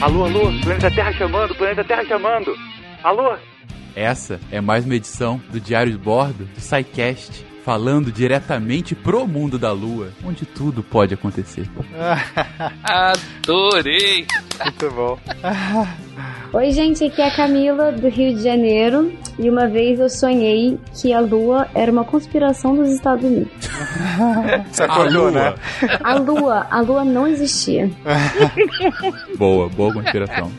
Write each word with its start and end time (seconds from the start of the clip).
Alô, 0.00 0.24
alô, 0.24 0.52
planeta 0.62 0.90
Terra 0.92 1.12
chamando, 1.12 1.54
planeta 1.56 1.82
Terra 1.82 2.04
chamando. 2.04 2.54
Alô? 3.02 3.36
Essa 3.96 4.38
é 4.52 4.60
mais 4.60 4.84
uma 4.84 4.94
edição 4.94 5.40
do 5.50 5.58
Diário 5.58 5.90
de 5.90 5.98
Bordo 5.98 6.44
do 6.44 6.60
SciCast, 6.60 7.44
falando 7.64 8.12
diretamente 8.12 8.94
pro 8.94 9.26
mundo 9.26 9.58
da 9.58 9.72
Lua, 9.72 10.12
onde 10.24 10.46
tudo 10.46 10.84
pode 10.84 11.14
acontecer. 11.14 11.68
Adorei! 12.84 14.24
Muito 14.64 14.90
bom. 14.92 15.18
Oi, 16.52 16.70
gente, 16.72 17.04
aqui 17.04 17.20
é 17.20 17.28
a 17.28 17.34
Camila, 17.34 17.92
do 17.92 18.08
Rio 18.08 18.34
de 18.34 18.42
Janeiro. 18.42 19.12
E 19.38 19.48
uma 19.48 19.68
vez 19.68 20.00
eu 20.00 20.08
sonhei 20.08 20.78
que 20.94 21.12
a 21.12 21.20
Lua 21.20 21.68
era 21.74 21.92
uma 21.92 22.04
conspiração 22.04 22.74
dos 22.74 22.88
Estados 22.88 23.24
Unidos. 23.24 23.52
Você 24.70 24.82
acordou, 24.82 25.30
né? 25.30 25.54
A 26.02 26.14
Lua, 26.14 26.66
a 26.70 26.80
Lua 26.80 27.04
não 27.04 27.26
existia. 27.26 27.90
Boa, 29.36 29.68
boa 29.68 29.92
conspiração. 29.92 30.50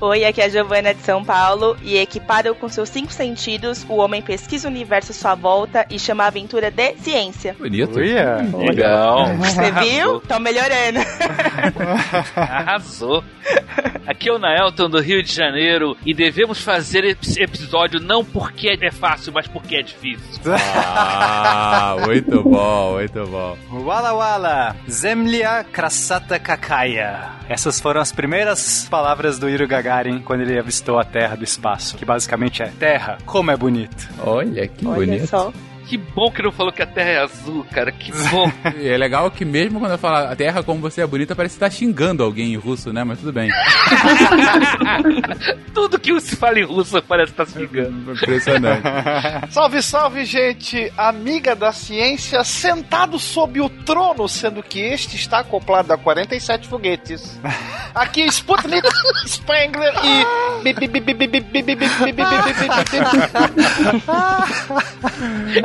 Oi, 0.00 0.24
aqui 0.24 0.40
é 0.40 0.44
a 0.44 0.48
Giovana 0.48 0.94
de 0.94 1.00
São 1.00 1.24
Paulo 1.24 1.76
e 1.82 1.96
equipado 1.96 2.54
com 2.54 2.68
seus 2.68 2.88
cinco 2.88 3.12
sentidos, 3.12 3.84
o 3.88 3.96
homem 3.96 4.20
pesquisa 4.20 4.68
o 4.68 4.70
universo 4.70 5.12
à 5.12 5.14
sua 5.14 5.34
volta 5.34 5.86
e 5.88 5.98
chama 5.98 6.24
a 6.24 6.26
aventura 6.26 6.70
de 6.70 6.94
ciência. 6.96 7.56
Bonito. 7.58 7.98
Uia. 7.98 8.38
Legal. 8.52 9.34
Você 9.36 9.72
viu? 9.72 10.20
Tão 10.20 10.38
melhorando. 10.38 11.00
Arrasou. 12.36 13.24
Aqui 14.06 14.28
é 14.28 14.32
o 14.32 14.38
Naelton 14.38 14.88
do 14.88 15.00
Rio 15.00 15.22
de 15.22 15.32
Janeiro 15.32 15.96
e 16.04 16.12
devemos 16.12 16.60
fazer 16.60 17.04
esse 17.04 17.42
episódio 17.42 18.00
não 18.00 18.24
porque 18.24 18.76
é 18.80 18.90
fácil, 18.90 19.32
mas 19.32 19.46
porque 19.46 19.76
é 19.76 19.82
difícil. 19.82 20.42
Ah, 20.94 21.96
muito 22.04 22.42
bom, 22.42 22.94
muito 22.94 23.26
bom. 23.26 23.56
Wala 23.70 24.12
Wala, 24.12 24.76
Zemlya 24.88 25.64
Krasata 25.64 26.38
Kakaya. 26.38 27.30
Essas 27.48 27.80
foram 27.80 28.00
as 28.00 28.12
primeiras 28.12 28.86
palavras 28.90 29.38
do 29.38 29.48
Yuri 29.48 29.66
Gagarin 29.66 30.20
quando 30.20 30.42
ele 30.42 30.58
avistou 30.58 30.98
a 30.98 31.04
Terra 31.04 31.36
do 31.36 31.44
espaço, 31.44 31.96
que 31.96 32.04
basicamente 32.04 32.62
é 32.62 32.66
Terra, 32.78 33.18
como 33.24 33.50
é 33.50 33.56
bonito. 33.56 34.08
Olha 34.24 34.66
que 34.68 34.86
Olha 34.86 34.96
bonito. 34.96 35.26
só. 35.26 35.52
Que 35.88 35.96
bom 35.96 36.30
que 36.30 36.42
não 36.42 36.52
falou 36.52 36.72
que 36.72 36.82
a 36.82 36.86
Terra 36.86 37.10
é 37.10 37.18
azul, 37.18 37.66
cara. 37.72 37.92
Que 37.92 38.12
bom. 38.12 38.50
E 38.78 38.88
é 38.88 38.96
legal 38.96 39.30
que 39.30 39.44
mesmo 39.44 39.78
quando 39.78 39.92
eu 39.92 39.98
falo 39.98 40.28
a 40.30 40.36
Terra 40.36 40.62
como 40.62 40.80
você 40.80 41.02
é 41.02 41.06
bonita, 41.06 41.36
parece 41.36 41.54
que 41.54 41.60
tá 41.60 41.68
xingando 41.70 42.22
alguém 42.22 42.52
em 42.52 42.56
russo, 42.56 42.92
né? 42.92 43.04
Mas 43.04 43.18
tudo 43.18 43.32
bem. 43.32 43.50
Tudo 45.74 45.98
que 45.98 46.18
se 46.20 46.36
fala 46.36 46.58
em 46.58 46.64
russo 46.64 47.02
parece 47.02 47.32
estar 47.32 47.46
se 47.46 47.58
ligando. 47.58 48.12
Impressionante. 48.12 48.82
Salve, 49.50 49.82
salve, 49.82 50.24
gente! 50.24 50.92
Amiga 50.96 51.54
da 51.54 51.72
ciência, 51.72 52.42
sentado 52.44 53.18
sob 53.18 53.60
o 53.60 53.68
trono, 53.68 54.28
sendo 54.28 54.62
que 54.62 54.80
este 54.80 55.16
está 55.16 55.40
acoplado 55.40 55.92
a 55.92 55.98
47 55.98 56.68
foguetes. 56.68 57.40
Aqui, 57.94 58.24
Sputnik, 58.26 58.86
Spengler 59.26 59.92
e. 60.04 60.24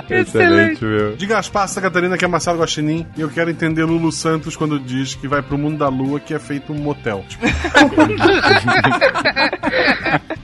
Excelente, 0.09 0.83
meu. 0.83 1.16
Diga 1.16 1.38
as 1.38 1.50
passas, 1.50 1.81
Catarina, 1.81 2.17
que 2.17 2.25
é 2.25 2.27
Marcelo 2.27 2.59
Guaxinim. 2.59 3.05
E 3.16 3.22
eu 3.22 3.30
quero 3.30 3.50
entender 3.50 3.83
Lulu 3.83 4.11
Santos 4.11 4.55
quando 4.55 4.80
diz 4.80 5.16
que 5.16 5.27
vai 5.27 5.41
pro 5.41 5.58
mundo 5.58 5.77
da 5.77 5.89
lua 5.89 6.19
que 6.19 6.33
é 6.33 6.39
feito 6.39 6.73
um 6.73 6.77
motel. 6.77 7.23
Tipo... 7.27 7.45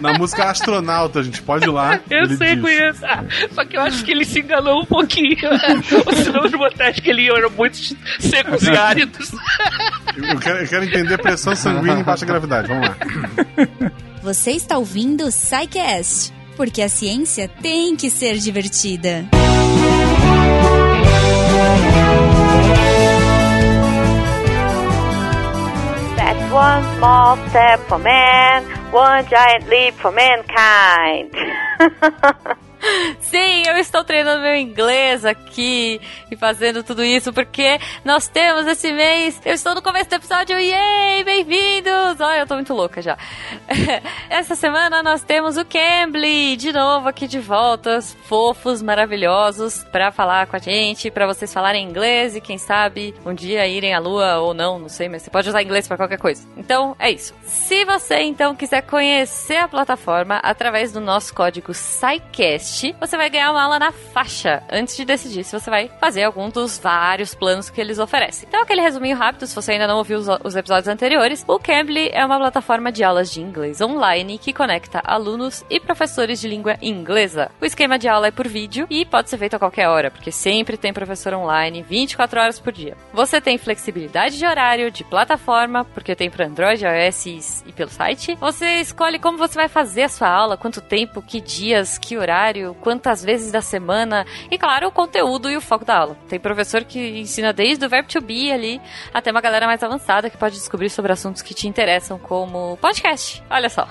Na 0.00 0.14
música 0.14 0.50
Astronauta, 0.50 1.20
a 1.20 1.22
gente 1.22 1.40
pode 1.42 1.64
ir 1.64 1.70
lá. 1.70 2.00
Eu 2.10 2.26
sei, 2.36 2.56
diz. 2.56 2.62
conheço. 2.62 3.04
Ah, 3.04 3.24
só 3.52 3.64
que 3.64 3.76
eu 3.76 3.82
acho 3.82 4.04
que 4.04 4.10
ele 4.10 4.24
se 4.24 4.40
enganou 4.40 4.82
um 4.82 4.84
pouquinho. 4.84 5.36
Senão 6.24 6.44
os 6.44 6.52
motéis 6.52 6.98
que 6.98 7.10
ele 7.10 7.22
ia 7.22 7.32
eram 7.32 7.50
muito 7.50 7.76
secos 8.18 8.62
e 8.64 8.70
áridos. 8.70 9.30
Eu 10.16 10.38
quero, 10.40 10.58
eu 10.58 10.68
quero 10.68 10.84
entender 10.84 11.18
pressão 11.18 11.54
sanguínea 11.54 12.00
em 12.00 12.02
baixa 12.02 12.26
gravidade. 12.26 12.68
Vamos 12.68 12.88
lá. 12.88 12.96
Você 14.22 14.52
está 14.52 14.76
ouvindo 14.76 15.24
o 15.24 15.28
Psycast 15.28 16.32
porque 16.56 16.82
a 16.82 16.88
ciência 16.88 17.48
tem 17.48 17.96
que 17.96 18.10
ser 18.10 18.38
divertida. 18.38 19.26
That's 26.16 26.52
one 26.52 26.96
small 26.96 27.36
step 27.48 27.80
for 27.88 27.98
man, 27.98 28.64
one 28.92 29.26
giant 29.28 29.68
leap 29.68 29.94
for 29.94 30.12
mankind. 30.12 31.30
Sim, 33.20 33.62
eu 33.66 33.76
estou 33.76 34.02
treinando 34.04 34.42
meu 34.42 34.56
inglês 34.56 35.24
aqui 35.24 36.00
e 36.30 36.36
fazendo 36.36 36.82
tudo 36.82 37.04
isso 37.04 37.32
porque 37.32 37.78
nós 38.04 38.28
temos 38.28 38.66
esse 38.66 38.92
mês. 38.92 39.40
Eu 39.44 39.54
estou 39.54 39.74
no 39.74 39.82
começo 39.82 40.10
do 40.10 40.16
episódio, 40.16 40.58
yay! 40.58 41.22
Bem-vindos! 41.24 42.20
Olha, 42.20 42.40
eu 42.40 42.46
tô 42.46 42.54
muito 42.54 42.74
louca 42.74 43.00
já. 43.00 43.16
Essa 44.28 44.54
semana 44.54 45.02
nós 45.02 45.22
temos 45.22 45.56
o 45.56 45.64
Cambly 45.64 46.56
de 46.56 46.72
novo 46.72 47.08
aqui 47.08 47.28
de 47.28 47.38
volta, 47.38 47.98
os 47.98 48.12
fofos, 48.24 48.82
maravilhosos, 48.82 49.84
pra 49.84 50.10
falar 50.10 50.46
com 50.46 50.56
a 50.56 50.58
gente, 50.58 51.10
pra 51.10 51.26
vocês 51.26 51.52
falarem 51.52 51.86
inglês 51.88 52.34
e 52.34 52.40
quem 52.40 52.58
sabe 52.58 53.14
um 53.24 53.32
dia 53.32 53.66
irem 53.66 53.94
à 53.94 54.00
lua 54.00 54.38
ou 54.38 54.52
não, 54.52 54.78
não 54.78 54.88
sei, 54.88 55.08
mas 55.08 55.22
você 55.22 55.30
pode 55.30 55.48
usar 55.48 55.62
inglês 55.62 55.86
pra 55.86 55.96
qualquer 55.96 56.18
coisa. 56.18 56.46
Então 56.56 56.96
é 56.98 57.10
isso. 57.10 57.32
Se 57.44 57.84
você 57.84 58.20
então 58.22 58.56
quiser 58.56 58.82
conhecer 58.82 59.56
a 59.56 59.68
plataforma 59.68 60.40
através 60.42 60.92
do 60.92 61.00
nosso 61.00 61.32
código 61.34 61.72
SciCast, 61.72 62.71
você 62.98 63.16
vai 63.16 63.28
ganhar 63.28 63.50
uma 63.50 63.62
aula 63.62 63.78
na 63.78 63.92
faixa 63.92 64.62
antes 64.70 64.96
de 64.96 65.04
decidir 65.04 65.44
se 65.44 65.58
você 65.58 65.68
vai 65.68 65.90
fazer 66.00 66.24
algum 66.24 66.48
dos 66.48 66.78
vários 66.78 67.34
planos 67.34 67.68
que 67.68 67.80
eles 67.80 67.98
oferecem. 67.98 68.48
Então, 68.48 68.62
aquele 68.62 68.80
resuminho 68.80 69.16
rápido, 69.16 69.46
se 69.46 69.54
você 69.54 69.72
ainda 69.72 69.86
não 69.86 69.98
ouviu 69.98 70.18
os, 70.18 70.26
os 70.42 70.56
episódios 70.56 70.88
anteriores, 70.88 71.44
o 71.46 71.58
Cambly 71.58 72.08
é 72.12 72.24
uma 72.24 72.38
plataforma 72.38 72.90
de 72.90 73.04
aulas 73.04 73.30
de 73.30 73.40
inglês 73.40 73.80
online 73.80 74.38
que 74.38 74.52
conecta 74.52 75.02
alunos 75.04 75.64
e 75.68 75.78
professores 75.78 76.40
de 76.40 76.48
língua 76.48 76.76
inglesa. 76.80 77.50
O 77.60 77.64
esquema 77.64 77.98
de 77.98 78.08
aula 78.08 78.28
é 78.28 78.30
por 78.30 78.48
vídeo 78.48 78.86
e 78.88 79.04
pode 79.04 79.28
ser 79.28 79.38
feito 79.38 79.56
a 79.56 79.58
qualquer 79.58 79.88
hora, 79.88 80.10
porque 80.10 80.32
sempre 80.32 80.76
tem 80.76 80.92
professor 80.92 81.34
online 81.34 81.82
24 81.82 82.40
horas 82.40 82.58
por 82.58 82.72
dia. 82.72 82.96
Você 83.12 83.40
tem 83.40 83.58
flexibilidade 83.58 84.38
de 84.38 84.46
horário, 84.46 84.90
de 84.90 85.04
plataforma, 85.04 85.84
porque 85.84 86.14
tem 86.14 86.30
para 86.30 86.46
Android, 86.46 86.84
iOS 86.84 87.64
e 87.66 87.72
pelo 87.72 87.90
site. 87.90 88.36
Você 88.36 88.76
escolhe 88.76 89.18
como 89.18 89.36
você 89.36 89.54
vai 89.54 89.68
fazer 89.68 90.04
a 90.04 90.08
sua 90.08 90.28
aula, 90.28 90.56
quanto 90.56 90.80
tempo, 90.80 91.20
que 91.20 91.40
dias, 91.40 91.98
que 91.98 92.16
horário, 92.16 92.61
quantas 92.80 93.24
vezes 93.24 93.52
da 93.52 93.60
semana 93.60 94.26
e, 94.50 94.58
claro, 94.58 94.88
o 94.88 94.92
conteúdo 94.92 95.50
e 95.50 95.56
o 95.56 95.60
foco 95.60 95.84
da 95.84 95.98
aula. 95.98 96.16
Tem 96.28 96.38
professor 96.38 96.84
que 96.84 97.20
ensina 97.20 97.52
desde 97.52 97.84
o 97.84 97.88
verbo 97.88 98.08
to 98.08 98.20
be 98.20 98.50
ali 98.50 98.80
até 99.12 99.30
uma 99.30 99.40
galera 99.40 99.66
mais 99.66 99.82
avançada 99.82 100.30
que 100.30 100.36
pode 100.36 100.54
descobrir 100.54 100.90
sobre 100.90 101.12
assuntos 101.12 101.42
que 101.42 101.54
te 101.54 101.68
interessam, 101.68 102.18
como 102.18 102.76
podcast. 102.78 103.42
Olha 103.50 103.68
só. 103.68 103.88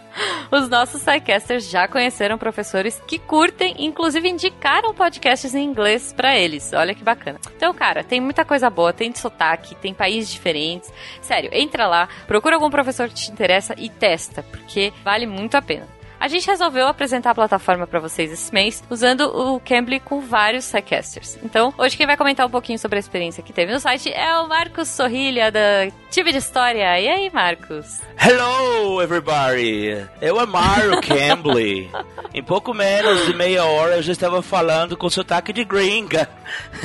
Os 0.50 0.68
nossos 0.68 1.00
sidecasters 1.02 1.68
já 1.68 1.88
conheceram 1.88 2.38
professores 2.38 3.00
que 3.06 3.18
curtem, 3.18 3.74
inclusive 3.78 4.28
indicaram 4.28 4.94
podcasts 4.94 5.54
em 5.54 5.64
inglês 5.64 6.12
para 6.12 6.36
eles. 6.36 6.72
Olha 6.72 6.94
que 6.94 7.04
bacana. 7.04 7.38
Então, 7.56 7.72
cara, 7.74 8.04
tem 8.04 8.20
muita 8.20 8.44
coisa 8.44 8.70
boa, 8.70 8.92
tem 8.92 9.10
de 9.10 9.18
sotaque, 9.18 9.74
tem 9.76 9.92
países 9.92 10.30
diferentes. 10.30 10.92
Sério, 11.20 11.50
entra 11.52 11.86
lá, 11.86 12.08
procura 12.26 12.56
algum 12.56 12.70
professor 12.70 13.08
que 13.08 13.14
te 13.14 13.30
interessa 13.30 13.74
e 13.76 13.88
testa, 13.88 14.42
porque 14.42 14.92
vale 15.04 15.26
muito 15.26 15.56
a 15.56 15.62
pena. 15.62 15.95
A 16.18 16.28
gente 16.28 16.46
resolveu 16.46 16.86
apresentar 16.86 17.30
a 17.30 17.34
plataforma 17.34 17.86
para 17.86 18.00
vocês 18.00 18.32
esse 18.32 18.52
mês 18.52 18.82
usando 18.88 19.20
o 19.28 19.60
Cambly 19.60 20.00
com 20.00 20.20
vários 20.20 20.64
sidecasters. 20.64 21.38
Então, 21.44 21.72
hoje 21.76 21.96
quem 21.96 22.06
vai 22.06 22.16
comentar 22.16 22.46
um 22.46 22.50
pouquinho 22.50 22.78
sobre 22.78 22.96
a 22.96 23.00
experiência 23.00 23.42
que 23.42 23.52
teve 23.52 23.72
no 23.72 23.78
site 23.78 24.10
é 24.12 24.38
o 24.40 24.48
Marcos 24.48 24.88
Sorrilha 24.88 25.52
da 25.52 25.88
Tive 26.10 26.32
de 26.32 26.38
História. 26.38 26.98
E 26.98 27.08
aí, 27.08 27.30
Marcos? 27.32 28.00
Hello, 28.18 29.02
everybody! 29.02 30.06
Eu 30.20 30.40
amaro 30.40 31.00
Cambly. 31.02 31.90
em 32.32 32.42
pouco 32.42 32.72
menos 32.72 33.26
de 33.26 33.34
meia 33.34 33.64
hora 33.64 33.96
eu 33.96 34.02
já 34.02 34.12
estava 34.12 34.40
falando 34.42 34.96
com 34.96 35.10
sotaque 35.10 35.52
de 35.52 35.64
gringa. 35.64 36.28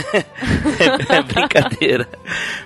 é 1.09 1.21
brincadeira. 1.21 2.07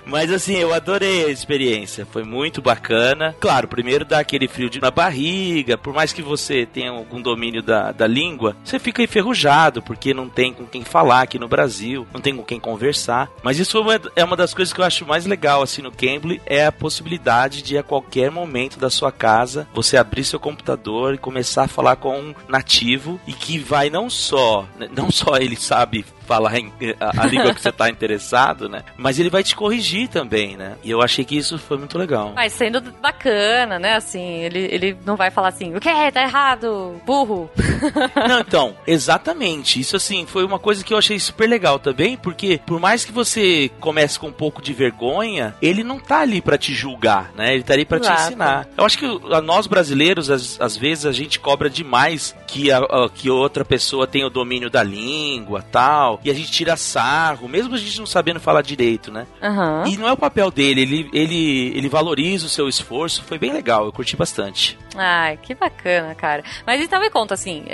Mas 0.04 0.32
assim, 0.32 0.56
eu 0.56 0.74
adorei 0.74 1.26
a 1.26 1.28
experiência. 1.30 2.04
Foi 2.06 2.24
muito 2.24 2.60
bacana. 2.60 3.36
Claro, 3.40 3.68
primeiro 3.68 4.04
dá 4.04 4.18
aquele 4.18 4.48
frio 4.48 4.68
de- 4.68 4.80
na 4.80 4.90
barriga. 4.90 5.78
Por 5.78 5.94
mais 5.94 6.12
que 6.12 6.22
você 6.22 6.55
tenha 6.64 6.90
algum 6.90 7.20
domínio 7.20 7.62
da, 7.62 7.92
da 7.92 8.06
língua, 8.06 8.56
você 8.64 8.78
fica 8.78 9.02
enferrujado, 9.02 9.82
porque 9.82 10.14
não 10.14 10.28
tem 10.28 10.52
com 10.52 10.64
quem 10.64 10.84
falar 10.84 11.22
aqui 11.22 11.38
no 11.38 11.48
Brasil, 11.48 12.06
não 12.12 12.20
tem 12.20 12.36
com 12.36 12.44
quem 12.44 12.60
conversar. 12.60 13.28
Mas 13.42 13.58
isso 13.58 13.78
é 13.90 13.96
é 14.14 14.24
uma 14.24 14.36
das 14.36 14.54
coisas 14.54 14.72
que 14.72 14.80
eu 14.80 14.84
acho 14.84 15.06
mais 15.06 15.26
legal 15.26 15.62
assim 15.62 15.82
no 15.82 15.90
Cambly, 15.90 16.40
é 16.46 16.64
a 16.64 16.72
possibilidade 16.72 17.62
de 17.62 17.76
a 17.76 17.82
qualquer 17.82 18.30
momento 18.30 18.78
da 18.78 18.88
sua 18.88 19.10
casa, 19.10 19.68
você 19.74 19.96
abrir 19.96 20.24
seu 20.24 20.38
computador 20.38 21.14
e 21.14 21.18
começar 21.18 21.64
a 21.64 21.68
falar 21.68 21.96
com 21.96 22.16
um 22.16 22.34
nativo 22.48 23.20
e 23.26 23.32
que 23.32 23.58
vai 23.58 23.90
não 23.90 24.08
só, 24.08 24.66
não 24.94 25.10
só 25.10 25.36
ele 25.36 25.56
sabe 25.56 26.04
falar 26.26 26.52
a, 27.00 27.22
a 27.22 27.26
língua 27.26 27.54
que 27.54 27.60
você 27.60 27.72
tá 27.72 27.88
interessado, 27.88 28.68
né? 28.68 28.82
Mas 28.96 29.18
ele 29.18 29.30
vai 29.30 29.42
te 29.42 29.54
corrigir 29.56 30.08
também, 30.08 30.56
né? 30.56 30.76
E 30.82 30.90
eu 30.90 31.00
achei 31.02 31.24
que 31.24 31.36
isso 31.36 31.58
foi 31.58 31.78
muito 31.78 31.96
legal. 31.98 32.32
Mas 32.34 32.52
sendo 32.52 32.80
bacana, 33.00 33.78
né? 33.78 33.94
Assim, 33.94 34.38
ele, 34.40 34.58
ele 34.70 34.96
não 35.04 35.16
vai 35.16 35.30
falar 35.30 35.48
assim, 35.48 35.74
o 35.74 35.80
que? 35.80 35.88
Tá 36.12 36.22
errado, 36.22 37.00
burro. 37.04 37.50
Não, 38.28 38.40
então, 38.40 38.76
exatamente. 38.86 39.80
Isso 39.80 39.96
assim 39.96 40.26
foi 40.26 40.44
uma 40.44 40.58
coisa 40.58 40.84
que 40.84 40.92
eu 40.92 40.98
achei 40.98 41.18
super 41.18 41.48
legal 41.48 41.78
também, 41.78 42.16
porque 42.16 42.60
por 42.66 42.78
mais 42.80 43.04
que 43.04 43.12
você 43.12 43.70
comece 43.80 44.18
com 44.18 44.28
um 44.28 44.32
pouco 44.32 44.60
de 44.62 44.72
vergonha, 44.72 45.54
ele 45.62 45.82
não 45.84 45.98
tá 45.98 46.20
ali 46.20 46.40
pra 46.40 46.58
te 46.58 46.72
julgar, 46.74 47.30
né? 47.36 47.54
Ele 47.54 47.62
tá 47.62 47.74
ali 47.74 47.84
pra 47.84 47.98
te 48.00 48.06
Exato. 48.06 48.22
ensinar. 48.22 48.68
Eu 48.76 48.84
acho 48.84 48.98
que 48.98 49.06
a 49.32 49.40
nós 49.40 49.66
brasileiros, 49.66 50.30
às, 50.30 50.60
às 50.60 50.76
vezes 50.76 51.06
a 51.06 51.12
gente 51.12 51.38
cobra 51.40 51.68
demais 51.70 52.34
que 52.46 52.70
a, 52.70 52.78
a- 52.78 53.08
que 53.12 53.30
outra 53.30 53.64
pessoa 53.64 54.06
tem 54.06 54.24
o 54.24 54.30
domínio 54.30 54.68
da 54.70 54.82
língua, 54.82 55.62
tal, 55.70 56.15
e 56.24 56.30
a 56.30 56.34
gente 56.34 56.50
tira 56.50 56.76
sarro, 56.76 57.48
mesmo 57.48 57.74
a 57.74 57.78
gente 57.78 57.98
não 57.98 58.06
sabendo 58.06 58.40
falar 58.40 58.62
direito, 58.62 59.10
né? 59.10 59.26
Aham. 59.42 59.84
E 59.86 59.96
não 59.96 60.08
é 60.08 60.12
o 60.12 60.16
papel 60.16 60.50
dele, 60.50 60.82
ele, 60.82 61.10
ele, 61.12 61.72
ele 61.76 61.88
valoriza 61.88 62.46
o 62.46 62.50
seu 62.50 62.68
esforço, 62.68 63.22
foi 63.24 63.38
bem 63.38 63.52
legal, 63.52 63.84
eu 63.84 63.92
curti 63.92 64.16
bastante. 64.16 64.78
Ai, 64.96 65.38
que 65.42 65.54
bacana, 65.54 66.14
cara. 66.14 66.42
Mas 66.66 66.80
então 66.80 67.00
me 67.00 67.10
conta, 67.10 67.34
assim, 67.34 67.64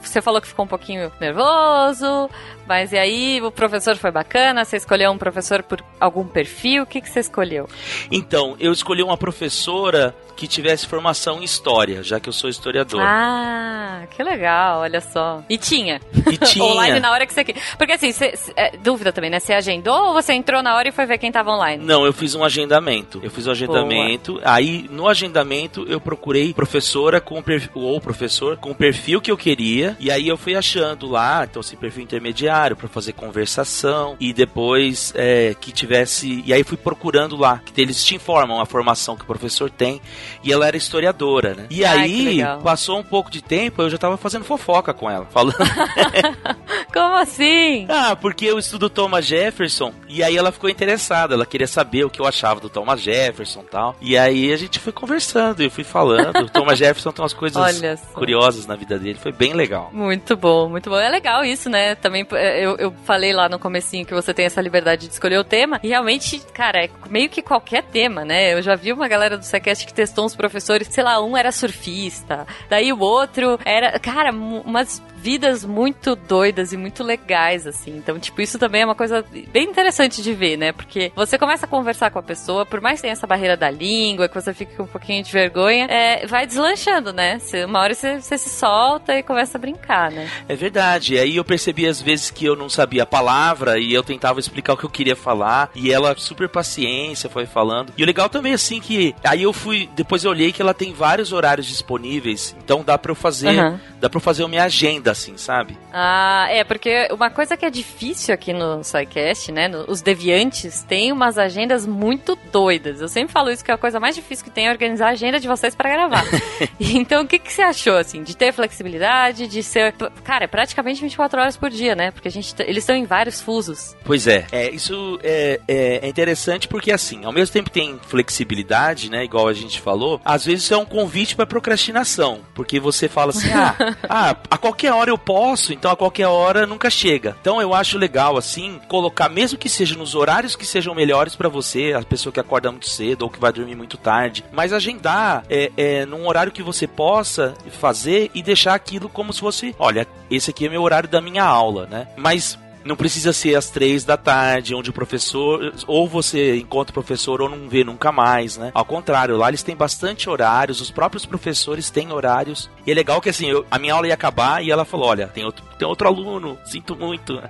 você 0.00 0.22
falou 0.22 0.40
que 0.40 0.48
ficou 0.48 0.64
um 0.64 0.68
pouquinho 0.68 1.10
nervoso, 1.20 2.30
mas 2.66 2.92
e 2.92 2.98
aí 2.98 3.40
o 3.42 3.50
professor 3.50 3.96
foi 3.96 4.10
bacana? 4.10 4.64
Você 4.64 4.76
escolheu 4.76 5.10
um 5.10 5.18
professor 5.18 5.62
por 5.62 5.82
algum 6.00 6.26
perfil? 6.26 6.82
O 6.82 6.86
que 6.86 7.00
que 7.00 7.08
você 7.08 7.20
escolheu? 7.20 7.68
Então, 8.10 8.56
eu 8.58 8.72
escolhi 8.72 9.02
uma 9.02 9.16
professora 9.16 10.14
que 10.36 10.46
tivesse 10.46 10.86
formação 10.86 11.40
em 11.40 11.44
história, 11.44 12.02
já 12.02 12.20
que 12.20 12.28
eu 12.28 12.32
sou 12.32 12.50
historiador. 12.50 13.00
Ah, 13.02 14.02
que 14.10 14.22
legal, 14.22 14.80
olha 14.80 15.00
só. 15.00 15.42
E 15.48 15.56
tinha. 15.56 16.00
E 16.30 16.36
tinha. 16.46 16.64
online 16.64 17.00
na 17.00 17.10
hora 17.10 17.26
que 17.26 17.32
você. 17.32 17.44
Porque 17.78 17.92
assim, 17.94 18.12
cê- 18.12 18.36
cê- 18.36 18.52
é, 18.56 18.76
dúvida 18.76 19.12
também, 19.12 19.30
né? 19.30 19.40
Você 19.40 19.52
agendou 19.54 20.08
ou 20.08 20.12
você 20.12 20.32
entrou 20.34 20.62
na 20.62 20.76
hora 20.76 20.88
e 20.88 20.92
foi 20.92 21.06
ver 21.06 21.18
quem 21.18 21.32
tava 21.32 21.50
online? 21.50 21.82
Não, 21.82 22.04
eu 22.04 22.12
fiz 22.12 22.34
um 22.34 22.44
agendamento. 22.44 23.20
Eu 23.22 23.30
fiz 23.30 23.46
um 23.46 23.50
agendamento. 23.50 24.38
Aí, 24.44 24.86
no 24.90 25.08
agendamento, 25.08 25.84
eu 25.88 26.00
procurei 26.00 26.52
professora 26.52 27.20
com 27.20 27.40
perfil, 27.42 27.70
ou 27.74 28.00
professor 28.00 28.56
com 28.58 28.70
o 28.70 28.74
perfil 28.74 29.20
que 29.20 29.30
eu 29.30 29.36
queria. 29.36 29.96
E 29.98 30.10
aí 30.10 30.28
eu 30.28 30.36
fui 30.36 30.54
achando 30.54 31.06
lá, 31.08 31.44
então, 31.48 31.60
esse 31.60 31.76
perfil 31.76 32.02
intermediário 32.02 32.76
para 32.76 32.88
fazer 32.88 33.12
conversação. 33.14 34.16
E 34.20 34.32
depois 34.32 35.12
é, 35.16 35.54
que 35.60 35.72
tivesse. 35.72 36.42
E 36.44 36.52
aí 36.52 36.62
fui 36.62 36.76
procurando 36.76 37.36
lá, 37.36 37.60
que 37.64 37.80
eles 37.80 38.04
te 38.04 38.14
informam 38.14 38.60
a 38.60 38.66
formação 38.66 39.16
que 39.16 39.22
o 39.22 39.26
professor 39.26 39.70
tem. 39.70 40.00
E 40.42 40.52
ela 40.52 40.66
era 40.66 40.76
historiadora, 40.76 41.54
né? 41.54 41.66
E 41.70 41.84
Ai, 41.84 41.98
aí, 41.98 42.40
passou 42.62 42.98
um 42.98 43.02
pouco 43.02 43.30
de 43.30 43.42
tempo, 43.42 43.82
eu 43.82 43.90
já 43.90 43.98
tava 43.98 44.16
fazendo 44.16 44.44
fofoca 44.44 44.92
com 44.92 45.10
ela. 45.10 45.26
Falando. 45.26 45.56
Como 46.92 47.14
assim? 47.16 47.86
Ah, 47.88 48.16
porque 48.16 48.46
eu 48.46 48.58
estudo 48.58 48.88
Thomas 48.88 49.26
Jefferson 49.26 49.92
e 50.08 50.22
aí 50.22 50.36
ela 50.36 50.50
ficou 50.50 50.70
interessada, 50.70 51.34
ela 51.34 51.44
queria 51.44 51.66
saber 51.66 52.04
o 52.04 52.10
que 52.10 52.20
eu 52.20 52.26
achava 52.26 52.60
do 52.60 52.70
Thomas 52.70 53.00
Jefferson 53.00 53.60
e 53.60 53.70
tal. 53.70 53.96
E 54.00 54.16
aí 54.16 54.52
a 54.52 54.56
gente 54.56 54.78
foi 54.78 54.92
conversando, 54.92 55.62
eu 55.62 55.70
fui 55.70 55.84
falando. 55.84 56.44
O 56.44 56.48
Thomas 56.48 56.78
Jefferson 56.78 57.12
tem 57.12 57.22
umas 57.22 57.34
coisas 57.34 58.00
curiosas 58.14 58.66
na 58.66 58.76
vida 58.76 58.98
dele, 58.98 59.18
foi 59.18 59.32
bem 59.32 59.52
legal. 59.52 59.90
Muito 59.92 60.36
bom, 60.36 60.68
muito 60.68 60.88
bom. 60.88 60.98
É 60.98 61.10
legal 61.10 61.44
isso, 61.44 61.68
né? 61.68 61.94
Também 61.96 62.26
é, 62.32 62.64
eu, 62.64 62.76
eu 62.76 62.94
falei 63.04 63.32
lá 63.32 63.48
no 63.48 63.58
comecinho 63.58 64.06
que 64.06 64.14
você 64.14 64.32
tem 64.32 64.46
essa 64.46 64.60
liberdade 64.60 65.06
de 65.06 65.12
escolher 65.12 65.38
o 65.38 65.44
tema. 65.44 65.78
E 65.82 65.88
realmente, 65.88 66.40
cara, 66.54 66.84
é 66.84 66.90
meio 67.10 67.28
que 67.28 67.42
qualquer 67.42 67.82
tema, 67.84 68.24
né? 68.24 68.54
Eu 68.54 68.62
já 68.62 68.74
vi 68.74 68.92
uma 68.92 69.06
galera 69.06 69.36
do 69.36 69.44
Sequest 69.44 69.86
que 69.86 69.92
testou 69.92 70.15
uns 70.24 70.36
professores, 70.36 70.88
sei 70.88 71.04
lá, 71.04 71.22
um 71.22 71.36
era 71.36 71.52
surfista, 71.52 72.46
daí 72.68 72.92
o 72.92 73.00
outro 73.00 73.58
era, 73.64 73.98
cara, 73.98 74.30
umas 74.32 75.02
vidas 75.26 75.64
muito 75.64 76.14
doidas 76.14 76.72
e 76.72 76.76
muito 76.76 77.02
legais, 77.02 77.66
assim. 77.66 77.96
Então, 77.96 78.16
tipo, 78.16 78.40
isso 78.40 78.60
também 78.60 78.82
é 78.82 78.84
uma 78.84 78.94
coisa 78.94 79.24
bem 79.52 79.64
interessante 79.68 80.22
de 80.22 80.32
ver, 80.32 80.56
né? 80.56 80.70
Porque 80.70 81.10
você 81.16 81.36
começa 81.36 81.66
a 81.66 81.68
conversar 81.68 82.10
com 82.12 82.20
a 82.20 82.22
pessoa, 82.22 82.64
por 82.64 82.80
mais 82.80 82.98
que 82.98 83.02
tenha 83.02 83.12
essa 83.12 83.26
barreira 83.26 83.56
da 83.56 83.68
língua, 83.68 84.28
que 84.28 84.34
você 84.36 84.54
fique 84.54 84.76
com 84.76 84.84
um 84.84 84.86
pouquinho 84.86 85.24
de 85.24 85.32
vergonha, 85.32 85.86
é, 85.86 86.24
vai 86.28 86.46
deslanchando, 86.46 87.12
né? 87.12 87.40
Você- 87.40 87.64
uma 87.64 87.80
hora 87.80 87.92
você, 87.92 88.20
você 88.20 88.38
se 88.38 88.48
solta 88.48 89.18
e 89.18 89.22
começa 89.24 89.58
a 89.58 89.60
brincar, 89.60 90.12
né? 90.12 90.30
É 90.48 90.54
verdade. 90.54 91.14
E 91.14 91.18
aí 91.18 91.36
eu 91.36 91.44
percebi 91.44 91.88
às 91.88 92.00
vezes 92.00 92.30
que 92.30 92.44
eu 92.44 92.54
não 92.54 92.68
sabia 92.68 93.02
a 93.02 93.06
palavra 93.06 93.80
e 93.80 93.92
eu 93.92 94.04
tentava 94.04 94.38
explicar 94.38 94.74
o 94.74 94.76
que 94.76 94.84
eu 94.84 94.90
queria 94.90 95.16
falar 95.16 95.70
e 95.74 95.92
ela 95.92 96.14
super 96.16 96.48
paciência 96.48 97.28
foi 97.28 97.46
falando. 97.46 97.92
E 97.98 98.02
o 98.04 98.06
legal 98.06 98.28
também 98.28 98.52
assim 98.54 98.78
que 98.80 99.12
aí 99.24 99.42
eu 99.42 99.52
fui, 99.52 99.88
depois 99.96 100.22
eu 100.22 100.30
olhei 100.30 100.52
que 100.52 100.62
ela 100.62 100.72
tem 100.72 100.92
vários 100.92 101.32
horários 101.32 101.66
disponíveis, 101.66 102.54
então 102.62 102.84
dá 102.84 102.96
para 102.96 103.10
eu 103.10 103.16
fazer, 103.16 103.48
Aham. 103.58 103.80
dá 104.00 104.08
para 104.08 104.20
fazer 104.20 104.44
a 104.44 104.48
minha 104.48 104.62
agenda 104.62 105.15
assim, 105.16 105.36
sabe? 105.36 105.76
Ah, 105.92 106.46
é, 106.50 106.62
porque 106.62 107.08
uma 107.10 107.30
coisa 107.30 107.56
que 107.56 107.64
é 107.64 107.70
difícil 107.70 108.34
aqui 108.34 108.52
no 108.52 108.82
SciCast, 108.84 109.50
né? 109.50 109.66
no- 109.68 109.84
os 109.90 110.02
deviantes 110.02 110.82
têm 110.82 111.10
umas 111.12 111.38
agendas 111.38 111.86
muito 111.86 112.36
doidas. 112.52 113.00
Eu 113.00 113.08
sempre 113.08 113.32
falo 113.32 113.50
isso 113.50 113.64
que 113.64 113.72
a 113.72 113.78
coisa 113.78 113.98
mais 113.98 114.14
difícil 114.14 114.44
que 114.44 114.50
tem 114.50 114.66
é 114.66 114.70
organizar 114.70 115.08
a 115.08 115.10
agenda 115.12 115.40
de 115.40 115.48
vocês 115.48 115.74
pra 115.74 115.90
gravar. 115.90 116.24
então, 116.78 117.22
o 117.22 117.26
que, 117.26 117.38
que 117.38 117.52
você 117.52 117.62
achou, 117.62 117.96
assim, 117.96 118.22
de 118.22 118.36
ter 118.36 118.52
flexibilidade, 118.52 119.46
de 119.48 119.62
ser. 119.62 119.94
Cara, 120.22 120.44
é 120.44 120.48
praticamente 120.48 121.00
24 121.00 121.40
horas 121.40 121.56
por 121.56 121.70
dia, 121.70 121.94
né? 121.94 122.10
Porque 122.10 122.28
a 122.28 122.30
gente, 122.30 122.54
eles 122.60 122.82
estão 122.82 122.94
em 122.94 123.04
vários 123.04 123.40
fusos. 123.40 123.96
Pois 124.04 124.26
é, 124.26 124.46
é 124.52 124.70
isso 124.70 125.18
é, 125.22 125.60
é, 125.66 126.00
é 126.02 126.08
interessante 126.08 126.68
porque 126.68 126.92
assim, 126.92 127.24
ao 127.24 127.32
mesmo 127.32 127.52
tempo 127.52 127.70
que 127.70 127.74
tem 127.80 127.98
flexibilidade, 128.06 129.10
né, 129.10 129.24
igual 129.24 129.48
a 129.48 129.52
gente 129.52 129.80
falou, 129.80 130.20
às 130.24 130.44
vezes 130.44 130.64
isso 130.64 130.74
é 130.74 130.76
um 130.76 130.84
convite 130.84 131.34
para 131.34 131.46
procrastinação, 131.46 132.40
porque 132.54 132.78
você 132.78 133.08
fala 133.08 133.30
assim, 133.30 133.50
ah, 133.54 133.74
ah, 134.08 134.36
a 134.50 134.58
qualquer 134.58 134.92
hora 134.92 135.05
eu 135.10 135.18
posso, 135.18 135.72
então 135.72 135.90
a 135.90 135.96
qualquer 135.96 136.26
hora 136.26 136.66
nunca 136.66 136.90
chega. 136.90 137.36
Então 137.40 137.60
eu 137.60 137.74
acho 137.74 137.98
legal 137.98 138.36
assim 138.36 138.80
colocar, 138.88 139.28
mesmo 139.28 139.58
que 139.58 139.68
seja 139.68 139.96
nos 139.96 140.14
horários 140.14 140.56
que 140.56 140.66
sejam 140.66 140.94
melhores 140.94 141.34
para 141.34 141.48
você, 141.48 141.92
a 141.92 142.02
pessoa 142.02 142.32
que 142.32 142.40
acorda 142.40 142.70
muito 142.70 142.88
cedo 142.88 143.22
ou 143.22 143.30
que 143.30 143.40
vai 143.40 143.52
dormir 143.52 143.74
muito 143.74 143.96
tarde, 143.96 144.44
mas 144.52 144.72
agendar 144.72 145.44
é, 145.48 145.70
é, 145.76 146.06
num 146.06 146.26
horário 146.26 146.52
que 146.52 146.62
você 146.62 146.86
possa 146.86 147.54
fazer 147.70 148.30
e 148.34 148.42
deixar 148.42 148.74
aquilo 148.74 149.08
como 149.08 149.32
se 149.32 149.40
fosse, 149.40 149.74
olha, 149.78 150.06
esse 150.30 150.50
aqui 150.50 150.66
é 150.66 150.68
meu 150.68 150.82
horário 150.82 151.08
da 151.08 151.20
minha 151.20 151.44
aula, 151.44 151.86
né? 151.86 152.08
Mas 152.16 152.58
não 152.86 152.96
precisa 152.96 153.32
ser 153.32 153.54
às 153.56 153.68
três 153.70 154.04
da 154.04 154.16
tarde, 154.16 154.74
onde 154.74 154.90
o 154.90 154.92
professor. 154.92 155.72
Ou 155.86 156.08
você 156.08 156.56
encontra 156.56 156.90
o 156.90 156.94
professor 156.94 157.40
ou 157.42 157.48
não 157.48 157.68
vê 157.68 157.82
nunca 157.84 158.10
mais, 158.12 158.56
né? 158.56 158.70
Ao 158.74 158.84
contrário, 158.84 159.36
lá 159.36 159.48
eles 159.48 159.62
têm 159.62 159.76
bastante 159.76 160.30
horários, 160.30 160.80
os 160.80 160.90
próprios 160.90 161.26
professores 161.26 161.90
têm 161.90 162.12
horários. 162.12 162.70
E 162.86 162.90
é 162.90 162.94
legal 162.94 163.20
que 163.20 163.28
assim, 163.28 163.50
eu- 163.50 163.66
a 163.70 163.78
minha 163.78 163.94
aula 163.94 164.06
ia 164.06 164.14
acabar 164.14 164.62
e 164.64 164.70
ela 164.70 164.84
falou: 164.84 165.08
olha, 165.08 165.26
tem 165.28 165.44
outro, 165.44 165.64
tem 165.78 165.86
outro 165.86 166.06
aluno, 166.08 166.56
sinto 166.64 166.94
muito. 166.96 167.40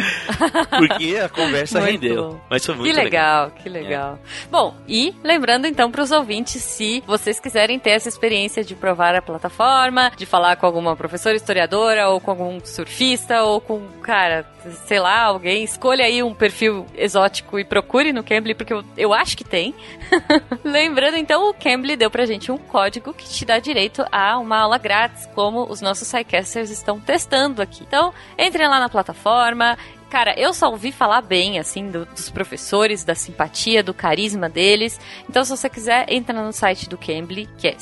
Porque 0.78 1.16
a 1.16 1.28
conversa 1.28 1.80
Muito 1.80 1.92
rendeu. 1.92 2.30
bom. 2.30 2.40
Mas 2.50 2.64
foi 2.64 2.74
muito 2.74 2.88
que 2.88 2.92
legal, 3.02 3.50
que 3.50 3.68
legal. 3.68 4.18
Bom, 4.50 4.74
e 4.86 5.14
lembrando 5.24 5.66
então 5.66 5.90
para 5.90 6.02
os 6.02 6.10
ouvintes, 6.12 6.62
se 6.62 7.02
vocês 7.06 7.40
quiserem 7.40 7.78
ter 7.78 7.90
essa 7.90 8.08
experiência 8.08 8.62
de 8.64 8.74
provar 8.74 9.14
a 9.14 9.22
plataforma, 9.22 10.10
de 10.16 10.26
falar 10.26 10.56
com 10.56 10.66
alguma 10.66 10.94
professora 10.96 11.36
historiadora, 11.36 12.08
ou 12.08 12.20
com 12.20 12.30
algum 12.30 12.58
surfista, 12.64 13.42
ou 13.42 13.60
com, 13.60 13.80
cara, 14.02 14.44
sei 14.86 15.00
lá, 15.00 15.22
alguém, 15.22 15.64
escolha 15.64 16.04
aí 16.04 16.22
um 16.22 16.34
perfil 16.34 16.86
exótico 16.94 17.58
e 17.58 17.64
procure 17.64 18.12
no 18.12 18.22
Cambly, 18.22 18.54
porque 18.54 18.72
eu, 18.72 18.84
eu 18.96 19.12
acho 19.12 19.36
que 19.36 19.44
tem. 19.44 19.74
Lembrando 20.64 21.16
então, 21.16 21.48
o 21.48 21.54
Cambly 21.54 21.96
deu 21.96 22.10
pra 22.10 22.26
gente 22.26 22.52
um 22.52 22.58
código 22.58 23.12
que 23.12 23.28
te 23.28 23.44
dá 23.44 23.58
direito 23.58 24.04
a 24.12 24.38
uma 24.38 24.58
aula 24.58 24.78
grátis, 24.78 25.26
como 25.34 25.64
os 25.70 25.80
nossos 25.80 26.08
SciCasters 26.08 26.70
estão 26.70 27.00
testando 27.00 27.62
aqui. 27.62 27.82
Então, 27.82 28.12
entrem 28.38 28.68
lá 28.68 28.78
na 28.78 28.88
plataforma, 28.88 29.76
Cara, 30.10 30.34
eu 30.38 30.54
só 30.54 30.70
ouvi 30.70 30.92
falar 30.92 31.20
bem, 31.20 31.58
assim, 31.58 31.90
do- 31.90 32.04
dos 32.06 32.30
professores, 32.30 33.02
da 33.04 33.14
simpatia, 33.14 33.82
do 33.82 33.92
carisma 33.92 34.48
deles. 34.48 34.98
Então, 35.28 35.44
se 35.44 35.50
você 35.50 35.68
quiser, 35.68 36.06
entra 36.08 36.40
no 36.42 36.52
site 36.52 36.88
do 36.88 36.96
Cambly, 36.96 37.48
que 37.58 37.68
é 37.68 37.74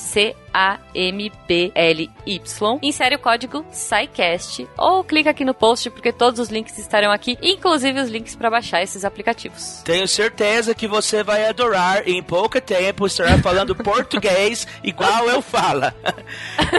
C-A-M-B-L-Y. 1.44 2.78
Insere 2.82 3.14
o 3.16 3.18
código 3.18 3.64
SciCast 3.72 4.66
ou 4.76 5.04
clica 5.04 5.30
aqui 5.30 5.44
no 5.44 5.54
post, 5.54 5.90
porque 5.90 6.12
todos 6.12 6.40
os 6.40 6.48
links 6.48 6.78
estarão 6.78 7.10
aqui, 7.10 7.36
inclusive 7.42 8.00
os 8.00 8.08
links 8.08 8.34
para 8.34 8.50
baixar 8.50 8.82
esses 8.82 9.04
aplicativos. 9.04 9.82
Tenho 9.84 10.06
certeza 10.08 10.74
que 10.74 10.86
você 10.88 11.22
vai 11.22 11.46
adorar. 11.46 12.08
Em 12.08 12.22
pouco 12.22 12.60
tempo 12.60 13.06
estará 13.06 13.38
falando 13.38 13.74
português 13.84 14.66
igual 14.82 15.28
eu 15.28 15.42
falo. 15.42 15.82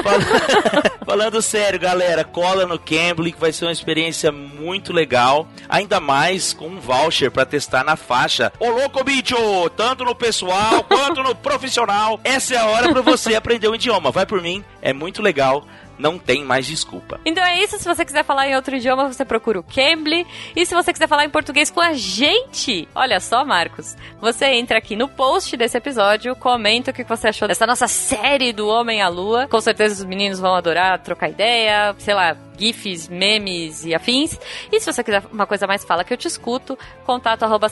Fal- 0.04 0.96
Falando 1.06 1.40
sério, 1.42 1.80
galera, 1.80 2.24
cola 2.24 2.66
no 2.66 2.80
Cambly 2.80 3.32
que 3.32 3.40
vai 3.40 3.52
ser 3.54 3.66
uma 3.66 3.72
experiência 3.72 4.32
muito 4.32 4.92
legal. 4.92 5.35
Ainda 5.68 6.00
mais 6.00 6.54
com 6.54 6.68
um 6.68 6.80
voucher 6.80 7.32
pra 7.32 7.46
testar 7.46 7.84
na 7.84 7.96
faixa. 7.96 8.54
Ô 8.60 8.70
louco, 8.70 9.04
bicho! 9.04 9.36
Tanto 9.76 10.06
no 10.06 10.16
pessoal 10.16 10.84
quanto 10.88 11.24
no 11.24 11.36
profissional. 11.36 12.20
Essa 12.24 12.56
é 12.56 12.58
a 12.58 12.68
hora 12.68 12.92
pra 12.92 13.02
você 13.02 13.36
aprender 13.36 13.68
o 13.68 13.76
idioma. 13.76 14.12
Vai 14.12 14.26
por 14.26 14.42
mim, 14.42 14.64
é 14.82 14.94
muito 14.94 15.22
legal. 15.22 15.66
Não 15.98 16.18
tem 16.18 16.44
mais 16.44 16.66
desculpa. 16.68 17.20
Então 17.26 17.44
é 17.44 17.64
isso. 17.64 17.78
Se 17.80 17.86
você 17.86 18.04
quiser 18.04 18.24
falar 18.24 18.48
em 18.48 18.56
outro 18.56 18.76
idioma, 18.76 19.12
você 19.12 19.24
procura 19.24 19.60
o 19.60 19.64
Cambly. 19.64 20.28
E 20.56 20.66
se 20.66 20.76
você 20.76 20.92
quiser 20.92 21.08
falar 21.08 21.26
em 21.26 21.30
português 21.30 21.72
com 21.72 21.80
a 21.80 21.94
gente, 21.94 22.88
olha 22.94 23.20
só, 23.20 23.46
Marcos, 23.46 23.96
você 24.20 24.46
entra 24.48 24.78
aqui 24.78 24.96
no 24.96 25.08
post 25.08 25.56
desse 25.56 25.78
episódio, 25.78 26.36
comenta 26.36 26.92
o 26.92 26.94
que 26.94 27.04
você 27.04 27.30
achou 27.30 27.48
dessa 27.48 27.66
nossa 27.66 27.88
série 27.88 28.52
do 28.52 28.68
Homem 28.68 29.02
à 29.02 29.08
Lua. 29.08 29.48
Com 29.48 29.62
certeza 29.62 29.96
os 29.96 30.06
meninos 30.06 30.40
vão 30.40 30.54
adorar 30.54 31.00
trocar 31.00 31.30
ideia, 31.30 31.96
sei 31.98 32.14
lá, 32.14 32.36
GIFs, 32.58 33.08
memes 33.08 33.86
e 33.86 33.94
afins. 33.94 34.40
E 34.72 34.80
se 34.80 34.92
você 34.92 35.04
quiser 35.04 35.24
uma 35.32 35.46
coisa 35.46 35.68
mais, 35.68 35.84
fala 35.84 36.04
que 36.04 36.14
eu 36.14 36.18
te 36.18 36.28
escuto. 36.28 36.78
Contato 37.06 37.44
arroba 37.44 37.68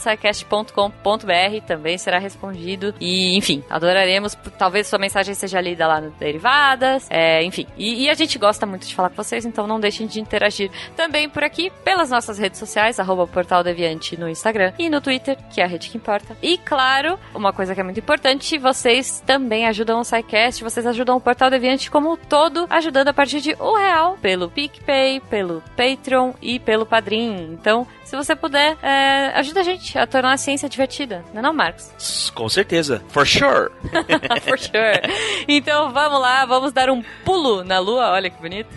também 1.65 1.97
será 1.97 2.19
respondido. 2.19 2.93
E, 2.99 3.37
enfim, 3.37 3.63
adoraremos. 3.69 4.35
Talvez 4.57 4.87
sua 4.87 4.99
mensagem 4.99 5.33
seja 5.33 5.59
lida 5.59 5.87
lá 5.87 6.01
no 6.01 6.11
Derivadas. 6.11 7.07
É, 7.09 7.43
enfim. 7.43 7.65
E, 7.77 8.03
e, 8.03 8.09
a 8.09 8.13
gente 8.13 8.37
gosta 8.37 8.65
muito 8.65 8.87
de 8.87 8.95
falar 8.95 9.09
com 9.09 9.15
vocês, 9.15 9.45
então 9.45 9.67
não 9.67 9.79
deixem 9.79 10.07
de 10.07 10.19
interagir 10.19 10.69
também 10.95 11.29
por 11.29 11.43
aqui 11.43 11.71
pelas 11.83 12.09
nossas 12.09 12.37
redes 12.37 12.59
sociais, 12.59 12.99
arroba 12.99 13.27
Portal 13.27 13.63
Deviante 13.63 14.19
no 14.19 14.29
Instagram 14.29 14.73
e 14.77 14.89
no 14.89 15.01
Twitter, 15.01 15.37
que 15.51 15.61
é 15.61 15.63
a 15.63 15.67
rede 15.67 15.89
que 15.89 15.97
importa. 15.97 16.37
E 16.41 16.57
claro, 16.57 17.19
uma 17.33 17.53
coisa 17.53 17.73
que 17.73 17.81
é 17.81 17.83
muito 17.83 17.99
importante, 17.99 18.57
vocês 18.57 19.21
também 19.25 19.65
ajudam 19.67 19.99
o 19.99 20.03
SciCast, 20.03 20.63
vocês 20.63 20.85
ajudam 20.85 21.17
o 21.17 21.21
Portal 21.21 21.49
Deviante 21.49 21.89
como 21.89 22.13
um 22.13 22.17
todo, 22.17 22.67
ajudando 22.69 23.09
a 23.09 23.13
partir 23.13 23.41
de 23.41 23.55
um 23.59 23.75
real 23.75 24.17
pelo 24.21 24.49
PicPay, 24.73 25.21
pelo 25.29 25.63
Patreon 25.77 26.33
e 26.41 26.59
pelo 26.59 26.85
Padrim. 26.85 27.53
Então, 27.53 27.87
se 28.03 28.15
você 28.15 28.35
puder, 28.35 28.77
é, 28.81 29.31
ajuda 29.35 29.61
a 29.61 29.63
gente 29.63 29.97
a 29.97 30.07
tornar 30.07 30.33
a 30.33 30.37
ciência 30.37 30.67
divertida, 30.67 31.23
não 31.33 31.39
é 31.39 31.41
não, 31.43 31.53
Marcos? 31.53 32.31
Com 32.33 32.49
certeza. 32.49 33.03
For 33.09 33.25
sure. 33.25 33.69
For 34.41 34.57
sure. 34.57 35.01
Então 35.47 35.91
vamos 35.91 36.19
lá, 36.19 36.45
vamos 36.45 36.71
dar 36.71 36.89
um 36.89 37.03
pulo 37.23 37.63
na 37.63 37.79
lua, 37.79 38.11
olha 38.11 38.29
que 38.29 38.41
bonito. 38.41 38.69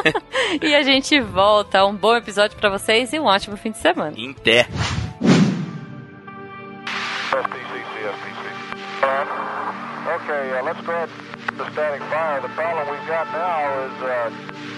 e 0.62 0.74
a 0.74 0.82
gente 0.82 1.20
volta. 1.20 1.84
Um 1.84 1.94
bom 1.94 2.16
episódio 2.16 2.56
para 2.56 2.70
vocês 2.70 3.12
e 3.12 3.18
um 3.18 3.24
ótimo 3.24 3.56
fim 3.56 3.70
de 3.70 3.78
semana. 3.78 4.14
Em 4.16 4.32
pé. 4.32 4.66
Okay, 10.06 10.52
uh, 10.52 10.62
let's 10.62 10.80
go 10.82 10.92
ahead 10.92 11.08
the 11.56 11.70
static 11.72 12.00
fire. 12.10 12.40
The 12.40 12.48
problem 12.48 12.88
we've 12.90 13.06
got 13.06 13.26
now 13.32 13.86
is 13.86 14.02
uh, 14.02 14.30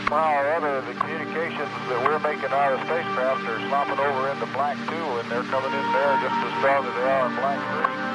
somehow 0.08 0.38
or 0.38 0.54
other 0.54 0.80
the 0.86 0.94
communications 1.00 1.70
that 1.90 1.98
we're 2.06 2.18
making 2.20 2.50
out 2.54 2.72
of 2.72 2.78
spacecraft 2.86 3.42
are 3.50 3.58
slopping 3.66 3.98
over 3.98 4.30
into 4.30 4.46
black 4.54 4.78
2, 4.86 4.94
and 4.94 5.26
they're 5.30 5.42
coming 5.50 5.72
in 5.74 5.86
there 5.90 6.14
just 6.22 6.38
as 6.46 6.52
strong 6.62 6.86
as 6.86 6.94
they 6.94 7.06
are 7.10 7.26
in 7.26 7.34
black 7.42 7.58
3. 7.58 8.06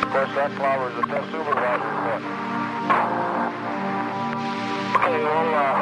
Of 0.00 0.08
course, 0.08 0.32
that 0.32 0.50
clobbers 0.56 0.96
the 0.96 1.04
test 1.12 1.28
supervisor. 1.28 1.92
Okay, 4.96 5.24
well, 5.24 5.54
uh, 5.54 5.76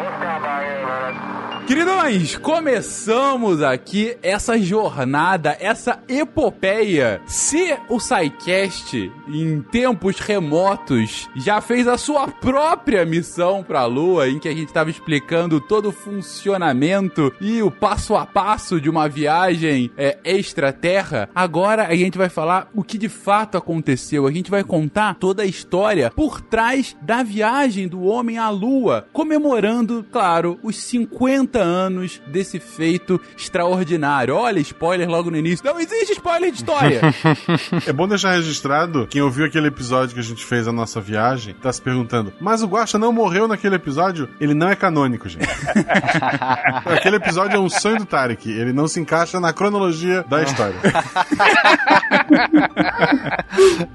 we'll 0.00 0.40
by 0.40 0.64
here. 0.64 1.35
Queridões, 1.66 2.36
começamos 2.36 3.60
aqui 3.60 4.16
essa 4.22 4.56
jornada, 4.56 5.56
essa 5.58 5.98
epopeia. 6.08 7.20
Se 7.26 7.76
o 7.88 7.98
SciCast, 7.98 9.10
em 9.26 9.60
tempos 9.62 10.20
remotos, 10.20 11.28
já 11.34 11.60
fez 11.60 11.88
a 11.88 11.98
sua 11.98 12.28
própria 12.28 13.04
missão 13.04 13.64
pra 13.64 13.84
Lua, 13.84 14.28
em 14.28 14.38
que 14.38 14.46
a 14.46 14.52
gente 14.52 14.68
estava 14.68 14.90
explicando 14.90 15.60
todo 15.60 15.88
o 15.88 15.92
funcionamento 15.92 17.34
e 17.40 17.60
o 17.60 17.70
passo 17.70 18.14
a 18.14 18.24
passo 18.24 18.80
de 18.80 18.88
uma 18.88 19.08
viagem 19.08 19.90
é, 19.96 20.18
extraterra, 20.24 21.28
agora 21.34 21.88
a 21.88 21.96
gente 21.96 22.16
vai 22.16 22.28
falar 22.28 22.70
o 22.76 22.84
que 22.84 22.96
de 22.96 23.08
fato 23.08 23.58
aconteceu. 23.58 24.24
A 24.28 24.30
gente 24.30 24.52
vai 24.52 24.62
contar 24.62 25.16
toda 25.16 25.42
a 25.42 25.46
história 25.46 26.12
por 26.12 26.40
trás 26.40 26.96
da 27.02 27.24
viagem 27.24 27.88
do 27.88 28.04
homem 28.04 28.38
à 28.38 28.50
Lua, 28.50 29.08
comemorando, 29.12 30.06
claro, 30.12 30.60
os 30.62 30.76
50 30.76 31.55
anos 31.56 32.20
desse 32.26 32.58
feito 32.58 33.20
extraordinário. 33.36 34.34
Olha, 34.34 34.60
spoiler 34.60 35.08
logo 35.08 35.30
no 35.30 35.36
início. 35.36 35.64
Não 35.64 35.80
existe 35.80 36.12
spoiler 36.12 36.50
de 36.50 36.58
história. 36.58 37.00
é 37.86 37.92
bom 37.92 38.06
deixar 38.06 38.32
registrado, 38.32 39.06
quem 39.06 39.22
ouviu 39.22 39.46
aquele 39.46 39.68
episódio 39.68 40.14
que 40.14 40.20
a 40.20 40.24
gente 40.24 40.44
fez 40.44 40.68
a 40.68 40.72
nossa 40.72 41.00
viagem, 41.00 41.54
tá 41.54 41.72
se 41.72 41.80
perguntando, 41.80 42.32
mas 42.40 42.62
o 42.62 42.66
Guaxa 42.66 42.98
não 42.98 43.12
morreu 43.12 43.48
naquele 43.48 43.76
episódio? 43.76 44.28
Ele 44.40 44.54
não 44.54 44.68
é 44.68 44.76
canônico, 44.76 45.28
gente. 45.28 45.46
aquele 46.84 47.16
episódio 47.16 47.56
é 47.56 47.60
um 47.60 47.68
sonho 47.68 47.98
do 47.98 48.06
Tarek. 48.06 48.50
Ele 48.50 48.72
não 48.72 48.88
se 48.88 49.00
encaixa 49.00 49.40
na 49.40 49.52
cronologia 49.52 50.24
da 50.28 50.42
história. 50.42 50.76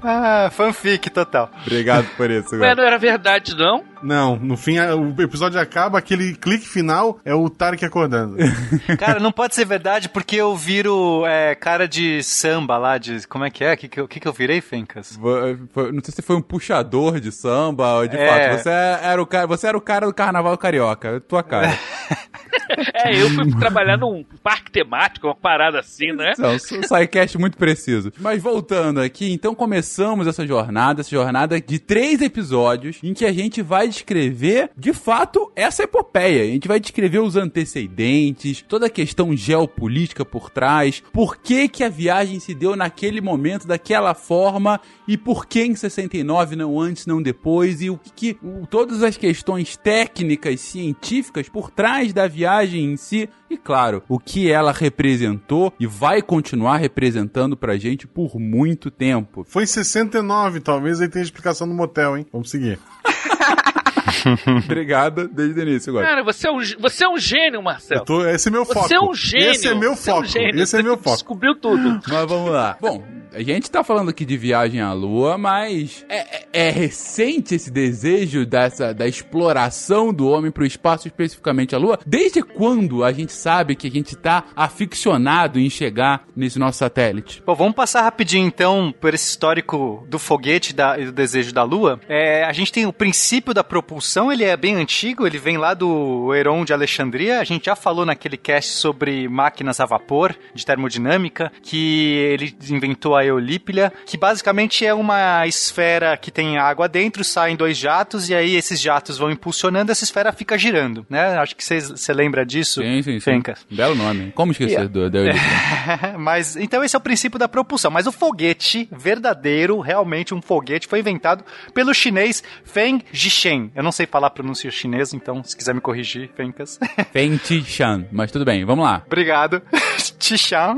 ah, 0.02 0.50
fanfic 0.52 1.10
total. 1.10 1.50
Obrigado 1.62 2.06
por 2.16 2.30
isso. 2.30 2.56
Mas 2.56 2.76
não 2.76 2.84
era 2.84 2.98
verdade, 2.98 3.56
não? 3.56 3.84
Não, 4.02 4.36
no 4.36 4.56
fim 4.56 4.78
o 4.80 5.22
episódio 5.22 5.60
acaba, 5.60 5.98
aquele 5.98 6.34
clique 6.34 6.68
final 6.68 7.20
é 7.24 7.34
o 7.34 7.48
Tarek 7.56 7.84
acordando. 7.84 8.36
Cara, 8.98 9.20
não 9.20 9.32
pode 9.32 9.54
ser 9.54 9.64
verdade 9.64 10.08
porque 10.08 10.36
eu 10.36 10.56
viro 10.56 11.24
é, 11.26 11.54
cara 11.54 11.86
de 11.86 12.22
samba 12.22 12.78
lá, 12.78 12.98
de. 12.98 13.26
Como 13.26 13.44
é 13.44 13.50
que 13.50 13.64
é? 13.64 13.74
O 13.74 13.76
que, 13.76 13.88
que, 13.88 14.00
eu, 14.00 14.08
que, 14.08 14.20
que 14.20 14.28
eu 14.28 14.32
virei, 14.32 14.60
Fencas? 14.60 15.18
Não 15.18 16.02
sei 16.02 16.14
se 16.14 16.22
foi 16.22 16.36
um 16.36 16.42
puxador 16.42 17.20
de 17.20 17.30
samba, 17.32 18.06
de 18.06 18.16
é. 18.16 18.28
fato. 18.28 18.62
Você 18.62 18.70
era, 18.70 19.22
o 19.22 19.26
cara, 19.26 19.46
você 19.46 19.66
era 19.66 19.76
o 19.76 19.80
cara 19.80 20.06
do 20.06 20.14
carnaval 20.14 20.56
carioca, 20.58 21.20
tua 21.20 21.42
cara. 21.42 21.78
é, 23.04 23.22
eu 23.22 23.30
fui 23.30 23.50
trabalhar 23.58 23.96
num 23.96 24.24
parque 24.42 24.70
temático, 24.70 25.26
uma 25.26 25.34
parada 25.34 25.80
assim, 25.80 26.12
né? 26.12 26.32
Não, 26.38 26.54
um 26.54 26.58
sidecast 26.82 27.38
muito 27.38 27.56
preciso. 27.56 28.12
Mas 28.18 28.42
voltando 28.42 29.00
aqui, 29.00 29.32
então 29.32 29.54
começamos 29.54 30.26
essa 30.26 30.46
jornada, 30.46 31.00
essa 31.00 31.10
jornada 31.10 31.60
de 31.60 31.78
três 31.78 32.20
episódios 32.20 32.98
em 33.02 33.14
que 33.14 33.24
a 33.24 33.32
gente 33.32 33.62
vai 33.62 33.88
descrever, 33.88 34.70
de 34.76 34.92
fato, 34.92 35.50
essa 35.54 35.82
epopeia. 35.82 36.42
A 36.42 36.46
gente 36.46 36.68
vai 36.68 36.80
descrever 36.80 37.18
os 37.18 37.36
antecedentes, 37.36 38.62
toda 38.62 38.86
a 38.86 38.90
questão 38.90 39.36
geopolítica 39.36 40.24
por 40.24 40.50
trás, 40.50 41.02
por 41.12 41.36
que 41.36 41.68
que 41.68 41.84
a 41.84 41.88
viagem 41.88 42.40
se 42.40 42.54
deu 42.54 42.76
naquele 42.76 43.20
momento, 43.20 43.66
daquela 43.66 44.14
forma, 44.14 44.80
e 45.06 45.16
por 45.16 45.46
que 45.46 45.62
em 45.62 45.74
69, 45.74 46.56
não 46.56 46.80
antes, 46.80 47.06
não 47.06 47.22
depois, 47.22 47.82
e 47.82 47.90
o 47.90 47.98
que, 47.98 48.34
que 48.34 48.38
todas 48.70 49.02
as 49.02 49.16
questões 49.16 49.76
técnicas, 49.76 50.60
científicas 50.60 51.48
por 51.48 51.70
trás 51.70 52.12
da 52.12 52.26
viagem 52.26 52.91
em 52.92 52.96
si, 52.96 53.28
e 53.50 53.56
claro, 53.56 54.02
o 54.08 54.18
que 54.18 54.50
ela 54.50 54.72
representou 54.72 55.72
e 55.78 55.86
vai 55.86 56.22
continuar 56.22 56.76
representando 56.76 57.56
pra 57.56 57.76
gente 57.76 58.06
por 58.06 58.38
muito 58.38 58.90
tempo. 58.90 59.44
Foi 59.48 59.64
em 59.64 59.66
69, 59.66 60.60
talvez 60.60 61.00
aí 61.00 61.08
tenha 61.08 61.22
explicação 61.22 61.66
no 61.66 61.74
motel, 61.74 62.16
hein? 62.16 62.26
Vamos 62.32 62.50
seguir. 62.50 62.78
Obrigado 64.64 65.28
desde 65.28 65.60
o 65.60 65.62
início 65.62 65.90
agora. 65.90 66.06
Cara, 66.06 66.24
você 66.24 66.48
é 66.48 66.50
um, 66.50 66.60
você 66.78 67.04
é 67.04 67.08
um 67.08 67.18
gênio, 67.18 67.62
Marcelo. 67.62 68.04
Tô, 68.04 68.26
esse 68.26 68.48
é 68.48 68.50
meu 68.50 68.64
foco. 68.64 68.88
Você 68.88 68.94
é 68.94 69.00
um 69.00 69.14
gênio. 69.14 69.50
Esse 69.50 69.68
é 69.68 69.74
meu 69.74 69.96
foco. 69.96 70.26
Você 70.26 70.38
é 70.38 70.42
um 70.42 70.44
gênio. 70.44 70.62
Esse 70.62 70.76
é 70.76 70.82
meu 70.82 70.96
foco. 70.96 71.16
Descobriu 71.16 71.54
tudo. 71.54 72.00
Mas 72.06 72.28
vamos 72.28 72.50
lá. 72.50 72.76
Bom, 72.80 73.04
a 73.34 73.42
gente 73.42 73.70
tá 73.70 73.82
falando 73.82 74.10
aqui 74.10 74.26
de 74.26 74.36
viagem 74.36 74.80
à 74.82 74.92
Lua, 74.92 75.38
mas 75.38 76.04
é, 76.06 76.18
é, 76.18 76.68
é 76.68 76.70
recente 76.70 77.54
esse 77.54 77.70
desejo 77.70 78.44
dessa, 78.44 78.92
da 78.92 79.06
exploração 79.06 80.12
do 80.12 80.28
homem 80.28 80.50
pro 80.50 80.66
espaço, 80.66 81.08
especificamente 81.08 81.74
a 81.74 81.78
Lua? 81.78 81.98
Desde 82.06 82.42
quando 82.42 83.02
a 83.02 83.10
gente 83.10 83.32
sabe 83.32 83.74
que 83.74 83.86
a 83.86 83.90
gente 83.90 84.14
tá 84.16 84.44
aficionado 84.54 85.58
em 85.58 85.70
chegar 85.70 86.24
nesse 86.36 86.58
nosso 86.58 86.78
satélite? 86.78 87.42
Bom, 87.46 87.54
vamos 87.54 87.74
passar 87.74 88.02
rapidinho 88.02 88.46
então 88.46 88.92
por 89.00 89.14
esse 89.14 89.30
histórico 89.30 90.06
do 90.08 90.18
foguete 90.18 90.74
da, 90.74 90.98
e 90.98 91.06
do 91.06 91.12
desejo 91.12 91.54
da 91.54 91.62
Lua. 91.62 91.98
É, 92.08 92.44
a 92.44 92.52
gente 92.52 92.70
tem 92.70 92.84
o 92.84 92.92
princípio 92.92 93.54
da 93.54 93.64
propulsão, 93.64 94.01
ele 94.32 94.44
é 94.44 94.56
bem 94.56 94.74
antigo, 94.74 95.26
ele 95.26 95.38
vem 95.38 95.56
lá 95.56 95.74
do 95.74 96.34
Heron 96.34 96.64
de 96.64 96.72
Alexandria. 96.72 97.40
A 97.40 97.44
gente 97.44 97.66
já 97.66 97.76
falou 97.76 98.04
naquele 98.04 98.36
cast 98.36 98.72
sobre 98.72 99.28
máquinas 99.28 99.80
a 99.80 99.86
vapor, 99.86 100.34
de 100.54 100.66
termodinâmica, 100.66 101.52
que 101.62 102.14
ele 102.16 102.54
inventou 102.68 103.16
a 103.16 103.24
Eolípila, 103.24 103.92
que 104.04 104.16
basicamente 104.16 104.84
é 104.84 104.92
uma 104.92 105.46
esfera 105.46 106.16
que 106.16 106.30
tem 106.30 106.58
água 106.58 106.88
dentro, 106.88 107.22
saem 107.22 107.56
dois 107.56 107.76
jatos, 107.76 108.28
e 108.28 108.34
aí 108.34 108.56
esses 108.56 108.80
jatos 108.80 109.18
vão 109.18 109.30
impulsionando, 109.30 109.92
essa 109.92 110.04
esfera 110.04 110.32
fica 110.32 110.58
girando, 110.58 111.06
né? 111.08 111.38
Acho 111.38 111.54
que 111.54 111.62
você 111.62 112.12
lembra 112.12 112.44
disso, 112.44 112.82
sim, 112.82 113.02
sim. 113.02 113.20
Sim. 113.20 113.42
Belo 113.70 113.94
nome. 113.94 114.32
Como 114.32 114.52
esquecer 114.52 114.72
yeah. 114.72 114.92
do, 114.92 115.08
da 115.08 115.18
Eolípila? 115.18 116.18
Mas, 116.18 116.56
então 116.56 116.82
esse 116.82 116.96
é 116.96 116.98
o 116.98 117.02
princípio 117.02 117.38
da 117.38 117.48
propulsão. 117.48 117.90
Mas 117.90 118.06
o 118.06 118.12
foguete 118.12 118.88
verdadeiro, 118.90 119.78
realmente 119.80 120.34
um 120.34 120.42
foguete, 120.42 120.86
foi 120.86 120.98
inventado 120.98 121.44
pelo 121.72 121.94
chinês 121.94 122.42
Feng 122.64 123.02
Jishen. 123.12 123.70
Eu 123.74 123.82
não 123.82 123.91
sei 123.92 124.06
falar 124.06 124.30
pronúncia 124.30 124.70
chinesa, 124.70 125.14
então 125.14 125.42
se 125.44 125.56
quiser 125.56 125.74
me 125.74 125.80
corrigir, 125.80 126.30
Fencas. 126.34 126.78
Feng 127.12 127.36
Tishan, 127.36 128.06
mas 128.10 128.30
tudo 128.32 128.44
bem, 128.44 128.64
vamos 128.64 128.84
lá. 128.84 129.02
Obrigado. 129.06 129.62
Tishan. 130.18 130.76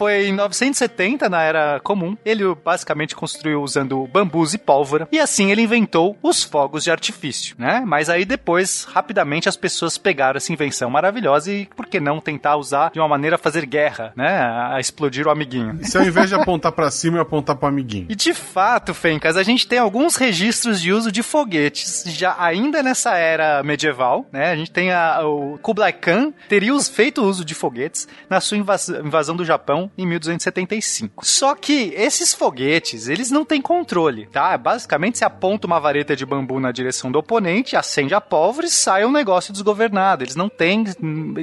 Foi 0.00 0.28
em 0.28 0.32
970, 0.32 1.28
na 1.28 1.42
Era 1.42 1.78
Comum. 1.84 2.16
Ele 2.24 2.42
basicamente 2.54 3.14
construiu 3.14 3.62
usando 3.62 4.06
bambus 4.06 4.54
e 4.54 4.58
pólvora. 4.58 5.06
E 5.12 5.18
assim 5.20 5.50
ele 5.50 5.60
inventou 5.60 6.16
os 6.22 6.42
fogos 6.42 6.84
de 6.84 6.90
artifício, 6.90 7.54
né? 7.58 7.82
Mas 7.86 8.08
aí 8.08 8.24
depois, 8.24 8.84
rapidamente, 8.84 9.46
as 9.46 9.56
pessoas 9.58 9.98
pegaram 9.98 10.38
essa 10.38 10.50
invenção 10.54 10.88
maravilhosa 10.88 11.52
e, 11.52 11.66
por 11.76 11.84
que 11.84 12.00
não, 12.00 12.18
tentar 12.18 12.56
usar 12.56 12.90
de 12.92 12.98
uma 12.98 13.06
maneira 13.06 13.36
a 13.36 13.38
fazer 13.38 13.66
guerra, 13.66 14.14
né? 14.16 14.26
A 14.72 14.80
explodir 14.80 15.26
o 15.26 15.30
amiguinho. 15.30 15.78
Se 15.84 15.98
ao 15.98 16.04
invés 16.04 16.30
de 16.30 16.34
apontar 16.34 16.72
pra 16.72 16.90
cima, 16.90 17.18
eu 17.18 17.22
apontar 17.22 17.56
pro 17.56 17.68
amiguinho. 17.68 18.06
E 18.08 18.14
de 18.14 18.32
fato, 18.32 18.94
Fencas, 18.94 19.36
a 19.36 19.42
gente 19.42 19.66
tem 19.68 19.78
alguns 19.78 20.16
registros 20.16 20.80
de 20.80 20.94
uso 20.94 21.12
de 21.12 21.22
foguetes 21.22 22.04
já 22.06 22.34
ainda 22.38 22.82
nessa 22.82 23.16
era 23.18 23.62
medieval, 23.62 24.24
né? 24.32 24.50
A 24.52 24.56
gente 24.56 24.70
tem 24.70 24.92
a, 24.92 25.20
o 25.26 25.58
Kublai 25.58 25.92
Khan 25.92 26.32
teria 26.48 26.70
feito 26.80 27.22
uso 27.22 27.44
de 27.44 27.52
foguetes 27.52 28.08
na 28.30 28.40
sua 28.40 28.56
invas- 28.56 28.88
invasão 28.88 29.34
do 29.36 29.44
Japão 29.44 29.89
em 29.96 30.06
1275. 30.06 31.24
Só 31.24 31.54
que 31.54 31.92
esses 31.96 32.32
foguetes, 32.34 33.08
eles 33.08 33.30
não 33.30 33.44
têm 33.44 33.60
controle, 33.60 34.26
tá? 34.26 34.56
Basicamente, 34.56 35.18
você 35.18 35.24
aponta 35.24 35.66
uma 35.66 35.78
vareta 35.80 36.14
de 36.16 36.24
bambu 36.26 36.58
na 36.60 36.72
direção 36.72 37.10
do 37.10 37.18
oponente, 37.18 37.76
acende 37.76 38.14
a 38.14 38.20
pólvora 38.20 38.66
e 38.66 38.70
sai 38.70 39.04
um 39.04 39.12
negócio 39.12 39.52
desgovernado. 39.52 40.24
Eles 40.24 40.36
não 40.36 40.48
têm... 40.48 40.84
hum, 41.02 41.34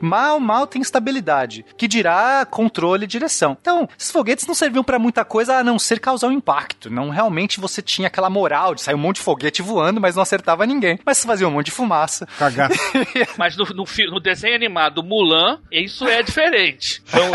Mal, 0.00 0.38
mal 0.40 0.66
tem 0.66 0.82
estabilidade. 0.82 1.64
Que 1.76 1.88
dirá 1.88 2.46
controle 2.48 3.04
e 3.04 3.08
direção. 3.08 3.56
Então, 3.60 3.88
esses 3.98 4.10
foguetes 4.10 4.46
não 4.46 4.54
serviam 4.54 4.84
pra 4.84 4.98
muita 4.98 5.24
coisa 5.24 5.56
a 5.56 5.64
não 5.64 5.78
ser 5.78 6.00
causar 6.00 6.28
um 6.28 6.32
impacto. 6.32 6.90
Não 6.90 7.10
realmente 7.10 7.60
você 7.60 7.80
tinha 7.82 8.08
aquela 8.08 8.30
moral 8.30 8.74
de 8.74 8.82
sair 8.82 8.94
um 8.94 8.98
monte 8.98 9.16
de 9.16 9.22
foguete 9.22 9.62
voando, 9.62 10.00
mas 10.00 10.14
não 10.16 10.22
acertava 10.22 10.66
ninguém. 10.66 10.98
Mas 11.04 11.18
você 11.18 11.26
fazia 11.26 11.48
um 11.48 11.50
monte 11.50 11.66
de 11.66 11.72
fumaça. 11.72 12.26
Cagar. 12.38 12.70
Mas 13.38 13.56
no, 13.56 13.64
no, 13.66 13.84
no 14.10 14.20
desenho 14.20 14.54
animado 14.54 15.02
Mulan, 15.02 15.60
isso 15.70 16.06
é 16.06 16.22
diferente. 16.22 17.02
Então, 17.08 17.30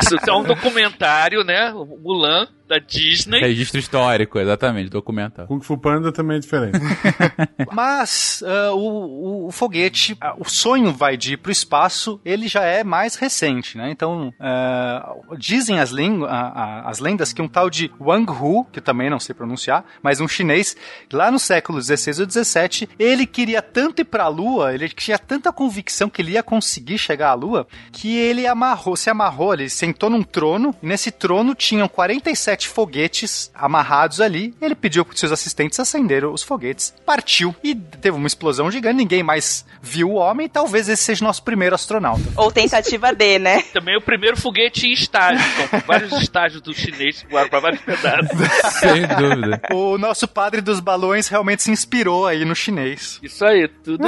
isso 0.00 0.16
é 0.28 0.32
um 0.32 0.42
documentário, 0.42 1.42
né? 1.44 1.72
Mulan, 1.72 2.48
da 2.66 2.78
Disney. 2.78 3.40
Registro 3.40 3.78
histórico, 3.78 4.38
exatamente, 4.38 4.88
documental. 4.90 5.46
Kung 5.46 5.60
Fu 5.60 5.76
Panda 5.78 6.10
também 6.12 6.36
é 6.38 6.40
diferente. 6.40 6.78
Mas 7.72 8.42
ah, 8.46 8.72
o, 8.72 8.78
o- 8.78 9.46
o 9.48 9.50
foguete, 9.52 10.16
ah, 10.20 10.34
o 10.38 10.48
sonho 10.48 10.92
vai 10.92 11.16
de 11.16 11.34
ir 11.34 11.36
pro 11.36 11.52
espaço, 11.52 12.20
ele 12.24 12.48
já 12.48 12.62
é 12.64 12.82
mais 12.82 13.14
recente, 13.16 13.76
né? 13.76 13.90
Então, 13.90 14.32
ah, 14.40 15.14
dizem 15.38 15.78
as, 15.80 15.92
a- 15.92 16.28
a- 16.28 16.90
as 16.90 16.98
lendas 16.98 17.32
que 17.32 17.42
um 17.42 17.48
tal 17.48 17.68
de 17.68 17.90
Wang 18.00 18.30
Hu, 18.30 18.64
que 18.72 18.78
eu 18.78 18.82
também 18.82 19.10
não 19.10 19.20
sei 19.20 19.34
pronunciar, 19.34 19.84
mas 20.02 20.20
um 20.20 20.28
chinês, 20.28 20.76
lá 21.12 21.30
no 21.30 21.38
século 21.38 21.80
XVI 21.82 22.22
ou 22.22 22.30
XVII, 22.30 22.88
ele 22.98 23.26
queria 23.26 23.60
tanto 23.62 24.00
ir 24.00 24.04
pra 24.04 24.28
Lua, 24.28 24.74
ele 24.74 24.88
tinha 24.88 25.18
tanta 25.18 25.52
convicção 25.52 26.08
que 26.08 26.22
ele 26.22 26.32
ia 26.32 26.42
conseguir 26.42 26.98
chegar 26.98 27.30
à 27.30 27.34
Lua, 27.34 27.66
que 27.92 28.16
ele 28.16 28.46
amarrou, 28.46 28.96
se 28.96 29.10
amarrou, 29.10 29.52
ele 29.54 29.68
sentou 29.68 30.08
num 30.10 30.22
trono, 30.22 30.74
e 30.82 30.86
nesse 30.86 31.10
trono 31.10 31.54
tinham 31.54 31.88
47 31.88 32.53
foguetes 32.62 33.50
amarrados 33.54 34.20
ali, 34.20 34.54
ele 34.60 34.74
pediu 34.74 35.04
para 35.04 35.16
seus 35.16 35.32
assistentes 35.32 35.78
acenderam 35.80 36.32
os 36.32 36.42
foguetes, 36.42 36.94
partiu 37.04 37.54
e 37.62 37.74
teve 37.74 38.16
uma 38.16 38.26
explosão 38.26 38.70
gigante, 38.70 38.96
ninguém 38.96 39.22
mais 39.22 39.64
viu 39.82 40.10
o 40.10 40.14
homem, 40.14 40.48
talvez 40.48 40.88
esse 40.88 41.02
seja 41.02 41.24
o 41.24 41.26
nosso 41.26 41.42
primeiro 41.42 41.74
astronauta. 41.74 42.22
Ou 42.36 42.50
tentativa 42.50 43.12
D, 43.12 43.38
né? 43.38 43.62
Também 43.72 43.96
o 43.96 44.00
primeiro 44.00 44.36
foguete 44.36 44.86
em 44.86 44.92
estágio. 44.92 45.44
Vários 45.86 46.12
estágios 46.20 46.62
do 46.62 46.72
chinês 46.72 47.24
voaram 47.30 47.48
pra 47.48 47.60
vários 47.60 47.80
pedaços. 47.82 48.28
Sem 48.80 49.06
dúvida. 49.06 49.60
O 49.72 49.98
nosso 49.98 50.26
padre 50.28 50.60
dos 50.60 50.80
balões 50.80 51.28
realmente 51.28 51.62
se 51.62 51.70
inspirou 51.70 52.26
aí 52.26 52.44
no 52.44 52.54
chinês. 52.54 53.18
Isso 53.22 53.44
aí, 53.44 53.68
tudo, 53.68 53.98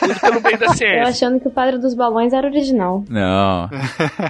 tudo 0.00 0.20
pelo 0.20 0.40
bem 0.40 0.56
da 0.56 0.66
Eu 0.66 0.74
ciência. 0.74 1.02
achando 1.08 1.40
que 1.40 1.48
o 1.48 1.50
Padre 1.50 1.78
dos 1.78 1.94
Balões 1.94 2.32
era 2.32 2.46
original. 2.46 3.04
Não. 3.08 3.68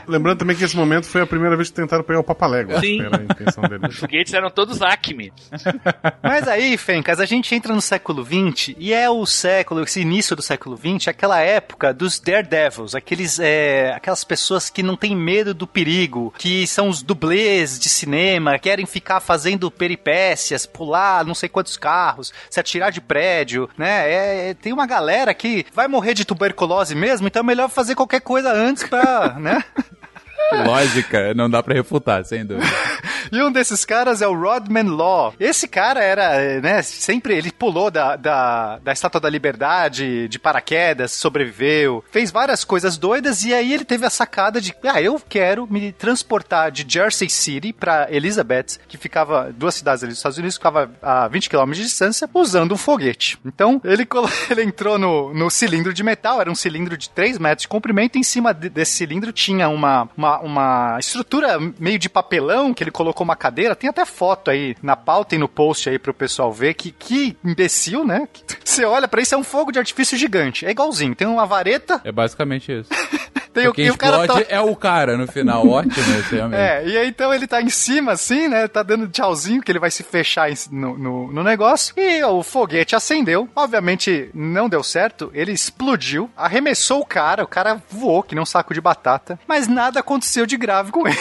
Lembrando 0.06 0.38
também 0.38 0.56
que 0.56 0.64
esse 0.64 0.76
momento 0.76 1.06
foi 1.06 1.22
a 1.22 1.26
primeira 1.26 1.56
vez 1.56 1.70
que 1.70 1.76
tentaram 1.76 2.02
pegar 2.04 2.20
o 2.20 2.24
Papalégua. 2.24 2.80
Sim. 2.80 3.02
Era 3.02 3.18
a 3.48 3.50
intenção 3.50 3.62
dele. 3.64 3.86
Os 3.88 3.96
foguetes 3.96 4.34
eram 4.34 4.50
todos 4.50 4.82
Acme. 4.82 5.32
Mas 6.22 6.46
aí, 6.46 6.76
Fencas, 6.76 7.20
a 7.20 7.24
gente 7.24 7.54
entra 7.54 7.74
no 7.74 7.80
século 7.80 8.24
XX 8.24 8.74
e 8.78 8.92
é 8.92 9.08
o 9.08 9.24
século, 9.26 9.82
esse 9.82 10.00
início 10.00 10.36
do 10.36 10.42
século 10.42 10.76
XX, 10.76 11.08
aquela 11.08 11.40
época 11.40 11.92
dos 11.92 12.18
daredevils, 12.18 12.94
aqueles, 12.94 13.38
é, 13.38 13.92
aquelas 13.94 14.24
pessoas 14.24 14.70
que 14.70 14.82
não 14.82 14.96
têm 14.96 15.16
medo 15.16 15.54
do 15.54 15.66
perigo, 15.66 16.32
que 16.38 16.66
são 16.66 16.88
os 16.88 17.02
dublês 17.02 17.78
de 17.78 17.88
cinema, 17.88 18.58
querem 18.58 18.86
ficar 18.86 19.20
fazendo 19.20 19.70
peripécias, 19.70 20.66
pular 20.66 21.24
não 21.24 21.34
sei 21.34 21.48
quantos 21.48 21.76
carros, 21.76 22.32
se 22.50 22.60
atirar 22.60 22.92
de 22.92 23.00
prédio, 23.00 23.68
né? 23.76 24.10
É, 24.10 24.50
é, 24.50 24.54
tem 24.54 24.72
uma 24.72 24.86
galera 24.86 25.32
que 25.34 25.66
vai 25.72 25.88
morrer 25.88 26.14
de 26.14 26.24
tuberculose 26.24 26.94
mesmo, 26.94 27.26
então 27.26 27.40
é 27.40 27.44
melhor 27.44 27.68
fazer 27.68 27.94
qualquer 27.94 28.20
coisa 28.20 28.52
antes 28.52 28.84
pra, 28.84 29.36
né? 29.38 29.64
Lógica, 30.52 31.34
não 31.34 31.48
dá 31.48 31.62
pra 31.62 31.74
refutar, 31.74 32.24
sem 32.24 32.44
dúvida. 32.44 32.66
E 33.32 33.42
um 33.42 33.52
desses 33.52 33.84
caras 33.84 34.22
é 34.22 34.26
o 34.26 34.34
Rodman 34.34 34.88
Law. 34.88 35.34
Esse 35.38 35.68
cara 35.68 36.02
era, 36.02 36.60
né, 36.60 36.82
sempre 36.82 37.36
ele 37.36 37.52
pulou 37.52 37.90
da, 37.90 38.16
da, 38.16 38.78
da 38.78 38.92
Estátua 38.92 39.20
da 39.20 39.28
Liberdade, 39.28 40.28
de 40.28 40.38
paraquedas, 40.38 41.12
sobreviveu, 41.12 42.02
fez 42.10 42.30
várias 42.30 42.64
coisas 42.64 42.96
doidas 42.96 43.44
e 43.44 43.52
aí 43.52 43.72
ele 43.72 43.84
teve 43.84 44.06
a 44.06 44.10
sacada 44.10 44.60
de, 44.60 44.74
ah, 44.84 45.00
eu 45.00 45.20
quero 45.28 45.66
me 45.70 45.92
transportar 45.92 46.70
de 46.70 46.84
Jersey 46.88 47.28
City 47.28 47.72
pra 47.72 48.06
Elizabeth, 48.10 48.78
que 48.88 48.96
ficava, 48.96 49.52
duas 49.54 49.74
cidades 49.74 50.02
ali 50.02 50.10
dos 50.10 50.18
Estados 50.18 50.38
Unidos, 50.38 50.56
ficava 50.56 50.90
a 51.02 51.28
20 51.28 51.50
km 51.50 51.70
de 51.72 51.82
distância, 51.82 52.28
usando 52.32 52.72
um 52.72 52.76
foguete. 52.76 53.38
Então, 53.44 53.80
ele, 53.84 54.06
ele 54.50 54.62
entrou 54.62 54.98
no, 54.98 55.32
no 55.34 55.50
cilindro 55.50 55.92
de 55.92 56.02
metal, 56.02 56.40
era 56.40 56.50
um 56.50 56.54
cilindro 56.54 56.96
de 56.96 57.10
3 57.10 57.38
metros 57.38 57.62
de 57.62 57.68
comprimento, 57.68 58.16
e 58.16 58.20
em 58.20 58.24
cima 58.24 58.52
de- 58.54 58.68
desse 58.68 58.92
cilindro 58.92 59.32
tinha 59.32 59.68
uma, 59.68 60.08
uma, 60.16 60.38
uma 60.40 60.96
estrutura 60.98 61.58
meio 61.78 61.98
de 61.98 62.08
papelão, 62.08 62.72
que 62.72 62.82
ele 62.82 62.90
colocou 62.90 63.07
uma 63.22 63.36
cadeira, 63.36 63.76
tem 63.76 63.90
até 63.90 64.04
foto 64.04 64.50
aí 64.50 64.76
na 64.82 64.96
pauta 64.96 65.34
e 65.34 65.38
no 65.38 65.48
post 65.48 65.88
aí 65.88 65.98
pro 65.98 66.14
pessoal 66.14 66.52
ver, 66.52 66.74
que, 66.74 66.90
que 66.90 67.36
imbecil, 67.44 68.04
né? 68.04 68.28
Você 68.64 68.84
olha 68.84 69.08
pra 69.08 69.20
isso, 69.20 69.34
é 69.34 69.38
um 69.38 69.44
fogo 69.44 69.72
de 69.72 69.78
artifício 69.78 70.16
gigante, 70.16 70.66
é 70.66 70.70
igualzinho, 70.70 71.14
tem 71.14 71.26
uma 71.26 71.46
vareta, 71.46 72.00
É 72.04 72.12
basicamente 72.12 72.72
isso. 72.72 72.90
tem 73.52 73.68
o, 73.68 73.72
Quem 73.72 73.90
o 73.90 73.96
cara 73.96 74.20
explode 74.20 74.44
tá... 74.44 74.54
é 74.54 74.60
o 74.60 74.76
cara 74.76 75.16
no 75.16 75.26
final. 75.26 75.66
Ótimo 75.68 76.18
esse 76.18 76.34
realmente. 76.34 76.60
É, 76.60 76.86
e 76.86 76.96
aí 76.96 77.08
então 77.08 77.32
ele 77.32 77.46
tá 77.46 77.60
em 77.60 77.68
cima, 77.68 78.12
assim, 78.12 78.48
né? 78.48 78.68
Tá 78.68 78.82
dando 78.82 79.08
tchauzinho, 79.08 79.62
que 79.62 79.70
ele 79.72 79.78
vai 79.78 79.90
se 79.90 80.02
fechar 80.02 80.48
no, 80.70 80.96
no, 80.96 81.32
no 81.32 81.42
negócio. 81.42 81.94
E 81.96 82.22
o 82.24 82.42
foguete 82.42 82.94
acendeu. 82.94 83.48
Obviamente 83.54 84.30
não 84.32 84.68
deu 84.68 84.82
certo. 84.82 85.30
Ele 85.34 85.52
explodiu, 85.52 86.30
arremessou 86.36 87.00
o 87.00 87.06
cara. 87.06 87.42
O 87.42 87.48
cara 87.48 87.82
voou, 87.90 88.22
que 88.22 88.34
nem 88.34 88.42
um 88.42 88.46
saco 88.46 88.74
de 88.74 88.80
batata. 88.80 89.38
Mas 89.46 89.66
nada 89.66 90.00
aconteceu 90.00 90.46
de 90.46 90.56
grave 90.56 90.92
com 90.92 91.06
ele. 91.06 91.18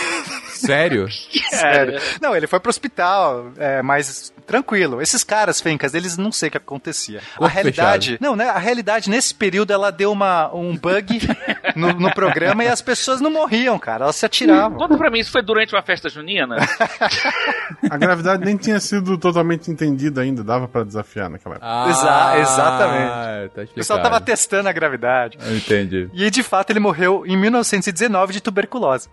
Sério? 0.58 1.08
Sério. 1.50 2.00
Não, 2.22 2.36
ele 2.36 2.48
foi 2.48 2.60
pro 2.60 2.70
hospital, 2.70 3.52
é, 3.58 3.82
mas 3.82 4.34
tranquilo. 4.46 5.02
Esses 5.02 5.24
caras, 5.24 5.60
Fencas, 5.62 5.94
eles 5.94 6.18
não 6.18 6.32
sei 6.32 6.48
o 6.48 6.52
que 6.52 6.58
acontecia. 6.58 7.20
a 7.36 7.38
Corpo 7.40 7.54
realidade. 7.54 8.06
fechado. 8.12 8.22
Não, 8.24 8.36
né? 8.36 8.50
A 8.50 8.58
realidade, 8.58 9.10
nesse 9.10 9.34
período, 9.34 9.72
ela 9.72 9.92
deu 9.92 10.12
uma, 10.12 10.54
um 10.54 10.76
bug 10.78 11.20
no, 11.76 11.94
no 11.94 12.14
programa 12.14 12.64
e 12.64 12.68
as 12.68 12.82
pessoas 12.82 13.20
não 13.22 13.30
morriam, 13.32 13.78
cara. 13.78 14.06
Elas 14.06 14.16
se 14.16 14.26
atiravam. 14.26 14.78
Conta 14.78 14.98
pra 14.98 15.10
mim, 15.12 15.20
isso 15.20 15.32
foi 15.32 15.42
durante 15.42 15.74
uma 15.76 15.82
festa 15.82 16.10
junina? 16.10 16.56
A 17.90 17.98
gravidade 17.98 18.44
nem 18.46 18.56
tinha 18.58 18.80
sido 18.80 19.18
totalmente 19.18 19.70
entendida 19.70 20.22
ainda, 20.22 20.44
dava 20.44 20.68
pra 20.68 20.84
desafiar 20.84 21.30
naquela 21.30 21.56
época. 21.56 21.68
Ah, 21.70 21.90
Exa- 21.90 22.40
exatamente. 22.40 23.50
Tá 23.54 23.62
O 23.64 23.68
pessoal 23.76 24.02
tava 24.02 24.22
testando 24.22 24.70
a 24.70 24.72
gravidade. 24.72 25.38
Eu 25.42 25.56
entendi. 25.58 26.10
E 26.14 26.30
de 26.30 26.44
fato 26.44 26.70
ele 26.72 26.80
morreu 26.80 27.24
em 27.26 27.36
1919 27.38 28.34
de 28.34 28.42
tuberculose. 28.42 29.10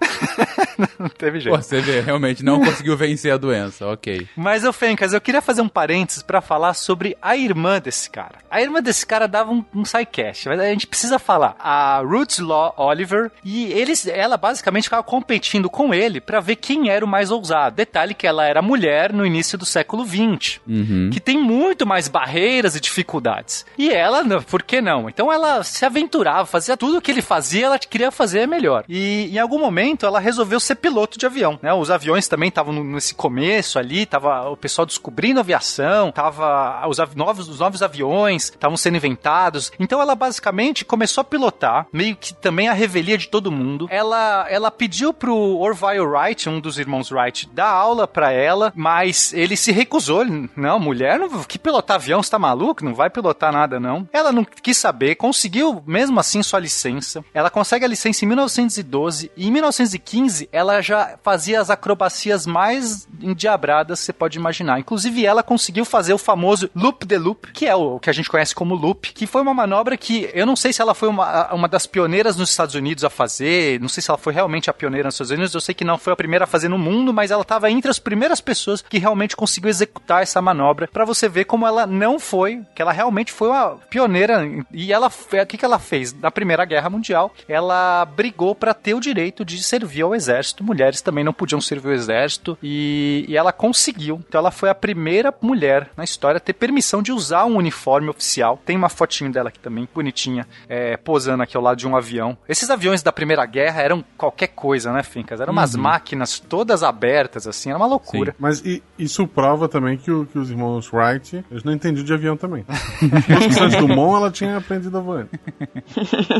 não 0.99 1.09
teve 1.09 1.34
jeito. 1.41 1.55
Pô, 1.57 1.63
você 1.63 1.81
vê, 1.81 2.01
realmente 2.01 2.45
não 2.45 2.61
conseguiu 2.61 2.97
vencer 2.97 3.33
a 3.33 3.37
doença, 3.37 3.87
ok. 3.87 4.27
Mas, 4.37 4.65
ô 4.65 4.73
Fencas, 4.73 5.13
eu 5.13 5.21
queria 5.21 5.43
fazer 5.43 5.63
um 5.63 5.69
parênteses 5.69 6.23
pra 6.23 6.41
falar 6.41 6.75
sobre 6.75 7.17
a 7.21 7.37
irmã 7.37 7.81
desse 7.81 8.09
cara. 8.11 8.37
A 8.51 8.61
irmã 8.63 8.81
desse 8.83 9.07
cara 9.07 9.27
dava 9.27 9.51
um, 9.53 9.65
um 9.75 9.85
sidecast, 9.85 10.49
mas 10.49 10.61
a 10.61 10.67
gente 10.67 10.87
precisa 10.87 11.19
falar. 11.19 11.57
A 11.59 12.01
Roots 12.05 12.39
Law 12.39 12.75
Oliver, 12.77 13.31
e 13.45 13.73
eles, 13.73 14.07
ela 14.07 14.37
basicamente 14.37 14.85
ficava 14.85 15.03
competindo 15.03 15.69
com 15.71 15.93
ele 15.95 16.21
pra 16.21 16.41
ver 16.41 16.57
quem 16.57 16.89
era 16.91 17.05
o 17.05 17.09
mais 17.09 17.31
ousado. 17.31 17.77
Detalhe 17.77 18.15
que 18.15 18.27
ela 18.27 18.45
era 18.47 18.63
mulher 18.63 19.13
no 19.13 19.25
início 19.27 19.57
do 19.59 19.65
século 19.67 20.05
XX. 20.07 20.61
Uhum. 20.67 21.11
que 21.13 21.21
tem 21.21 21.39
muito 21.39 21.87
mais 21.87 22.09
barreiras 22.09 22.75
e 22.77 22.81
dificuldades. 22.81 23.65
E 23.79 23.91
ela, 23.93 24.23
não- 24.23 24.43
por 24.43 24.63
que 24.63 24.81
não? 24.81 25.09
Então 25.09 25.33
ela 25.33 25.63
se 25.63 25.85
aventurava, 25.85 26.47
fazia 26.47 26.77
tudo 26.77 26.99
o 26.99 27.01
que 27.01 27.11
ele 27.11 27.23
fazia, 27.23 27.67
ela 27.67 27.79
queria 27.79 28.11
fazer 28.11 28.47
melhor. 28.47 28.85
E 28.89 29.31
em 29.33 29.39
algum 29.39 29.59
momento 29.59 30.07
ela 30.07 30.19
resolveu 30.21 30.59
ser 30.61 30.77
piloto 30.77 31.19
de 31.19 31.24
de 31.25 31.27
avião, 31.27 31.59
né? 31.63 31.73
Os 31.73 31.91
aviões 31.91 32.29
também 32.29 32.49
estavam 32.49 32.73
nesse 32.85 33.15
começo 33.15 33.79
ali, 33.79 34.07
tava 34.07 34.49
o 34.51 34.57
pessoal 34.57 34.87
descobrindo 34.87 35.41
aviação, 35.41 36.13
tava 36.13 36.87
os 36.89 36.99
novos, 37.15 37.49
os 37.49 37.59
novos 37.59 37.83
aviões 37.83 38.45
estavam 38.45 38.77
sendo 38.77 38.97
inventados. 38.97 39.73
Então 39.79 40.01
ela 40.01 40.15
basicamente 40.15 40.85
começou 40.85 41.23
a 41.23 41.25
pilotar, 41.25 41.87
meio 41.93 42.17
que 42.17 42.35
também 42.35 42.69
a 42.69 42.73
revelia 42.73 43.17
de 43.17 43.29
todo 43.29 43.51
mundo. 43.51 43.89
Ela, 43.91 44.47
ela 44.49 44.71
pediu 44.71 45.13
pro 45.13 45.35
Orville 45.35 46.01
Wright, 46.01 46.49
um 46.49 46.61
dos 46.61 46.79
irmãos 46.79 47.11
Wright, 47.11 47.49
dar 47.53 47.71
aula 47.71 48.07
pra 48.07 48.31
ela, 48.31 48.73
mas 48.75 49.33
ele 49.33 49.57
se 49.57 49.73
recusou. 49.73 50.25
Não, 50.57 50.79
mulher, 50.79 51.19
não, 51.19 51.43
que 51.45 51.59
pilotar 51.59 51.97
avião, 51.97 52.23
você 52.23 52.31
tá 52.31 52.39
maluco? 52.39 52.85
Não 52.85 52.95
vai 52.95 53.09
pilotar 53.09 53.53
nada, 53.53 53.81
não. 53.81 54.09
Ela 54.13 54.33
não 54.33 54.45
quis 54.45 54.77
saber, 54.77 55.15
conseguiu 55.15 55.83
mesmo 55.87 56.19
assim 56.21 56.43
sua 56.43 56.61
licença. 56.61 57.25
Ela 57.33 57.51
consegue 57.51 57.85
a 57.85 57.89
licença 57.89 58.25
em 58.25 58.29
1912 58.29 59.31
e 59.37 59.49
em 59.49 59.51
1915 59.51 60.49
ela 60.53 60.81
já 60.81 61.14
fazia 61.23 61.61
as 61.61 61.71
acrobacias 61.71 62.47
mais 62.47 63.07
endiabradas 63.21 64.01
que 64.01 64.07
você 64.07 64.13
pode 64.13 64.39
imaginar. 64.39 64.79
Inclusive 64.79 65.25
ela 65.25 65.43
conseguiu 65.43 65.85
fazer 65.85 66.13
o 66.13 66.19
famoso 66.19 66.71
loop 66.75 67.07
de 67.07 67.19
loop, 67.19 67.53
que 67.53 67.67
é 67.67 67.75
o 67.75 67.99
que 67.99 68.11
a 68.11 68.13
gente 68.13 68.31
conhece 68.31 68.55
como 68.55 68.75
loop, 68.75 69.13
que 69.13 69.27
foi 69.27 69.43
uma 69.43 69.55
manobra 69.55 69.97
que 69.97 70.31
eu 70.33 70.47
não 70.47 70.57
sei 70.57 70.73
se 70.73 70.81
ela 70.81 70.95
foi 70.95 71.09
uma, 71.09 71.53
uma 71.53 71.69
das 71.69 71.87
pioneiras 71.87 72.37
nos 72.37 72.51
Estados 72.51 72.75
Unidos 72.75 73.05
a 73.05 73.11
fazer, 73.11 73.81
não 73.81 73.89
sei 73.89 74.03
se 74.03 74.11
ela 74.11 74.19
foi 74.19 74.33
realmente 74.33 74.71
a 74.71 74.73
pioneira 74.73 75.07
nos 75.07 75.15
Estados 75.15 75.31
Unidos, 75.31 75.55
eu 75.55 75.61
sei 75.61 75.75
que 75.75 75.85
não 75.85 75.99
foi 75.99 76.13
a 76.13 76.17
primeira 76.17 76.45
a 76.45 76.49
fazer 76.49 76.69
no 76.69 76.79
mundo, 76.79 77.13
mas 77.13 77.31
ela 77.31 77.43
estava 77.43 77.71
entre 77.71 77.91
as 77.91 77.99
primeiras 77.99 78.41
pessoas 78.41 78.83
que 78.83 78.99
realmente 78.99 79.37
conseguiu 79.37 79.71
executar 79.71 80.23
essa 80.23 80.41
manobra, 80.41 80.89
Pra 80.95 81.05
você 81.05 81.29
ver 81.29 81.45
como 81.45 81.67
ela 81.67 81.87
não 81.87 82.19
foi, 82.19 82.63
que 82.75 82.81
ela 82.81 82.93
realmente 82.93 83.33
foi 83.33 83.49
uma 83.49 83.77
pioneira 83.91 84.45
e 84.73 84.93
ela 84.93 85.09
o 85.09 85.47
que 85.47 85.59
que 85.59 85.65
ela 85.65 85.79
fez 85.79 86.13
na 86.13 86.31
Primeira 86.31 86.65
Guerra 86.65 86.89
Mundial? 86.89 87.33
Ela 87.49 88.05
brigou 88.05 88.55
pra 88.55 88.73
ter 88.73 88.95
o 88.95 89.01
direito 89.01 89.45
de 89.45 89.63
servir 89.63 90.03
ao 90.03 90.15
exército. 90.15 90.63
Mulheres 90.63 91.03
também 91.05 91.23
não 91.23 91.33
podiam 91.33 91.61
servir 91.61 91.89
ao 91.89 91.95
exército 91.95 92.59
e, 92.63 93.25
e 93.29 93.37
ela 93.37 93.53
conseguiu. 93.53 94.23
Então 94.27 94.39
ela 94.39 94.51
foi 94.51 94.69
a 94.71 94.75
primeira 94.75 95.33
mulher 95.41 95.91
na 95.97 96.03
história 96.05 96.39
a 96.39 96.41
ter 96.41 96.55
permissão 96.55 97.03
de 97.03 97.13
usar 97.13 97.45
um 97.45 97.57
uniforme 97.57 98.09
oficial. 98.09 98.61
Tem 98.65 98.77
uma 98.77 98.89
fotinho 98.89 99.31
dela 99.31 99.49
aqui 99.51 99.59
também, 99.59 99.89
bonitinha, 99.95 100.47
é, 100.69 100.97
posando 100.97 101.43
aqui 101.43 101.57
ao 101.57 101.63
lado 101.63 101.77
de 101.79 101.87
um 101.87 101.97
avião. 101.97 102.37
Esses 102.49 102.71
aviões 102.71 103.03
da 103.03 103.13
Primeira 103.13 103.45
Guerra 103.47 103.83
eram 103.83 104.05
qualquer 104.17 104.49
coisa, 104.49 104.93
né, 104.93 105.03
Fincas? 105.03 105.41
Eram 105.41 105.53
umas 105.53 105.75
Uhum. 105.75 105.83
máquinas 105.83 106.41
todas 106.41 106.83
abertas, 106.83 107.47
assim, 107.47 107.69
era 107.71 107.79
uma 107.79 107.87
loucura. 107.87 108.35
Mas 108.39 108.61
i- 108.65 108.83
isso 108.99 109.27
prova 109.27 109.69
também 109.69 109.97
que, 109.99 110.11
o- 110.11 110.25
que 110.27 110.39
os 110.39 110.51
irmãos 110.51 110.91
Wright, 110.93 111.45
eles 111.51 111.63
não 111.65 111.73
entendiam 111.73 112.05
de 112.05 112.13
avião 112.15 112.37
também. 112.37 112.65
Santos 113.53 113.77
Dumont, 113.77 114.17
ela 114.17 114.31
tinha 114.31 114.57
aprendido 114.57 114.97
a 114.97 115.01
voar. 115.01 115.27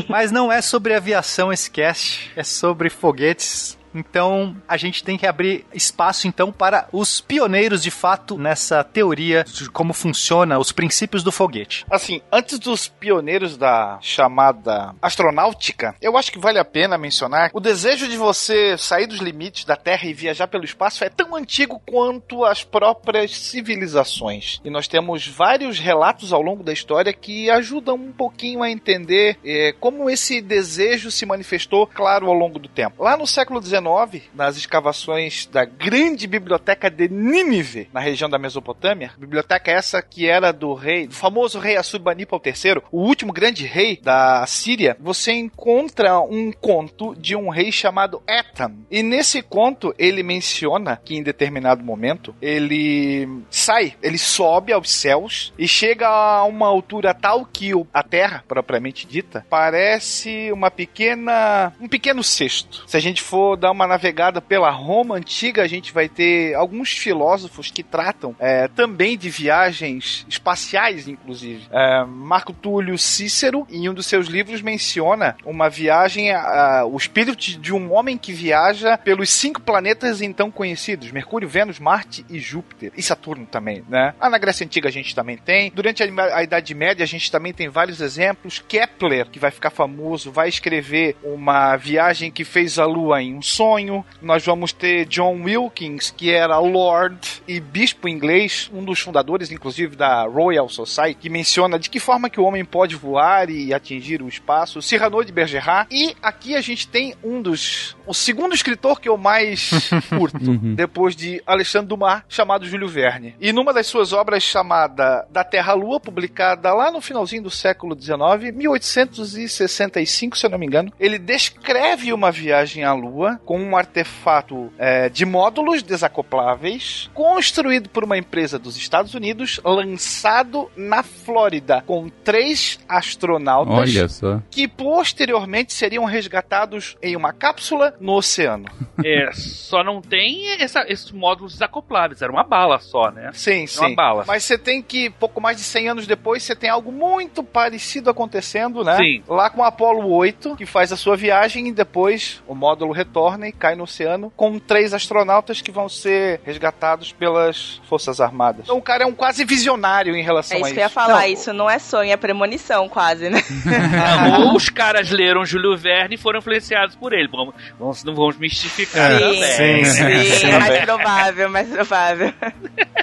Mas 0.09 0.31
não 0.31 0.51
é 0.51 0.61
sobre 0.61 0.93
aviação 0.93 1.51
esse 1.51 1.69
cast, 1.69 2.31
é 2.35 2.43
sobre 2.43 2.89
foguetes. 2.89 3.77
Então, 3.95 4.55
a 4.67 4.77
gente 4.77 5.03
tem 5.03 5.17
que 5.17 5.25
abrir 5.25 5.65
espaço 5.73 6.27
então 6.27 6.51
para 6.51 6.87
os 6.91 7.21
pioneiros 7.21 7.81
de 7.81 7.89
fato 7.89 8.37
nessa 8.37 8.83
teoria 8.83 9.43
de 9.43 9.69
como 9.69 9.93
funciona 9.93 10.59
os 10.59 10.71
princípios 10.71 11.23
do 11.23 11.31
foguete. 11.31 11.85
Assim, 11.89 12.21
antes 12.31 12.59
dos 12.59 12.87
pioneiros 12.87 13.57
da 13.57 13.97
chamada 14.01 14.93
astronáutica, 15.01 15.95
eu 16.01 16.17
acho 16.17 16.31
que 16.31 16.39
vale 16.39 16.59
a 16.59 16.65
pena 16.65 16.97
mencionar 16.97 17.49
o 17.53 17.59
desejo 17.59 18.07
de 18.07 18.17
você 18.17 18.77
sair 18.77 19.07
dos 19.07 19.19
limites 19.19 19.63
da 19.65 19.75
Terra 19.75 20.07
e 20.07 20.13
viajar 20.13 20.47
pelo 20.47 20.65
espaço 20.65 21.03
é 21.03 21.09
tão 21.09 21.35
antigo 21.35 21.81
quanto 21.85 22.43
as 22.43 22.63
próprias 22.63 23.31
civilizações. 23.31 24.59
E 24.63 24.69
nós 24.69 24.87
temos 24.87 25.27
vários 25.27 25.79
relatos 25.79 26.33
ao 26.33 26.41
longo 26.41 26.63
da 26.63 26.73
história 26.73 27.13
que 27.13 27.49
ajudam 27.49 27.95
um 27.95 28.11
pouquinho 28.11 28.61
a 28.61 28.69
entender 28.69 29.37
eh, 29.45 29.73
como 29.79 30.09
esse 30.09 30.41
desejo 30.41 31.09
se 31.09 31.25
manifestou, 31.25 31.87
claro, 31.87 32.27
ao 32.27 32.33
longo 32.33 32.59
do 32.59 32.67
tempo. 32.67 33.03
Lá 33.03 33.15
no 33.15 33.25
século 33.25 33.61
XIX, 33.63 33.84
nas 34.33 34.57
escavações 34.57 35.45
da 35.45 35.63
grande 35.63 36.27
biblioteca 36.27 36.89
de 36.89 37.07
Nínive, 37.07 37.87
na 37.93 37.99
região 37.99 38.29
da 38.29 38.39
Mesopotâmia, 38.39 39.11
biblioteca 39.17 39.71
essa 39.71 40.01
que 40.01 40.27
era 40.27 40.51
do 40.51 40.73
rei, 40.73 41.07
do 41.07 41.13
famoso 41.13 41.59
rei 41.59 41.77
Assurbanipal 41.77 42.41
III, 42.43 42.81
o 42.91 43.01
último 43.01 43.31
grande 43.31 43.65
rei 43.65 43.99
da 44.01 44.45
Síria, 44.47 44.97
você 44.99 45.31
encontra 45.33 46.19
um 46.19 46.51
conto 46.51 47.15
de 47.15 47.35
um 47.35 47.49
rei 47.49 47.71
chamado 47.71 48.21
Etam. 48.27 48.85
E 48.89 49.03
nesse 49.03 49.41
conto 49.41 49.93
ele 49.97 50.23
menciona 50.23 50.99
que 51.03 51.15
em 51.15 51.23
determinado 51.23 51.83
momento 51.83 52.35
ele 52.41 53.27
sai, 53.49 53.95
ele 54.01 54.17
sobe 54.17 54.73
aos 54.73 54.89
céus 54.89 55.53
e 55.57 55.67
chega 55.67 56.07
a 56.07 56.43
uma 56.45 56.67
altura 56.67 57.13
tal 57.13 57.45
que 57.45 57.71
a 57.93 58.03
Terra, 58.03 58.43
propriamente 58.47 59.05
dita, 59.05 59.45
parece 59.49 60.51
uma 60.51 60.71
pequena, 60.71 61.73
um 61.79 61.87
pequeno 61.87 62.23
cesto. 62.23 62.83
Se 62.87 62.97
a 62.97 62.99
gente 62.99 63.21
for 63.21 63.55
dar 63.55 63.71
uma 63.75 63.85
navegada 63.87 64.41
pela 64.41 64.69
Roma 64.69 65.15
antiga, 65.15 65.61
a 65.61 65.67
gente 65.67 65.91
vai 65.93 66.07
ter 66.09 66.55
alguns 66.55 66.91
filósofos 66.91 67.69
que 67.69 67.83
tratam 67.83 68.35
é, 68.39 68.67
também 68.69 69.17
de 69.17 69.29
viagens 69.29 70.25
espaciais, 70.29 71.07
inclusive. 71.07 71.67
É, 71.71 72.03
Marco 72.05 72.53
Túlio 72.53 72.97
Cícero, 72.97 73.67
em 73.69 73.87
um 73.89 73.93
dos 73.93 74.05
seus 74.07 74.27
livros, 74.27 74.61
menciona 74.61 75.35
uma 75.45 75.69
viagem, 75.69 76.31
a- 76.31 76.85
o 76.85 76.95
espírito 76.97 77.35
de- 77.35 77.73
um 77.73 77.93
homem 77.93 78.17
que 78.17 78.31
viaja 78.31 78.97
pelos 78.97 79.29
cinco 79.29 79.59
planetas 79.61 80.21
então 80.21 80.49
conhecidos: 80.49 81.11
Mercúrio, 81.11 81.47
Vênus, 81.49 81.79
Marte 81.79 82.25
e 82.29 82.39
Júpiter. 82.39 82.91
E 82.95 83.03
Saturno 83.03 83.45
também, 83.45 83.83
né? 83.89 84.13
Ah, 84.19 84.29
na 84.29 84.37
Grécia 84.37 84.65
Antiga 84.65 84.87
a 84.87 84.91
gente 84.91 85.13
também 85.13 85.37
tem. 85.37 85.71
Durante 85.75 86.01
a, 86.01 86.35
a 86.35 86.43
Idade 86.43 86.73
Média 86.73 87.03
a 87.03 87.07
gente 87.07 87.29
também 87.31 87.51
tem 87.53 87.67
vários 87.67 87.99
exemplos. 88.01 88.63
Kepler, 88.65 89.27
que 89.29 89.39
vai 89.39 89.51
ficar 89.51 89.69
famoso, 89.71 90.31
vai 90.31 90.47
escrever 90.47 91.17
uma 91.23 91.75
viagem 91.75 92.31
que 92.31 92.43
fez 92.45 92.79
a 92.79 92.85
Lua 92.85 93.21
em 93.21 93.35
um 93.35 93.41
sonho. 93.55 94.05
Nós 94.21 94.45
vamos 94.45 94.73
ter 94.73 95.05
John 95.05 95.43
Wilkins, 95.43 96.11
que 96.11 96.29
era 96.31 96.59
Lord 96.59 97.41
e 97.47 97.59
bispo 97.59 98.07
inglês, 98.07 98.69
um 98.73 98.83
dos 98.83 98.99
fundadores, 98.99 99.51
inclusive, 99.51 99.95
da 99.95 100.23
Royal 100.23 100.67
Society, 100.67 101.15
que 101.21 101.29
menciona 101.29 101.79
de 101.79 101.89
que 101.89 101.99
forma 101.99 102.29
que 102.29 102.39
o 102.39 102.43
homem 102.43 102.65
pode 102.65 102.95
voar 102.95 103.49
e 103.49 103.73
atingir 103.73 104.21
o 104.21 104.27
espaço. 104.27 104.81
Cyrano 104.81 105.23
de 105.23 105.31
Bergerac. 105.31 105.87
E 105.95 106.15
aqui 106.21 106.55
a 106.55 106.61
gente 106.61 106.87
tem 106.87 107.15
um 107.23 107.41
dos... 107.41 107.95
O 108.05 108.13
segundo 108.13 108.53
escritor 108.53 108.99
que 108.99 109.07
eu 109.07 109.17
mais 109.17 109.89
curto, 110.09 110.57
depois 110.75 111.15
de 111.15 111.41
Alexandre 111.45 111.87
Dumas, 111.87 112.23
chamado 112.27 112.65
Júlio 112.65 112.89
Verne. 112.89 113.35
E 113.39 113.53
numa 113.53 113.73
das 113.73 113.87
suas 113.87 114.11
obras 114.11 114.43
chamada 114.43 115.25
Da 115.31 115.43
Terra 115.43 115.71
à 115.71 115.75
Lua, 115.75 115.99
publicada 115.99 116.73
lá 116.73 116.91
no 116.91 116.99
finalzinho 116.99 117.43
do 117.43 117.49
século 117.49 117.95
XIX, 117.99 118.53
1865, 118.53 120.37
se 120.37 120.45
eu 120.45 120.49
não 120.49 120.57
me 120.57 120.65
engano, 120.65 120.91
ele 120.99 121.17
descreve 121.17 122.11
uma 122.11 122.31
viagem 122.31 122.83
à 122.83 122.93
Lua 122.93 123.39
com 123.45 123.59
um 123.59 123.77
artefato 123.77 124.71
é, 124.77 125.07
de 125.09 125.25
módulos 125.25 125.83
desacopláveis, 125.83 127.09
construído 127.13 127.89
por 127.89 128.03
uma 128.03 128.17
empresa 128.17 128.57
dos 128.57 128.75
Estados 128.75 129.13
Unidos, 129.13 129.59
lançado 129.63 130.69
na 130.75 131.03
Flórida, 131.03 131.83
com 131.85 132.09
três 132.09 132.79
astronautas 132.89 133.73
Olha 133.95 134.07
só. 134.09 134.41
que 134.49 134.67
posteriormente 134.67 135.73
seriam 135.73 136.05
resgatados 136.05 136.97
em 137.01 137.15
uma 137.15 137.31
cápsula 137.31 137.95
no 137.99 138.13
oceano. 138.13 138.65
É, 139.03 139.29
só 139.33 139.83
não 139.83 140.01
tem 140.01 140.51
essa- 140.61 140.85
esses 140.87 141.11
módulos 141.11 141.53
desacopláveis. 141.53 142.21
Era 142.21 142.31
uma 142.31 142.43
bala 142.43 142.79
só, 142.79 143.11
né? 143.11 143.29
Sim, 143.33 143.61
Uma 143.77 143.89
sim. 143.89 143.95
bala. 143.95 144.23
Mas 144.27 144.43
você 144.43 144.57
tem 144.57 144.81
que, 144.81 145.09
pouco 145.11 145.39
mais 145.39 145.57
de 145.57 145.63
100 145.63 145.89
anos 145.89 146.07
depois, 146.07 146.43
você 146.43 146.55
tem 146.55 146.69
algo 146.69 146.91
muito 146.91 147.43
parecido 147.43 148.09
acontecendo, 148.09 148.83
né? 148.83 148.97
Sim. 148.97 149.23
Lá 149.27 149.49
com 149.49 149.61
o 149.61 149.63
Apollo 149.63 150.09
8, 150.11 150.55
que 150.55 150.65
faz 150.65 150.91
a 150.91 150.97
sua 150.97 151.15
viagem 151.15 151.67
e 151.67 151.71
depois 151.73 152.41
o 152.47 152.55
módulo 152.55 152.91
retorna 152.91 153.34
e 153.43 153.51
cai 153.51 153.75
no 153.75 153.83
oceano 153.83 154.31
com 154.35 154.57
três 154.59 154.93
astronautas 154.93 155.61
que 155.61 155.71
vão 155.71 155.89
ser 155.89 156.39
resgatados 156.45 157.11
pelas 157.11 157.81
Forças 157.89 158.21
Armadas. 158.21 158.61
Então 158.65 158.77
o 158.77 158.81
cara 158.81 159.03
é 159.03 159.07
um 159.07 159.13
quase 159.13 159.43
visionário 159.43 160.15
em 160.15 160.23
relação 160.23 160.57
É 160.57 160.61
isso 160.61 160.69
a 160.69 160.73
que 160.73 160.79
eu 160.79 160.81
ia 160.81 160.85
isso. 160.85 160.93
falar, 160.95 161.13
Não, 161.21 161.27
isso 161.27 161.53
não 161.53 161.69
é 161.69 161.79
sonho, 161.79 162.11
é 162.11 162.17
premonição 162.17 162.87
quase, 162.87 163.29
né? 163.29 163.41
Não, 163.65 164.47
ou 164.49 164.55
os 164.55 164.69
caras 164.69 165.09
leram 165.09 165.45
Júlio 165.45 165.75
Verne 165.77 166.15
e 166.15 166.17
foram 166.17 166.39
influenciados 166.39 166.95
por 166.95 167.13
ele. 167.13 167.27
Vamos, 167.27 167.53
vamos- 167.79 168.03
não 168.03 168.15
vamos 168.15 168.37
mistificar 168.37 169.11
É, 169.11 169.19
também. 169.19 169.43
sim, 169.43 169.85
sim, 169.85 170.31
sim. 170.37 170.51
mais 170.51 170.79
provável, 170.85 171.49
mais 171.49 171.67
provável. 171.69 172.33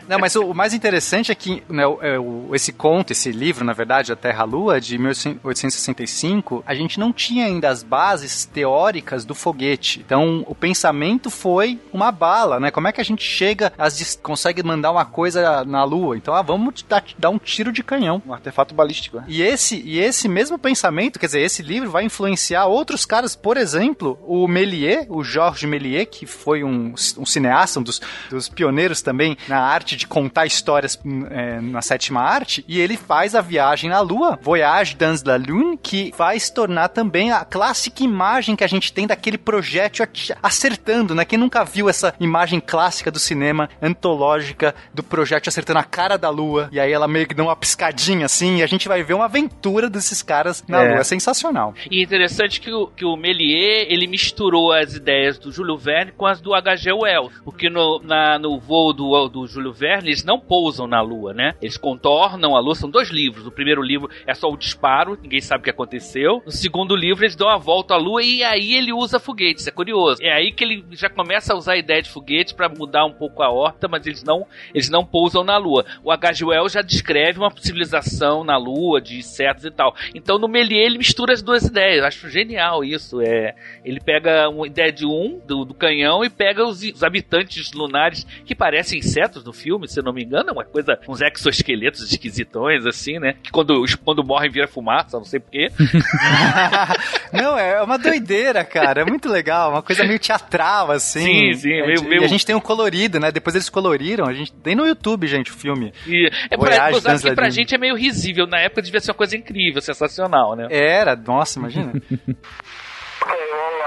Não, 0.08 0.18
mas 0.18 0.34
o, 0.36 0.46
o 0.46 0.54
mais 0.54 0.74
interessante 0.74 1.30
é 1.32 1.34
que 1.34 1.62
né, 1.68 1.86
o- 1.86 1.98
é, 2.02 2.18
o- 2.18 2.50
esse 2.54 2.72
conto, 2.72 3.12
esse 3.12 3.30
livro, 3.32 3.64
na 3.64 3.72
verdade, 3.72 4.12
A 4.12 4.16
Terra 4.16 4.44
Lua, 4.44 4.80
de 4.80 4.98
1865, 4.98 6.62
a 6.66 6.74
gente 6.74 6.98
não 6.98 7.12
tinha 7.12 7.46
ainda 7.46 7.68
as 7.68 7.82
bases 7.82 8.44
teóricas 8.44 9.24
do 9.24 9.34
foguete. 9.34 10.00
Então, 10.04 10.21
o 10.46 10.54
pensamento 10.54 11.30
foi 11.30 11.78
uma 11.92 12.10
bala, 12.12 12.58
né? 12.60 12.70
Como 12.70 12.88
é 12.88 12.92
que 12.92 13.00
a 13.00 13.04
gente 13.04 13.22
chega, 13.24 13.72
dis- 13.94 14.18
consegue 14.22 14.62
mandar 14.62 14.90
uma 14.90 15.04
coisa 15.04 15.64
na 15.64 15.84
Lua? 15.84 16.16
Então, 16.16 16.34
ah, 16.34 16.42
vamos 16.42 16.84
dar, 16.88 17.04
dar 17.18 17.30
um 17.30 17.38
tiro 17.38 17.72
de 17.72 17.82
canhão. 17.82 18.22
Um 18.26 18.32
artefato 18.32 18.74
balístico. 18.74 19.18
né? 19.18 19.24
E 19.28 19.42
esse, 19.42 19.80
e 19.84 19.98
esse 19.98 20.28
mesmo 20.28 20.58
pensamento, 20.58 21.18
quer 21.18 21.26
dizer, 21.26 21.40
esse 21.40 21.62
livro 21.62 21.90
vai 21.90 22.04
influenciar 22.04 22.66
outros 22.66 23.04
caras, 23.04 23.34
por 23.34 23.56
exemplo, 23.56 24.18
o 24.26 24.46
Méliès, 24.46 25.06
o 25.08 25.22
Georges 25.24 25.68
Méliès, 25.68 26.08
que 26.10 26.26
foi 26.26 26.62
um, 26.62 26.94
um 27.18 27.26
cineasta, 27.26 27.80
um 27.80 27.82
dos, 27.82 28.00
dos 28.30 28.48
pioneiros 28.48 29.02
também 29.02 29.36
na 29.48 29.60
arte 29.60 29.96
de 29.96 30.06
contar 30.06 30.46
histórias 30.46 30.98
hum, 31.04 31.26
é, 31.30 31.60
na 31.60 31.82
sétima 31.82 32.20
arte, 32.20 32.64
e 32.68 32.78
ele 32.80 32.96
faz 32.96 33.34
a 33.34 33.40
viagem 33.40 33.88
na 33.90 34.00
Lua, 34.00 34.38
Voyage 34.42 34.96
dans 34.96 35.22
la 35.22 35.36
Lune, 35.36 35.78
que 35.82 36.12
vai 36.16 36.38
se 36.38 36.52
tornar 36.52 36.88
também 36.88 37.32
a 37.32 37.44
clássica 37.44 38.02
imagem 38.02 38.56
que 38.56 38.64
a 38.64 38.68
gente 38.68 38.92
tem 38.92 39.06
daquele 39.06 39.38
projétil 39.38 40.02
te 40.02 40.11
acertando, 40.42 41.14
né? 41.14 41.24
Quem 41.24 41.38
nunca 41.38 41.64
viu 41.64 41.88
essa 41.88 42.14
imagem 42.20 42.60
clássica 42.60 43.10
do 43.10 43.18
cinema, 43.18 43.68
antológica, 43.80 44.74
do 44.92 45.02
projétil 45.02 45.48
acertando 45.48 45.78
a 45.78 45.84
cara 45.84 46.16
da 46.16 46.28
lua, 46.28 46.68
e 46.72 46.78
aí 46.80 46.92
ela 46.92 47.08
meio 47.08 47.26
que 47.26 47.34
dá 47.34 47.42
uma 47.42 47.56
piscadinha 47.56 48.26
assim, 48.26 48.56
e 48.58 48.62
a 48.62 48.66
gente 48.66 48.88
vai 48.88 49.02
ver 49.02 49.14
uma 49.14 49.24
aventura 49.26 49.88
desses 49.88 50.22
caras 50.22 50.62
na 50.68 50.82
É. 50.82 50.88
lua. 50.90 51.00
É 51.00 51.04
sensacional. 51.04 51.74
E 51.90 52.02
interessante 52.02 52.60
que 52.60 52.72
o, 52.72 52.86
que 52.88 53.04
o 53.04 53.16
Méliès, 53.16 53.86
ele 53.88 54.06
misturou 54.06 54.72
as 54.72 54.94
ideias 54.94 55.38
do 55.38 55.50
Júlio 55.52 55.76
Verne 55.76 56.12
com 56.16 56.26
as 56.26 56.40
do 56.40 56.54
H.G. 56.54 56.92
Wells. 56.92 57.32
Porque 57.44 57.68
no, 57.70 58.00
na- 58.02 58.38
no 58.38 58.58
voo 58.58 58.92
do, 58.92 59.28
do 59.28 59.46
Júlio 59.46 59.72
Verne, 59.72 60.08
eles 60.10 60.24
não 60.24 60.38
pousam 60.38 60.86
na 60.86 61.00
Lua, 61.00 61.32
né? 61.32 61.54
Eles 61.62 61.76
contornam 61.76 62.56
a 62.56 62.60
Lua. 62.60 62.74
São 62.74 62.90
dois 62.90 63.08
livros. 63.10 63.46
O 63.46 63.50
primeiro 63.50 63.82
livro 63.82 64.08
é 64.26 64.34
só 64.34 64.48
o 64.48 64.56
disparo, 64.56 65.18
ninguém 65.22 65.40
sabe 65.40 65.60
o 65.60 65.64
que 65.64 65.70
aconteceu. 65.70 66.42
No 66.44 66.52
segundo 66.52 66.94
livro, 66.94 67.24
eles 67.24 67.36
dão 67.36 67.48
a 67.48 67.56
volta 67.56 67.94
à 67.94 67.96
Lua 67.96 68.22
e 68.22 68.42
aí 68.44 68.74
ele 68.74 68.92
usa 68.92 69.18
foguetes. 69.18 69.66
É 69.66 69.70
curioso. 69.70 70.01
É 70.20 70.32
aí 70.32 70.52
que 70.52 70.64
ele 70.64 70.84
já 70.92 71.08
começa 71.08 71.52
a 71.52 71.56
usar 71.56 71.72
a 71.72 71.78
ideia 71.78 72.02
de 72.02 72.10
foguetes 72.10 72.52
para 72.52 72.68
mudar 72.68 73.04
um 73.04 73.12
pouco 73.12 73.42
a 73.42 73.50
órbita, 73.50 73.88
mas 73.88 74.06
eles 74.06 74.22
não, 74.22 74.46
eles 74.74 74.88
não 74.88 75.04
pousam 75.04 75.44
na 75.44 75.56
Lua. 75.56 75.84
O 76.04 76.10
H.G. 76.10 76.44
Wells 76.44 76.72
já 76.72 76.82
descreve 76.82 77.38
uma 77.38 77.52
civilização 77.56 78.44
na 78.44 78.56
Lua, 78.56 79.00
de 79.00 79.18
insetos 79.18 79.64
e 79.64 79.70
tal. 79.70 79.94
Então 80.14 80.38
no 80.38 80.48
Méliès 80.48 80.86
ele 80.86 80.98
mistura 80.98 81.32
as 81.32 81.42
duas 81.42 81.64
ideias. 81.64 81.98
Eu 81.98 82.06
acho 82.06 82.28
genial 82.28 82.84
isso. 82.84 83.20
É, 83.20 83.54
ele 83.84 84.00
pega 84.00 84.48
uma 84.48 84.66
ideia 84.66 84.92
de 84.92 85.06
um, 85.06 85.40
do, 85.46 85.64
do 85.64 85.74
canhão, 85.74 86.24
e 86.24 86.30
pega 86.30 86.64
os, 86.64 86.82
os 86.82 87.02
habitantes 87.02 87.72
lunares 87.72 88.24
que 88.44 88.54
parecem 88.54 88.98
insetos 88.98 89.44
no 89.44 89.52
filme, 89.52 89.88
se 89.88 90.00
eu 90.00 90.04
não 90.04 90.12
me 90.12 90.24
engano. 90.24 90.50
É 90.50 90.52
uma 90.52 90.64
coisa, 90.64 90.98
uns 91.08 91.20
exoesqueletos 91.20 92.02
esquisitões, 92.02 92.86
assim, 92.86 93.18
né? 93.18 93.34
Que 93.42 93.50
quando, 93.50 93.84
quando 94.04 94.24
morrem 94.24 94.50
vira 94.50 94.66
fumaça, 94.66 95.16
não 95.16 95.24
sei 95.24 95.40
porquê. 95.40 95.70
Não, 97.32 97.58
é 97.58 97.82
uma 97.82 97.98
doideira, 97.98 98.64
cara. 98.64 99.02
É 99.02 99.04
muito 99.04 99.28
legal. 99.28 99.70
Uma 99.70 99.82
coisa 99.82 99.91
meio 100.06 100.18
teatral, 100.18 100.90
assim. 100.90 101.20
Sim, 101.24 101.52
sim, 101.54 101.72
É, 101.72 101.86
meio- 101.86 102.02
meio- 102.04 102.22
E 102.22 102.24
a 102.24 102.28
gente 102.28 102.44
tem 102.46 102.54
um 102.54 102.60
colorido, 102.60 103.18
né? 103.20 103.30
Depois 103.30 103.54
eles 103.54 103.68
coloriram. 103.68 104.26
A 104.26 104.32
gente 104.32 104.52
tem 104.52 104.74
no 104.74 104.86
YouTube, 104.86 105.26
gente, 105.26 105.50
o 105.50 105.54
filme. 105.54 105.92
E 106.06 106.26
é 106.50 106.56
pra, 106.56 106.58
Voyage 106.58 106.76
sabe 106.76 106.82
que 106.92 107.00
pra 107.00 107.18
Transladinho. 107.34 107.52
gente 107.52 107.74
é 107.74 107.78
meio 107.78 107.94
risível. 107.96 108.46
Na 108.46 108.58
época 108.60 108.82
devia 108.82 109.00
ser 109.00 109.10
uma 109.10 109.16
coisa 109.16 109.36
incrível, 109.36 109.80
sensacional, 109.82 110.54
né? 110.56 110.66
Era, 110.70 111.14
nossa, 111.16 111.58
imagina. 111.58 111.90
Okay, 111.90 113.36
we'll, 113.52 113.78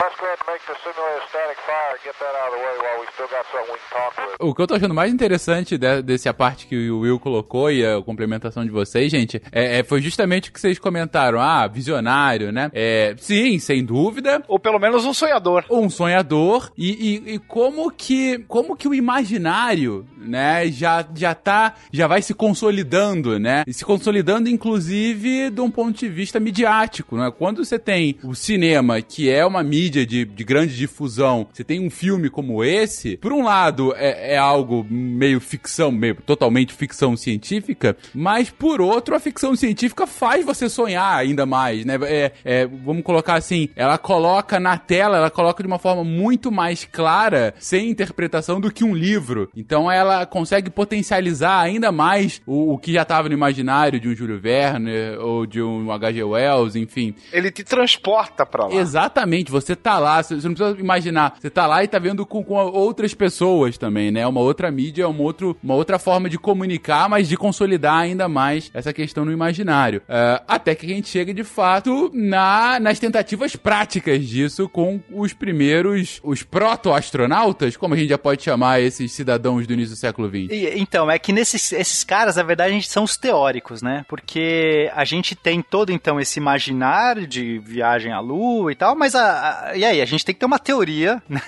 uh, 0.00 0.07
we'll 0.18 0.18
stand 0.18 0.18
by 0.18 0.18
here 0.18 0.18
a 0.18 0.18
minute. 0.18 0.18
Let's 0.18 0.20
go 0.20 0.26
ahead 0.26 0.38
and 0.40 0.48
make 0.52 0.62
the 0.66 0.76
simulated 0.82 1.28
static 1.28 1.58
fire 1.66 1.92
and 1.94 2.00
get 2.04 2.14
that 2.18 2.34
out 2.40 2.48
of 2.48 2.54
the 2.54 2.60
way 2.64 2.74
while 2.82 2.98
we 3.00 3.06
still 3.14 3.28
got 3.28 3.44
something 3.52 3.72
we 3.72 3.78
can 3.78 3.90
talk 3.98 4.12
with. 4.18 4.36
O 4.40 4.54
que 4.54 4.62
eu 4.62 4.66
tô 4.66 4.74
achando 4.74 4.94
mais 4.94 5.12
interessante 5.12 5.78
de, 5.78 6.02
desse 6.02 6.28
a 6.28 6.34
parte 6.34 6.66
que 6.66 6.90
o 6.90 7.00
Will 7.00 7.18
colocou 7.18 7.70
e 7.70 7.84
a 7.84 8.00
complementação 8.02 8.64
de 8.64 8.70
vocês, 8.70 9.10
gente, 9.10 9.40
é, 9.52 9.78
é- 9.80 9.84
foi 9.84 10.00
justamente 10.00 10.50
o 10.50 10.52
que 10.52 10.60
vocês 10.60 10.78
comentaram. 10.78 11.40
Ah, 11.40 11.66
visionário, 11.66 12.50
né? 12.52 12.70
É, 12.74 13.14
sim, 13.18 13.58
sem 13.58 13.84
dúvida. 13.84 14.42
Ou 14.48 14.58
pelo 14.58 14.78
menos 14.78 15.04
um 15.04 15.14
sonhador. 15.14 15.64
Um 15.70 15.88
sonhador. 15.90 16.70
E, 16.76 16.90
e- 17.28 17.34
e 17.34 17.38
como 17.38 17.90
que 17.90 18.38
como 18.48 18.76
que 18.76 18.88
o 18.88 18.94
imaginário, 18.94 20.06
né, 20.16 20.66
já, 20.68 21.04
já 21.14 21.34
tá, 21.34 21.74
já 21.92 22.06
vai 22.06 22.22
se 22.22 22.34
consolidando, 22.34 23.38
né? 23.38 23.64
E 23.66 23.72
se 23.72 23.84
consolidando, 23.84 24.48
inclusive, 24.48 25.50
de 25.50 25.60
um 25.60 25.70
ponto 25.70 25.98
de 25.98 26.08
vista 26.08 26.38
midiático, 26.40 27.16
né? 27.16 27.30
Quando 27.36 27.64
você 27.64 27.78
tem 27.78 28.18
o 28.24 28.34
cinema, 28.34 29.00
que 29.00 29.30
é 29.30 29.44
uma 29.44 29.62
mídia 29.62 30.06
de, 30.08 30.24
de 30.24 30.44
grande 30.44 30.74
difusão, 30.74 31.46
você 31.52 31.62
tem 31.62 31.80
um 31.80 31.90
filme 31.90 32.30
como 32.30 32.64
esse, 32.64 33.16
por 33.18 33.32
um 33.32 33.44
lado 33.44 33.94
é, 33.96 34.34
é 34.34 34.38
algo 34.38 34.84
meio 34.88 35.38
ficção, 35.40 35.92
meio 35.92 36.16
totalmente 36.16 36.72
ficção 36.72 37.16
científica, 37.16 37.96
mas 38.14 38.50
por 38.50 38.80
outro 38.80 39.14
a 39.14 39.20
ficção 39.20 39.54
científica 39.54 40.06
faz 40.06 40.44
você 40.44 40.68
sonhar 40.68 41.16
ainda 41.16 41.44
mais, 41.44 41.84
né? 41.84 41.98
É, 42.04 42.32
é, 42.44 42.66
vamos 42.66 43.02
colocar 43.02 43.34
assim, 43.34 43.68
ela 43.76 43.98
coloca 43.98 44.58
na 44.58 44.78
tela, 44.78 45.18
ela 45.18 45.30
coloca 45.30 45.62
de 45.62 45.66
uma 45.66 45.78
forma 45.78 46.02
muito 46.02 46.50
mais 46.50 46.84
clara, 46.84 47.54
sem 47.58 47.90
interpretação 47.90 48.60
do 48.60 48.72
que 48.72 48.84
um 48.84 48.94
livro. 48.94 49.50
Então 49.54 49.90
ela 49.90 50.24
consegue 50.24 50.70
potencializar 50.70 51.60
ainda 51.60 51.92
mais 51.92 52.40
o, 52.46 52.74
o 52.74 52.78
que 52.78 52.92
já 52.92 53.02
estava 53.02 53.28
no 53.28 53.34
imaginário 53.34 54.00
de 54.00 54.08
um 54.08 54.14
Júlio 54.14 54.40
Verne 54.40 55.16
ou 55.20 55.44
de 55.46 55.60
um 55.60 55.92
H.G. 55.92 56.22
Wells, 56.22 56.76
enfim. 56.76 57.14
Ele 57.32 57.50
te 57.50 57.62
transporta 57.62 58.46
pra 58.46 58.66
lá. 58.66 58.74
Exatamente, 58.74 59.50
você 59.50 59.76
tá 59.76 59.97
lá, 59.98 60.22
você 60.22 60.34
não 60.34 60.54
precisa 60.54 60.76
imaginar, 60.78 61.36
você 61.40 61.50
tá 61.50 61.66
lá 61.66 61.82
e 61.84 61.88
tá 61.88 61.98
vendo 61.98 62.24
com, 62.26 62.42
com 62.42 62.54
outras 62.54 63.14
pessoas 63.14 63.76
também, 63.78 64.10
né? 64.10 64.26
Uma 64.26 64.40
outra 64.40 64.70
mídia, 64.70 65.08
uma, 65.08 65.22
outro, 65.22 65.56
uma 65.62 65.74
outra 65.74 65.98
forma 65.98 66.28
de 66.28 66.38
comunicar, 66.38 67.08
mas 67.08 67.28
de 67.28 67.36
consolidar 67.36 67.96
ainda 67.98 68.28
mais 68.28 68.70
essa 68.74 68.92
questão 68.92 69.24
no 69.24 69.32
imaginário. 69.32 70.02
Ah, 70.08 70.42
até 70.48 70.74
que 70.74 70.86
a 70.86 70.88
gente 70.88 71.08
chega 71.08 71.32
de 71.34 71.44
fato 71.44 72.10
na, 72.14 72.78
nas 72.80 72.98
tentativas 72.98 73.54
práticas 73.56 74.24
disso 74.26 74.68
com 74.68 75.00
os 75.12 75.32
primeiros, 75.32 76.20
os 76.22 76.42
proto-astronautas, 76.42 77.76
como 77.76 77.94
a 77.94 77.96
gente 77.96 78.08
já 78.08 78.18
pode 78.18 78.42
chamar 78.42 78.80
esses 78.80 79.12
cidadãos 79.12 79.66
do 79.66 79.72
início 79.72 79.94
do 79.94 79.98
século 79.98 80.28
XX. 80.28 80.50
E, 80.52 80.78
então, 80.78 81.10
é 81.10 81.18
que 81.18 81.32
nesses 81.32 81.72
esses 81.72 82.04
caras, 82.04 82.36
na 82.36 82.42
verdade, 82.42 82.74
a 82.74 82.80
são 82.82 83.04
os 83.04 83.16
teóricos, 83.16 83.82
né? 83.82 84.04
Porque 84.08 84.90
a 84.94 85.04
gente 85.04 85.34
tem 85.34 85.62
todo, 85.62 85.90
então, 85.92 86.18
esse 86.20 86.38
imaginário 86.38 87.26
de 87.26 87.58
viagem 87.58 88.12
à 88.12 88.20
Lua 88.20 88.72
e 88.72 88.74
tal, 88.74 88.96
mas 88.96 89.14
a, 89.14 89.68
a- 89.70 89.76
e 89.76 89.84
aí? 89.88 90.00
A 90.00 90.06
gente 90.06 90.24
tem 90.24 90.34
que 90.34 90.40
ter 90.40 90.46
uma 90.46 90.58
teoria, 90.58 91.22
né? 91.28 91.40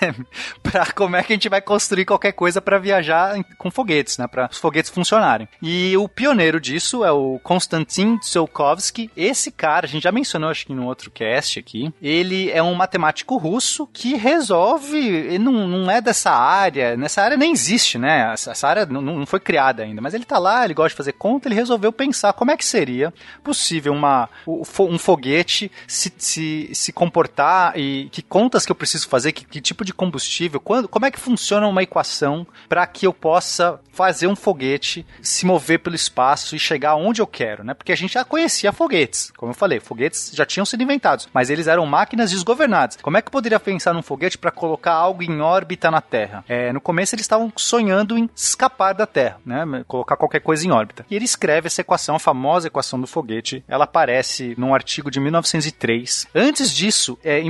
pra 0.61 0.85
como 0.91 1.15
é 1.15 1.23
que 1.23 1.33
a 1.33 1.35
gente 1.35 1.49
vai 1.49 1.61
construir 1.61 2.05
qualquer 2.05 2.31
coisa 2.31 2.61
pra 2.61 2.77
viajar 2.77 3.35
com 3.57 3.71
foguetes, 3.71 4.17
né? 4.17 4.27
Pra 4.27 4.49
os 4.51 4.57
foguetes 4.57 4.91
funcionarem. 4.91 5.47
E 5.61 5.95
o 5.97 6.07
pioneiro 6.07 6.59
disso 6.59 7.03
é 7.03 7.11
o 7.11 7.39
Konstantin 7.43 8.17
Tsiolkovsky. 8.17 9.09
Esse 9.17 9.51
cara, 9.51 9.85
a 9.85 9.89
gente 9.89 10.03
já 10.03 10.11
mencionou, 10.11 10.49
acho 10.49 10.65
que 10.65 10.73
no 10.73 10.85
outro 10.85 11.11
cast 11.11 11.59
aqui, 11.59 11.93
ele 12.01 12.49
é 12.51 12.61
um 12.61 12.73
matemático 12.73 13.37
russo 13.37 13.87
que 13.87 14.15
resolve, 14.15 14.97
ele 14.97 15.39
não, 15.39 15.67
não 15.67 15.91
é 15.91 15.99
dessa 15.99 16.31
área, 16.31 16.95
nessa 16.95 17.21
área 17.21 17.37
nem 17.37 17.51
existe, 17.51 17.97
né? 17.97 18.31
Essa 18.33 18.51
essa 18.51 18.67
área 18.67 18.85
não, 18.85 19.01
não 19.01 19.25
foi 19.25 19.39
criada 19.39 19.83
ainda, 19.83 20.01
mas 20.01 20.13
ele 20.13 20.25
tá 20.25 20.37
lá, 20.37 20.63
ele 20.63 20.73
gosta 20.73 20.89
de 20.89 20.95
fazer 20.95 21.13
conta, 21.13 21.47
ele 21.47 21.55
resolveu 21.55 21.91
pensar 21.91 22.33
como 22.33 22.51
é 22.51 22.57
que 22.57 22.65
seria 22.65 23.13
possível 23.43 23.93
uma, 23.93 24.29
um 24.47 24.99
foguete 24.99 25.71
se, 25.87 26.13
se, 26.17 26.69
se 26.73 26.93
comportar 26.93 27.77
e 27.77 28.09
que 28.11 28.21
contas 28.31 28.65
que 28.65 28.71
eu 28.71 28.75
preciso 28.75 29.09
fazer, 29.09 29.33
que, 29.33 29.43
que 29.43 29.59
tipo 29.59 29.83
de 29.83 29.93
combustível, 29.93 30.61
quando, 30.61 30.87
como 30.87 31.05
é 31.05 31.11
que 31.11 31.19
funciona 31.19 31.67
uma 31.67 31.83
equação 31.83 32.47
para 32.69 32.87
que 32.87 33.05
eu 33.05 33.11
possa 33.11 33.77
fazer 33.91 34.25
um 34.25 34.37
foguete 34.37 35.05
se 35.21 35.45
mover 35.45 35.79
pelo 35.79 35.97
espaço 35.97 36.55
e 36.55 36.59
chegar 36.59 36.95
onde 36.95 37.21
eu 37.21 37.27
quero, 37.27 37.61
né? 37.61 37.73
Porque 37.73 37.91
a 37.91 37.95
gente 37.95 38.13
já 38.13 38.23
conhecia 38.23 38.71
foguetes, 38.71 39.33
como 39.35 39.51
eu 39.51 39.53
falei, 39.53 39.81
foguetes 39.81 40.31
já 40.33 40.45
tinham 40.45 40.65
sido 40.65 40.81
inventados, 40.81 41.27
mas 41.33 41.49
eles 41.49 41.67
eram 41.67 41.85
máquinas 41.85 42.31
desgovernadas. 42.31 42.97
Como 43.01 43.17
é 43.17 43.21
que 43.21 43.27
eu 43.27 43.33
poderia 43.33 43.59
pensar 43.59 43.93
num 43.93 44.01
foguete 44.01 44.37
para 44.37 44.49
colocar 44.49 44.93
algo 44.93 45.21
em 45.21 45.41
órbita 45.41 45.91
na 45.91 45.99
Terra? 45.99 46.45
É, 46.47 46.71
no 46.71 46.79
começo 46.79 47.13
eles 47.13 47.25
estavam 47.25 47.51
sonhando 47.57 48.17
em 48.17 48.29
escapar 48.33 48.93
da 48.93 49.05
Terra, 49.05 49.41
né? 49.45 49.83
Colocar 49.85 50.15
qualquer 50.15 50.39
coisa 50.39 50.65
em 50.65 50.71
órbita. 50.71 51.05
E 51.11 51.15
ele 51.17 51.25
escreve 51.25 51.67
essa 51.67 51.81
equação, 51.81 52.15
a 52.15 52.19
famosa 52.19 52.67
equação 52.67 52.97
do 52.97 53.07
foguete. 53.07 53.61
Ela 53.67 53.83
aparece 53.83 54.55
num 54.57 54.73
artigo 54.73 55.11
de 55.11 55.19
1903. 55.19 56.27
Antes 56.33 56.71
disso, 56.73 57.19
é, 57.21 57.41
em 57.41 57.49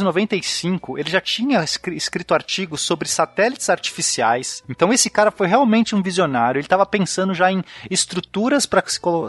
1895, 0.00 0.98
ele 0.98 1.10
já 1.10 1.20
tinha 1.20 1.62
escri- 1.62 1.96
escrito 1.96 2.34
artigos 2.34 2.80
sobre 2.80 3.08
satélites 3.08 3.68
artificiais. 3.68 4.62
Então 4.68 4.92
esse 4.92 5.10
cara 5.10 5.30
foi 5.30 5.46
realmente 5.46 5.94
um 5.94 6.02
visionário. 6.02 6.58
Ele 6.58 6.66
estava 6.66 6.86
pensando 6.86 7.34
já 7.34 7.50
em 7.50 7.62
estruturas 7.90 8.66
para 8.66 8.82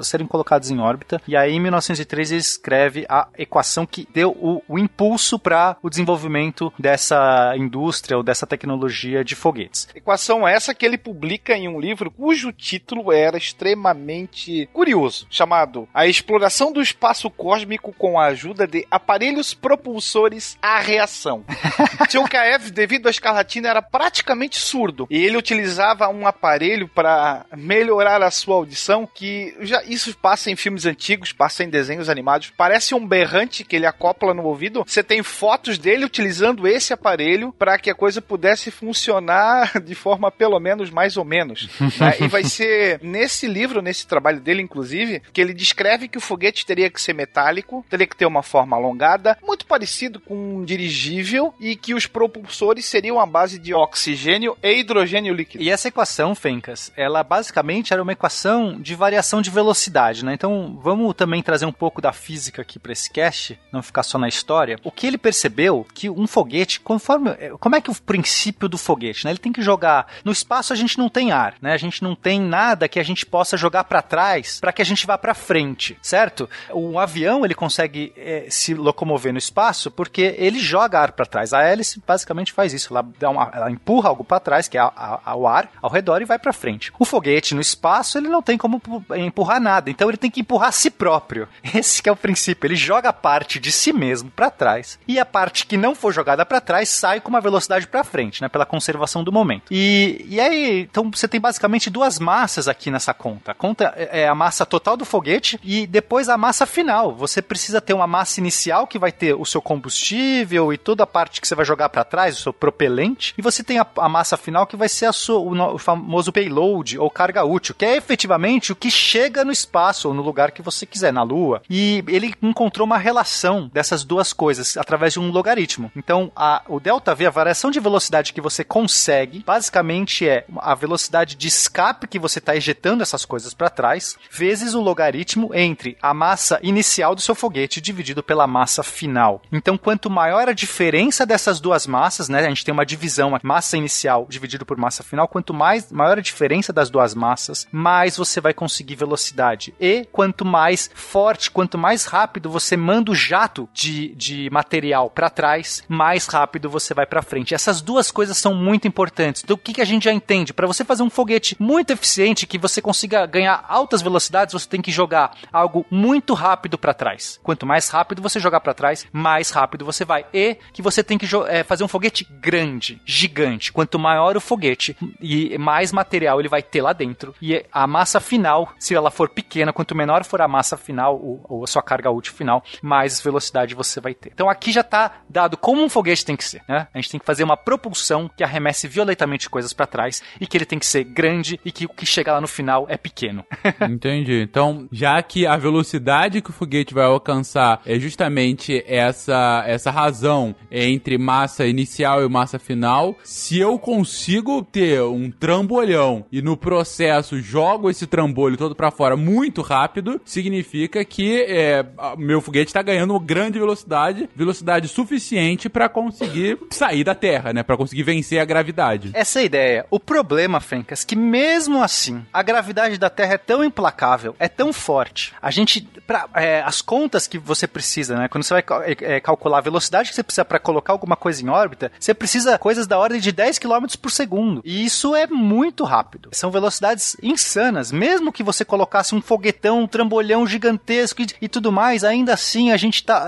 serem 0.03 0.27
colocadas 0.27 0.71
em 0.71 0.79
órbita. 0.79 1.21
E 1.27 1.35
aí, 1.35 1.53
em 1.53 1.59
1903, 1.59 2.31
ele 2.31 2.41
escreve 2.41 3.05
a 3.09 3.27
equação 3.37 3.85
que 3.85 4.07
deu 4.13 4.31
o, 4.31 4.61
o 4.67 4.79
impulso 4.79 5.37
para 5.37 5.77
o 5.81 5.89
desenvolvimento 5.89 6.71
dessa 6.77 7.53
indústria 7.57 8.17
ou 8.17 8.23
dessa 8.23 8.47
tecnologia 8.47 9.23
de 9.23 9.35
foguetes. 9.35 9.87
Equação 9.93 10.47
essa 10.47 10.73
que 10.73 10.85
ele 10.85 10.97
publica 10.97 11.55
em 11.55 11.67
um 11.67 11.79
livro 11.79 12.11
cujo 12.11 12.51
título 12.51 13.11
era 13.11 13.37
extremamente 13.37 14.67
curioso, 14.73 15.27
chamado 15.29 15.87
A 15.93 16.07
Exploração 16.07 16.71
do 16.71 16.81
Espaço 16.81 17.29
Cósmico 17.29 17.93
com 17.97 18.19
a 18.19 18.25
Ajuda 18.27 18.67
de 18.67 18.85
Aparelhos 18.89 19.53
Propulsores 19.53 20.57
à 20.61 20.79
Reação. 20.79 21.43
Tchoukaev, 22.07 22.71
devido 22.71 23.07
à 23.07 23.09
escarlatina, 23.09 23.69
era 23.69 23.81
praticamente 23.81 24.57
surdo 24.57 25.07
e 25.09 25.25
ele 25.25 25.37
utilizava 25.37 26.07
um 26.09 26.27
aparelho 26.27 26.87
para 26.87 27.45
melhorar 27.55 28.21
a 28.21 28.31
sua 28.31 28.55
audição, 28.55 29.07
que 29.11 29.55
já 29.61 29.83
isso 29.83 30.15
passa 30.17 30.51
em 30.51 30.55
filmes 30.55 30.85
antigos, 30.85 31.31
passa 31.31 31.63
em 31.63 31.69
desenhos 31.69 32.09
animados, 32.09 32.51
parece 32.55 32.93
um 32.93 33.05
berrante 33.05 33.63
que 33.63 33.75
ele 33.75 33.85
acopla 33.85 34.33
no 34.33 34.43
ouvido. 34.43 34.83
Você 34.85 35.03
tem 35.03 35.23
fotos 35.23 35.77
dele 35.77 36.05
utilizando 36.05 36.67
esse 36.67 36.93
aparelho 36.93 37.53
para 37.57 37.77
que 37.77 37.89
a 37.89 37.95
coisa 37.95 38.21
pudesse 38.21 38.71
funcionar 38.71 39.79
de 39.81 39.95
forma 39.95 40.31
pelo 40.31 40.59
menos 40.59 40.89
mais 40.89 41.17
ou 41.17 41.25
menos. 41.25 41.69
né? 41.99 42.17
E 42.19 42.27
vai 42.27 42.43
ser 42.45 42.99
nesse 43.01 43.47
livro, 43.47 43.81
nesse 43.81 44.05
trabalho 44.05 44.39
dele, 44.39 44.61
inclusive, 44.61 45.21
que 45.33 45.41
ele 45.41 45.53
descreve 45.53 46.07
que 46.07 46.17
o 46.17 46.21
foguete 46.21 46.65
teria 46.65 46.89
que 46.89 47.01
ser 47.01 47.13
metálico, 47.13 47.85
teria 47.89 48.07
que 48.07 48.15
ter 48.15 48.25
uma 48.25 48.43
forma 48.43 48.75
alongada, 48.75 49.37
muito 49.41 49.65
parecido 49.65 50.19
com 50.19 50.50
um 50.51 50.65
dirigível 50.65 51.53
e 51.59 51.75
que 51.75 51.93
os 51.93 52.07
propulsores 52.07 52.85
seriam 52.85 53.19
a 53.19 53.25
base 53.25 53.57
de 53.57 53.73
oxigênio 53.73 54.57
e 54.61 54.79
hidrogênio 54.79 55.33
líquido. 55.33 55.63
E 55.63 55.69
essa 55.69 55.87
equação, 55.87 56.35
Fencas, 56.35 56.91
ela 56.95 57.23
basicamente 57.23 57.93
era 57.93 58.01
uma 58.01 58.11
equação 58.11 58.79
de 58.79 58.95
variação 58.95 59.41
de 59.41 59.49
velocidade, 59.49 60.25
né? 60.25 60.33
Então 60.33 60.79
vamos 60.81 61.13
também 61.15 61.41
trazer 61.41 61.65
um 61.65 61.71
pouco 61.71 62.01
da 62.01 62.11
física 62.11 62.61
aqui 62.61 62.79
para 62.79 62.91
esse 62.91 63.09
cast, 63.09 63.59
não 63.71 63.81
ficar 63.81 64.03
só 64.03 64.17
na 64.17 64.27
história. 64.27 64.77
O 64.83 64.91
que 64.91 65.07
ele 65.07 65.17
percebeu 65.17 65.85
que 65.93 66.09
um 66.09 66.27
foguete, 66.27 66.79
conforme 66.79 67.31
como 67.59 67.75
é 67.75 67.81
que 67.81 67.91
o 67.91 68.01
princípio 68.01 68.67
do 68.67 68.77
foguete, 68.77 69.25
né? 69.25 69.31
Ele 69.31 69.39
tem 69.39 69.53
que 69.53 69.61
jogar 69.61 70.07
no 70.23 70.31
espaço 70.31 70.73
a 70.73 70.75
gente 70.75 70.97
não 70.97 71.09
tem 71.09 71.31
ar, 71.31 71.55
né? 71.61 71.73
A 71.73 71.77
gente 71.77 72.03
não 72.03 72.15
tem 72.15 72.39
nada 72.39 72.87
que 72.87 72.99
a 72.99 73.03
gente 73.03 73.25
possa 73.25 73.57
jogar 73.57 73.83
para 73.83 74.01
trás 74.01 74.59
para 74.59 74.71
que 74.71 74.81
a 74.81 74.85
gente 74.85 75.05
vá 75.05 75.17
para 75.17 75.33
frente, 75.33 75.97
certo? 76.01 76.49
O 76.71 76.99
avião 76.99 77.45
ele 77.45 77.55
consegue 77.55 78.13
é, 78.15 78.45
se 78.49 78.73
locomover 78.73 79.31
no 79.31 79.39
espaço 79.39 79.91
porque 79.91 80.35
ele 80.41 80.59
joga 80.59 80.99
ar 80.99 81.11
para 81.11 81.25
trás. 81.25 81.53
A 81.53 81.61
hélice 81.61 82.01
basicamente 82.05 82.51
faz 82.51 82.73
isso, 82.73 82.91
ela, 82.91 83.07
dá 83.19 83.29
uma, 83.29 83.51
ela 83.53 83.69
empurra 83.69 84.09
algo 84.09 84.23
para 84.23 84.39
trás, 84.39 84.67
que 84.67 84.77
é 84.77 84.81
a, 84.81 85.19
a, 85.23 85.35
o 85.35 85.47
ar, 85.47 85.69
ao 85.81 85.89
redor 85.89 86.21
e 86.21 86.25
vai 86.25 86.39
para 86.39 86.51
frente. 86.51 86.91
O 86.97 87.05
foguete 87.05 87.53
no 87.53 87.61
espaço 87.61 88.17
ele 88.17 88.27
não 88.27 88.41
tem 88.41 88.57
como 88.57 88.81
empurrar 89.15 89.61
nada, 89.61 89.91
então 89.91 90.09
ele 90.09 90.17
tem 90.17 90.31
que 90.31 90.41
empurrar 90.41 90.69
a 90.69 90.71
si 90.71 90.89
próprio. 90.89 91.47
Esse 91.75 92.01
é 92.07 92.11
o 92.11 92.15
princípio. 92.15 92.67
Ele 92.67 92.75
joga 92.75 93.09
a 93.09 93.13
parte 93.13 93.59
de 93.59 93.71
si 93.71 93.93
mesmo 93.93 94.31
para 94.31 94.49
trás 94.49 94.97
e 95.07 95.19
a 95.19 95.25
parte 95.25 95.65
que 95.65 95.77
não 95.77 95.93
for 95.93 96.11
jogada 96.11 96.45
para 96.45 96.59
trás 96.59 96.89
sai 96.89 97.21
com 97.21 97.29
uma 97.29 97.41
velocidade 97.41 97.87
para 97.87 98.03
frente, 98.03 98.41
né? 98.41 98.49
Pela 98.49 98.65
conservação 98.65 99.23
do 99.23 99.31
momento. 99.31 99.65
E, 99.69 100.25
e 100.27 100.39
aí, 100.39 100.81
então 100.81 101.11
você 101.11 101.27
tem 101.27 101.39
basicamente 101.39 101.89
duas 101.89 102.17
massas 102.17 102.67
aqui 102.67 102.89
nessa 102.89 103.13
conta. 103.13 103.51
A 103.51 103.55
conta 103.55 103.93
é, 103.95 104.21
é 104.21 104.27
a 104.27 104.33
massa 104.33 104.65
total 104.65 104.97
do 104.97 105.05
foguete 105.05 105.59
e 105.63 105.85
depois 105.85 106.29
a 106.29 106.37
massa 106.37 106.65
final. 106.65 107.13
Você 107.13 107.41
precisa 107.41 107.79
ter 107.79 107.93
uma 107.93 108.07
massa 108.07 108.39
inicial 108.39 108.87
que 108.87 108.97
vai 108.97 109.11
ter 109.11 109.35
o 109.35 109.45
seu 109.45 109.61
combustível 109.61 110.30
e 110.73 110.77
toda 110.77 111.03
a 111.03 111.07
parte 111.07 111.41
que 111.41 111.47
você 111.47 111.55
vai 111.55 111.65
jogar 111.65 111.89
para 111.89 112.03
trás, 112.03 112.37
o 112.37 112.41
seu 112.41 112.53
propelente, 112.53 113.33
e 113.37 113.41
você 113.41 113.63
tem 113.63 113.79
a, 113.79 113.87
a 113.97 114.09
massa 114.09 114.37
final 114.37 114.65
que 114.65 114.75
vai 114.75 114.89
ser 114.89 115.11
sua, 115.13 115.39
o, 115.39 115.75
o, 115.75 115.77
famoso 115.77 116.31
payload 116.31 116.97
ou 116.97 117.09
carga 117.09 117.43
útil, 117.43 117.75
que 117.75 117.85
é 117.85 117.97
efetivamente 117.97 118.71
o 118.71 118.75
que 118.75 118.89
chega 118.89 119.43
no 119.43 119.51
espaço 119.51 120.07
ou 120.07 120.13
no 120.13 120.21
lugar 120.21 120.51
que 120.51 120.61
você 120.61 120.85
quiser, 120.85 121.11
na 121.11 121.23
Lua. 121.23 121.61
E 121.69 122.03
ele 122.07 122.33
encontrou 122.41 122.85
uma 122.85 122.97
relação 122.97 123.69
dessas 123.73 124.03
duas 124.03 124.33
coisas 124.33 124.77
através 124.77 125.13
de 125.13 125.19
um 125.19 125.31
logaritmo. 125.31 125.91
Então, 125.95 126.31
a, 126.35 126.61
o 126.67 126.79
delta 126.79 127.13
V, 127.13 127.25
a 127.25 127.29
variação 127.29 127.71
de 127.71 127.79
velocidade 127.79 128.33
que 128.33 128.41
você 128.41 128.63
consegue, 128.63 129.43
basicamente 129.45 130.27
é 130.27 130.45
a 130.57 130.75
velocidade 130.75 131.35
de 131.35 131.47
escape 131.47 132.07
que 132.07 132.19
você 132.19 132.39
está 132.39 132.55
ejetando 132.55 133.03
essas 133.03 133.25
coisas 133.25 133.53
para 133.53 133.69
trás, 133.69 134.17
vezes 134.29 134.73
o 134.73 134.81
logaritmo 134.81 135.51
entre 135.53 135.97
a 136.01 136.13
massa 136.13 136.59
inicial 136.63 137.15
do 137.15 137.21
seu 137.21 137.35
foguete 137.35 137.81
dividido 137.81 138.23
pela 138.23 138.47
massa 138.47 138.83
final. 138.83 139.41
Então, 139.51 139.77
quanto 139.77 140.09
maior 140.21 140.47
a 140.47 140.53
diferença 140.53 141.25
dessas 141.25 141.59
duas 141.59 141.87
massas, 141.87 142.29
né, 142.29 142.39
a 142.39 142.49
gente 142.49 142.63
tem 142.63 142.71
uma 142.71 142.85
divisão, 142.85 143.35
massa 143.41 143.75
inicial 143.75 144.27
dividido 144.29 144.63
por 144.63 144.77
massa 144.77 145.03
final, 145.03 145.27
quanto 145.27 145.51
mais 145.51 145.91
maior 145.91 146.19
a 146.19 146.21
diferença 146.21 146.71
das 146.71 146.91
duas 146.91 147.15
massas, 147.15 147.67
mais 147.71 148.17
você 148.17 148.39
vai 148.39 148.53
conseguir 148.53 148.95
velocidade. 148.95 149.73
E 149.79 150.07
quanto 150.11 150.45
mais 150.45 150.91
forte, 150.93 151.49
quanto 151.49 151.75
mais 151.75 152.05
rápido 152.05 152.51
você 152.51 152.77
manda 152.77 153.09
o 153.11 153.15
jato 153.15 153.67
de, 153.73 154.09
de 154.09 154.47
material 154.51 155.09
para 155.09 155.27
trás, 155.27 155.83
mais 155.87 156.27
rápido 156.27 156.69
você 156.69 156.93
vai 156.93 157.07
para 157.07 157.23
frente. 157.23 157.55
Essas 157.55 157.81
duas 157.81 158.11
coisas 158.11 158.37
são 158.37 158.53
muito 158.53 158.87
importantes. 158.87 159.41
Então, 159.43 159.55
o 159.55 159.59
que, 159.59 159.73
que 159.73 159.81
a 159.81 159.85
gente 159.85 160.03
já 160.03 160.13
entende? 160.13 160.53
Para 160.53 160.67
você 160.67 160.85
fazer 160.85 161.01
um 161.01 161.09
foguete 161.09 161.55
muito 161.59 161.91
eficiente, 161.91 162.45
que 162.45 162.59
você 162.59 162.79
consiga 162.79 163.25
ganhar 163.25 163.65
altas 163.67 164.03
velocidades, 164.03 164.53
você 164.53 164.69
tem 164.69 164.83
que 164.83 164.91
jogar 164.91 165.31
algo 165.51 165.83
muito 165.89 166.35
rápido 166.35 166.77
para 166.77 166.93
trás. 166.93 167.39
Quanto 167.41 167.65
mais 167.65 167.89
rápido 167.89 168.21
você 168.21 168.39
jogar 168.39 168.59
para 168.59 168.75
trás, 168.75 169.07
mais 169.11 169.49
rápido 169.49 169.83
você 169.83 170.00
vai. 170.05 170.25
E 170.33 170.57
que 170.73 170.81
você 170.81 171.03
tem 171.03 171.17
que 171.17 171.27
é, 171.47 171.63
fazer 171.63 171.83
um 171.83 171.87
foguete 171.87 172.27
grande, 172.41 173.01
gigante. 173.05 173.71
Quanto 173.71 173.99
maior 173.99 174.35
o 174.35 174.41
foguete 174.41 174.95
e 175.19 175.57
mais 175.57 175.91
material 175.91 176.39
ele 176.39 176.49
vai 176.49 176.61
ter 176.61 176.81
lá 176.81 176.93
dentro. 176.93 177.33
E 177.41 177.63
a 177.71 177.87
massa 177.87 178.19
final, 178.19 178.73
se 178.79 178.95
ela 178.95 179.11
for 179.11 179.29
pequena, 179.29 179.73
quanto 179.73 179.95
menor 179.95 180.23
for 180.23 180.41
a 180.41 180.47
massa 180.47 180.77
final 180.77 181.15
ou, 181.15 181.45
ou 181.47 181.63
a 181.63 181.67
sua 181.67 181.81
carga 181.81 182.09
útil 182.09 182.33
final, 182.33 182.63
mais 182.81 183.21
velocidade 183.21 183.75
você 183.75 183.99
vai 183.99 184.13
ter. 184.13 184.31
Então 184.33 184.49
aqui 184.49 184.71
já 184.71 184.81
está 184.81 185.21
dado 185.29 185.57
como 185.57 185.83
um 185.83 185.89
foguete 185.89 186.25
tem 186.25 186.35
que 186.35 186.43
ser. 186.43 186.61
Né? 186.67 186.87
A 186.93 186.97
gente 186.97 187.11
tem 187.11 187.19
que 187.19 187.25
fazer 187.25 187.43
uma 187.43 187.57
propulsão 187.57 188.29
que 188.35 188.43
arremesse 188.43 188.87
violentamente 188.87 189.49
coisas 189.49 189.73
para 189.73 189.85
trás 189.85 190.21
e 190.39 190.47
que 190.47 190.57
ele 190.57 190.65
tem 190.65 190.79
que 190.79 190.85
ser 190.85 191.03
grande 191.03 191.59
e 191.63 191.71
que 191.71 191.85
o 191.85 191.89
que 191.89 192.05
chega 192.05 192.33
lá 192.33 192.41
no 192.41 192.47
final 192.47 192.85
é 192.89 192.97
pequeno. 192.97 193.45
Entendi. 193.89 194.41
Então, 194.41 194.87
já 194.91 195.21
que 195.21 195.45
a 195.45 195.57
velocidade 195.57 196.41
que 196.41 196.49
o 196.49 196.53
foguete 196.53 196.93
vai 196.93 197.05
alcançar 197.05 197.81
é 197.85 197.99
justamente 197.99 198.83
essa, 198.87 199.63
essa 199.67 199.90
razão 199.91 200.55
entre 200.71 201.17
massa 201.17 201.65
inicial 201.65 202.23
e 202.23 202.29
massa 202.29 202.57
final, 202.57 203.15
se 203.23 203.59
eu 203.59 203.77
consigo 203.77 204.63
ter 204.63 205.01
um 205.01 205.29
trambolhão 205.29 206.25
e 206.31 206.41
no 206.41 206.57
processo 206.57 207.41
jogo 207.41 207.89
esse 207.89 208.07
trambolho 208.07 208.57
todo 208.57 208.75
para 208.75 208.91
fora 208.91 209.15
muito 209.15 209.61
rápido, 209.61 210.21
significa 210.25 211.03
que 211.03 211.43
é, 211.43 211.85
meu 212.17 212.41
foguete 212.41 212.69
está 212.69 212.81
ganhando 212.81 213.19
grande 213.19 213.59
velocidade, 213.59 214.29
velocidade 214.35 214.87
suficiente 214.87 215.69
para 215.69 215.89
conseguir 215.89 216.57
sair 216.69 217.03
da 217.03 217.15
Terra, 217.15 217.53
né? 217.53 217.63
Para 217.63 217.77
conseguir 217.77 218.03
vencer 218.03 218.39
a 218.39 218.45
gravidade. 218.45 219.11
Essa 219.13 219.39
é 219.39 219.41
a 219.41 219.45
ideia. 219.45 219.85
O 219.89 219.99
problema, 219.99 220.59
Fencas, 220.59 221.03
que 221.03 221.15
mesmo 221.15 221.83
assim 221.83 222.25
a 222.31 222.41
gravidade 222.41 222.97
da 222.97 223.09
Terra 223.09 223.33
é 223.33 223.37
tão 223.37 223.63
implacável, 223.63 224.35
é 224.39 224.47
tão 224.47 224.71
forte. 224.71 225.33
A 225.41 225.51
gente, 225.51 225.81
pra, 226.05 226.27
é, 226.35 226.61
as 226.61 226.81
contas 226.81 227.27
que 227.27 227.37
você 227.37 227.67
precisa, 227.67 228.15
né? 228.15 228.27
Quando 228.27 228.43
você 228.43 228.53
vai 228.53 228.63
é, 229.01 229.19
calcular 229.19 229.59
a 229.59 229.61
velocidade 229.61 229.80
que 229.89 230.15
você 230.15 230.23
precisa 230.23 230.45
para 230.45 230.59
colocar 230.59 230.93
alguma 230.93 231.15
coisa 231.15 231.43
em 231.43 231.49
órbita, 231.49 231.91
você 231.99 232.13
precisa 232.13 232.57
coisas 232.57 232.87
da 232.87 232.97
ordem 232.97 233.19
de 233.19 233.31
10 233.31 233.59
km 233.59 233.85
por 234.01 234.11
segundo. 234.11 234.61
E 234.63 234.85
isso 234.85 235.15
é 235.15 235.27
muito 235.27 235.83
rápido. 235.83 236.29
São 236.31 236.51
velocidades 236.51 237.15
insanas. 237.21 237.91
Mesmo 237.91 238.31
que 238.31 238.43
você 238.43 238.63
colocasse 238.63 239.15
um 239.15 239.21
foguetão, 239.21 239.81
um 239.81 239.87
trambolhão 239.87 240.45
gigantesco 240.45 241.21
e, 241.21 241.27
e 241.41 241.47
tudo 241.47 241.71
mais, 241.71 242.03
ainda 242.03 242.33
assim 242.33 242.71
a 242.71 242.77
gente 242.77 243.03
tá. 243.03 243.27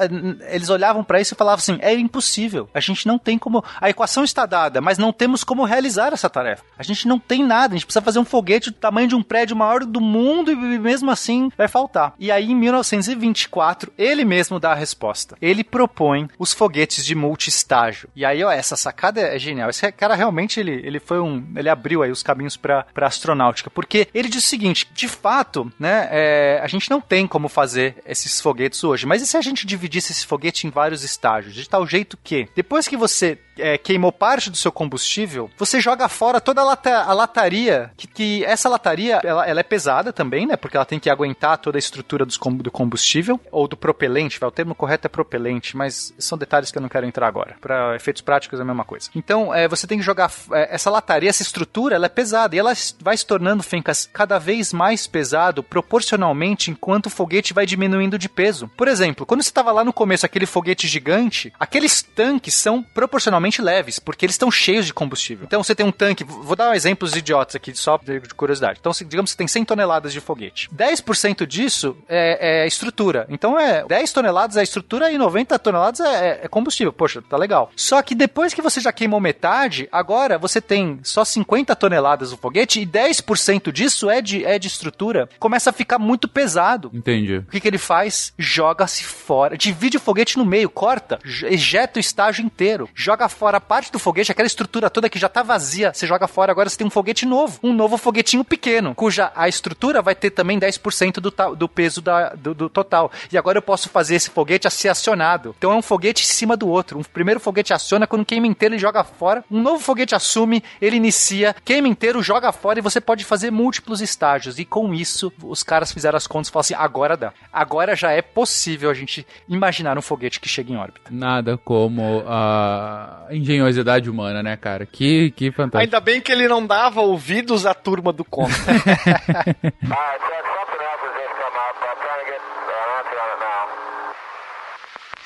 Eles 0.49 0.69
olhavam 0.69 1.03
para 1.03 1.21
isso 1.21 1.33
e 1.33 1.37
falavam 1.37 1.59
assim: 1.59 1.77
é 1.81 1.93
impossível. 1.93 2.69
A 2.73 2.79
gente 2.79 3.07
não 3.07 3.17
tem 3.17 3.37
como. 3.37 3.63
A 3.79 3.89
equação 3.89 4.23
está 4.23 4.45
dada, 4.45 4.81
mas 4.81 4.97
não 4.97 5.11
temos 5.11 5.43
como 5.43 5.63
realizar 5.63 6.13
essa 6.13 6.29
tarefa. 6.29 6.63
A 6.77 6.83
gente 6.83 7.07
não 7.07 7.19
tem 7.19 7.43
nada. 7.43 7.73
A 7.73 7.77
gente 7.77 7.85
precisa 7.85 8.03
fazer 8.03 8.19
um 8.19 8.25
foguete 8.25 8.71
do 8.71 8.77
tamanho 8.77 9.07
de 9.07 9.15
um 9.15 9.23
prédio 9.23 9.55
maior 9.55 9.85
do 9.85 10.01
mundo 10.01 10.51
e 10.51 10.55
mesmo 10.55 11.09
assim 11.09 11.49
vai 11.57 11.67
faltar. 11.67 12.13
E 12.19 12.31
aí, 12.31 12.51
em 12.51 12.55
1924, 12.55 13.91
ele 13.97 14.25
mesmo 14.25 14.59
dá 14.59 14.71
a 14.71 14.75
resposta. 14.75 15.37
Ele 15.41 15.63
propõe 15.63 16.27
os 16.43 16.53
foguetes 16.53 17.05
de 17.05 17.15
multistágio. 17.15 18.09
E 18.15 18.25
aí, 18.25 18.43
ó, 18.43 18.51
essa 18.51 18.75
sacada 18.75 19.21
é 19.21 19.39
genial. 19.39 19.69
Esse 19.69 19.91
cara 19.93 20.13
realmente 20.13 20.59
ele, 20.59 20.81
ele 20.85 20.99
foi 20.99 21.19
um. 21.19 21.43
Ele 21.55 21.69
abriu 21.69 22.03
aí 22.03 22.11
os 22.11 22.21
caminhos 22.21 22.57
para 22.57 22.85
astronáutica. 22.95 23.69
Porque 23.69 24.07
ele 24.13 24.29
diz 24.29 24.45
o 24.45 24.49
seguinte: 24.49 24.87
de 24.93 25.07
fato, 25.07 25.71
né, 25.79 26.07
é, 26.11 26.59
a 26.61 26.67
gente 26.67 26.89
não 26.89 27.01
tem 27.01 27.25
como 27.25 27.47
fazer 27.47 27.95
esses 28.05 28.39
foguetes 28.39 28.83
hoje. 28.83 29.05
Mas 29.05 29.21
e 29.21 29.27
se 29.27 29.37
a 29.37 29.41
gente 29.41 29.65
dividisse 29.65 30.11
esse 30.11 30.25
foguete 30.25 30.67
em 30.67 30.69
vários 30.69 31.03
estágios? 31.03 31.55
De 31.55 31.67
tal 31.67 31.87
jeito 31.87 32.17
que, 32.21 32.47
depois 32.55 32.87
que 32.87 32.97
você 32.97 33.39
é, 33.57 33.77
queimou 33.77 34.11
parte 34.11 34.49
do 34.49 34.57
seu 34.57 34.71
combustível, 34.71 35.49
você 35.57 35.79
joga 35.79 36.07
fora 36.07 36.41
toda 36.41 36.61
a, 36.61 36.63
lata, 36.63 37.03
a 37.03 37.13
lataria, 37.13 37.91
que, 37.95 38.07
que, 38.07 38.45
essa 38.45 38.69
lataria, 38.69 39.19
ela, 39.23 39.45
ela, 39.47 39.59
é 39.59 39.63
pesada 39.63 40.11
também, 40.11 40.45
né? 40.45 40.55
Porque 40.55 40.77
ela 40.77 40.85
tem 40.85 40.99
que 40.99 41.09
aguentar 41.09 41.57
toda 41.57 41.77
a 41.77 41.79
estrutura 41.79 42.25
dos, 42.25 42.37
do 42.37 42.71
combustível, 42.71 43.39
ou 43.51 43.67
do 43.67 43.77
propelente, 43.77 44.43
o 44.43 44.51
termo 44.51 44.75
correto 44.75 45.07
é 45.07 45.09
propelente, 45.09 45.77
mas 45.77 46.13
são 46.33 46.37
detalhes 46.37 46.71
que 46.71 46.77
eu 46.77 46.81
não 46.81 46.89
quero 46.89 47.05
entrar 47.05 47.27
agora. 47.27 47.55
Para 47.61 47.95
efeitos 47.95 48.21
práticos 48.21 48.59
é 48.59 48.63
a 48.63 48.65
mesma 48.65 48.83
coisa. 48.83 49.09
Então, 49.15 49.53
é, 49.53 49.67
você 49.67 49.85
tem 49.85 49.97
que 49.97 50.03
jogar 50.03 50.31
é, 50.51 50.75
essa 50.75 50.89
lataria, 50.89 51.29
essa 51.29 51.43
estrutura, 51.43 51.95
ela 51.95 52.07
é 52.07 52.09
pesada, 52.09 52.55
e 52.55 52.59
ela 52.59 52.73
vai 52.99 53.15
se 53.15 53.25
tornando, 53.25 53.63
Fencas, 53.63 54.09
cada 54.11 54.39
vez 54.39 54.73
mais 54.73 55.05
pesado 55.07 55.63
proporcionalmente 55.63 56.71
enquanto 56.71 57.07
o 57.07 57.09
foguete 57.09 57.53
vai 57.53 57.65
diminuindo 57.65 58.17
de 58.17 58.27
peso. 58.27 58.69
Por 58.75 58.87
exemplo, 58.87 59.25
quando 59.25 59.43
você 59.43 59.49
estava 59.49 59.71
lá 59.71 59.83
no 59.83 59.93
começo, 59.93 60.25
aquele 60.25 60.45
foguete 60.45 60.87
gigante, 60.87 61.53
aqueles 61.59 62.01
tanques 62.01 62.55
são 62.55 62.81
proporcionalmente 62.81 63.61
leves, 63.61 63.99
porque 63.99 64.25
eles 64.25 64.33
estão 64.33 64.49
cheios 64.49 64.85
de 64.85 64.93
combustível. 64.93 65.45
Então 65.45 65.63
você 65.63 65.75
tem 65.75 65.85
um 65.85 65.91
tanque, 65.91 66.23
vou 66.23 66.55
dar 66.55 66.75
exemplos 66.75 67.15
idiotas 67.15 67.55
aqui, 67.55 67.75
só 67.75 67.97
de 67.97 68.19
curiosidade. 68.35 68.79
Então, 68.79 68.91
digamos 69.05 69.31
que 69.31 69.33
você 69.33 69.37
tem 69.37 69.47
100 69.47 69.65
toneladas 69.65 70.13
de 70.13 70.19
foguete. 70.19 70.69
10% 70.75 71.45
disso 71.45 71.95
é, 72.07 72.63
é, 72.63 72.67
estrutura. 72.67 73.25
Então 73.29 73.59
é 73.59 73.85
10 73.85 74.11
toneladas 74.11 74.57
é 74.57 74.63
estrutura 74.63 75.11
e 75.11 75.17
90 75.17 75.59
toneladas 75.59 75.99
é, 75.99 76.22
é, 76.27 76.47
combustível. 76.47 76.93
Poxa, 76.93 77.21
tá 77.21 77.37
legal. 77.37 77.71
Só 77.75 78.01
que 78.01 78.15
depois 78.15 78.53
que 78.53 78.61
você 78.61 78.79
já 78.79 78.91
queimou 78.91 79.19
metade, 79.19 79.87
agora 79.91 80.37
você 80.37 80.61
tem 80.61 80.99
só 81.03 81.23
50 81.25 81.75
toneladas 81.75 82.31
do 82.31 82.37
foguete 82.37 82.81
e 82.81 82.85
10% 82.85 83.71
disso 83.71 84.09
é 84.09 84.21
de, 84.21 84.43
é 84.45 84.57
de 84.59 84.67
estrutura. 84.67 85.29
Começa 85.39 85.69
a 85.69 85.73
ficar 85.73 85.99
muito 85.99 86.27
pesado. 86.27 86.89
Entendi. 86.93 87.37
O 87.37 87.51
que, 87.51 87.59
que 87.59 87.67
ele 87.67 87.77
faz? 87.77 88.33
Joga-se 88.37 89.03
fora. 89.03 89.57
Divide 89.57 89.97
o 89.97 89.99
foguete 89.99 90.37
no 90.37 90.45
meio, 90.45 90.69
corta, 90.69 91.19
ejeta 91.45 91.97
o 91.97 92.01
estágio 92.01 92.45
inteiro, 92.45 92.89
joga 92.93 93.27
fora 93.29 93.59
parte 93.59 93.91
do 93.91 93.99
foguete, 93.99 94.31
aquela 94.31 94.47
estrutura 94.47 94.89
toda 94.89 95.09
que 95.09 95.19
já 95.19 95.29
tá 95.29 95.41
vazia, 95.41 95.93
você 95.93 96.05
joga 96.05 96.27
fora, 96.27 96.51
agora 96.51 96.69
você 96.69 96.77
tem 96.77 96.87
um 96.87 96.89
foguete 96.89 97.25
novo, 97.25 97.59
um 97.63 97.73
novo 97.73 97.97
foguetinho 97.97 98.43
pequeno, 98.43 98.93
cuja 98.93 99.31
a 99.35 99.47
estrutura 99.47 100.01
vai 100.01 100.13
ter 100.13 100.31
também 100.31 100.59
10% 100.59 101.13
do, 101.15 101.55
do 101.55 101.69
peso 101.69 102.01
da, 102.01 102.29
do, 102.29 102.53
do, 102.53 102.69
total. 102.69 103.11
E 103.31 103.37
agora 103.37 103.57
eu 103.57 103.61
posso 103.61 103.89
fazer 103.89 104.15
esse 104.15 104.29
foguete 104.29 104.67
a 104.67 104.69
ser 104.69 104.89
acionado. 104.89 105.55
Então 105.57 105.71
é 105.71 105.75
um 105.75 105.81
foguete 105.81 106.12
foguete 106.13 106.23
em 106.23 106.27
cima 106.27 106.55
do 106.55 106.67
outro. 106.67 106.99
Um 106.99 107.03
primeiro 107.03 107.39
foguete 107.39 107.73
aciona, 107.73 108.05
quando 108.05 108.23
queima 108.25 108.45
inteiro 108.45 108.75
ele 108.75 108.79
joga 108.81 109.03
fora. 109.03 109.43
Um 109.49 109.61
novo 109.61 109.79
foguete 109.79 110.13
assume, 110.13 110.63
ele 110.79 110.97
inicia, 110.97 111.55
queima 111.65 111.87
inteiro, 111.87 112.21
joga 112.21 112.51
fora 112.51 112.79
e 112.79 112.81
você 112.81 113.01
pode 113.01 113.23
fazer 113.23 113.51
múltiplos 113.51 114.01
estágios. 114.01 114.59
E 114.59 114.65
com 114.65 114.93
isso, 114.93 115.33
os 115.41 115.63
caras 115.63 115.91
fizeram 115.91 116.17
as 116.17 116.27
contas 116.27 116.49
e 116.49 116.51
falaram 116.51 116.65
assim: 116.65 116.75
agora 116.75 117.17
dá. 117.17 117.33
Agora 117.51 117.95
já 117.95 118.11
é 118.11 118.21
possível 118.21 118.89
a 118.89 118.93
gente 118.93 119.25
imaginar 119.49 119.97
um 119.97 120.01
foguete 120.01 120.39
que 120.39 120.47
chega 120.47 120.71
em 120.71 120.77
órbita. 120.77 121.09
Nada 121.09 121.57
como 121.57 122.23
a 122.27 123.27
engenhosidade 123.31 124.09
humana, 124.09 124.43
né, 124.43 124.55
cara? 124.55 124.85
Que, 124.85 125.31
que 125.31 125.51
fantástico. 125.51 125.83
Ainda 125.83 125.99
bem 125.99 126.21
que 126.21 126.31
ele 126.31 126.47
não 126.47 126.65
dava 126.65 127.01
ouvidos 127.01 127.65
à 127.65 127.73
turma 127.73 128.13
do 128.13 128.23
conto. 128.23 128.53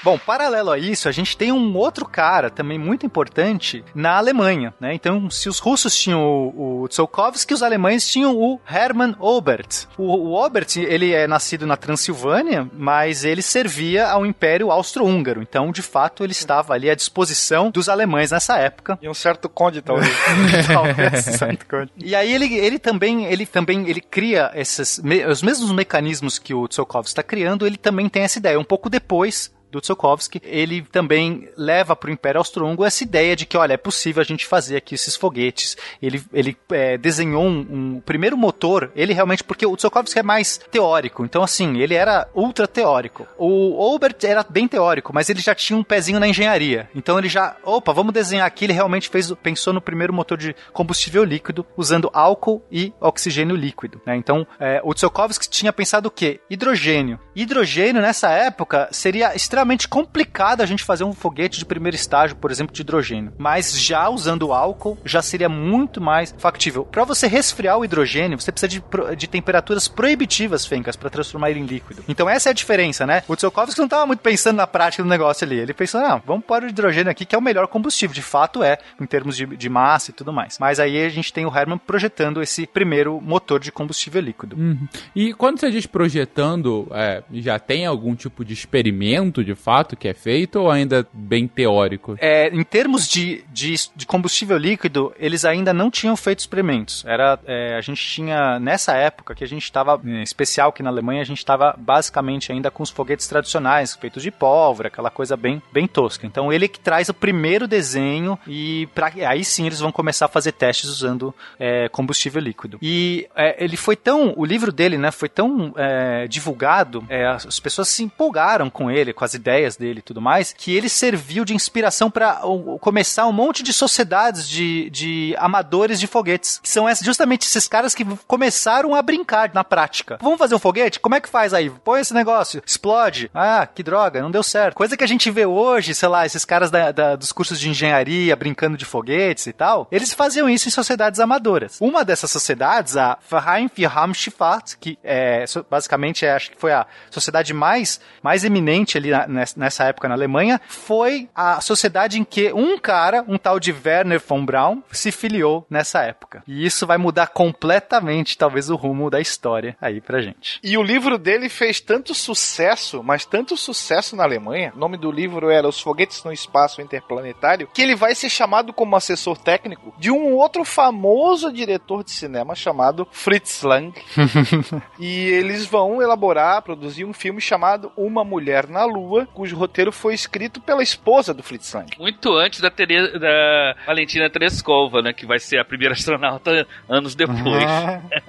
Bom, 0.04 0.18
paralelo 0.18 0.72
a 0.72 0.78
isso, 0.78 1.10
a 1.10 1.12
gente 1.12 1.36
tem 1.36 1.52
um 1.52 1.76
outro 1.76 2.06
cara 2.06 2.50
também 2.50 2.78
muito 2.78 3.06
importante 3.06 3.84
na 3.94 4.18
Alemanha, 4.18 4.74
né? 4.80 4.94
Então, 4.94 5.30
se 5.30 5.50
os 5.50 5.60
russos 5.60 5.98
tinham 5.98 6.22
o, 6.22 6.84
o 6.84 6.88
Tsiolkovsky, 6.88 7.54
os 7.54 7.64
alemães 7.64 8.08
tinham 8.08 8.36
o 8.36 8.60
Hermann 8.70 9.16
Obert. 9.20 9.88
O, 9.98 10.04
o 10.04 10.34
Obert, 10.34 10.78
ele 10.78 11.14
é 11.14 11.28
nascido 11.28 11.66
na 11.66 11.76
Transilvânia, 11.76 12.70
mas 12.74 13.26
ele 13.26 13.42
servia 13.42 14.08
ao 14.08 14.26
Império 14.26 14.72
Austro-Húngaro. 14.72 15.42
Então, 15.42 15.72
de 15.72 15.82
fato, 15.82 16.24
ele 16.24 16.32
estava 16.32 16.74
ali 16.74 16.90
à 16.90 16.96
disposição 16.96 17.72
dos 17.72 17.90
alemães 17.90 18.32
nessa 18.32 18.58
época. 18.58 18.98
E 19.02 19.10
um 19.10 19.14
certo 19.14 19.50
conde, 19.50 19.82
talvez. 19.82 20.16
Talvez, 20.68 21.24
certo 21.24 21.66
conde. 21.68 21.92
E 21.98 22.16
aí 22.16 22.32
ele, 22.34 22.54
ele 22.56 22.80
também, 22.80 23.26
ele 23.26 23.46
também, 23.46 23.90
ele 23.90 24.02
cria 24.02 24.52
esses, 24.54 25.02
os 25.30 25.42
mesmos 25.42 25.72
mecanismos 25.72 26.38
que 26.38 26.54
o 26.54 26.68
Tsiolkovsky 26.68 27.12
está 27.12 27.24
criando, 27.24 27.66
ele 27.66 27.78
também 27.78 28.08
tem 28.10 28.24
essa 28.24 28.38
ideia. 28.38 28.60
Um 28.60 28.64
pouco 28.64 28.90
depois 28.90 29.52
do 29.72 29.82
Tsiolkovsky, 29.82 30.42
ele 30.44 30.82
também 30.82 31.50
leva 31.58 31.96
para 31.96 32.10
o 32.10 32.14
Império 32.14 32.40
Austro-Húngaro 32.40 32.86
essa 32.86 33.04
ideia 33.04 33.36
de 33.36 33.46
que, 33.46 33.58
olha, 33.58 33.74
é 33.74 33.78
possível 33.78 34.22
a 34.22 34.26
gente 34.26 34.46
fazer 34.46 34.78
aqui 34.78 34.96
esses 34.96 35.16
foguetes. 35.16 35.76
Ele, 36.02 36.24
ele 36.34 36.58
é, 36.72 36.98
desenhou 36.98 37.44
um, 37.44 37.60
um 37.96 38.02
primeiro 38.02 38.38
motor, 38.38 38.92
ele 38.96 39.14
realmente, 39.14 39.44
porque 39.44 39.66
o 39.66 39.76
Tsiolkovsky 39.76 40.20
é 40.20 40.24
mais 40.24 40.58
teórico, 40.72 41.26
então 41.26 41.44
assim, 41.44 41.78
ele 41.78 41.94
era 41.94 42.28
ultra 42.34 42.68
teórico. 42.68 43.28
O 43.38 43.94
Obert 43.94 44.24
era 44.24 44.46
bem 44.48 44.68
teórico, 44.68 45.14
mas 45.14 45.30
ele 45.30 45.42
já 45.42 45.54
tinha 45.54 45.78
um 45.78 45.84
pezinho 45.84 46.20
na 46.20 46.28
engenharia. 46.28 46.90
Então 46.96 47.20
ele 47.20 47.30
já, 47.30 47.58
opa, 47.64 47.92
vamos 47.94 48.14
desenhar 48.14 48.48
aqui, 48.48 48.66
ele 48.66 48.74
realmente 48.74 49.10
fez, 49.10 49.32
pensou 49.44 49.74
no 49.74 49.82
primeiro 49.82 50.14
motor 50.14 50.38
de 50.38 50.56
combustível 50.72 51.24
líquido, 51.24 51.66
usando 51.76 52.10
álcool 52.14 52.64
e 52.72 52.94
oxigênio 53.00 53.56
líquido. 53.56 54.02
né? 54.06 54.16
Então, 54.16 54.48
é, 54.60 54.82
o 54.84 54.94
Tsiolkovsky 54.94 55.50
tinha 55.50 55.74
pensado 55.74 56.08
o 56.08 56.12
quê? 56.12 56.40
Hidrogênio. 56.50 57.20
Hidrogênio, 57.36 58.02
nessa 58.02 58.30
época, 58.30 58.88
seria 58.92 59.36
extremamente 59.36 59.57
complicado 59.88 60.62
a 60.62 60.66
gente 60.66 60.84
fazer 60.84 61.04
um 61.04 61.14
foguete 61.14 61.60
de 61.60 61.66
primeiro 61.66 61.96
estágio, 61.96 62.36
por 62.36 62.52
exemplo, 62.52 62.74
de 62.74 62.82
hidrogênio. 62.82 63.34
Mas 63.38 63.80
já 63.80 64.10
usando 64.10 64.52
álcool, 64.52 64.98
já 65.06 65.22
seria 65.22 65.50
muito 65.50 66.02
mais 66.02 66.34
factível. 66.38 66.86
Para 66.86 67.04
você 67.04 67.28
resfriar 67.28 67.78
o 67.78 67.86
hidrogênio, 67.86 68.40
você 68.40 68.52
precisa 68.52 68.68
de, 68.68 68.84
de 69.16 69.28
temperaturas 69.28 69.88
proibitivas, 69.88 70.66
Fencas, 70.66 70.96
para 70.96 71.10
transformar 71.10 71.52
ele 71.52 71.60
em 71.60 71.66
líquido. 71.66 72.04
Então 72.08 72.30
essa 72.30 72.50
é 72.50 72.52
a 72.52 72.54
diferença, 72.54 73.06
né? 73.06 73.24
O 73.28 73.36
Tsiolkovsky 73.36 73.80
não 73.80 73.86
estava 73.86 74.06
muito 74.06 74.20
pensando 74.20 74.58
na 74.58 74.68
prática 74.68 75.04
do 75.04 75.10
negócio 75.10 75.46
ali. 75.46 75.58
Ele 75.58 75.74
pensou, 75.74 76.02
não, 76.02 76.22
vamos 76.26 76.46
pôr 76.46 76.64
o 76.64 76.70
hidrogênio 76.70 77.12
aqui, 77.12 77.26
que 77.26 77.36
é 77.36 77.38
o 77.38 77.42
melhor 77.42 77.68
combustível. 77.68 78.14
De 78.14 78.22
fato 78.22 78.64
é, 78.64 78.78
em 79.00 79.06
termos 79.06 79.36
de, 79.36 79.46
de 79.46 79.70
massa 79.70 80.12
e 80.12 80.14
tudo 80.14 80.34
mais. 80.34 80.58
Mas 80.60 80.80
aí 80.80 81.04
a 81.04 81.10
gente 81.10 81.32
tem 81.32 81.46
o 81.46 81.56
Hermann 81.56 81.78
projetando 81.78 82.42
esse 82.42 82.68
primeiro 82.68 83.20
motor 83.22 83.60
de 83.60 83.72
combustível 83.72 84.22
líquido. 84.22 84.56
Uhum. 84.56 84.88
E 85.16 85.34
quando 85.34 85.60
você 85.60 85.72
diz 85.72 85.86
projetando, 85.86 86.88
é, 86.92 87.24
já 87.34 87.60
tem 87.60 87.86
algum 87.86 88.16
tipo 88.16 88.44
de 88.44 88.54
experimento 88.54 89.44
de 89.48 89.56
fato 89.56 89.96
que 89.96 90.10
é 90.10 90.14
feito 90.14 90.60
ou 90.60 90.70
ainda 90.70 91.08
bem 91.14 91.48
teórico? 91.48 92.18
É, 92.20 92.50
em 92.50 92.64
termos 92.64 93.08
de, 93.08 93.46
de, 93.50 93.76
de 93.96 94.06
combustível 94.06 94.58
líquido, 94.58 95.14
eles 95.18 95.46
ainda 95.46 95.74
não 95.74 95.90
tinham 95.90 96.18
feito 96.18 96.40
experimentos. 96.40 97.06
Era, 97.08 97.40
é, 97.46 97.78
a 97.78 97.82
gente 97.82 98.06
tinha, 98.06 98.60
nessa 98.60 98.94
época 98.94 99.34
que 99.34 99.46
a 99.46 99.48
gente 99.48 99.64
estava, 99.64 100.02
em 100.04 100.22
especial 100.22 100.70
aqui 100.70 100.84
na 100.84 100.90
Alemanha, 100.90 101.22
a 101.22 101.26
gente 101.26 101.38
estava 101.38 101.74
basicamente 101.78 102.52
ainda 102.52 102.70
com 102.70 102.84
os 102.84 102.90
foguetes 102.90 103.26
tradicionais, 103.26 103.96
feitos 103.96 104.22
de 104.22 104.32
pólvora, 104.32 104.90
aquela 104.90 105.10
coisa 105.10 105.38
bem, 105.38 105.62
bem 105.72 105.88
tosca. 105.88 106.28
Então 106.28 106.52
ele 106.52 106.68
que 106.68 106.80
traz 106.80 107.08
o 107.08 107.14
primeiro 107.14 107.70
desenho 107.70 108.38
e 108.46 108.88
pra, 108.94 109.12
aí 109.28 109.46
sim 109.46 109.66
eles 109.66 109.80
vão 109.80 109.94
começar 109.94 110.26
a 110.26 110.30
fazer 110.30 110.52
testes 110.52 110.90
usando 110.90 111.34
é, 111.58 111.88
combustível 111.88 112.42
líquido. 112.42 112.80
E 112.82 113.30
é, 113.34 113.64
ele 113.64 113.78
foi 113.78 113.96
tão, 113.96 114.34
o 114.36 114.44
livro 114.44 114.74
dele, 114.74 114.98
né, 114.98 115.10
foi 115.10 115.30
tão 115.30 115.74
é, 115.78 116.28
divulgado, 116.28 117.06
é, 117.08 117.26
as 117.28 117.60
pessoas 117.62 117.88
se 117.88 118.04
empolgaram 118.04 118.70
com 118.70 118.92
ele, 118.92 119.14
com 119.14 119.24
as 119.24 119.37
ideias 119.38 119.78
dele 119.78 120.00
e 120.00 120.02
tudo 120.02 120.22
mais, 120.22 120.52
que 120.54 120.76
ele 120.76 120.90
serviu 120.90 121.46
de 121.46 121.56
inspiração 121.56 122.12
para 122.12 122.42
começar 122.82 123.26
um 123.26 123.32
monte 123.32 123.64
de 123.64 123.72
sociedades 123.72 124.48
de, 124.48 124.90
de 124.90 125.34
amadores 125.38 126.00
de 126.00 126.08
foguetes, 126.08 126.60
que 126.62 126.68
são 126.70 126.86
justamente 127.02 127.46
esses 127.48 127.68
caras 127.68 127.96
que 127.96 128.04
começaram 128.28 128.94
a 128.94 129.02
brincar 129.02 129.52
na 129.54 129.64
prática. 129.64 130.18
Vamos 130.22 130.38
fazer 130.38 130.56
um 130.56 130.60
foguete? 130.60 131.00
Como 131.00 131.16
é 131.16 131.22
que 131.22 131.30
faz 131.30 131.54
aí? 131.54 131.70
Põe 131.70 132.02
esse 132.02 132.14
negócio, 132.14 132.62
explode. 132.66 133.32
Ah, 133.34 133.66
que 133.66 133.82
droga, 133.84 134.22
não 134.22 134.32
deu 134.32 134.44
certo. 134.44 134.76
Coisa 134.76 134.98
que 134.98 135.04
a 135.04 135.08
gente 135.08 135.30
vê 135.32 135.46
hoje, 135.46 135.96
sei 135.96 136.10
lá, 136.10 136.26
esses 136.26 136.44
caras 136.44 136.70
da- 136.70 136.92
da- 136.92 137.16
dos 137.16 137.32
cursos 137.32 137.60
de 137.60 137.70
engenharia 137.70 138.36
brincando 138.36 138.76
de 138.78 138.86
foguetes 138.86 139.48
e 139.48 139.54
tal, 139.54 139.88
eles 139.92 140.14
faziam 140.14 140.50
isso 140.50 140.68
em 140.68 140.72
sociedades 140.72 141.20
amadoras. 141.20 141.78
Uma 141.80 142.04
dessas 142.04 142.32
sociedades, 142.32 142.98
a 142.98 143.18
Verein 143.30 143.68
für 143.70 143.86
Raumschifffahrt, 143.88 144.76
que 144.80 144.98
é, 145.04 145.46
basicamente 145.70 146.26
é, 146.26 146.34
acho 146.34 146.52
que 146.52 146.58
foi 146.60 146.72
a 146.72 146.86
sociedade 147.12 147.54
mais, 147.54 148.00
mais 148.24 148.44
eminente 148.44 148.98
ali 148.98 149.12
na- 149.12 149.27
nessa 149.28 149.86
época 149.86 150.08
na 150.08 150.16
Alemanha, 150.16 150.60
foi 150.68 151.30
a 151.36 151.62
sociedade 151.62 152.20
em 152.20 152.24
que 152.24 152.52
um 152.54 152.78
cara, 152.78 153.24
um 153.28 153.38
tal 153.38 153.60
de 153.60 153.74
Werner 153.74 154.20
von 154.20 154.46
Braun, 154.46 154.82
se 154.92 155.12
filiou 155.12 155.66
nessa 155.70 156.02
época. 156.02 156.44
E 156.48 156.66
isso 156.66 156.88
vai 156.88 156.98
mudar 156.98 157.28
completamente, 157.28 158.38
talvez, 158.38 158.70
o 158.70 158.76
rumo 158.76 159.10
da 159.10 159.20
história 159.20 159.76
aí 159.82 160.02
pra 160.02 160.22
gente. 160.22 160.60
E 160.64 160.78
o 160.78 160.84
livro 160.84 161.18
dele 161.18 161.50
fez 161.50 161.80
tanto 161.80 162.14
sucesso, 162.14 163.04
mas 163.04 163.26
tanto 163.26 163.58
sucesso 163.58 164.16
na 164.16 164.24
Alemanha. 164.24 164.72
O 164.76 164.80
nome 164.80 164.98
do 164.98 165.12
livro 165.12 165.50
era 165.50 165.68
Os 165.68 165.80
Foguetes 165.80 166.24
no 166.24 166.32
Espaço 166.32 166.82
Interplanetário, 166.82 167.70
que 167.74 167.82
ele 167.82 167.96
vai 167.96 168.16
ser 168.16 168.30
chamado 168.30 168.74
como 168.74 168.96
assessor 168.96 169.38
técnico 169.38 169.94
de 169.98 170.12
um 170.12 170.34
outro 170.34 170.64
famoso 170.64 171.52
diretor 171.52 172.04
de 172.04 172.12
cinema 172.12 172.56
chamado 172.56 173.08
Fritz 173.12 173.62
Lang. 173.64 173.94
e 175.00 175.30
eles 175.30 175.66
vão 175.66 176.02
elaborar, 176.02 176.62
produzir 176.62 177.06
um 177.06 177.14
filme 177.14 177.42
chamado 177.42 177.92
Uma 177.96 178.24
Mulher 178.24 178.68
na 178.68 178.86
Lua, 178.86 179.17
cujo 179.26 179.56
roteiro 179.56 179.92
foi 179.92 180.14
escrito 180.14 180.60
pela 180.62 180.84
esposa 180.84 181.34
do 181.34 181.42
Fritz 181.44 181.74
Lang. 181.74 181.90
Muito 182.00 182.36
antes 182.38 182.60
da, 182.60 182.70
Tere- 182.70 183.18
da 183.20 183.76
Valentina 183.86 184.30
Tereskova, 184.30 185.02
né? 185.02 185.14
Que 185.14 185.26
vai 185.26 185.40
ser 185.40 185.58
a 185.60 185.66
primeira 185.66 185.94
astronauta 185.96 186.68
anos 186.88 187.16
depois. 187.16 187.38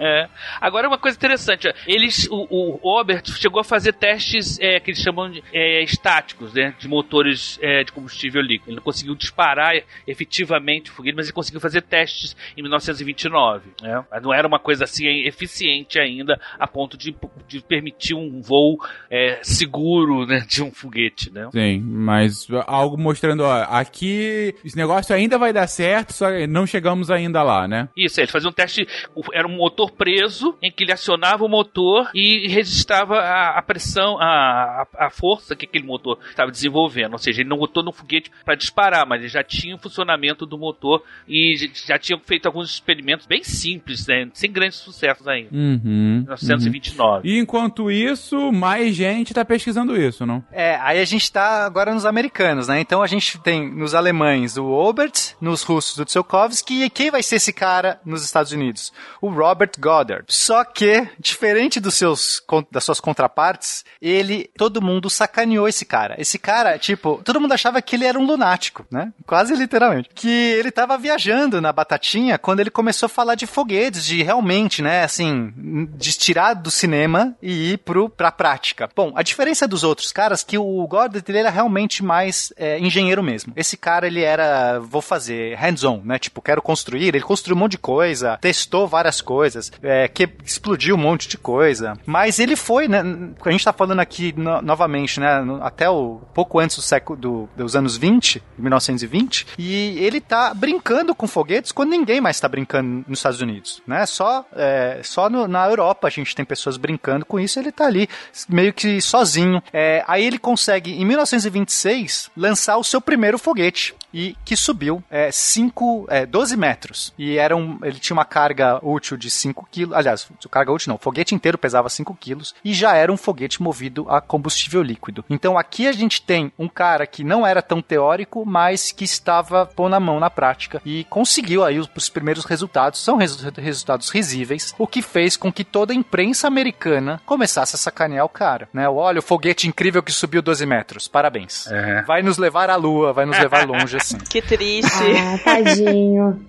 É. 0.01 0.29
Agora, 0.61 0.87
uma 0.87 0.99
coisa 0.99 1.17
interessante. 1.17 1.67
ó, 1.69 1.73
Eles, 1.87 2.29
o, 2.31 2.47
o 2.51 2.77
Robert 2.77 3.23
chegou 3.27 3.61
a 3.61 3.65
fazer 3.65 3.93
testes 3.95 4.59
é, 4.61 4.79
que 4.79 4.91
eles 4.93 5.03
chamam 5.03 5.29
de 5.31 5.43
é, 5.53 5.83
estáticos, 5.83 6.55
né? 6.55 6.73
De 6.79 6.87
motores 6.87 7.59
é, 7.61 7.83
de 7.83 7.91
combustível 7.93 8.41
líquido. 8.41 8.71
Ele 8.71 8.77
não 8.77 8.83
conseguiu 8.83 9.15
disparar 9.17 9.75
efetivamente 10.07 10.91
o 10.91 10.95
foguete, 10.95 11.17
mas 11.17 11.27
ele 11.27 11.33
conseguiu 11.33 11.61
fazer 11.61 11.83
testes 11.83 12.37
em 12.57 12.63
1929. 12.63 13.71
Né? 13.83 14.05
Mas 14.11 14.23
não 14.23 14.33
era 14.33 14.47
uma 14.47 14.59
coisa 14.59 14.85
assim 14.85 15.07
eficiente 15.27 15.99
ainda 15.99 16.41
a 16.59 16.67
ponto 16.67 16.97
de, 16.97 17.15
de 17.47 17.61
permitir 17.61 18.15
um 18.15 18.41
voo 18.41 18.79
é, 19.11 19.39
seguro 19.43 20.27
né, 20.27 20.45
de 20.49 20.63
um 20.63 20.71
foguete, 20.79 21.33
né? 21.33 21.49
Sim, 21.53 21.81
mas 21.81 22.47
algo 22.67 22.97
mostrando, 22.97 23.41
ó, 23.41 23.63
aqui 23.69 24.55
esse 24.65 24.77
negócio 24.77 25.15
ainda 25.15 25.39
vai 25.39 25.53
dar 25.53 25.67
certo, 25.67 26.13
só 26.13 26.31
que 26.31 26.47
não 26.47 26.67
chegamos 26.67 27.11
ainda 27.11 27.43
lá, 27.43 27.67
né? 27.67 27.89
Isso, 27.97 28.21
ele 28.21 28.29
fazia 28.29 28.49
um 28.49 28.53
teste, 28.53 28.87
era 29.33 29.47
um 29.47 29.57
motor 29.57 29.91
preso, 29.91 30.57
em 30.63 30.71
que 30.71 30.85
ele 30.85 30.93
acionava 30.93 31.45
o 31.45 31.49
motor 31.49 32.11
e 32.15 32.49
registrava 32.49 33.19
a, 33.19 33.59
a 33.59 33.63
pressão, 33.63 34.19
a, 34.19 34.87
a, 34.95 35.07
a 35.07 35.11
força 35.11 35.57
que 35.57 35.67
aquele 35.67 35.85
motor 35.85 36.19
estava 36.31 36.51
desenvolvendo. 36.51 37.13
Ou 37.13 37.19
seja, 37.19 37.41
ele 37.41 37.49
não 37.49 37.59
botou 37.59 37.83
no 37.83 37.93
foguete 37.93 38.31
para 38.45 38.55
disparar, 38.55 39.07
mas 39.07 39.21
ele 39.21 39.29
já 39.29 39.43
tinha 39.43 39.75
o 39.75 39.79
funcionamento 39.79 40.47
do 40.47 40.59
motor 40.59 41.03
e 41.27 41.57
já 41.87 41.99
tinha 41.99 42.19
feito 42.19 42.47
alguns 42.47 42.71
experimentos 42.71 43.27
bem 43.27 43.43
simples, 43.43 44.07
né, 44.07 44.29
sem 44.33 44.51
grandes 44.51 44.79
sucessos 44.79 45.27
ainda. 45.27 45.51
Uhum. 45.53 46.25
1929. 46.27 47.29
E 47.29 47.39
enquanto 47.39 47.91
isso, 47.91 48.53
mais 48.53 48.95
gente 48.95 49.35
tá 49.35 49.45
pesquisando 49.45 49.97
isso, 49.97 50.27
não? 50.27 50.45
É, 50.53 50.68
aí 50.77 51.01
a 51.01 51.05
gente 51.05 51.31
tá 51.31 51.65
agora 51.65 51.93
nos 51.93 52.05
americanos, 52.05 52.69
né? 52.69 52.81
Então 52.81 53.03
a 53.03 53.07
gente 53.07 53.39
tem 53.39 53.69
nos 53.69 53.95
alemães 53.95 54.57
o 54.57 54.67
Obert, 54.67 55.35
nos 55.41 55.63
russos 55.63 55.99
o 55.99 56.05
Tsiolkovsky, 56.05 56.85
e 56.85 56.91
quem 56.91 57.11
vai 57.11 57.23
ser 57.23 57.37
esse 57.37 57.53
cara 57.53 58.01
nos 58.05 58.25
Estados 58.25 58.53
Unidos? 58.53 58.93
O 59.21 59.29
Robert 59.29 59.73
Goddard. 59.79 60.25
Só 60.29 60.65
que, 60.65 61.09
diferente 61.19 61.81
dos 61.81 61.95
seus, 61.95 62.43
das 62.71 62.85
suas 62.85 63.01
contrapartes, 63.01 63.85
ele, 64.01 64.51
todo 64.57 64.83
mundo 64.83 65.09
sacaneou 65.09 65.69
esse 65.69 65.85
cara. 65.85 66.15
Esse 66.19 66.39
cara, 66.39 66.79
tipo, 66.79 67.21
todo 67.25 67.41
mundo 67.41 67.53
achava 67.53 67.81
que 67.81 67.97
ele 67.97 68.05
era 68.05 68.19
um 68.19 68.27
lunático, 68.27 68.87
né? 68.91 69.13
Quase 69.27 69.55
literalmente. 69.55 70.11
Que 70.15 70.29
ele 70.29 70.71
tava 70.71 70.99
viajando 70.99 71.61
na 71.61 71.73
batatinha 71.73 72.39
quando 72.39 72.61
ele 72.61 72.71
começou 72.71 73.07
a 73.07 73.11
falar 73.11 73.35
de 73.35 73.47
foguetes, 73.47 74.05
de 74.05 74.23
realmente, 74.23 74.83
né, 74.83 75.05
assim, 75.05 75.53
de 75.97 76.13
tirar 76.13 76.55
do 76.55 76.71
cinema 76.71 77.35
e 77.43 77.73
ir 77.73 77.79
pro, 77.79 78.09
pra 78.09 78.33
prática. 78.33 78.89
Bom, 78.95 79.13
a 79.15 79.23
diferença 79.23 79.67
dos 79.67 79.85
outros 79.85 80.13
caras 80.13 80.43
é 80.43 80.47
que 80.47 80.58
o 80.59 80.87
Goddard 80.87 81.25
ele 81.29 81.39
era 81.39 81.51
realmente 81.51 82.05
mais 82.05 82.53
é, 82.57 82.79
engenheiro 82.79 83.23
mesmo. 83.23 83.53
Esse 83.57 83.77
cara, 83.77 84.07
ele 84.07 84.23
era, 84.23 84.79
vou 84.81 85.01
fazer, 85.01 85.55
hands-on, 85.57 86.01
né? 86.05 86.19
Tipo, 86.19 86.43
quero 86.43 86.61
construir. 86.63 87.09
Ele 87.09 87.21
construiu 87.21 87.57
um 87.57 87.61
monte 87.61 87.73
de 87.73 87.79
coisa, 87.79 88.37
testou 88.41 88.87
várias 88.87 89.21
coisas, 89.21 89.71
é, 89.83 90.09
que 90.09 90.29
explodiu 90.45 90.95
um 90.95 90.99
monte 90.99 91.29
de 91.29 91.39
coisa. 91.39 91.95
Mas 92.07 92.39
ele 92.39 92.57
foi, 92.57 92.89
né? 92.89 93.03
A 93.45 93.51
gente 93.51 93.65
tá 93.65 93.73
falando 93.73 94.01
aqui 94.01 94.35
no, 94.37 94.61
novamente, 94.63 95.21
né? 95.21 95.29
até 95.63 95.89
o 95.89 96.21
pouco 96.35 96.59
antes 96.59 96.77
do 96.77 96.83
século 96.83 97.19
do- 97.19 97.49
dos 97.57 97.75
anos 97.77 97.97
20, 97.97 98.43
1920, 98.59 99.47
e 99.59 99.99
ele 99.99 100.21
tá 100.21 100.53
brincando 100.55 101.15
com 101.15 101.27
foguetes 101.27 101.73
quando 101.73 101.91
ninguém 101.91 102.21
mais 102.21 102.39
tá 102.41 102.49
brincando 102.49 103.05
nos 103.09 103.19
Estados 103.19 103.41
Unidos, 103.41 103.83
né? 103.87 104.07
Só, 104.07 104.45
é, 104.55 105.01
só 105.03 105.29
no- 105.29 105.47
na 105.49 105.67
Europa 105.69 106.07
a 106.09 106.11
gente 106.11 106.35
tem 106.35 106.45
pessoas 106.45 106.77
brincando 106.77 107.25
com 107.25 107.39
isso, 107.41 107.59
ele 107.59 107.73
tá 107.73 107.87
ali 107.87 108.09
meio 108.49 108.73
que 108.73 109.01
sozinho. 109.01 109.63
É, 109.73 110.05
aí 110.07 110.25
ele 110.25 110.38
consegue, 110.39 110.93
em 110.93 111.05
1926, 111.05 112.31
lançar 112.37 112.77
o 112.77 112.85
seu 112.85 113.01
primeiro 113.01 113.39
foguete 113.39 113.95
e 114.13 114.37
que 114.45 114.57
subiu 114.57 115.03
é, 115.11 115.31
cinco, 115.31 116.07
é, 116.09 116.25
12 116.27 116.57
metros. 116.57 117.13
E 117.19 117.37
era 117.39 117.57
um, 117.57 117.79
ele 117.83 117.99
tinha 117.99 118.15
uma 118.15 118.25
carga 118.25 118.79
útil 118.83 119.17
de 119.17 119.31
5 119.31 119.69
quilos. 119.71 119.95
Aliás, 119.97 120.29
carga 120.51 120.73
útil 120.73 120.91
não, 120.91 120.97
o 120.97 120.99
foguete 120.99 121.35
inteiro 121.35 121.59
pesava 121.59 121.89
5 121.89 122.15
quilos 122.19 122.55
e 122.65 122.73
já 122.73 122.95
era 122.95 123.13
um 123.13 123.17
foguete 123.17 123.63
movido 123.63 124.07
a 124.09 124.21
combustível 124.21 124.83
líquido. 124.83 125.25
Então 125.29 125.59
aqui 125.59 125.87
a 125.87 125.93
gente 125.93 126.23
tem 126.23 126.53
um 126.59 126.69
cara 126.69 127.07
que 127.07 127.23
não 127.25 127.47
era 127.47 127.61
tão 127.63 127.83
teórico, 127.83 128.45
mas 128.47 128.93
que 128.93 129.05
estava 129.05 129.67
pondo 129.67 129.95
a 129.97 130.01
mão 130.01 130.19
na 130.21 130.31
prática 130.31 130.81
e 130.85 131.05
conseguiu 131.05 131.65
aí 131.65 131.79
os, 131.79 131.89
os 131.95 132.09
primeiros 132.09 132.45
resultados. 132.45 133.01
São 133.03 133.17
resu- 133.17 133.51
resultados 133.57 134.09
risíveis, 134.11 134.75
o 134.79 134.87
que 134.87 135.03
fez 135.03 135.37
com 135.37 135.53
que 135.53 135.65
toda 135.65 135.93
a 135.93 135.97
imprensa 135.97 136.47
americana 136.47 137.21
começasse 137.27 137.75
a 137.77 137.79
sacanear 137.79 138.25
o 138.25 138.29
cara. 138.29 138.69
Né? 138.73 138.89
Olha, 138.89 139.19
o 139.19 139.23
foguete 139.23 139.69
incrível 139.69 140.03
que 140.03 140.13
subiu 140.13 140.41
12 140.41 140.65
metros. 140.67 141.09
Parabéns. 141.09 141.67
Vai 142.07 142.23
nos 142.23 142.39
levar 142.39 142.71
à 142.71 142.77
lua, 142.77 143.13
vai 143.13 143.27
nos 143.27 143.39
levar 143.39 143.67
longe 143.69 143.98
assim. 143.99 144.19
Que 144.19 144.43
triste. 144.43 145.05
Ah, 145.17 145.39
tadinho. 145.39 146.47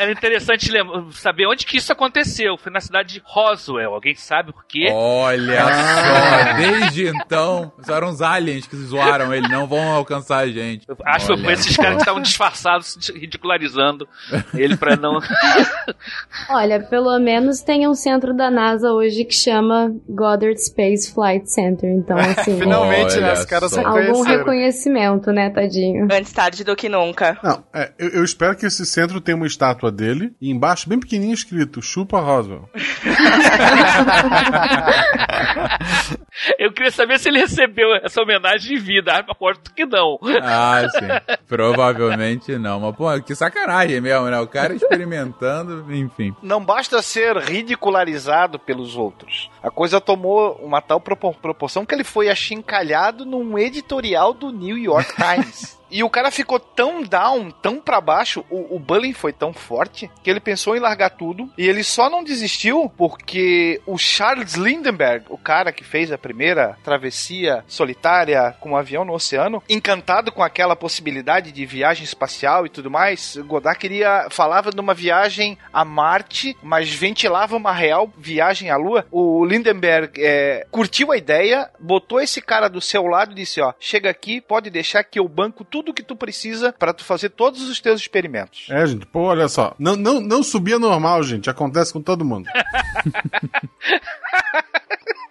É 0.00 0.10
interessante 0.10 0.70
saber 1.12 1.46
onde 1.46 1.64
que 1.64 1.76
isso 1.76 1.92
aconteceu. 1.92 2.56
Foi 2.56 2.72
na 2.72 2.80
cidade 2.80 3.14
de 3.14 3.22
Roswell. 3.24 3.94
Alguém 3.94 4.14
sabe 4.14 4.52
por 4.52 4.64
quê? 4.64 4.88
Olha 4.92 5.60
só, 5.64 6.52
desde 6.56 7.08
então, 7.08 7.72
só 7.82 7.96
eram 7.96 8.10
os 8.10 8.22
aliens 8.22 8.66
que 8.66 8.76
zoaram 8.76 9.32
ele, 9.32 9.48
não 9.48 9.66
vão 9.66 9.92
alcançar 9.92 10.38
a 10.38 10.48
gente. 10.48 10.86
Acho 11.04 11.26
que 11.26 11.32
Olha 11.32 11.44
foi 11.44 11.52
esses 11.54 11.76
caras 11.76 11.94
que 11.94 12.02
estavam 12.02 12.22
disfarçados, 12.22 12.96
ridicularizando 13.14 14.08
ele 14.54 14.76
pra 14.76 14.96
não. 14.96 15.20
Olha, 16.50 16.80
pelo 16.80 17.18
menos 17.18 17.60
tem 17.60 17.86
um 17.88 17.94
centro 17.94 18.34
da 18.34 18.50
NASA 18.50 18.90
hoje 18.90 19.24
que 19.24 19.34
chama 19.34 19.94
Goddard 20.08 20.58
Space 20.62 21.12
Flight 21.12 21.50
Center. 21.50 21.90
Então, 21.90 22.16
assim. 22.18 22.58
Finalmente, 22.60 23.18
né? 23.20 23.32
Os 23.32 23.44
caras 23.44 23.70
só. 23.70 23.86
Algum 23.86 24.22
reconhecimento, 24.22 25.30
né, 25.32 25.50
tadinho? 25.50 26.08
Antes 26.10 26.32
tarde 26.52 26.64
do 26.64 26.76
que 26.76 26.88
nunca. 26.88 27.38
Não, 27.42 27.64
é, 27.72 27.92
eu, 27.98 28.08
eu 28.10 28.24
espero 28.24 28.54
que 28.54 28.66
esse 28.66 28.84
centro 28.84 29.20
tenha 29.20 29.34
uma 29.36 29.46
estátua 29.46 29.90
dele 29.90 30.34
e 30.40 30.50
embaixo, 30.50 30.86
bem 30.88 31.00
pequenininho, 31.00 31.32
escrito 31.34 31.80
Chupa 31.80 32.20
Roswell. 32.20 32.68
Eu 36.58 36.72
queria 36.72 36.90
saber 36.90 37.18
se 37.18 37.28
ele 37.28 37.40
recebeu 37.40 37.94
essa 37.96 38.20
homenagem 38.22 38.76
em 38.76 38.80
vida. 38.80 39.12
Aposto 39.28 39.72
que 39.74 39.84
não. 39.84 40.18
Ah, 40.42 40.82
sim. 40.90 41.06
Provavelmente 41.46 42.56
não. 42.58 42.80
Mas, 42.80 42.96
pô, 42.96 43.20
que 43.22 43.34
sacanagem 43.34 44.00
mesmo, 44.00 44.26
né? 44.26 44.40
O 44.40 44.46
cara 44.46 44.74
experimentando, 44.74 45.92
enfim. 45.94 46.34
Não 46.42 46.64
basta 46.64 47.00
ser 47.02 47.36
ridicularizado 47.36 48.58
pelos 48.58 48.96
outros. 48.96 49.50
A 49.62 49.70
coisa 49.70 50.00
tomou 50.00 50.54
uma 50.62 50.80
tal 50.80 51.00
propor- 51.00 51.34
proporção 51.36 51.84
que 51.84 51.94
ele 51.94 52.04
foi 52.04 52.28
achincalhado 52.28 53.24
num 53.26 53.58
editorial 53.58 54.32
do 54.32 54.50
New 54.50 54.78
York 54.78 55.14
Times. 55.14 55.78
E 55.92 56.02
o 56.02 56.08
cara 56.08 56.30
ficou 56.30 56.58
tão 56.58 57.02
down, 57.02 57.50
tão 57.50 57.78
pra 57.78 58.00
baixo, 58.00 58.42
o, 58.48 58.76
o 58.76 58.78
bullying 58.78 59.12
foi 59.12 59.30
tão 59.30 59.52
forte, 59.52 60.10
que 60.22 60.30
ele 60.30 60.40
pensou 60.40 60.74
em 60.74 60.80
largar 60.80 61.10
tudo. 61.10 61.50
E 61.58 61.68
ele 61.68 61.84
só 61.84 62.08
não 62.08 62.24
desistiu 62.24 62.90
porque 62.96 63.80
o 63.84 63.98
Charles 63.98 64.54
Lindenberg, 64.54 65.26
o 65.28 65.36
cara 65.36 65.70
que 65.70 65.84
fez 65.84 66.10
a 66.10 66.16
primeira 66.16 66.78
travessia 66.82 67.62
solitária 67.68 68.56
com 68.58 68.70
um 68.70 68.76
avião 68.76 69.04
no 69.04 69.12
oceano, 69.12 69.62
encantado 69.68 70.32
com 70.32 70.42
aquela 70.42 70.74
possibilidade 70.74 71.52
de 71.52 71.66
viagem 71.66 72.04
espacial 72.04 72.64
e 72.64 72.70
tudo 72.70 72.90
mais, 72.90 73.36
Godard 73.36 73.78
queria, 73.78 74.28
falava 74.30 74.70
de 74.70 74.80
uma 74.80 74.94
viagem 74.94 75.58
a 75.72 75.84
Marte, 75.84 76.56
mas 76.62 76.88
ventilava 76.92 77.54
uma 77.54 77.72
real 77.72 78.10
viagem 78.16 78.70
à 78.70 78.76
Lua. 78.76 79.06
O 79.10 79.44
Lindenberg 79.44 80.12
é, 80.18 80.66
curtiu 80.70 81.12
a 81.12 81.18
ideia, 81.18 81.68
botou 81.78 82.18
esse 82.18 82.40
cara 82.40 82.68
do 82.68 82.80
seu 82.80 83.06
lado 83.06 83.32
e 83.32 83.34
disse: 83.34 83.60
Ó, 83.60 83.74
chega 83.78 84.08
aqui, 84.08 84.40
pode 84.40 84.70
deixar 84.70 85.04
que 85.04 85.18
eu 85.18 85.28
banco 85.28 85.64
tudo 85.64 85.81
que 85.90 86.02
tu 86.02 86.14
precisa 86.14 86.70
para 86.70 86.92
tu 86.92 87.02
fazer 87.02 87.30
todos 87.30 87.62
os 87.62 87.80
teus 87.80 87.98
experimentos. 87.98 88.66
É, 88.68 88.86
gente, 88.86 89.06
pô, 89.06 89.20
olha 89.22 89.48
só. 89.48 89.74
Não, 89.78 89.96
não, 89.96 90.20
não 90.20 90.42
subia 90.42 90.78
normal, 90.78 91.22
gente. 91.22 91.48
Acontece 91.48 91.90
com 91.94 92.02
todo 92.02 92.26
mundo. 92.26 92.46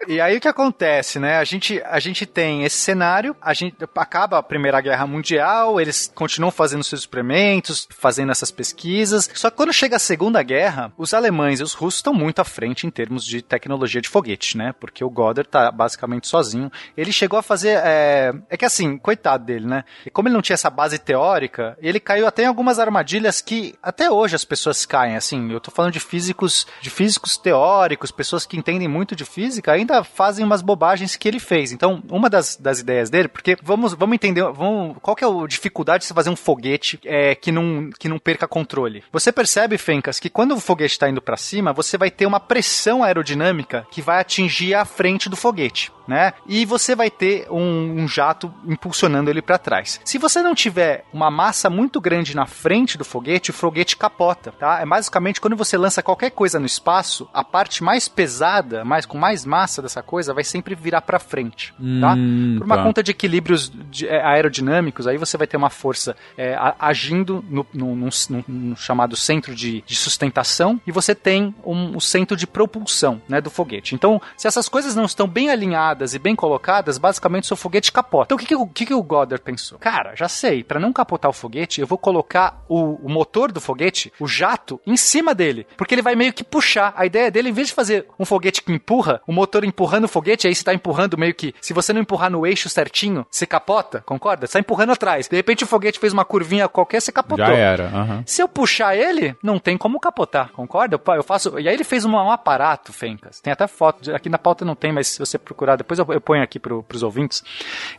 E 0.08 0.20
aí 0.20 0.38
o 0.38 0.42
que 0.42 0.48
acontece, 0.48 1.20
né? 1.20 1.38
A 1.38 1.44
gente, 1.44 1.82
a 1.86 2.00
gente 2.00 2.26
tem 2.26 2.64
esse 2.64 2.78
cenário, 2.78 3.36
a 3.42 3.54
gente 3.54 3.76
acaba 3.96 4.38
a 4.38 4.44
Primeira 4.44 4.82
Guerra 4.82 5.06
Mundial, 5.06 5.80
eles 5.80 6.12
continuam 6.14 6.52
fazendo 6.52 6.84
seus 6.84 7.02
experimentos, 7.02 7.88
fazendo 7.90 8.32
essas 8.32 8.50
pesquisas. 8.50 9.30
Só 9.36 9.50
que 9.50 9.58
quando 9.58 9.72
chega 9.72 9.98
a 9.98 10.00
Segunda 10.00 10.42
Guerra, 10.42 10.92
os 10.98 11.14
alemães 11.14 11.60
e 11.60 11.64
os 11.64 11.74
russos 11.74 12.00
estão 12.00 12.14
muito 12.14 12.40
à 12.40 12.44
frente 12.44 12.88
em 12.88 12.90
termos 12.90 13.26
de 13.26 13.42
tecnologia 13.42 14.02
de 14.02 14.10
foguete, 14.10 14.58
né? 14.58 14.74
Porque 14.80 15.04
o 15.04 15.10
Goddard 15.10 15.50
tá 15.50 15.72
basicamente 15.72 16.28
sozinho. 16.28 16.72
Ele 16.98 17.12
chegou 17.12 17.38
a 17.38 17.44
fazer. 17.44 17.80
É, 17.84 18.34
é 18.50 18.58
que 18.58 18.66
assim, 18.66 18.98
coitado 18.98 19.46
dele, 19.46 19.68
né? 19.68 19.84
E 20.06 20.10
como 20.10 20.28
ele 20.28 20.36
não 20.36 20.42
tinha 20.42 20.56
essa 20.56 20.70
base 20.70 20.98
teórica, 20.98 21.78
ele 21.82 22.00
caiu 22.00 22.26
até 22.26 22.44
em 22.44 22.48
algumas 22.48 22.80
armadilhas 22.80 23.40
que 23.40 23.76
até 23.82 24.10
hoje 24.10 24.36
as 24.36 24.46
pessoas 24.46 24.86
caem. 24.86 25.16
Assim, 25.16 25.52
eu 25.52 25.60
tô 25.60 25.70
falando 25.70 25.94
de 25.94 26.00
físicos, 26.00 26.66
de 26.82 26.90
físicos 26.90 27.38
teóricos, 27.38 28.12
pessoas 28.12 28.46
que 28.46 28.58
entendem 28.58 28.88
muito 28.88 29.16
de 29.16 29.26
física, 29.26 29.71
ainda 29.74 30.04
fazem 30.04 30.46
umas 30.46 30.62
bobagens 30.62 31.16
que 31.16 31.28
ele 31.28 31.40
fez. 31.40 31.72
Então, 31.72 32.04
uma 32.10 32.30
das, 32.30 32.56
das 32.56 32.80
ideias 32.80 33.10
dele, 33.10 33.28
porque 33.28 33.58
vamos, 33.62 33.94
vamos 33.94 34.16
entender, 34.16 34.44
vamos, 34.52 34.98
qual 35.02 35.16
que 35.16 35.24
é 35.24 35.28
a 35.28 35.48
dificuldade 35.48 36.02
de 36.02 36.08
você 36.08 36.14
fazer 36.14 36.30
um 36.30 36.36
foguete 36.36 37.00
é, 37.06 37.36
que, 37.36 37.52
não, 37.52 37.90
que 37.98 38.10
não 38.10 38.20
perca 38.20 38.48
controle? 38.48 39.04
Você 39.12 39.32
percebe, 39.32 39.78
Fencas, 39.78 40.20
que 40.20 40.30
quando 40.30 40.54
o 40.54 40.60
foguete 40.60 40.94
está 40.94 41.10
indo 41.10 41.22
para 41.22 41.38
cima, 41.38 41.74
você 41.74 41.98
vai 41.98 42.12
ter 42.12 42.26
uma 42.26 42.40
pressão 42.40 43.04
aerodinâmica 43.04 43.86
que 43.92 44.02
vai 44.02 44.20
atingir 44.20 44.74
a 44.74 44.86
frente 44.86 45.30
do 45.30 45.36
foguete. 45.36 45.92
Né? 46.08 46.34
E 46.46 46.66
você 46.66 46.94
vai 46.94 47.10
ter 47.10 47.48
um, 47.50 48.02
um 48.02 48.08
jato 48.08 48.54
impulsionando 48.66 49.30
ele 49.30 49.42
para 49.42 49.58
trás. 49.58 50.02
Se 50.04 50.18
você 50.18 50.42
não 50.42 50.54
tiver 50.54 51.06
uma 51.14 51.32
massa 51.32 51.70
muito 51.70 52.02
grande 52.02 52.36
na 52.36 52.46
frente 52.46 52.98
do 52.98 53.06
foguete, 53.06 53.52
o 53.52 53.54
foguete 53.54 53.96
capota, 53.96 54.52
tá? 54.52 54.82
É 54.82 54.86
basicamente 54.86 55.40
quando 55.40 55.56
você 55.56 55.78
lança 55.78 56.04
qualquer 56.04 56.32
coisa 56.32 56.60
no 56.60 56.66
espaço, 56.66 57.30
a 57.34 57.46
parte 57.46 57.82
mais 57.82 58.10
pesada, 58.10 58.84
mais 58.84 59.06
com 59.06 59.18
mais 59.18 59.46
massa 59.46 59.61
dessa 59.82 60.02
coisa, 60.02 60.34
vai 60.34 60.44
sempre 60.44 60.74
virar 60.74 61.02
para 61.02 61.20
frente, 61.20 61.74
tá? 62.00 62.14
Hum, 62.18 62.56
Por 62.58 62.66
uma 62.66 62.78
tá. 62.78 62.84
conta 62.84 63.04
de 63.04 63.12
equilíbrios 63.12 63.70
de- 63.90 64.08
é, 64.08 64.22
aerodinâmicos, 64.24 65.08
aí 65.08 65.18
você 65.18 65.38
vai 65.38 65.46
ter 65.48 65.58
uma 65.58 65.70
força 65.70 66.16
é, 66.38 66.58
agindo 66.80 67.44
no, 67.50 67.66
no- 67.74 67.96
num- 67.96 68.10
num 68.48 68.76
chamado 68.76 69.16
centro 69.16 69.54
de, 69.56 69.82
de 69.86 69.96
sustentação 69.96 70.80
e 70.86 70.92
você 70.92 71.14
tem 71.16 71.54
um, 71.66 71.96
o 71.98 72.02
centro 72.02 72.36
de 72.38 72.48
propulsão 72.48 73.22
né, 73.28 73.42
do 73.42 73.50
foguete. 73.50 73.96
Então, 73.96 74.22
se 74.38 74.48
essas 74.48 74.68
coisas 74.70 74.96
não 74.96 75.06
estão 75.06 75.28
bem 75.28 75.50
alinhadas 75.50 76.14
e 76.14 76.20
bem 76.20 76.36
colocadas, 76.36 76.98
basicamente 76.98 77.44
o 77.44 77.48
seu 77.48 77.58
foguete 77.58 77.92
capota. 77.92 78.28
Então, 78.34 78.36
o 78.36 78.40
que, 78.40 78.46
que, 78.48 78.56
o- 78.56 78.62
o 78.64 78.68
que, 78.68 78.86
que 78.86 78.94
o 78.94 79.04
Goddard 79.04 79.44
pensou? 79.44 79.78
Cara, 79.80 80.16
já 80.16 80.28
sei, 80.28 80.64
para 80.64 80.80
não 80.80 80.94
capotar 80.94 81.30
o 81.30 81.34
foguete, 81.34 81.82
eu 81.82 81.88
vou 81.88 81.98
colocar 81.98 82.64
o, 82.70 82.96
o 83.06 83.10
motor 83.10 83.52
do 83.52 83.60
foguete, 83.62 84.12
o 84.20 84.28
jato, 84.28 84.80
em 84.86 84.96
cima 84.98 85.34
dele, 85.36 85.68
porque 85.78 85.94
ele 85.96 86.02
vai 86.02 86.16
meio 86.16 86.34
que 86.34 86.44
puxar. 86.44 86.94
A 86.96 87.06
ideia 87.06 87.30
dele, 87.32 87.50
em 87.50 87.54
vez 87.54 87.68
de 87.68 87.74
fazer 87.74 88.06
um 88.20 88.26
foguete 88.26 88.62
que 88.62 88.72
empurra, 88.72 89.22
o 89.28 89.34
motor 89.42 89.64
empurrando 89.66 90.06
o 90.06 90.08
foguete, 90.08 90.48
aí 90.48 90.56
você 90.56 90.64
tá 90.64 90.74
empurrando 90.74 91.18
meio 91.18 91.34
que, 91.34 91.54
se 91.62 91.74
você 91.74 91.92
não 91.94 92.02
empurrar 92.02 92.30
no 92.32 92.46
eixo 92.46 92.70
certinho, 92.70 93.26
você 93.30 93.46
capota, 93.46 94.02
concorda? 94.06 94.46
Você 94.48 94.54
tá 94.54 94.60
empurrando 94.60 94.92
atrás. 94.92 95.28
De 95.28 95.36
repente 95.36 95.64
o 95.64 95.68
foguete 95.68 96.00
fez 96.00 96.14
uma 96.14 96.24
curvinha 96.26 96.68
qualquer, 96.68 97.02
você 97.02 97.12
capotou. 97.12 97.46
Já 97.46 97.52
era. 97.54 97.86
aham. 97.88 98.24
Se 98.26 98.42
eu 98.42 98.48
puxar 98.48 98.96
ele, 98.96 99.36
não 99.44 99.58
tem 99.60 99.78
como 99.78 100.00
capotar, 100.00 100.52
concorda? 100.52 101.00
Eu 101.16 101.24
faço. 101.24 101.60
E 101.60 101.68
aí 101.68 101.74
ele 101.74 101.84
fez 101.84 102.06
uma- 102.06 102.24
um 102.24 102.32
aparato, 102.32 102.94
Fencas. 102.94 103.40
Tem 103.42 103.52
até 103.52 103.68
foto. 103.68 104.14
Aqui 104.14 104.30
na 104.30 104.38
pauta 104.38 104.64
não 104.64 104.76
tem, 104.76 104.92
mas 104.92 105.08
se 105.08 105.20
você 105.20 105.38
procurar, 105.38 105.76
depois 105.76 106.00
eu, 106.00 106.06
eu 106.10 106.22
ponho 106.22 106.44
aqui 106.44 106.60
pro, 106.60 106.84
pros 106.84 107.04
ouvintes. 107.04 107.44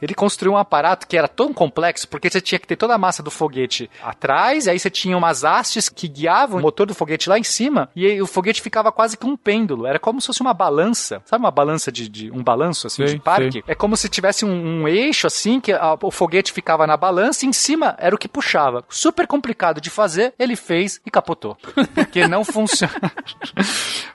Ele 0.00 0.14
construiu 0.14 0.52
um 0.52 0.56
aparato 0.56 1.06
que 1.06 1.16
era 1.16 1.28
tão 1.28 1.52
complexo, 1.52 2.06
porque 2.08 2.30
você 2.30 2.40
tinha 2.40 2.58
que 2.58 2.66
ter 2.66 2.76
toda 2.76 2.94
a 2.94 2.98
massa 2.98 3.22
do 3.22 3.30
foguete 3.30 3.90
atrás, 4.02 4.66
e 4.66 4.70
aí 4.70 4.78
você 4.78 4.90
tinha 4.90 5.16
umas 5.16 5.44
hastes 5.44 5.88
que 5.88 6.06
guiavam 6.08 6.58
o 6.58 6.62
motor 6.62 6.86
do 6.86 6.94
foguete 6.94 7.28
lá 7.28 7.38
em 7.38 7.42
cima, 7.42 7.88
e 7.96 8.06
aí 8.06 8.20
o 8.22 8.26
foguete 8.26 8.60
ficava 8.62 8.92
quase 8.92 9.16
que 9.16 9.26
um 9.26 9.36
pêndulo. 9.36 9.86
Era 9.86 9.98
como 9.98 10.20
se 10.20 10.26
fosse 10.26 10.40
uma 10.40 10.54
balança. 10.54 11.22
Sabe 11.32 11.44
uma 11.44 11.50
balança 11.50 11.90
de. 11.90 12.10
de- 12.10 12.30
um 12.30 12.42
balanço 12.44 12.86
assim 12.86 13.06
Sei, 13.06 13.14
de 13.16 13.20
parque? 13.22 13.52
sei. 13.52 13.64
É 13.66 13.74
como 13.74 13.96
se 13.96 14.06
tivesse 14.06 14.44
um, 14.44 14.82
um 14.82 14.86
eixo 14.86 15.26
assim, 15.26 15.60
que 15.60 15.72
a- 15.72 15.96
o 16.02 16.10
foguete 16.10 16.52
ficava 16.52 16.86
na 16.86 16.94
balança 16.94 17.46
e 17.46 17.48
em 17.48 17.54
cima 17.54 17.96
era 17.98 18.14
o 18.14 18.18
que 18.18 18.28
puxava. 18.28 18.84
Super 18.90 19.26
complicado 19.26 19.80
de 19.80 19.88
fazer, 19.88 20.34
ele 20.38 20.56
fez 20.56 21.00
e 21.06 21.10
capotou. 21.10 21.56
Porque 21.94 22.26
não 22.28 22.44
funciona. 22.44 22.92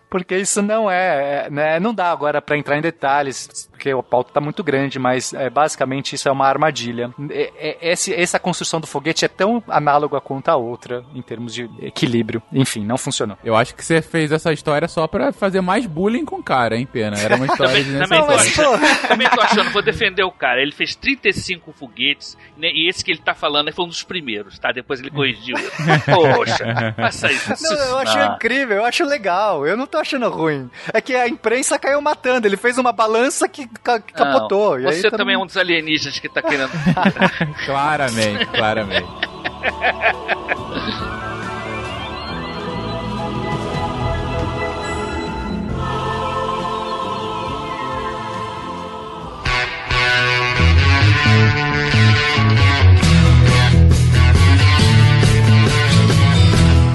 Porque 0.10 0.38
isso 0.38 0.62
não 0.62 0.90
é, 0.90 1.48
é, 1.48 1.50
né, 1.50 1.80
não 1.80 1.92
dá 1.94 2.12
agora 2.12 2.40
pra 2.42 2.56
entrar 2.58 2.78
em 2.78 2.82
detalhes, 2.82 3.68
porque 3.88 3.94
o 3.94 4.04
pauta 4.04 4.32
tá 4.34 4.42
muito 4.42 4.64
grande, 4.64 5.00
mas 5.00 5.34
é, 5.34 5.50
basicamente 5.50 6.14
isso 6.14 6.28
é 6.28 6.32
uma 6.32 6.46
armadilha. 6.48 7.10
É- 7.30 7.52
é- 7.58 7.92
esse- 7.92 8.14
essa 8.14 8.38
construção 8.40 8.80
do 8.82 8.88
foguete 8.88 9.24
é 9.24 9.28
tão 9.28 9.64
análoga 9.68 10.20
quanto 10.20 10.50
a 10.50 10.56
outra 10.58 11.06
em 11.16 11.22
termos 11.22 11.54
de 11.54 11.70
equilíbrio. 11.82 12.42
Enfim, 12.52 12.84
não 12.86 12.98
funcionou. 12.98 13.38
Eu 13.44 13.56
acho 13.56 13.74
que 13.76 13.84
você 13.86 14.02
fez 14.02 14.32
essa 14.32 14.52
história 14.52 14.88
só 14.88 15.08
pra 15.08 15.32
fazer 15.32 15.62
mais 15.62 15.86
bullying 15.86 16.26
com 16.26 16.38
o 16.38 16.44
cara, 16.44 16.76
hein, 16.76 16.86
Pena? 16.86 17.18
Era 17.18 17.36
uma 17.38 17.46
história 17.48 17.84
Também, 17.84 18.00
também, 18.00 18.26
tô 18.26 18.32
achando, 18.34 19.08
também 19.08 19.30
tô 19.30 19.42
achando, 19.42 19.70
vou 19.72 19.82
defender 19.82 20.24
o 20.24 20.32
cara. 20.32 20.62
Ele 20.62 20.72
fez 20.72 20.96
35 20.96 21.72
foguetes, 21.74 22.38
né, 22.58 22.70
e 22.74 22.90
esse 22.90 23.04
que 23.04 23.12
ele 23.12 23.22
tá 23.22 23.34
falando 23.34 23.72
foi 23.74 23.86
um 23.86 23.90
dos 23.90 24.04
primeiros, 24.04 24.60
tá? 24.60 24.72
Depois 24.72 25.00
ele 25.00 25.12
corrigiu. 25.12 25.56
Poxa, 26.06 26.94
faça 26.96 27.32
isso. 27.32 27.54
Não, 27.64 27.76
eu 27.90 27.98
acho 28.00 28.18
Ah. 28.18 28.34
incrível, 28.36 28.78
eu 28.78 28.86
acho 28.86 29.06
legal. 29.06 29.66
Eu 29.66 29.78
não 29.78 29.88
tô 29.88 29.98
achando 29.98 30.30
ruim. 30.30 30.70
É 30.94 31.00
que 31.02 31.16
a 31.16 31.28
imprensa 31.28 31.78
caiu 31.80 32.02
matando. 32.02 32.48
Ele 32.48 32.58
fez 32.58 32.78
uma 32.78 32.92
balança 32.92 33.48
que 33.48 33.68
capotou. 33.78 34.76
Não, 34.76 34.82
e 34.82 34.88
aí 34.88 34.96
você 34.96 35.10
todo 35.10 35.18
também 35.20 35.36
é 35.36 35.38
um 35.38 35.46
dos 35.46 35.58
alienígenas 35.58 36.20
que 36.20 36.30
tá 36.30 36.42
querendo. 36.42 36.72
Claramente, 37.66 38.46
claramente. 38.48 39.08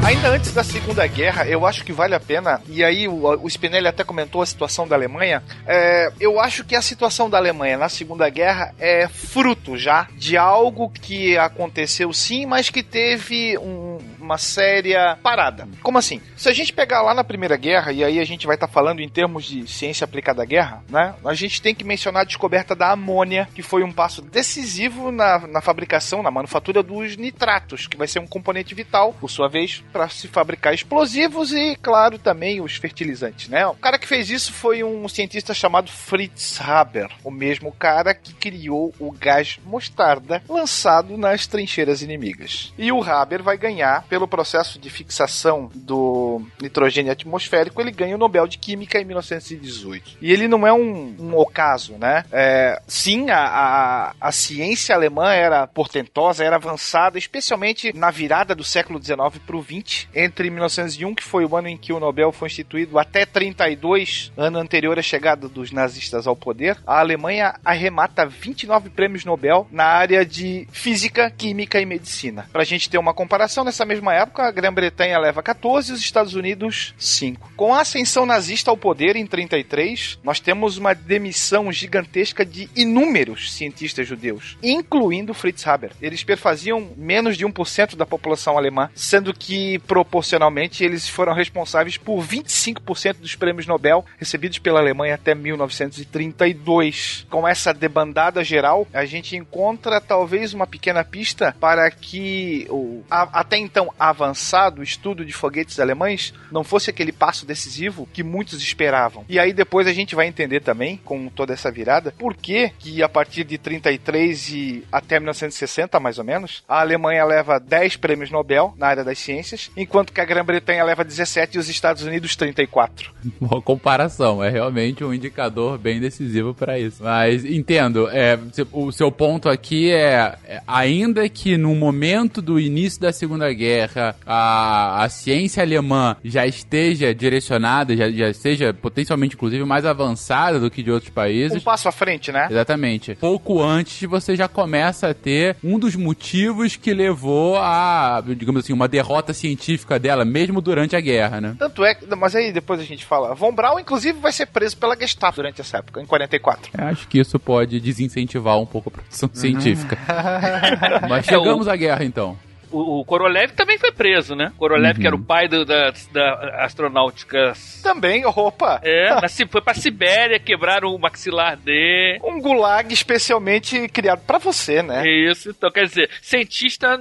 Ainda 0.05 0.29
antes 0.31 0.53
da 0.53 0.65
Segunda 0.65 1.07
Guerra, 1.07 1.47
eu 1.47 1.65
acho 1.65 1.85
que 1.85 1.93
vale 1.93 2.15
a 2.15 2.19
pena, 2.21 2.61
e 2.69 2.83
aí 2.83 3.07
o, 3.07 3.25
o 3.41 3.49
Spinelli 3.49 3.87
até 3.87 4.03
comentou 4.03 4.43
a 4.43 4.47
situação 4.47 4.87
da 4.87 4.97
Alemanha, 4.97 5.43
é, 5.65 6.11
eu 6.19 6.41
acho 6.41 6.65
que 6.65 6.75
a 6.75 6.83
situação 6.83 7.31
da 7.31 7.39
Alemanha 7.39 7.79
na 7.79 7.89
Segunda 7.89 8.29
Guerra 8.29 8.75
é 8.81 9.07
fruto 9.09 9.77
já 9.79 10.09
de 10.17 10.37
algo 10.37 10.91
que 10.91 11.39
aconteceu 11.39 12.13
sim, 12.13 12.47
mas 12.47 12.69
que 12.69 12.83
teve 12.83 13.57
um- 13.59 13.99
uma 14.23 14.39
séria 14.39 15.19
parada. 15.23 15.69
Como 15.83 15.99
assim? 15.99 16.21
Se 16.37 16.49
a 16.49 16.53
gente 16.53 16.73
pegar 16.73 17.03
lá 17.03 17.13
na 17.13 17.25
Primeira 17.25 17.57
Guerra, 17.57 17.93
e 17.93 18.05
aí 18.05 18.19
a 18.19 18.25
gente 18.25 18.47
vai 18.47 18.55
estar 18.55 18.69
falando 18.69 19.01
em 19.01 19.09
termos 19.09 19.45
de 19.45 19.67
ciência 19.67 20.05
aplicada 20.05 20.43
à 20.43 20.47
guerra, 20.47 20.83
né? 20.89 21.15
A 21.25 21.35
gente 21.35 21.61
tem 21.61 21.75
que 21.75 21.85
mencionar 21.85 22.23
a 22.23 22.27
descoberta 22.27 22.75
da 22.75 22.93
amônia, 22.93 23.49
que 23.55 23.63
foi 23.63 23.83
um 23.83 23.93
passo 23.93 24.23
decisivo 24.23 25.11
na, 25.11 25.47
na 25.47 25.61
fabricação, 25.61 26.23
na 26.23 26.31
manufatura 26.31 26.83
dos 26.83 27.17
nitratos, 27.17 27.87
que 27.87 27.97
vai 27.97 28.07
ser 28.07 28.21
um 28.21 28.27
componente 28.27 28.75
vital, 28.75 29.13
por 29.15 29.29
sua 29.29 29.49
vez, 29.49 29.83
para 29.93 30.09
se 30.09 30.29
fabricar 30.29 30.73
explosivos 30.73 31.53
e, 31.53 31.77
claro, 31.77 32.19
também 32.19 32.61
os 32.61 32.77
fertilizantes, 32.77 33.49
né? 33.49 33.67
O 33.67 33.75
cara 33.75 33.99
que 33.99 34.09
fez 34.09 34.31
isso 34.31 34.53
foi 34.53 34.85
um 34.85 35.09
cientista 35.09 35.53
chamado 35.53 35.91
Fritz 35.91 36.61
Haber, 36.61 37.09
o 37.25 37.31
mesmo 37.31 37.73
cara 37.73 38.15
que 38.15 38.33
criou 38.33 38.95
o 38.99 39.11
gás 39.11 39.59
mostarda 39.65 40.43
lançado 40.49 41.17
nas 41.17 41.47
trincheiras 41.47 42.03
inimigas. 42.03 42.73
E 42.79 42.93
o 42.93 43.03
Haber 43.03 43.43
vai 43.43 43.57
ganhar, 43.57 44.05
pelo 44.13 44.29
processo 44.29 44.79
de 44.79 44.91
fixação 44.91 45.71
do 45.75 46.43
nitrogênio 46.61 47.11
atmosférico, 47.11 47.81
ele 47.81 47.91
ganha 47.91 48.15
o 48.15 48.19
Nobel 48.19 48.47
de 48.47 48.59
Química 48.59 49.01
em 49.01 49.07
1918. 49.07 50.19
E 50.21 50.31
ele 50.31 50.47
não 50.47 50.67
é 50.67 50.73
um, 50.73 51.17
um 51.19 51.35
ocaso, 51.35 51.95
né? 51.95 52.23
É, 52.31 52.79
sim, 52.87 53.31
a, 53.31 53.39
a, 53.39 54.15
a 54.21 54.31
ciência 54.31 54.95
alemã 54.95 55.33
era 55.33 55.67
portentosa, 55.67 56.45
era 56.45 56.57
avançada, 56.57 57.17
especialmente 57.17 57.91
na 57.97 58.11
virada 58.11 58.55
do 58.55 58.63
século 58.63 59.03
XIX 59.03 59.39
para 59.47 59.57
o 59.57 59.63
XX, 59.63 60.07
entre 60.15 60.51
1901, 60.51 61.15
que 61.15 61.25
foi 61.25 61.47
o 61.47 61.57
ano 61.57 61.69
em 61.69 61.79
que 61.79 61.95
o 61.95 61.99
Nobel 61.99 62.33
foi 62.33 62.49
instituído, 62.49 62.99
até 62.99 63.25
32, 63.25 64.31
ano 64.37 64.59
anterior 64.59 64.99
à 64.99 65.03
chegada 65.03 65.49
dos 65.49 65.73
nazistas 65.73 66.27
ao 66.27 66.37
poder, 66.37 66.77
a 66.87 67.01
Alemanha 67.01 67.55
arremata 67.65 68.27
29 68.27 68.91
prêmios 68.91 69.25
Nobel 69.25 69.67
na 69.73 69.87
área 69.87 70.23
de 70.23 70.69
física, 70.71 71.31
química 71.31 71.81
e 71.81 71.87
medicina. 71.87 72.47
Pra 72.53 72.63
gente 72.63 72.91
ter 72.91 72.99
uma 72.99 73.15
comparação, 73.15 73.65
nessa 73.65 73.87
mesma 73.87 74.02
época, 74.11 74.45
a 74.45 74.51
Grã-Bretanha 74.51 75.19
leva 75.19 75.43
14 75.43 75.91
e 75.91 75.95
os 75.95 76.01
Estados 76.01 76.35
Unidos 76.35 76.95
5. 76.99 77.53
Com 77.57 77.75
a 77.75 77.83
ascensão 77.83 78.25
nazista 78.25 78.71
ao 78.71 78.77
poder 78.77 79.17
em 79.17 79.27
33, 79.27 80.19
nós 80.25 80.41
temos 80.41 80.79
uma 80.79 80.95
demissão 80.95 81.71
gigantesca 81.71 82.45
de 82.45 82.71
inúmeros 82.75 83.53
cientistas 83.53 84.07
judeus, 84.07 84.57
incluindo 84.63 85.35
Fritz 85.35 85.67
Haber. 85.67 85.93
Eles 86.01 86.25
perfaziam 86.25 86.93
menos 86.97 87.37
de 87.37 87.45
1% 87.45 87.95
da 87.97 88.07
população 88.07 88.57
alemã, 88.57 88.89
sendo 88.95 89.35
que 89.35 89.79
proporcionalmente 89.81 90.83
eles 90.85 91.09
foram 91.09 91.35
responsáveis 91.35 91.97
por 91.99 92.23
25% 92.25 93.17
dos 93.19 93.35
prêmios 93.35 93.67
Nobel 93.67 94.05
recebidos 94.19 94.59
pela 94.59 94.81
Alemanha 94.81 95.15
até 95.17 95.35
1932. 95.35 97.27
Com 97.29 97.47
essa 97.47 97.73
debandada 97.75 98.43
geral, 98.45 98.87
a 98.93 99.05
gente 99.05 99.37
encontra 99.37 100.01
talvez 100.01 100.55
uma 100.55 100.67
pequena 100.67 101.05
pista 101.05 101.55
para 101.61 101.91
que 101.91 102.67
o 102.71 103.03
a- 103.11 103.41
até 103.41 103.57
então 103.59 103.92
avançado 103.99 104.83
estudo 104.83 105.25
de 105.25 105.33
foguetes 105.33 105.81
alemães 105.81 106.35
não 106.51 106.65
fosse 106.65 106.91
aquele 106.91 107.13
passo 107.13 107.47
decisivo 107.47 108.09
que 108.13 108.23
muitos 108.23 108.63
esperavam. 108.63 109.25
E 109.29 109.39
aí 109.39 109.53
depois 109.53 109.87
a 109.87 109.93
gente 109.93 110.15
vai 110.15 110.27
entender 110.27 110.61
também, 110.61 110.99
com 111.05 111.29
toda 111.29 111.53
essa 111.53 111.71
virada, 111.71 112.15
por 112.19 112.35
que 112.35 112.71
que 112.79 113.03
a 113.03 113.09
partir 113.09 113.45
de 113.45 113.59
33 113.59 114.49
e 114.51 114.85
até 114.91 115.19
1960, 115.19 115.99
mais 116.01 116.19
ou 116.19 116.25
menos, 116.25 116.63
a 116.69 116.81
Alemanha 116.81 117.25
leva 117.25 117.59
10 117.59 117.97
prêmios 117.97 118.31
Nobel 118.31 118.75
na 118.77 118.87
área 118.89 119.05
das 119.05 119.19
ciências, 119.19 119.71
enquanto 119.77 120.13
que 120.13 120.21
a 120.21 120.25
Grã-Bretanha 120.25 120.85
leva 120.85 121.05
17 121.05 121.57
e 121.57 121.61
os 121.61 121.69
Estados 121.69 122.03
Unidos 122.03 122.37
34. 122.37 123.13
Boa 123.41 123.63
comparação, 123.63 124.43
é 124.43 124.51
realmente 124.51 125.05
um 125.05 125.13
indicador 125.13 125.79
bem 125.79 126.01
decisivo 126.01 126.55
para 126.55 126.79
isso. 126.79 127.03
Mas 127.03 127.45
entendo, 127.45 128.09
é, 128.11 128.39
o 128.73 128.93
seu 128.93 129.11
ponto 129.11 129.49
aqui 129.49 129.91
é, 129.91 130.37
é, 130.45 130.63
ainda 130.67 131.29
que 131.29 131.57
no 131.57 131.75
momento 131.75 132.41
do 132.41 132.59
início 132.59 133.01
da 133.01 133.13
Segunda 133.13 133.53
Guerra 133.53 133.82
a, 134.27 135.03
a 135.05 135.09
ciência 135.09 135.63
alemã 135.63 136.17
já 136.25 136.47
esteja 136.47 137.15
direcionada, 137.15 137.97
já, 137.97 138.11
já 138.11 138.33
seja 138.33 138.73
potencialmente 138.75 139.35
inclusive 139.35 139.65
mais 139.65 139.85
avançada 139.85 140.59
do 140.61 140.71
que 140.71 140.83
de 140.83 140.91
outros 140.91 141.11
Um 141.11 141.15
países. 141.15 141.63
passo 141.63 141.89
à 141.89 141.93
frente, 141.93 142.31
né? 142.33 142.49
Exatamente. 142.51 143.15
Pouco 143.15 143.63
antes 143.63 144.09
você 144.09 144.35
já 144.37 144.49
começa 144.49 145.09
a 145.11 145.15
ter 145.15 145.57
um 145.63 145.79
dos 145.79 145.95
motivos 145.97 146.77
que 146.77 146.93
levou 146.93 147.57
a, 147.59 148.23
digamos 148.37 148.65
assim, 148.65 148.73
uma 148.73 148.89
derrota 148.89 149.33
científica 149.33 149.99
dela, 149.99 150.25
mesmo 150.25 150.61
durante 150.61 150.97
a 150.97 151.01
guerra, 151.01 151.41
né? 151.41 151.57
Tanto 151.59 151.85
é, 151.85 151.95
que- 151.95 152.07
mas 152.17 152.35
aí 152.35 152.53
depois 152.53 152.81
a 152.81 152.85
gente 152.85 153.05
fala. 153.05 153.35
Von 153.35 153.53
Braun, 153.55 153.79
inclusive, 153.79 154.19
vai 154.19 154.33
ser 154.33 154.47
preso 154.47 154.77
pela 154.77 154.97
Gestapo 154.97 155.37
durante 155.37 155.61
essa 155.61 155.79
época, 155.79 156.01
em 156.01 156.07
44. 156.07 156.71
Eu 156.77 156.85
Acho 156.87 157.09
que 157.09 157.19
isso 157.19 157.39
pode 157.39 157.81
desincentivar 157.81 158.59
um 158.59 158.67
pouco 158.67 158.89
a 158.89 158.93
produção 158.93 159.29
científica. 159.33 159.99
Mas 161.09 161.29
É, 161.29 161.37
o- 161.37 161.41
chegamos 161.41 161.69
à 161.69 161.77
guerra 161.77 162.05
então. 162.05 162.37
O, 162.73 163.01
o 163.01 163.05
Korolev 163.05 163.53
também 163.53 163.79
foi 163.79 163.93
preso, 163.93 164.35
né? 164.35 164.53
Korolev, 164.57 164.95
Uhum. 164.97 165.01
que 165.01 165.07
era 165.07 165.17
o 165.17 165.23
pai 165.25 165.47
do- 165.49 165.65
da, 165.65 165.93
da 166.13 166.65
astronáutica. 166.65 167.53
Também, 167.83 168.25
opa! 168.27 168.81
É, 168.83 169.11
na 169.21 169.29
foi 169.51 169.61
pra 169.61 169.75
Sibéria, 169.75 170.39
quebraram 170.39 170.95
o 170.95 170.99
maxilar 170.99 171.57
dele. 171.57 172.19
Um 172.25 172.41
gulag 172.41 172.93
especialmente 172.93 173.89
criado 173.89 174.23
pra 174.27 174.39
você, 174.39 174.83
né? 174.83 175.03
Isso, 175.07 175.51
então 175.51 175.71
quer 175.71 175.85
dizer, 175.85 176.09
cientista 176.21 176.99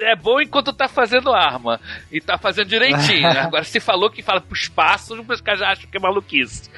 é 0.00 0.14
bom 0.16 0.40
enquanto 0.40 0.72
tá 0.72 0.88
fazendo 0.88 1.32
arma. 1.32 1.80
E 2.12 2.20
tá 2.20 2.36
fazendo 2.38 2.68
direitinho. 2.68 3.22
né? 3.22 3.40
Agora, 3.46 3.64
se 3.64 3.80
falou 3.80 4.10
que 4.10 4.22
fala 4.22 4.40
pro 4.40 4.54
espaço, 4.56 5.14
os 5.28 5.40
caras 5.40 5.60
já 5.60 5.68
acham 5.70 5.88
que 5.90 5.96
é 5.96 6.00
maluquice. 6.00 6.70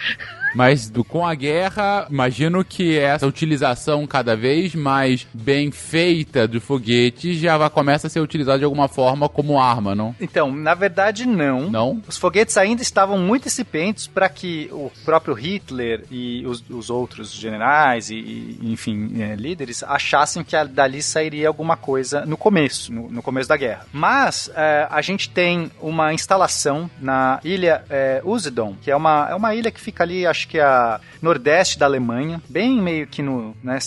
Mas 0.54 0.88
do- 0.88 1.04
com 1.04 1.26
a 1.26 1.34
guerra, 1.34 2.06
imagino 2.10 2.64
que 2.64 2.98
essa 2.98 3.26
utilização 3.26 4.06
cada 4.06 4.36
vez 4.36 4.74
mais 4.74 5.26
bem 5.32 5.70
feita 5.70 6.46
do 6.48 6.60
foguete 6.60 7.34
já 7.34 7.56
vai, 7.56 7.68
começa 7.70 8.06
a 8.06 8.10
ser 8.10 8.20
utilizada 8.20 8.58
de 8.58 8.64
alguma 8.64 8.88
forma 8.88 9.28
como 9.28 9.60
arma, 9.60 9.94
não? 9.94 10.14
Então, 10.20 10.50
na 10.52 10.74
verdade, 10.74 11.26
não. 11.26 11.70
Não? 11.70 12.02
Os 12.08 12.16
foguetes 12.16 12.56
ainda 12.56 12.82
estavam 12.82 13.18
muito 13.18 13.46
incipientes 13.48 14.06
para 14.06 14.28
que 14.28 14.68
o 14.72 14.90
próprio 15.04 15.34
Hitler 15.34 16.04
e 16.10 16.44
os, 16.46 16.62
os 16.70 16.90
outros 16.90 17.32
generais 17.32 18.10
e, 18.10 18.14
e, 18.14 18.58
enfim, 18.72 19.10
eh, 19.20 19.34
líderes 19.36 19.82
achassem 19.82 20.42
que 20.42 20.56
dali 20.64 21.02
sairia 21.02 21.48
alguma 21.48 21.76
coisa 21.76 22.24
no 22.26 22.36
começo, 22.36 22.92
no, 22.92 23.10
no 23.10 23.22
começo 23.22 23.48
da 23.48 23.56
guerra. 23.56 23.86
Mas 23.92 24.50
eh, 24.54 24.86
a 24.90 25.00
gente 25.02 25.28
tem 25.30 25.70
uma 25.80 26.12
instalação 26.14 26.90
na 27.00 27.40
ilha 27.44 27.84
eh, 27.90 28.20
Usedom, 28.24 28.74
que 28.82 28.90
é 28.90 28.96
uma, 28.96 29.28
é 29.30 29.34
uma 29.34 29.54
ilha 29.54 29.70
que 29.70 29.80
fica 29.80 30.02
ali, 30.04 30.26
acho 30.36 30.48
que 30.48 30.60
a 30.60 31.00
nordeste 31.20 31.78
da 31.78 31.86
Alemanha, 31.86 32.40
bem 32.48 32.80
meio 32.80 33.06
que 33.06 33.22
no, 33.22 33.56
né, 33.62 33.78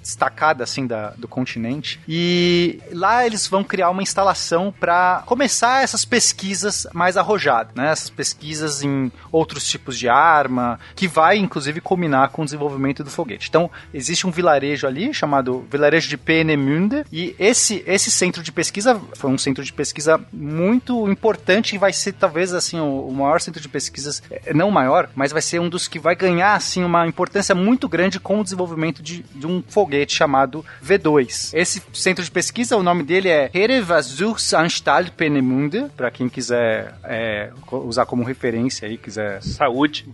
destacada 0.00 0.64
assim 0.64 0.86
da, 0.86 1.10
do 1.10 1.28
continente. 1.28 2.00
E 2.08 2.80
lá 2.92 3.24
eles 3.24 3.46
vão 3.46 3.62
criar 3.62 3.90
uma 3.90 4.02
instalação 4.02 4.74
para 4.78 5.22
começar 5.24 5.82
essas 5.82 6.04
pesquisas 6.04 6.86
mais 6.92 7.16
arrojadas, 7.16 7.74
né? 7.74 7.90
Essas 7.90 8.10
pesquisas 8.10 8.82
em 8.82 9.10
outros 9.30 9.66
tipos 9.66 9.98
de 9.98 10.08
arma, 10.08 10.78
que 10.96 11.06
vai 11.06 11.38
inclusive 11.38 11.80
culminar 11.80 12.30
com 12.30 12.42
o 12.42 12.44
desenvolvimento 12.44 13.04
do 13.04 13.10
foguete. 13.10 13.48
Então, 13.48 13.70
existe 13.92 14.26
um 14.26 14.30
vilarejo 14.30 14.86
ali 14.86 15.14
chamado 15.14 15.66
Vilarejo 15.70 16.08
de 16.08 16.16
Peenemünde 16.16 17.04
e 17.12 17.34
esse 17.38 17.84
esse 17.86 18.10
centro 18.10 18.42
de 18.42 18.50
pesquisa 18.50 19.00
foi 19.14 19.30
um 19.30 19.38
centro 19.38 19.62
de 19.62 19.72
pesquisa 19.72 20.20
muito 20.32 21.08
importante 21.08 21.74
e 21.74 21.78
vai 21.78 21.92
ser 21.92 22.12
talvez 22.12 22.52
assim 22.52 22.80
o, 22.80 23.08
o 23.08 23.12
maior 23.12 23.40
centro 23.40 23.60
de 23.60 23.68
pesquisas, 23.68 24.22
eh, 24.30 24.52
não 24.52 24.68
o 24.68 24.72
maior, 24.72 25.08
mas 25.14 25.32
vai 25.32 25.42
ser 25.42 25.60
um 25.60 25.68
dos 25.68 25.83
que 25.88 25.98
vai 25.98 26.14
ganhar 26.14 26.54
assim 26.54 26.84
uma 26.84 27.06
importância 27.06 27.54
muito 27.54 27.88
grande 27.88 28.18
com 28.20 28.40
o 28.40 28.44
desenvolvimento 28.44 29.02
de, 29.02 29.22
de 29.34 29.46
um 29.46 29.62
foguete 29.68 30.14
chamado 30.14 30.64
V2. 30.84 31.50
Esse 31.54 31.82
centro 31.92 32.24
de 32.24 32.30
pesquisa, 32.30 32.76
o 32.76 32.82
nome 32.82 33.02
dele 33.02 33.28
é 33.28 33.50
Hereversuchsanstalt 33.54 35.10
Peenemünde, 35.10 35.86
para 35.96 36.10
quem 36.10 36.28
quiser 36.28 36.94
é, 37.04 37.50
usar 37.70 38.06
como 38.06 38.22
referência 38.24 38.86
aí, 38.88 38.96
quiser 38.98 39.42
Saúde. 39.42 40.06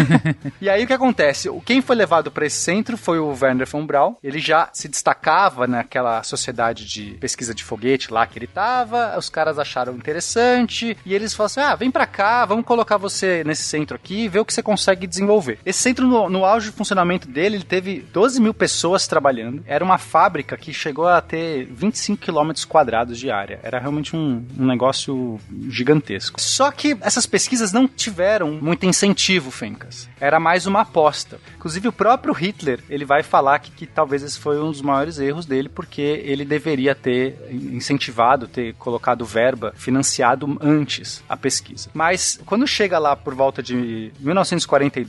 e 0.60 0.68
aí 0.68 0.84
o 0.84 0.86
que 0.86 0.92
acontece? 0.92 1.48
O- 1.48 1.60
Quem 1.60 1.80
foi 1.80 1.96
levado 1.96 2.30
para 2.30 2.46
esse 2.46 2.56
centro 2.60 2.96
foi 2.96 3.18
o 3.18 3.28
Werner 3.40 3.66
von 3.66 3.84
Braun. 3.86 4.14
Ele 4.22 4.38
já 4.38 4.68
se 4.72 4.88
destacava 4.88 5.66
naquela 5.66 6.22
sociedade 6.22 6.84
de 6.86 7.12
pesquisa 7.20 7.54
de 7.54 7.64
foguete 7.64 8.12
lá 8.12 8.26
que 8.26 8.38
ele 8.38 8.46
tava. 8.46 9.16
Os 9.18 9.28
caras 9.28 9.58
acharam 9.58 9.94
interessante 9.94 10.96
e 11.04 11.14
eles 11.14 11.34
falaram 11.34 11.46
assim: 11.46 11.60
ah, 11.60 11.74
vem 11.74 11.90
pra 11.90 12.06
cá, 12.06 12.44
vamos 12.44 12.64
colocar 12.64 12.96
você 12.96 13.42
nesse 13.44 13.62
centro 13.64 13.96
aqui 13.96 14.28
ver 14.28 14.40
o 14.40 14.44
que 14.44 14.52
você 14.54 14.62
consegue 14.62 15.06
desenvolver. 15.12 15.58
Esse 15.64 15.80
centro, 15.80 16.06
no, 16.06 16.28
no 16.28 16.44
auge 16.44 16.70
de 16.70 16.76
funcionamento 16.76 17.28
dele, 17.28 17.56
ele 17.56 17.64
teve 17.64 18.04
12 18.12 18.40
mil 18.40 18.54
pessoas 18.54 19.06
trabalhando. 19.06 19.62
Era 19.66 19.84
uma 19.84 19.98
fábrica 19.98 20.56
que 20.56 20.72
chegou 20.72 21.06
a 21.06 21.20
ter 21.20 21.66
25 21.66 22.20
quilômetros 22.20 22.64
quadrados 22.64 23.18
de 23.18 23.30
área. 23.30 23.60
Era 23.62 23.78
realmente 23.78 24.16
um, 24.16 24.44
um 24.58 24.66
negócio 24.66 25.38
gigantesco. 25.68 26.40
Só 26.40 26.70
que 26.70 26.96
essas 27.00 27.26
pesquisas 27.26 27.72
não 27.72 27.86
tiveram 27.86 28.52
muito 28.52 28.86
incentivo, 28.86 29.50
Fencas. 29.50 30.08
Era 30.20 30.40
mais 30.40 30.66
uma 30.66 30.80
aposta. 30.80 31.38
Inclusive 31.56 31.88
o 31.88 31.92
próprio 31.92 32.32
Hitler, 32.32 32.80
ele 32.88 33.04
vai 33.04 33.22
falar 33.22 33.58
que, 33.58 33.70
que 33.70 33.86
talvez 33.86 34.22
esse 34.22 34.38
foi 34.38 34.60
um 34.60 34.70
dos 34.70 34.82
maiores 34.82 35.18
erros 35.18 35.46
dele, 35.46 35.68
porque 35.68 36.22
ele 36.24 36.44
deveria 36.44 36.94
ter 36.94 37.36
incentivado, 37.50 38.48
ter 38.48 38.74
colocado 38.74 39.24
verba, 39.24 39.72
financiado 39.76 40.58
antes 40.60 41.22
a 41.28 41.36
pesquisa. 41.36 41.90
Mas 41.92 42.40
quando 42.46 42.66
chega 42.66 42.98
lá 42.98 43.14
por 43.14 43.34
volta 43.34 43.62
de 43.62 44.12
1942, 44.20 45.01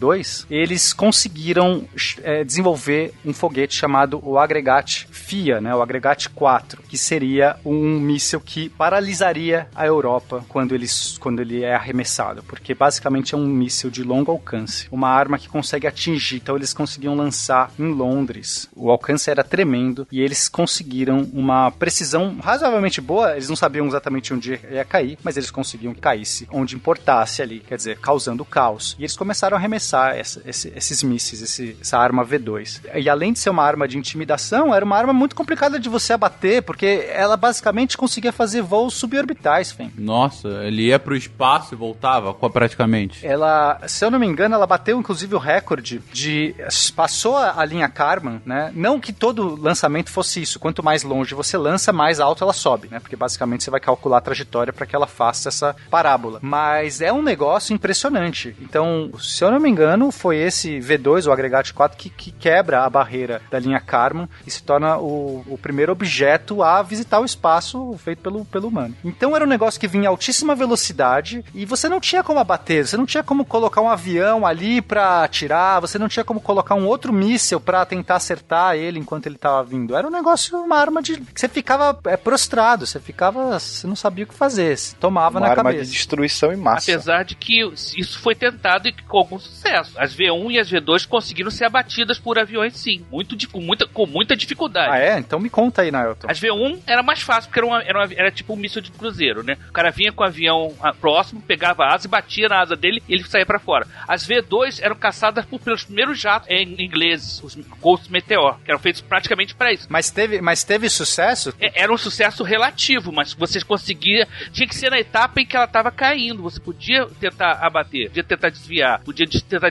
eles 0.50 0.94
conseguiram 0.94 1.86
eh, 2.22 2.44
desenvolver 2.44 3.14
um 3.26 3.34
foguete 3.34 3.76
chamado 3.76 4.20
o 4.24 4.38
Agregate 4.38 5.08
FIA, 5.12 5.62
né, 5.62 5.74
o 5.76 5.82
Agregate 5.82 6.30
4, 6.30 6.82
que 6.84 6.98
seria 6.98 7.56
um 7.66 8.00
míssil 8.00 8.40
que 8.40 8.70
paralisaria 8.70 9.68
a 9.76 9.86
Europa 9.86 10.46
quando 10.48 10.74
ele, 10.74 10.88
quando 11.20 11.42
ele 11.42 11.64
é 11.64 11.76
arremessado, 11.76 12.44
porque 12.44 12.74
basicamente 12.74 13.34
é 13.34 13.38
um 13.38 13.46
míssil 13.46 13.90
de 13.90 14.04
longo 14.04 14.32
alcance, 14.32 14.88
uma 14.92 15.10
arma 15.10 15.38
que 15.38 15.50
consegue 15.50 15.88
atingir. 15.88 16.38
Então 16.38 16.56
eles 16.56 16.74
conseguiam 16.74 17.16
lançar 17.16 17.72
em 17.80 17.92
Londres. 17.92 18.70
O 18.76 18.90
alcance 18.92 19.30
era 19.30 19.44
tremendo 19.44 20.08
e 20.12 20.22
eles 20.22 20.48
conseguiram 20.48 21.30
uma 21.34 21.72
precisão 21.72 22.38
razoavelmente 22.42 23.02
boa. 23.02 23.34
Eles 23.34 23.50
não 23.50 23.56
sabiam 23.56 23.88
exatamente 23.88 24.34
onde 24.34 24.60
ia 24.72 24.86
cair, 24.86 25.18
mas 25.24 25.38
eles 25.38 25.52
conseguiam 25.52 25.94
que 25.94 26.02
caísse 26.02 26.48
onde 26.52 26.76
importasse 26.76 27.42
ali, 27.42 27.60
quer 27.60 27.78
dizer, 27.78 27.98
causando 28.00 28.46
caos. 28.46 28.96
E 29.00 29.04
eles 29.04 29.16
começaram 29.16 29.56
a 29.56 29.60
arremessar 29.60 29.83
essa, 29.84 30.42
esse, 30.46 30.72
esses 30.76 31.04
mísseis, 31.04 31.42
esse, 31.42 31.78
essa 31.80 31.98
arma 31.98 32.26
V2. 32.26 32.82
E 32.96 33.10
além 33.10 33.34
de 33.34 33.40
ser 33.40 33.50
uma 33.50 33.64
arma 33.64 33.88
de 33.88 33.98
intimidação, 33.98 34.74
era 34.74 34.84
uma 34.84 34.98
arma 34.98 35.14
muito 35.14 35.36
complicada 35.36 35.80
de 35.80 35.90
você 35.90 36.14
abater, 36.14 36.64
porque 36.64 37.08
ela 37.10 37.36
basicamente 37.36 37.98
conseguia 37.98 38.32
fazer 38.32 38.62
voos 38.62 38.94
suborbitais, 38.94 39.72
Fen. 39.72 39.92
Nossa, 39.98 40.48
ele 40.64 40.84
ia 40.88 41.00
pro 41.00 41.16
espaço 41.16 41.74
e 41.74 41.78
voltava, 41.78 42.34
praticamente. 42.34 43.26
Ela, 43.26 43.80
se 43.88 44.04
eu 44.06 44.12
não 44.12 44.20
me 44.20 44.28
engano, 44.28 44.56
ela 44.56 44.68
bateu 44.68 45.00
inclusive 45.00 45.36
o 45.36 45.40
recorde 45.40 46.02
de. 46.12 46.56
Passou 46.96 47.38
a, 47.38 47.60
a 47.60 47.66
linha 47.66 47.90
Karman, 47.90 48.42
né? 48.46 48.72
Não 48.76 49.00
que 49.00 49.12
todo 49.12 49.60
lançamento 49.62 50.10
fosse 50.10 50.42
isso. 50.42 50.60
Quanto 50.60 50.84
mais 50.84 51.04
longe 51.04 51.34
você 51.34 51.58
lança, 51.58 51.92
mais 51.92 52.20
alto 52.20 52.44
ela 52.44 52.54
sobe, 52.54 52.88
né? 52.90 53.00
Porque 53.00 53.16
basicamente 53.16 53.64
você 53.64 53.72
vai 53.72 53.80
calcular 53.80 54.18
a 54.18 54.22
trajetória 54.22 54.72
para 54.74 54.86
que 54.86 54.96
ela 54.96 55.08
faça 55.08 55.50
essa 55.50 55.76
parábola. 55.90 56.40
Mas 56.42 57.02
é 57.02 57.12
um 57.12 57.22
negócio 57.22 57.74
impressionante. 57.74 58.56
Então, 58.62 59.12
se 59.20 59.44
eu 59.44 59.52
não 59.52 59.60
me 59.60 59.70
engano, 59.74 60.12
foi 60.12 60.38
esse 60.38 60.80
V2, 60.80 61.28
o 61.28 61.32
agregate 61.32 61.74
4, 61.74 61.98
que, 61.98 62.10
que 62.10 62.32
quebra 62.32 62.84
a 62.84 62.90
barreira 62.90 63.42
da 63.52 63.60
linha 63.60 63.80
Karman 63.80 64.30
e 64.46 64.52
se 64.52 64.64
torna 64.64 64.98
o, 64.98 65.44
o 65.48 65.58
primeiro 65.58 65.92
objeto 65.92 66.64
a 66.64 66.82
visitar 66.82 67.20
o 67.20 67.26
espaço 67.26 67.94
feito 67.98 68.20
pelo, 68.22 68.46
pelo 68.46 68.68
humano. 68.68 68.96
Então 69.04 69.36
era 69.36 69.44
um 69.44 69.48
negócio 69.48 69.80
que 69.80 69.88
vinha 69.88 70.08
a 70.08 70.12
altíssima 70.12 70.56
velocidade 70.56 71.44
e 71.54 71.66
você 71.66 71.90
não 71.90 72.00
tinha 72.00 72.24
como 72.24 72.40
abater, 72.40 72.88
você 72.88 72.96
não 72.96 73.06
tinha 73.06 73.24
como 73.24 73.44
colocar 73.44 73.82
um 73.82 73.90
avião 73.90 74.46
ali 74.46 74.82
pra 74.82 75.24
atirar, 75.24 75.82
você 75.82 75.98
não 75.98 76.08
tinha 76.08 76.24
como 76.24 76.40
colocar 76.40 76.76
um 76.76 76.86
outro 76.86 77.12
míssil 77.12 77.60
pra 77.60 77.86
tentar 77.86 78.16
acertar 78.16 78.76
ele 78.76 79.00
enquanto 79.00 79.26
ele 79.26 79.38
tava 79.38 79.64
vindo. 79.64 79.96
Era 79.96 80.08
um 80.08 80.12
negócio, 80.12 80.58
uma 80.58 80.78
arma 80.78 81.02
de. 81.02 81.18
que 81.18 81.40
você 81.40 81.48
ficava 81.48 82.00
é, 82.06 82.16
prostrado, 82.16 82.86
você 82.86 83.00
ficava. 83.00 83.60
você 83.60 83.88
não 83.88 83.96
sabia 83.96 84.26
o 84.26 84.28
que 84.28 84.34
fazer, 84.34 84.78
você 84.78 84.96
tomava 85.00 85.40
Uma 85.40 85.48
na 85.48 85.52
arma 85.52 85.64
cabeça. 85.64 85.86
de 85.86 85.92
destruição 85.92 86.54
em 86.54 86.58
massa. 86.58 86.92
Apesar 86.92 87.24
de 87.24 87.36
que 87.36 87.64
isso 87.98 88.20
foi 88.20 88.36
tentado 88.36 88.88
e 88.88 88.94
com 88.94 89.18
algum 89.18 89.40
sucesso. 89.64 89.92
As 89.98 90.16
V1 90.16 90.52
e 90.52 90.60
as 90.60 90.70
V2 90.70 91.08
conseguiram 91.08 91.50
ser 91.50 91.66
abatidas 91.66 92.20
por 92.20 92.38
aviões, 92.38 92.76
sim. 92.78 93.06
Muito, 93.12 93.36
com, 93.50 93.62
muita, 93.62 93.88
com 93.88 94.06
muita 94.06 94.36
dificuldade. 94.36 94.92
Ah, 94.92 95.00
é? 95.00 95.18
Então 95.20 95.40
me 95.40 95.50
conta 95.50 95.82
aí, 95.82 95.92
Nailton. 95.92 96.28
As 96.30 96.40
V1 96.40 96.80
era 96.86 97.02
mais 97.02 97.22
fácil, 97.22 97.50
porque 97.50 97.60
era, 97.60 97.68
uma- 97.68 97.82
era, 97.84 98.00
uma- 98.00 98.14
era 98.14 98.32
tipo 98.32 98.54
um 98.54 98.58
míssil 98.58 98.82
de 98.82 98.92
cruzeiro, 98.92 99.44
né? 99.44 99.58
O 99.70 99.74
cara 99.74 99.90
vinha 99.92 100.12
com 100.12 100.24
o 100.24 100.26
avião 100.26 100.74
ah, 100.82 100.94
próximo, 100.94 101.42
pegava 101.42 101.84
a 101.84 101.94
asa 101.96 102.08
e 102.08 102.10
batia 102.10 102.50
na 102.50 102.60
asa 102.62 102.76
dele 102.76 103.02
e 103.08 103.14
ele 103.14 103.24
saía 103.24 103.46
pra 103.46 103.60
fora. 103.60 103.88
As 104.08 104.28
V2 104.28 104.80
eram 104.82 104.96
caçadas 104.96 105.46
por, 105.46 105.60
pelos 105.60 105.84
primeiros 105.84 106.20
jatos 106.20 106.50
em 106.50 106.76
ingleses, 106.84 107.42
os 107.44 107.56
Ghost 107.82 108.12
Meteor, 108.12 108.60
que 108.64 108.72
eram 108.72 108.80
feitos 108.80 109.02
praticamente 109.02 109.56
pra 109.56 109.72
isso. 109.72 109.88
Mas 109.90 110.10
teve, 110.12 110.42
mas 110.42 110.64
teve 110.64 110.90
sucesso? 110.90 111.54
É- 111.60 111.84
Era 111.84 111.94
um 111.94 111.98
sucesso 111.98 112.44
relativo, 112.44 113.12
mas 113.12 113.34
você 113.34 113.60
conseguia. 113.62 114.28
Tinha 114.52 114.68
que 114.68 114.76
ser 114.76 114.90
na 114.92 115.00
etapa 115.00 115.42
em 115.42 115.46
que 115.46 115.56
ela 115.56 115.66
estava 115.66 115.92
caindo. 115.92 116.42
Você 116.44 116.60
podia 116.60 117.06
tentar 117.20 117.54
abater, 117.62 118.08
podia 118.08 118.24
tentar 118.24 118.50
desviar, 118.50 119.00
podia 119.04 119.26
tentar 119.60 119.70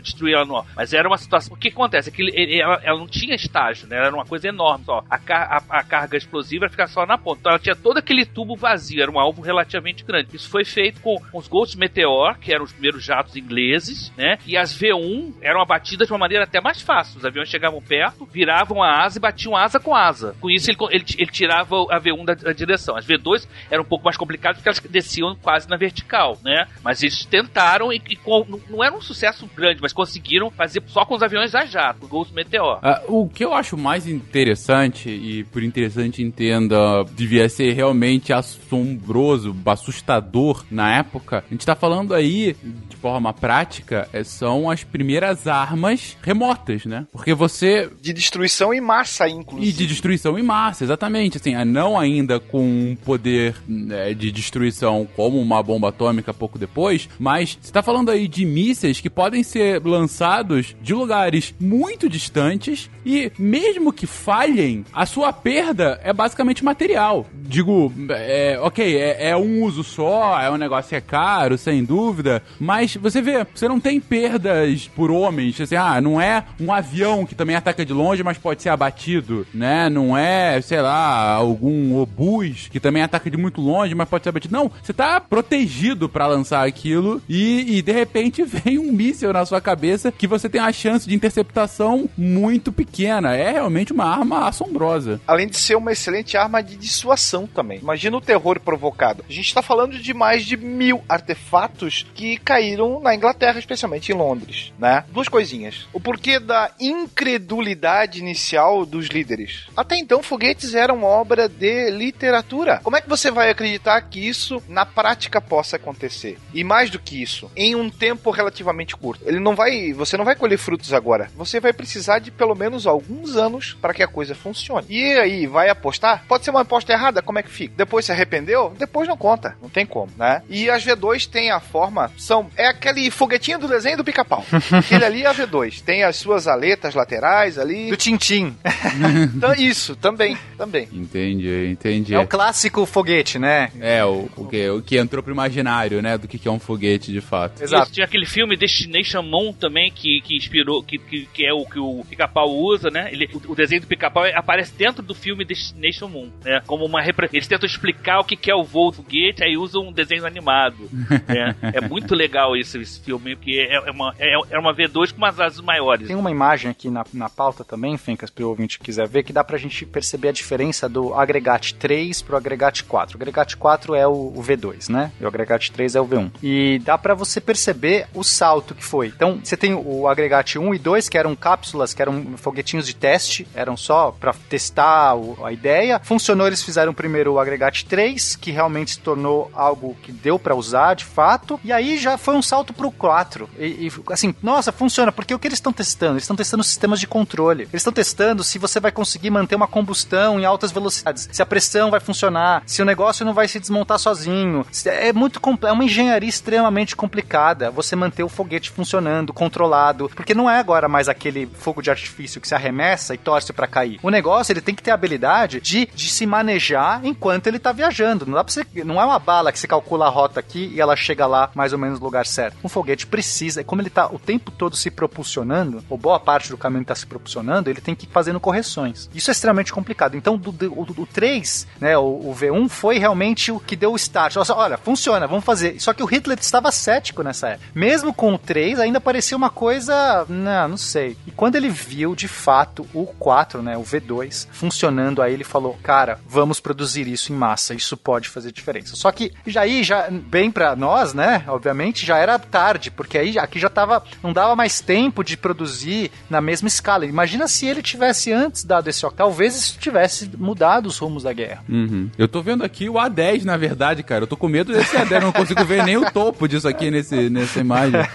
destruir 0.00 0.34
ela 0.34 0.44
no. 0.44 0.64
Mas 0.76 0.92
era 0.92 1.08
uma 1.08 1.18
situação. 1.18 1.54
O 1.54 1.58
que 1.58 1.68
acontece? 1.68 2.08
É 2.08 2.12
que 2.12 2.60
ela, 2.60 2.80
ela 2.82 2.98
não 2.98 3.06
tinha 3.06 3.34
estágio, 3.34 3.86
né? 3.88 3.96
Era 3.96 4.14
uma 4.14 4.24
coisa 4.26 4.48
enorme 4.48 4.84
só. 4.84 5.04
A, 5.08 5.18
ca- 5.18 5.62
a- 5.68 5.78
a 5.78 5.82
carga 5.84 6.16
explosiva 6.16 6.68
ficava 6.68 6.90
só 6.90 7.06
na 7.06 7.16
ponta. 7.18 7.40
Então 7.40 7.52
ela 7.52 7.58
tinha 7.58 7.76
todo 7.76 7.98
aquele 7.98 8.24
tubo 8.24 8.56
vazio, 8.56 9.02
era 9.02 9.10
um 9.10 9.18
alvo 9.18 9.42
relativamente 9.42 10.04
grande. 10.04 10.34
Isso 10.36 10.48
foi 10.48 10.64
feito 10.64 11.00
com 11.00 11.16
os 11.32 11.48
Ghost 11.48 11.76
Meteor, 11.78 12.38
que 12.38 12.52
eram 12.52 12.64
os 12.64 12.72
primeiros 12.72 13.04
jatos 13.04 13.36
ingleses, 13.36 14.12
né? 14.16 14.38
E 14.46 14.56
as 14.56 14.76
V1 14.76 15.34
eram 15.40 15.60
abatidas 15.60 16.06
de 16.06 16.12
uma 16.12 16.18
maneira 16.18 16.44
até 16.44 16.60
mais 16.60 16.80
fácil. 16.80 17.18
Os 17.18 17.24
aviões 17.24 17.48
chegavam 17.48 17.80
perto, 17.82 18.24
viravam 18.26 18.82
a 18.82 19.02
asa 19.04 19.18
e 19.18 19.20
batiam 19.20 19.56
asa 19.56 19.78
com 19.78 19.94
asa. 19.94 20.34
Com 20.40 20.50
isso, 20.50 20.70
ele, 20.70 20.78
ele, 20.90 21.04
ele 21.18 21.30
tirava 21.30 21.76
a 21.90 22.00
V1 22.00 22.24
da, 22.24 22.34
da 22.34 22.52
direção. 22.52 22.96
As 22.96 23.06
V2 23.06 23.46
eram 23.70 23.82
um 23.82 23.86
pouco 23.86 24.04
mais 24.04 24.16
complicadas 24.16 24.58
porque 24.58 24.68
elas 24.68 24.80
desciam 24.90 25.34
quase 25.36 25.68
na 25.68 25.76
vertical, 25.76 26.38
né? 26.44 26.66
Mas 26.82 27.02
eles 27.02 27.24
tentaram 27.24 27.92
e, 27.92 28.00
e 28.08 28.16
com- 28.16 28.44
não- 28.48 28.60
não 28.68 28.84
era 28.84 28.94
um 28.94 29.00
sucesso 29.00 29.19
grande, 29.56 29.80
mas 29.80 29.92
conseguiram 29.92 30.50
fazer 30.50 30.82
só 30.86 31.04
com 31.04 31.14
os 31.14 31.22
aviões 31.22 31.54
a 31.54 31.64
jato, 31.64 32.06
o 32.06 32.08
Ghost 32.08 32.34
Meteor. 32.34 32.78
Ah, 32.82 33.02
o 33.08 33.28
que 33.28 33.44
eu 33.44 33.52
acho 33.54 33.76
mais 33.76 34.06
interessante, 34.06 35.08
e 35.08 35.44
por 35.44 35.62
interessante 35.62 36.22
entenda, 36.22 37.04
devia 37.12 37.48
ser 37.48 37.72
realmente 37.72 38.32
assombroso, 38.32 39.54
assustador 39.66 40.64
na 40.70 40.96
época, 40.96 41.44
a 41.46 41.52
gente 41.52 41.66
tá 41.66 41.74
falando 41.74 42.14
aí, 42.14 42.56
de 42.88 42.96
forma 42.96 43.32
prática, 43.32 44.08
é, 44.12 44.22
são 44.24 44.70
as 44.70 44.84
primeiras 44.84 45.46
armas 45.46 46.16
remotas, 46.22 46.84
né? 46.84 47.06
Porque 47.12 47.34
você 47.34 47.90
De 48.00 48.12
destruição 48.12 48.72
em 48.72 48.80
massa, 48.80 49.28
inclusive. 49.28 49.70
e 49.70 49.72
de 49.72 49.86
destruição 49.86 50.38
em 50.38 50.42
massa, 50.42 50.84
exatamente. 50.84 51.36
Assim, 51.36 51.54
ah, 51.54 51.64
não 51.64 51.98
ainda 51.98 52.38
com 52.40 52.60
um 52.60 52.96
poder 53.04 53.54
né, 53.66 54.14
de 54.14 54.30
destruição 54.30 55.06
como 55.16 55.40
uma 55.40 55.62
bomba 55.62 55.88
atômica 55.88 56.32
pouco 56.32 56.58
depois, 56.58 57.08
mas 57.18 57.58
você 57.60 57.72
tá 57.72 57.82
falando 57.82 58.10
aí 58.10 58.28
de 58.28 58.44
mísseis 58.44 59.00
que 59.00 59.09
podem 59.10 59.42
ser 59.42 59.84
lançados 59.84 60.74
de 60.80 60.94
lugares 60.94 61.54
muito 61.60 62.08
distantes 62.08 62.90
e 63.04 63.30
mesmo 63.38 63.92
que 63.92 64.06
falhem, 64.06 64.84
a 64.92 65.06
sua 65.06 65.32
perda 65.32 66.00
é 66.02 66.12
basicamente 66.12 66.64
material. 66.64 67.26
Digo, 67.32 67.92
é, 68.10 68.58
ok, 68.60 68.96
é, 68.96 69.30
é 69.30 69.36
um 69.36 69.62
uso 69.62 69.82
só, 69.82 70.40
é 70.40 70.50
um 70.50 70.56
negócio 70.56 70.90
que 70.90 70.96
é 70.96 71.00
caro, 71.00 71.58
sem 71.58 71.84
dúvida, 71.84 72.42
mas 72.58 72.94
você 72.96 73.20
vê, 73.20 73.46
você 73.54 73.66
não 73.68 73.80
tem 73.80 74.00
perdas 74.00 74.88
por 74.94 75.10
homens, 75.10 75.60
assim, 75.60 75.76
ah, 75.76 76.00
não 76.00 76.20
é 76.20 76.44
um 76.60 76.72
avião 76.72 77.26
que 77.26 77.34
também 77.34 77.56
ataca 77.56 77.84
de 77.84 77.92
longe, 77.92 78.22
mas 78.22 78.38
pode 78.38 78.62
ser 78.62 78.68
abatido, 78.68 79.46
né? 79.52 79.88
Não 79.88 80.16
é, 80.16 80.60
sei 80.60 80.80
lá, 80.80 81.32
algum 81.32 81.96
obus 81.96 82.68
que 82.68 82.80
também 82.80 83.02
ataca 83.02 83.30
de 83.30 83.36
muito 83.36 83.60
longe, 83.60 83.94
mas 83.94 84.08
pode 84.08 84.24
ser 84.24 84.28
abatido. 84.30 84.54
Não, 84.54 84.70
você 84.82 84.92
tá 84.92 85.20
protegido 85.20 86.08
pra 86.08 86.26
lançar 86.26 86.66
aquilo 86.66 87.22
e, 87.28 87.78
e 87.78 87.82
de 87.82 87.92
repente 87.92 88.42
vem 88.44 88.78
um 88.78 88.92
míssil 89.00 89.32
na 89.32 89.46
sua 89.46 89.62
cabeça 89.62 90.12
que 90.12 90.26
você 90.26 90.46
tem 90.46 90.60
uma 90.60 90.72
chance 90.72 91.08
de 91.08 91.14
interceptação 91.14 92.06
muito 92.18 92.70
pequena. 92.70 93.34
É 93.34 93.52
realmente 93.52 93.94
uma 93.94 94.04
arma 94.04 94.46
assombrosa. 94.46 95.18
Além 95.26 95.48
de 95.48 95.56
ser 95.56 95.76
uma 95.76 95.92
excelente 95.92 96.36
arma 96.36 96.62
de 96.62 96.76
dissuasão 96.76 97.46
também. 97.46 97.78
Imagina 97.78 98.18
o 98.18 98.20
terror 98.20 98.60
provocado. 98.60 99.24
A 99.26 99.32
gente 99.32 99.46
está 99.46 99.62
falando 99.62 99.98
de 99.98 100.12
mais 100.12 100.44
de 100.44 100.54
mil 100.54 101.02
artefatos 101.08 102.04
que 102.14 102.36
caíram 102.36 103.00
na 103.00 103.14
Inglaterra, 103.14 103.58
especialmente 103.58 104.12
em 104.12 104.14
Londres, 104.14 104.70
né? 104.78 105.04
Duas 105.10 105.28
coisinhas. 105.28 105.88
O 105.94 106.00
porquê 106.00 106.38
da 106.38 106.70
incredulidade 106.78 108.18
inicial 108.18 108.84
dos 108.84 109.06
líderes. 109.06 109.66
Até 109.74 109.96
então, 109.96 110.22
foguetes 110.22 110.74
eram 110.74 111.04
obra 111.04 111.48
de 111.48 111.90
literatura. 111.90 112.80
Como 112.82 112.96
é 112.96 113.00
que 113.00 113.08
você 113.08 113.30
vai 113.30 113.48
acreditar 113.48 113.98
que 114.02 114.20
isso 114.20 114.62
na 114.68 114.84
prática 114.84 115.40
possa 115.40 115.76
acontecer? 115.76 116.36
E 116.52 116.62
mais 116.62 116.90
do 116.90 116.98
que 116.98 117.22
isso, 117.22 117.50
em 117.56 117.74
um 117.74 117.88
tempo 117.88 118.30
relativamente 118.30 118.79
curto. 118.96 119.22
Ele 119.26 119.40
não 119.40 119.54
vai, 119.54 119.92
você 119.92 120.16
não 120.16 120.24
vai 120.24 120.34
colher 120.34 120.58
frutos 120.58 120.92
agora. 120.92 121.30
Você 121.36 121.60
vai 121.60 121.72
precisar 121.72 122.18
de 122.18 122.30
pelo 122.30 122.54
menos 122.54 122.86
alguns 122.86 123.36
anos 123.36 123.76
para 123.80 123.94
que 123.94 124.02
a 124.02 124.08
coisa 124.08 124.34
funcione. 124.34 124.86
E 124.88 125.12
aí, 125.18 125.46
vai 125.46 125.68
apostar? 125.68 126.24
Pode 126.26 126.44
ser 126.44 126.50
uma 126.50 126.62
aposta 126.62 126.92
errada, 126.92 127.22
como 127.22 127.38
é 127.38 127.42
que 127.42 127.50
fica? 127.50 127.74
Depois 127.76 128.04
se 128.04 128.12
arrependeu? 128.12 128.74
Depois 128.78 129.08
não 129.08 129.16
conta, 129.16 129.56
não 129.60 129.68
tem 129.68 129.86
como, 129.86 130.10
né? 130.16 130.42
E 130.48 130.68
as 130.70 130.84
V2 130.84 131.28
tem 131.28 131.50
a 131.50 131.60
forma, 131.60 132.10
são 132.16 132.50
é 132.56 132.66
aquele 132.66 133.10
foguetinho 133.10 133.58
do 133.58 133.68
desenho 133.68 133.96
do 133.96 134.04
pica-pau. 134.04 134.44
Aquele 134.72 135.04
ali 135.04 135.22
é 135.22 135.26
a 135.26 135.34
V2, 135.34 135.82
tem 135.82 136.04
as 136.04 136.16
suas 136.16 136.46
aletas 136.46 136.94
laterais 136.94 137.58
ali. 137.58 137.90
Do 137.90 137.96
Tintim. 137.96 138.56
então, 139.36 139.52
isso, 139.54 139.96
também, 139.96 140.36
também. 140.56 140.88
Entendi, 140.92 141.68
entendi. 141.70 142.14
É 142.14 142.18
o 142.18 142.26
clássico 142.26 142.84
foguete, 142.86 143.38
né? 143.38 143.70
É, 143.80 144.04
o, 144.04 144.28
o, 144.36 144.46
que, 144.46 144.68
o 144.70 144.82
que 144.82 144.96
entrou 144.98 145.22
pro 145.22 145.32
imaginário, 145.32 146.00
né? 146.02 146.16
Do 146.16 146.28
que, 146.28 146.38
que 146.38 146.48
é 146.48 146.50
um 146.50 146.58
foguete 146.58 147.12
de 147.12 147.20
fato. 147.20 147.62
Exato. 147.62 147.92
tinha 147.92 148.06
aquele 148.06 148.26
filme 148.26 148.56
Destination 148.70 149.22
Moon 149.22 149.52
também, 149.52 149.90
que, 149.90 150.20
que 150.22 150.36
inspirou, 150.36 150.82
que, 150.82 150.98
que, 150.98 151.26
que 151.26 151.44
é 151.44 151.52
o 151.52 151.64
que 151.64 151.78
o 151.78 152.04
pica-pau 152.08 152.48
usa, 152.48 152.90
né? 152.90 153.08
Ele, 153.12 153.28
o, 153.32 153.52
o 153.52 153.54
desenho 153.54 153.80
do 153.80 153.86
pica-pau 153.86 154.24
aparece 154.34 154.72
dentro 154.74 155.02
do 155.02 155.14
filme 155.14 155.44
Destination 155.44 156.08
Moon, 156.08 156.30
né? 156.44 156.62
Como 156.66 156.84
uma 156.84 157.00
Eles 157.32 157.48
tentam 157.48 157.66
explicar 157.66 158.20
o 158.20 158.24
que, 158.24 158.36
que 158.36 158.50
é 158.50 158.54
o 158.54 158.62
voo 158.62 158.90
do 158.90 159.00
foguete, 159.00 159.42
aí 159.42 159.56
usam 159.56 159.88
um 159.88 159.92
desenho 159.92 160.26
animado. 160.26 160.88
né? 161.26 161.56
É 161.72 161.80
muito 161.80 162.14
legal 162.14 162.56
isso, 162.56 162.78
esse 162.78 163.00
filme, 163.00 163.36
porque 163.36 163.66
é, 163.68 163.76
é 163.76 163.90
uma, 163.90 164.14
é, 164.18 164.34
é 164.50 164.58
uma 164.58 164.74
V2 164.74 165.12
com 165.12 165.18
umas 165.18 165.38
asas 165.38 165.60
maiores. 165.60 166.06
Tem 166.06 166.16
uma 166.16 166.30
imagem 166.30 166.70
aqui 166.70 166.90
na, 166.90 167.04
na 167.12 167.28
pauta 167.28 167.64
também, 167.64 167.96
Fencas, 167.96 168.30
para 168.30 168.44
o 168.44 168.48
ouvinte 168.48 168.78
quiser 168.78 169.08
ver, 169.08 169.22
que 169.22 169.32
dá 169.32 169.44
pra 169.44 169.56
gente 169.56 169.86
perceber 169.86 170.28
a 170.28 170.32
diferença 170.32 170.88
do 170.88 171.14
agregate 171.14 171.74
3 171.74 172.22
pro 172.22 172.36
agregate 172.36 172.84
4. 172.84 173.16
O 173.16 173.18
agregate 173.18 173.56
4 173.56 173.94
é 173.94 174.06
o, 174.06 174.32
o 174.34 174.42
V2, 174.42 174.88
né? 174.88 175.12
E 175.20 175.24
o 175.24 175.28
agregate 175.28 175.70
3 175.72 175.94
é 175.94 176.00
o 176.00 176.06
V1. 176.06 176.30
E 176.42 176.80
dá 176.80 176.98
para 176.98 177.14
você 177.14 177.40
perceber 177.40 178.06
o 178.14 178.22
salto 178.22 178.59
que 178.74 178.84
foi. 178.84 179.08
Então, 179.08 179.40
você 179.42 179.56
tem 179.56 179.74
o 179.74 180.06
agregate 180.08 180.58
1 180.58 180.74
e 180.74 180.78
2, 180.78 181.08
que 181.08 181.18
eram 181.18 181.34
cápsulas, 181.34 181.94
que 181.94 182.02
eram 182.02 182.36
foguetinhos 182.36 182.86
de 182.86 182.94
teste, 182.94 183.46
eram 183.54 183.76
só 183.76 184.10
para 184.10 184.32
testar 184.48 185.14
a 185.44 185.52
ideia. 185.52 186.00
Funcionou, 186.02 186.46
eles 186.46 186.62
fizeram 186.62 186.94
primeiro 186.94 187.34
o 187.34 187.38
agregate 187.38 187.84
3, 187.86 188.36
que 188.36 188.50
realmente 188.50 188.92
se 188.92 189.00
tornou 189.00 189.50
algo 189.54 189.96
que 190.02 190.12
deu 190.12 190.38
para 190.38 190.54
usar 190.54 190.94
de 190.94 191.04
fato. 191.04 191.60
E 191.64 191.72
aí 191.72 191.98
já 191.98 192.16
foi 192.18 192.34
um 192.34 192.42
salto 192.42 192.72
pro 192.72 192.90
4. 192.90 193.48
E, 193.58 193.88
e 193.88 193.92
assim, 194.10 194.34
nossa, 194.42 194.72
funciona, 194.72 195.12
porque 195.12 195.34
o 195.34 195.38
que 195.38 195.48
eles 195.48 195.58
estão 195.58 195.72
testando? 195.72 196.14
Eles 196.14 196.24
estão 196.24 196.36
testando 196.36 196.64
sistemas 196.64 197.00
de 197.00 197.06
controle. 197.06 197.64
Eles 197.64 197.80
estão 197.80 197.92
testando 197.92 198.44
se 198.44 198.58
você 198.58 198.80
vai 198.80 198.92
conseguir 198.92 199.30
manter 199.30 199.54
uma 199.54 199.68
combustão 199.68 200.38
em 200.38 200.44
altas 200.44 200.70
velocidades, 200.72 201.28
se 201.30 201.42
a 201.42 201.46
pressão 201.46 201.90
vai 201.90 202.00
funcionar, 202.00 202.62
se 202.66 202.82
o 202.82 202.84
negócio 202.84 203.24
não 203.24 203.34
vai 203.34 203.48
se 203.48 203.60
desmontar 203.60 203.98
sozinho. 203.98 204.66
É 204.84 205.12
muito 205.12 205.40
é 205.62 205.72
uma 205.72 205.84
engenharia 205.84 206.28
extremamente 206.28 206.94
complicada 206.94 207.70
você 207.70 207.96
manter 207.96 208.22
o 208.22 208.28
foguete 208.28 208.49
funcionando, 208.58 209.32
controlado, 209.32 210.10
porque 210.14 210.34
não 210.34 210.50
é 210.50 210.58
agora 210.58 210.88
mais 210.88 211.08
aquele 211.08 211.46
fogo 211.46 211.82
de 211.82 211.90
artifício 211.90 212.40
que 212.40 212.48
se 212.48 212.54
arremessa 212.54 213.14
e 213.14 213.18
torce 213.18 213.52
para 213.52 213.66
cair. 213.66 214.00
O 214.02 214.10
negócio 214.10 214.52
ele 214.52 214.60
tem 214.60 214.74
que 214.74 214.82
ter 214.82 214.90
a 214.90 214.94
habilidade 214.94 215.60
de, 215.60 215.86
de 215.94 216.10
se 216.10 216.26
manejar 216.26 217.00
enquanto 217.04 217.46
ele 217.46 217.58
tá 217.58 217.72
viajando. 217.72 218.26
Não 218.26 218.34
dá 218.34 218.44
pra 218.44 218.52
você, 218.52 218.64
não 218.84 219.00
é 219.00 219.04
uma 219.04 219.18
bala 219.18 219.52
que 219.52 219.58
você 219.58 219.66
calcula 219.66 220.06
a 220.06 220.10
rota 220.10 220.40
aqui 220.40 220.72
e 220.74 220.80
ela 220.80 220.96
chega 220.96 221.26
lá 221.26 221.50
mais 221.54 221.72
ou 221.72 221.78
menos 221.78 221.98
no 221.98 222.04
lugar 222.04 222.26
certo. 222.26 222.56
Um 222.64 222.68
foguete 222.68 223.06
precisa, 223.06 223.62
como 223.62 223.82
ele 223.82 223.90
tá 223.90 224.06
o 224.06 224.18
tempo 224.18 224.50
todo 224.50 224.76
se 224.76 224.90
propulsionando, 224.90 225.84
ou 225.88 225.96
boa 225.96 226.18
parte 226.18 226.50
do 226.50 226.58
caminho 226.58 226.82
está 226.82 226.94
se 226.94 227.06
propulsionando, 227.06 227.70
ele 227.70 227.80
tem 227.80 227.94
que 227.94 228.06
ir 228.06 228.08
fazendo 228.10 228.40
correções. 228.40 229.08
Isso 229.14 229.30
é 229.30 229.32
extremamente 229.32 229.72
complicado. 229.72 230.16
Então, 230.16 230.36
do, 230.36 230.52
do, 230.52 230.72
o, 230.72 230.82
o 231.02 231.06
3, 231.06 231.66
né, 231.80 231.96
o, 231.96 232.02
o, 232.02 232.34
V1 232.34 232.68
foi 232.68 232.98
realmente 232.98 233.52
o 233.52 233.60
que 233.60 233.76
deu 233.76 233.92
o 233.92 233.96
start. 233.96 234.36
Olha, 234.50 234.78
funciona, 234.78 235.26
vamos 235.26 235.44
fazer. 235.44 235.80
Só 235.80 235.92
que 235.92 236.02
o 236.02 236.06
Hitler 236.06 236.38
estava 236.40 236.72
cético 236.72 237.22
nessa 237.22 237.50
época. 237.50 237.68
Mesmo 237.74 238.12
com 238.12 238.38
3, 238.40 238.80
ainda 238.80 239.00
parecia 239.00 239.36
uma 239.36 239.50
coisa, 239.50 240.24
não, 240.28 240.68
não 240.68 240.76
sei. 240.76 241.16
E 241.26 241.30
quando 241.30 241.56
ele 241.56 241.68
viu 241.68 242.14
de 242.14 242.28
fato 242.28 242.86
o 242.92 243.06
4, 243.06 243.62
né, 243.62 243.76
o 243.76 243.82
V2, 243.82 244.48
funcionando, 244.50 245.22
aí 245.22 245.32
ele 245.32 245.44
falou: 245.44 245.78
"Cara, 245.82 246.18
vamos 246.26 246.60
produzir 246.60 247.06
isso 247.06 247.32
em 247.32 247.36
massa. 247.36 247.74
Isso 247.74 247.96
pode 247.96 248.28
fazer 248.28 248.52
diferença". 248.52 248.96
Só 248.96 249.10
que 249.12 249.32
já 249.46 249.62
aí 249.62 249.82
já 249.82 250.08
bem 250.10 250.50
para 250.50 250.74
nós, 250.74 251.14
né, 251.14 251.44
obviamente 251.48 252.04
já 252.06 252.16
era 252.16 252.38
tarde, 252.38 252.90
porque 252.90 253.18
aí 253.18 253.38
aqui 253.38 253.58
já 253.58 253.68
tava 253.68 254.02
não 254.22 254.32
dava 254.32 254.56
mais 254.56 254.80
tempo 254.80 255.22
de 255.22 255.36
produzir 255.36 256.10
na 256.28 256.40
mesma 256.40 256.68
escala. 256.68 257.06
Imagina 257.06 257.46
se 257.46 257.66
ele 257.66 257.82
tivesse 257.82 258.32
antes 258.32 258.64
dado 258.64 258.88
esse 258.88 259.00
talvez 259.16 259.56
isso 259.56 259.78
tivesse 259.78 260.30
mudado 260.36 260.86
os 260.86 260.98
rumos 260.98 261.22
da 261.22 261.32
guerra. 261.32 261.64
Uhum. 261.68 262.10
Eu 262.16 262.28
tô 262.28 262.42
vendo 262.42 262.64
aqui 262.64 262.88
o 262.88 262.94
A10, 262.94 263.44
na 263.44 263.56
verdade, 263.56 264.02
cara. 264.02 264.24
Eu 264.24 264.26
tô 264.26 264.36
com 264.36 264.48
medo 264.48 264.72
desse 264.72 264.96
A10, 264.96 265.20
não 265.22 265.32
consigo 265.32 265.64
ver 265.64 265.84
nem 265.84 265.96
o 265.96 266.10
topo 266.10 266.46
disso 266.46 266.68
aqui 266.68 266.90
nesse, 266.90 267.30
nessa 267.30 267.60
imagem. 267.60 268.00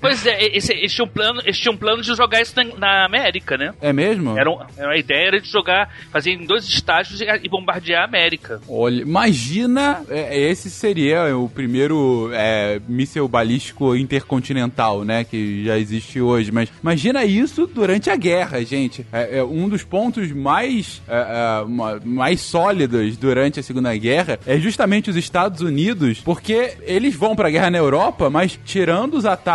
Pois 0.00 0.26
é, 0.26 0.56
esse, 0.56 0.72
esse, 0.72 0.94
tinha 0.94 1.04
um 1.04 1.08
plano, 1.08 1.42
tinha 1.42 1.72
um 1.72 1.76
plano 1.76 2.02
de 2.02 2.14
jogar 2.14 2.40
isso 2.40 2.54
na, 2.56 2.64
na 2.76 3.04
América, 3.04 3.56
né? 3.56 3.72
É 3.80 3.92
mesmo? 3.92 4.36
Era, 4.38 4.50
um, 4.50 4.58
a 4.60 4.96
ideia 4.96 5.28
era 5.28 5.40
de 5.40 5.48
jogar, 5.48 5.88
fazer 6.10 6.32
em 6.32 6.44
dois 6.44 6.64
estágios 6.64 7.20
e, 7.20 7.24
e 7.24 7.48
bombardear 7.48 8.02
a 8.02 8.04
América. 8.04 8.60
Olha, 8.68 9.02
imagina, 9.02 10.02
é, 10.08 10.38
esse 10.38 10.70
seria 10.70 11.36
o 11.36 11.48
primeiro 11.48 12.30
é, 12.32 12.80
míssil 12.88 13.26
balístico 13.28 13.94
intercontinental, 13.96 15.04
né? 15.04 15.24
Que 15.24 15.64
já 15.64 15.78
existe 15.78 16.20
hoje. 16.20 16.50
Mas 16.50 16.68
imagina 16.82 17.24
isso 17.24 17.66
durante 17.66 18.10
a 18.10 18.16
guerra, 18.16 18.64
gente. 18.64 19.06
É, 19.12 19.38
é 19.38 19.44
um 19.44 19.68
dos 19.68 19.84
pontos 19.84 20.32
mais, 20.32 21.02
é, 21.08 21.14
é 21.14 22.04
mais 22.04 22.40
sólidos 22.40 23.16
durante 23.16 23.60
a 23.60 23.62
Segunda 23.62 23.96
Guerra 23.96 24.38
é 24.46 24.58
justamente 24.58 25.10
os 25.10 25.16
Estados 25.16 25.60
Unidos, 25.60 26.20
porque 26.20 26.74
eles 26.82 27.14
vão 27.14 27.34
pra 27.34 27.50
guerra 27.50 27.70
na 27.70 27.78
Europa, 27.78 28.28
mas 28.30 28.58
tirando 28.64 29.14
os 29.14 29.24
ataques 29.24 29.51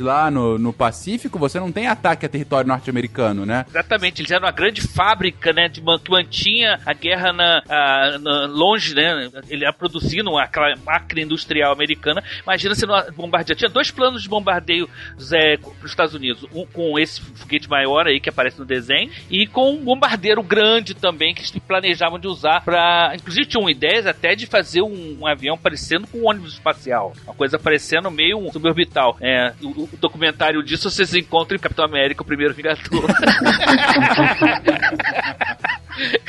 lá 0.00 0.30
no, 0.30 0.58
no 0.58 0.72
Pacífico, 0.72 1.38
você 1.38 1.58
não 1.58 1.72
tem 1.72 1.86
ataque 1.86 2.26
a 2.26 2.28
território 2.28 2.68
norte-americano, 2.68 3.46
né? 3.46 3.64
Exatamente, 3.68 4.20
eles 4.20 4.30
eram 4.30 4.46
uma 4.46 4.52
grande 4.52 4.80
fábrica, 4.80 5.52
né, 5.52 5.68
de, 5.68 5.80
que 5.80 6.10
mantinha 6.10 6.78
a 6.84 6.92
guerra 6.92 7.32
na, 7.32 7.62
a, 7.68 8.18
na, 8.18 8.46
longe, 8.46 8.94
né? 8.94 9.30
Ele 9.48 9.64
produzindo 9.72 10.36
aquela 10.36 10.74
máquina 10.84 11.22
industrial 11.22 11.72
americana. 11.72 12.22
Imagina 12.42 12.74
se 12.74 12.86
não 12.86 12.94
bombardeia. 13.12 13.56
Tinha 13.56 13.70
dois 13.70 13.90
planos 13.90 14.22
de 14.22 14.28
bombardeio 14.28 14.88
é, 15.32 15.56
para 15.56 15.84
os 15.84 15.90
Estados 15.90 16.14
Unidos. 16.14 16.44
Um 16.52 16.66
com 16.66 16.98
esse 16.98 17.20
foguete 17.20 17.68
maior 17.68 18.06
aí 18.06 18.20
que 18.20 18.28
aparece 18.28 18.58
no 18.58 18.64
desenho 18.64 19.10
e 19.30 19.46
com 19.46 19.72
um 19.72 19.84
bombardeiro 19.84 20.42
grande 20.42 20.94
também 20.94 21.34
que 21.34 21.40
eles 21.40 21.50
planejavam 21.66 22.18
de 22.18 22.26
usar 22.26 22.62
para, 22.62 23.12
inclusive 23.14 23.46
tinham 23.46 23.68
ideias 23.68 24.06
até 24.06 24.34
de 24.34 24.46
fazer 24.46 24.82
um, 24.82 25.18
um, 25.20 25.26
avião 25.26 25.56
parecendo 25.56 26.06
com 26.06 26.18
um 26.18 26.28
ônibus 26.28 26.54
espacial, 26.54 27.12
uma 27.24 27.34
coisa 27.34 27.58
parecendo 27.58 28.10
meio 28.10 28.50
suborbital. 28.52 29.16
É, 29.20 29.37
o, 29.62 29.84
o, 29.84 29.88
documentário 29.98 30.62
disso 30.62 30.90
vocês 30.90 31.14
encontram 31.14 31.56
em 31.56 31.60
Capitão 31.60 31.84
América, 31.84 32.22
o 32.22 32.26
primeiro 32.26 32.54
Vingador. 32.54 33.08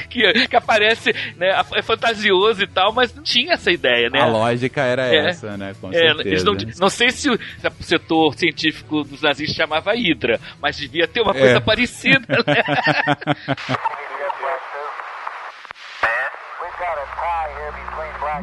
que, 0.10 0.48
que, 0.48 0.56
aparece, 0.56 1.14
né? 1.38 1.50
É 1.76 1.82
fantasioso 1.82 2.64
e 2.64 2.68
tal, 2.68 2.94
mas 2.94 3.14
não 3.14 3.24
tinha 3.24 3.54
essa 3.54 3.72
ideia, 3.72 4.10
né? 4.10 4.22
A 4.22 4.26
lógica 4.26 4.82
era 4.82 5.08
é, 5.08 5.30
essa, 5.30 5.58
né? 5.58 5.74
Com 5.80 5.90
é, 5.90 5.94
certeza. 5.94 6.46
Não, 6.46 6.56
não, 6.80 6.90
sei 6.90 7.12
se 7.12 7.30
o, 7.30 7.38
se 7.38 7.68
o, 7.68 7.84
setor 7.84 8.34
científico 8.36 9.04
dos 9.04 9.22
nazistas 9.22 9.56
chamava 9.56 9.94
Hydra, 9.94 10.40
mas 10.62 10.78
devia 10.78 11.08
ter 11.08 11.22
uma 11.22 11.34
coisa 11.34 11.58
é. 11.58 11.60
parecida, 11.60 12.44
né? 12.46 12.64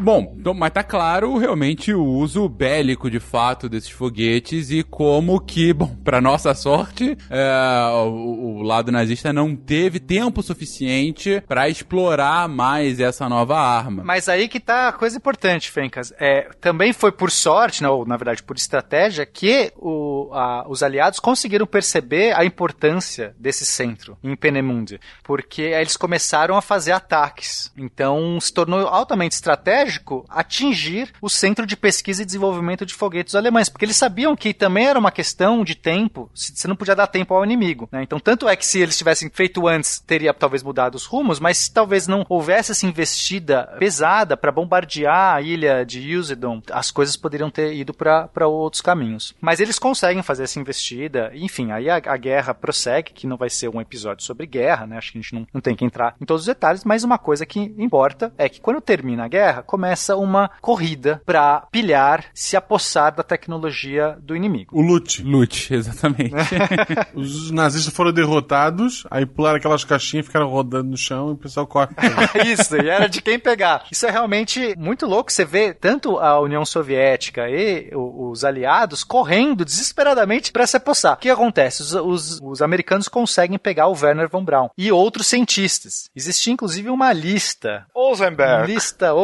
Bom, 0.00 0.34
então, 0.38 0.52
mas 0.54 0.72
tá 0.72 0.82
claro 0.82 1.36
realmente 1.38 1.92
o 1.94 2.04
uso 2.04 2.48
bélico 2.48 3.10
de 3.10 3.20
fato 3.20 3.68
desses 3.68 3.90
foguetes 3.90 4.70
e 4.70 4.82
como 4.82 5.40
que, 5.40 5.72
bom, 5.74 5.94
pra 6.04 6.20
nossa 6.20 6.54
sorte, 6.54 7.16
é, 7.30 7.90
o, 7.92 8.58
o, 8.58 8.62
lado 8.62 8.90
nazista 8.90 9.32
não 9.32 9.54
teve 9.54 10.00
tempo 10.00 10.42
suficiente 10.42 11.42
para 11.46 11.68
explorar 11.68 12.48
mais 12.48 13.00
essa 13.00 13.28
nova 13.28 13.58
arma. 13.58 14.02
Mas 14.04 14.28
aí 14.28 14.48
que 14.48 14.58
tá 14.58 14.88
a 14.88 14.92
coisa 14.92 15.16
importante, 15.16 15.70
Fencas. 15.70 16.12
É, 16.18 16.48
também 16.60 16.92
foi 16.92 17.12
por 17.12 17.30
sorte, 17.30 17.82
né, 17.82 17.88
ou 17.88 18.04
na 18.06 18.16
verdade 18.16 18.42
por 18.42 18.56
estratégia, 18.56 19.24
que 19.24 19.72
o, 19.76 20.30
a, 20.32 20.66
os 20.68 20.82
aliados 20.82 21.20
conseguiram 21.20 21.66
perceber 21.66 22.34
a 22.36 22.44
importância 22.44 23.34
desse 23.38 23.64
centro 23.64 24.16
em 24.22 24.34
Penemunde, 24.34 25.00
porque 25.22 25.62
eles 25.62 25.96
começaram 25.96 26.56
a 26.56 26.62
fazer 26.62 26.92
ataques. 26.92 27.72
Então 27.76 28.38
se 28.40 28.52
tornou 28.52 28.86
altamente 28.86 29.34
estratégico 29.34 29.75
estratégico 29.76 30.24
atingir 30.28 31.12
o 31.20 31.28
centro 31.28 31.66
de 31.66 31.76
pesquisa 31.76 32.22
e 32.22 32.26
desenvolvimento 32.26 32.86
de 32.86 32.94
foguetes 32.94 33.34
alemães, 33.34 33.68
porque 33.68 33.84
eles 33.84 33.96
sabiam 33.96 34.36
que 34.36 34.54
também 34.54 34.86
era 34.86 34.98
uma 34.98 35.10
questão 35.10 35.64
de 35.64 35.74
tempo, 35.74 36.30
você 36.34 36.66
não 36.66 36.76
podia 36.76 36.94
dar 36.94 37.06
tempo 37.06 37.34
ao 37.34 37.44
inimigo. 37.44 37.88
Né? 37.92 38.02
Então, 38.02 38.18
tanto 38.18 38.48
é 38.48 38.56
que 38.56 38.64
se 38.64 38.80
eles 38.80 38.96
tivessem 38.96 39.28
feito 39.30 39.66
antes, 39.68 40.00
teria 40.00 40.32
talvez 40.32 40.62
mudado 40.62 40.94
os 40.94 41.04
rumos, 41.04 41.40
mas 41.40 41.68
talvez 41.68 42.06
não 42.06 42.24
houvesse 42.28 42.72
essa 42.72 42.86
investida 42.86 43.64
pesada 43.78 44.36
para 44.36 44.52
bombardear 44.52 45.36
a 45.36 45.42
ilha 45.42 45.84
de 45.84 46.16
Usedom, 46.16 46.62
as 46.70 46.90
coisas 46.90 47.16
poderiam 47.16 47.50
ter 47.50 47.74
ido 47.74 47.92
para 47.92 48.46
outros 48.46 48.80
caminhos. 48.80 49.34
Mas 49.40 49.60
eles 49.60 49.78
conseguem 49.78 50.22
fazer 50.22 50.44
essa 50.44 50.58
investida, 50.58 51.30
enfim, 51.34 51.72
aí 51.72 51.90
a, 51.90 51.96
a, 51.96 52.16
guerra 52.16 52.54
prossegue, 52.54 53.12
que 53.12 53.26
não 53.26 53.36
vai 53.36 53.50
ser 53.50 53.68
um 53.68 53.80
episódio 53.80 54.24
sobre 54.24 54.46
guerra, 54.46 54.86
né? 54.86 54.96
Acho 54.96 55.12
que 55.12 55.18
a 55.18 55.20
gente 55.20 55.34
não, 55.34 55.46
não 55.54 55.60
tem 55.60 55.74
que 55.74 55.84
entrar 55.84 56.14
em 56.20 56.24
todos 56.24 56.42
os 56.42 56.46
detalhes, 56.46 56.84
mas 56.84 57.04
uma 57.04 57.18
coisa 57.18 57.44
que 57.44 57.74
importa 57.78 58.32
é 58.38 58.48
que 58.48 58.60
quando 58.60 58.80
termina 58.80 59.24
a 59.24 59.28
guerra, 59.28 59.62
começa 59.66 60.16
uma 60.16 60.50
corrida 60.60 61.20
para 61.26 61.66
pilhar, 61.70 62.24
se 62.32 62.56
apossar 62.56 63.14
da 63.14 63.22
tecnologia 63.22 64.16
do 64.20 64.34
inimigo. 64.34 64.76
O 64.76 64.80
loot. 64.80 65.22
Loot, 65.22 65.72
exatamente. 65.74 66.34
Os 67.14 67.50
nazistas 67.50 67.94
foram 67.94 68.12
derrotados, 68.12 69.04
aí 69.10 69.26
pularam 69.26 69.56
aquelas 69.58 69.84
caixinhas, 69.84 70.26
ficaram 70.26 70.48
rodando 70.48 70.90
no 70.90 70.96
chão 70.96 71.30
e 71.30 71.32
o 71.32 71.36
pessoal 71.36 71.66
corre. 71.66 71.88
Isso, 72.46 72.76
e 72.76 72.88
era 72.88 73.08
de 73.08 73.20
quem 73.20 73.38
pegar. 73.38 73.84
Isso 73.90 74.06
é 74.06 74.10
realmente 74.10 74.74
muito 74.78 75.06
louco. 75.06 75.32
Você 75.32 75.44
vê 75.44 75.74
tanto 75.74 76.18
a 76.18 76.40
União 76.40 76.64
Soviética 76.64 77.48
e 77.48 77.90
os 77.94 78.44
aliados 78.44 79.02
correndo 79.02 79.64
desesperadamente 79.64 80.52
para 80.52 80.66
se 80.66 80.76
apossar. 80.76 81.14
O 81.14 81.16
que 81.18 81.30
acontece? 81.30 81.82
Os, 81.82 81.92
os, 81.92 82.40
os, 82.42 82.62
americanos 82.62 83.08
conseguem 83.08 83.58
pegar 83.58 83.88
o 83.88 83.96
Werner 83.98 84.28
von 84.28 84.44
Braun 84.44 84.68
e 84.76 84.92
outros 84.92 85.26
cientistas. 85.26 86.10
Existia 86.14 86.52
inclusive 86.52 86.88
uma 86.90 87.12
lista. 87.12 87.86
Osenberg. 87.94 88.72
Lista 88.72 89.14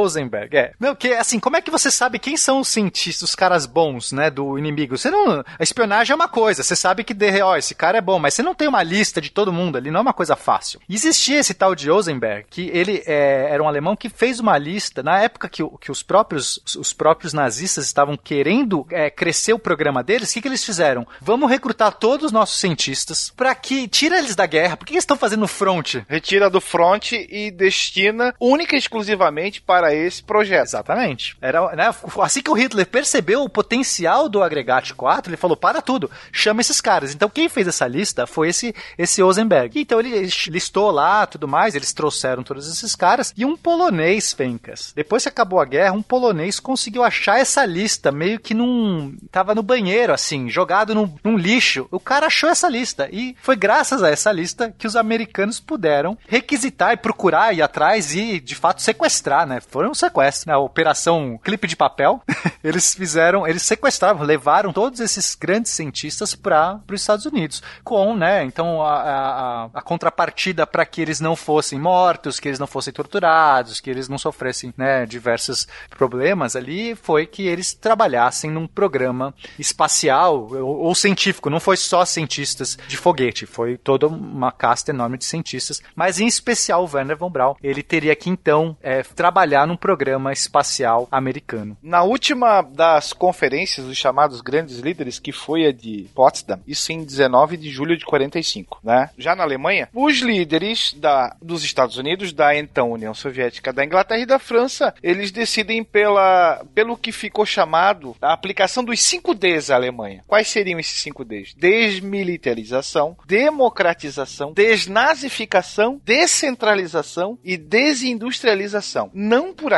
É. 0.53 0.73
Meu, 0.79 0.95
que 0.95 1.13
assim, 1.13 1.39
como 1.39 1.57
é 1.57 1.63
que 1.63 1.71
você 1.71 1.91
sabe 1.91 2.19
quem 2.19 2.37
são 2.37 2.61
os 2.61 2.69
cientistas, 2.69 3.31
os 3.31 3.35
caras 3.35 3.67
bons, 3.67 4.13
né, 4.13 4.31
do 4.31 4.59
inimigo? 4.59 4.97
Você 4.97 5.11
não. 5.11 5.45
A 5.59 5.63
espionagem 5.63 6.13
é 6.13 6.17
uma 6.17 6.29
coisa, 6.29 6.63
você 6.63 6.77
sabe 6.77 7.05
que, 7.05 7.15
ó, 7.43 7.57
esse 7.57 7.75
cara 7.75 7.99
é 7.99 8.01
bom, 8.01 8.19
mas 8.19 8.35
você 8.35 8.43
não 8.43 8.55
tem 8.55 8.69
uma 8.69 8.83
lista 8.83 9.21
de 9.21 9.31
todo 9.31 9.53
mundo 9.53 9.77
ali, 9.77 9.91
não 9.91 9.99
é 9.99 10.03
uma 10.03 10.13
coisa 10.13 10.37
fácil. 10.37 10.81
Existia 10.89 11.39
esse 11.39 11.55
tal 11.55 11.75
de 11.75 11.91
Osenberg, 11.91 12.47
que 12.49 12.71
ele 12.73 13.03
é, 13.07 13.49
era 13.51 13.63
um 13.63 13.69
alemão 13.69 13.97
que 13.97 14.09
fez 14.09 14.41
uma 14.41 14.57
lista, 14.59 15.03
na 15.03 15.21
época 15.21 15.49
que, 15.49 15.63
que 15.81 15.91
os, 15.91 16.03
próprios, 16.03 16.61
os 16.77 16.93
próprios 16.93 17.33
nazistas 17.33 17.85
estavam 17.85 18.17
querendo 18.17 18.87
é, 18.91 19.11
crescer 19.11 19.53
o 19.53 19.59
programa 19.59 20.03
deles, 20.03 20.31
o 20.31 20.35
que, 20.35 20.43
que 20.43 20.49
eles 20.49 20.65
fizeram? 20.65 21.07
Vamos 21.21 21.51
recrutar 21.51 21.93
todos 21.93 22.27
os 22.27 22.33
nossos 22.33 22.59
cientistas 22.59 23.33
para 23.37 23.55
que 23.55 23.89
tira 23.89 24.19
eles 24.19 24.35
da 24.35 24.47
guerra. 24.47 24.77
Por 24.77 24.87
que 24.87 24.93
eles 24.93 25.03
estão 25.03 25.17
fazendo 25.17 25.41
no 25.41 25.49
front? 25.49 25.97
Retira 26.09 26.49
do 26.49 26.61
front 26.61 27.13
e 27.13 27.51
destina 27.51 28.35
única 28.41 28.75
e 28.75 28.79
exclusivamente 28.79 29.61
para 29.61 29.95
esse 29.95 30.22
projeto. 30.23 30.67
Exatamente. 30.67 31.37
Era, 31.41 31.75
né, 31.75 31.95
assim 32.21 32.43
que 32.43 32.51
o 32.51 32.55
Hitler 32.55 32.87
percebeu 32.87 33.43
o 33.43 33.49
potencial 33.49 34.29
do 34.29 34.43
agregate 34.43 34.95
4, 34.95 35.31
ele 35.31 35.37
falou: 35.37 35.57
para 35.57 35.83
tudo, 35.83 36.11
chama 36.31 36.61
esses 36.61 36.81
caras. 36.81 37.15
Então 37.15 37.29
quem 37.29 37.49
fez 37.49 37.67
essa 37.69 37.87
lista 37.87 38.27
foi 38.27 38.49
esse, 38.49 38.75
esse 38.97 39.23
Osenberg. 39.23 39.81
Então 39.81 40.01
ele 40.01 40.29
listou 40.49 40.91
lá 40.91 41.27
tudo 41.27 41.49
mais, 41.49 41.75
eles 41.75 41.93
trouxeram 41.93 42.43
todos 42.43 42.71
esses 42.71 42.95
caras 42.95 43.33
e 43.37 43.45
um 43.45 43.57
polonês, 43.57 44.33
Fencas. 44.33 44.93
Depois 44.95 45.23
que 45.23 45.29
acabou 45.29 45.61
a 45.61 45.65
guerra, 45.65 45.93
um 45.93 46.03
polonês 46.03 46.61
conseguiu 46.61 47.03
achar 47.03 47.41
essa 47.41 47.65
lista 47.65 48.11
meio 48.11 48.39
que 48.39 48.55
num. 48.55 49.17
tava 49.31 49.55
no 49.55 49.63
banheiro, 49.63 50.13
assim, 50.13 50.49
jogado 50.49 50.95
num, 50.95 51.13
num 51.23 51.37
lixo. 51.37 51.87
O 51.91 52.01
cara 52.01 52.27
achou 52.27 52.49
essa 52.49 52.69
lista 52.69 53.09
e 53.13 53.37
foi 53.41 53.57
graças 53.57 54.03
a 54.03 54.11
essa 54.11 54.33
lista 54.33 54.75
que 54.77 54.87
os 54.87 54.97
americanos 54.97 55.61
puderam 55.61 56.17
requisitar 56.27 56.93
e 56.93 56.97
procurar 56.97 57.55
ir 57.55 57.63
atrás 57.63 58.15
e 58.15 58.41
de 58.41 58.55
fato 58.55 58.83
sequestrar, 58.83 59.47
né? 59.47 59.61
Foi 59.61 59.89
um 59.89 59.95
sequestro, 60.13 60.51
né? 60.51 60.55
A 60.55 60.59
operação 60.59 61.39
clipe 61.43 61.67
de 61.67 61.75
papel. 61.77 62.23
eles 62.63 62.95
fizeram, 62.95 63.47
eles 63.47 63.63
sequestraram, 63.63 64.23
levaram 64.23 64.73
todos 64.73 65.01
esses 65.01 65.35
grandes 65.35 65.73
cientistas 65.73 66.35
para 66.35 66.81
os 66.91 67.01
Estados 67.01 67.27
Unidos 67.27 67.63
com, 67.83 68.15
né? 68.15 68.45
Então 68.45 68.83
a, 68.83 68.95
a, 68.95 69.65
a 69.75 69.83
contrapartida 69.83 70.67
para 70.67 70.85
que 70.85 71.01
eles 71.01 71.21
não 71.21 71.35
fossem 71.35 71.79
mortos, 71.79 72.39
que 72.39 72.49
eles 72.49 72.59
não 72.59 72.67
fossem 72.67 72.93
torturados, 72.93 73.81
que 73.81 73.91
eles 73.91 74.09
não 74.09 74.19
sofressem, 74.19 74.73
né, 74.77 75.07
diversos 75.07 75.67
problemas 75.91 76.55
ali, 76.55 76.95
foi 76.95 77.27
que 77.27 77.47
eles 77.47 77.75
trabalhassem 77.75 78.51
num 78.51 78.67
programa 78.67 79.35
espacial 79.59 80.49
ou, 80.51 80.81
ou 80.81 80.95
científico. 80.95 81.51
Não 81.51 81.61
foi 81.61 81.77
só 81.77 82.05
cientistas 82.05 82.79
de 82.87 82.97
foguete, 82.97 83.47
foi 83.47 83.77
toda 83.77 84.07
uma 84.07 84.53
casta 84.53 84.91
enorme 84.91 85.19
de 85.19 85.25
cientistas, 85.25 85.83
mas 85.95 86.21
em 86.21 86.27
especial 86.27 86.85
o 86.85 86.91
Werner 86.93 87.17
von 87.17 87.31
Braun. 87.31 87.55
Ele 87.63 87.83
teria 87.83 88.15
que 88.15 88.31
então 88.31 88.77
é, 88.83 89.03
trabalhar 89.03 89.67
num 89.67 89.77
programa 89.77 90.02
espacial 90.33 91.09
americano. 91.11 91.77
Na 91.83 92.03
última 92.03 92.63
das 92.63 93.13
conferências 93.13 93.87
dos 93.87 93.97
chamados 93.97 94.41
grandes 94.41 94.79
líderes, 94.79 95.19
que 95.19 95.33
foi 95.33 95.67
a 95.67 95.73
de 95.73 96.07
Potsdam, 96.15 96.61
isso 96.67 96.93
em 96.93 97.05
19 97.05 97.57
de 97.57 97.71
julho 97.71 97.97
de 97.97 98.05
45, 98.05 98.81
né? 98.83 99.11
Já 99.19 99.35
na 99.35 99.43
Alemanha, 99.43 99.89
os 99.93 100.19
líderes 100.19 100.95
da, 100.97 101.37
dos 101.41 101.65
Estados 101.65 101.97
Unidos, 101.97 102.33
da 102.33 102.57
então 102.57 102.93
União 102.93 103.15
Soviética, 103.15 103.73
da 103.73 103.85
Inglaterra 103.85 104.21
e 104.21 104.27
da 104.27 104.39
França, 104.39 104.95
eles 105.03 105.31
decidem 105.31 105.83
pela, 105.85 106.65
pelo 106.75 106.97
que 106.97 107.13
ficou 107.13 107.47
chamado 107.47 108.17
a 108.21 108.33
aplicação 108.33 108.85
dos 108.85 109.01
5 109.01 109.35
Ds 109.35 109.71
à 109.71 109.75
Alemanha. 109.75 110.23
Quais 110.27 110.49
seriam 110.49 110.79
esses 110.79 111.01
5 111.01 111.25
Ds? 111.25 111.55
Desmilitarização, 111.55 113.17
democratização, 113.27 114.53
desnazificação, 114.53 116.01
descentralização 116.05 117.39
e 117.45 117.57
desindustrialização. 117.57 119.11
Não 119.15 119.53
por 119.53 119.73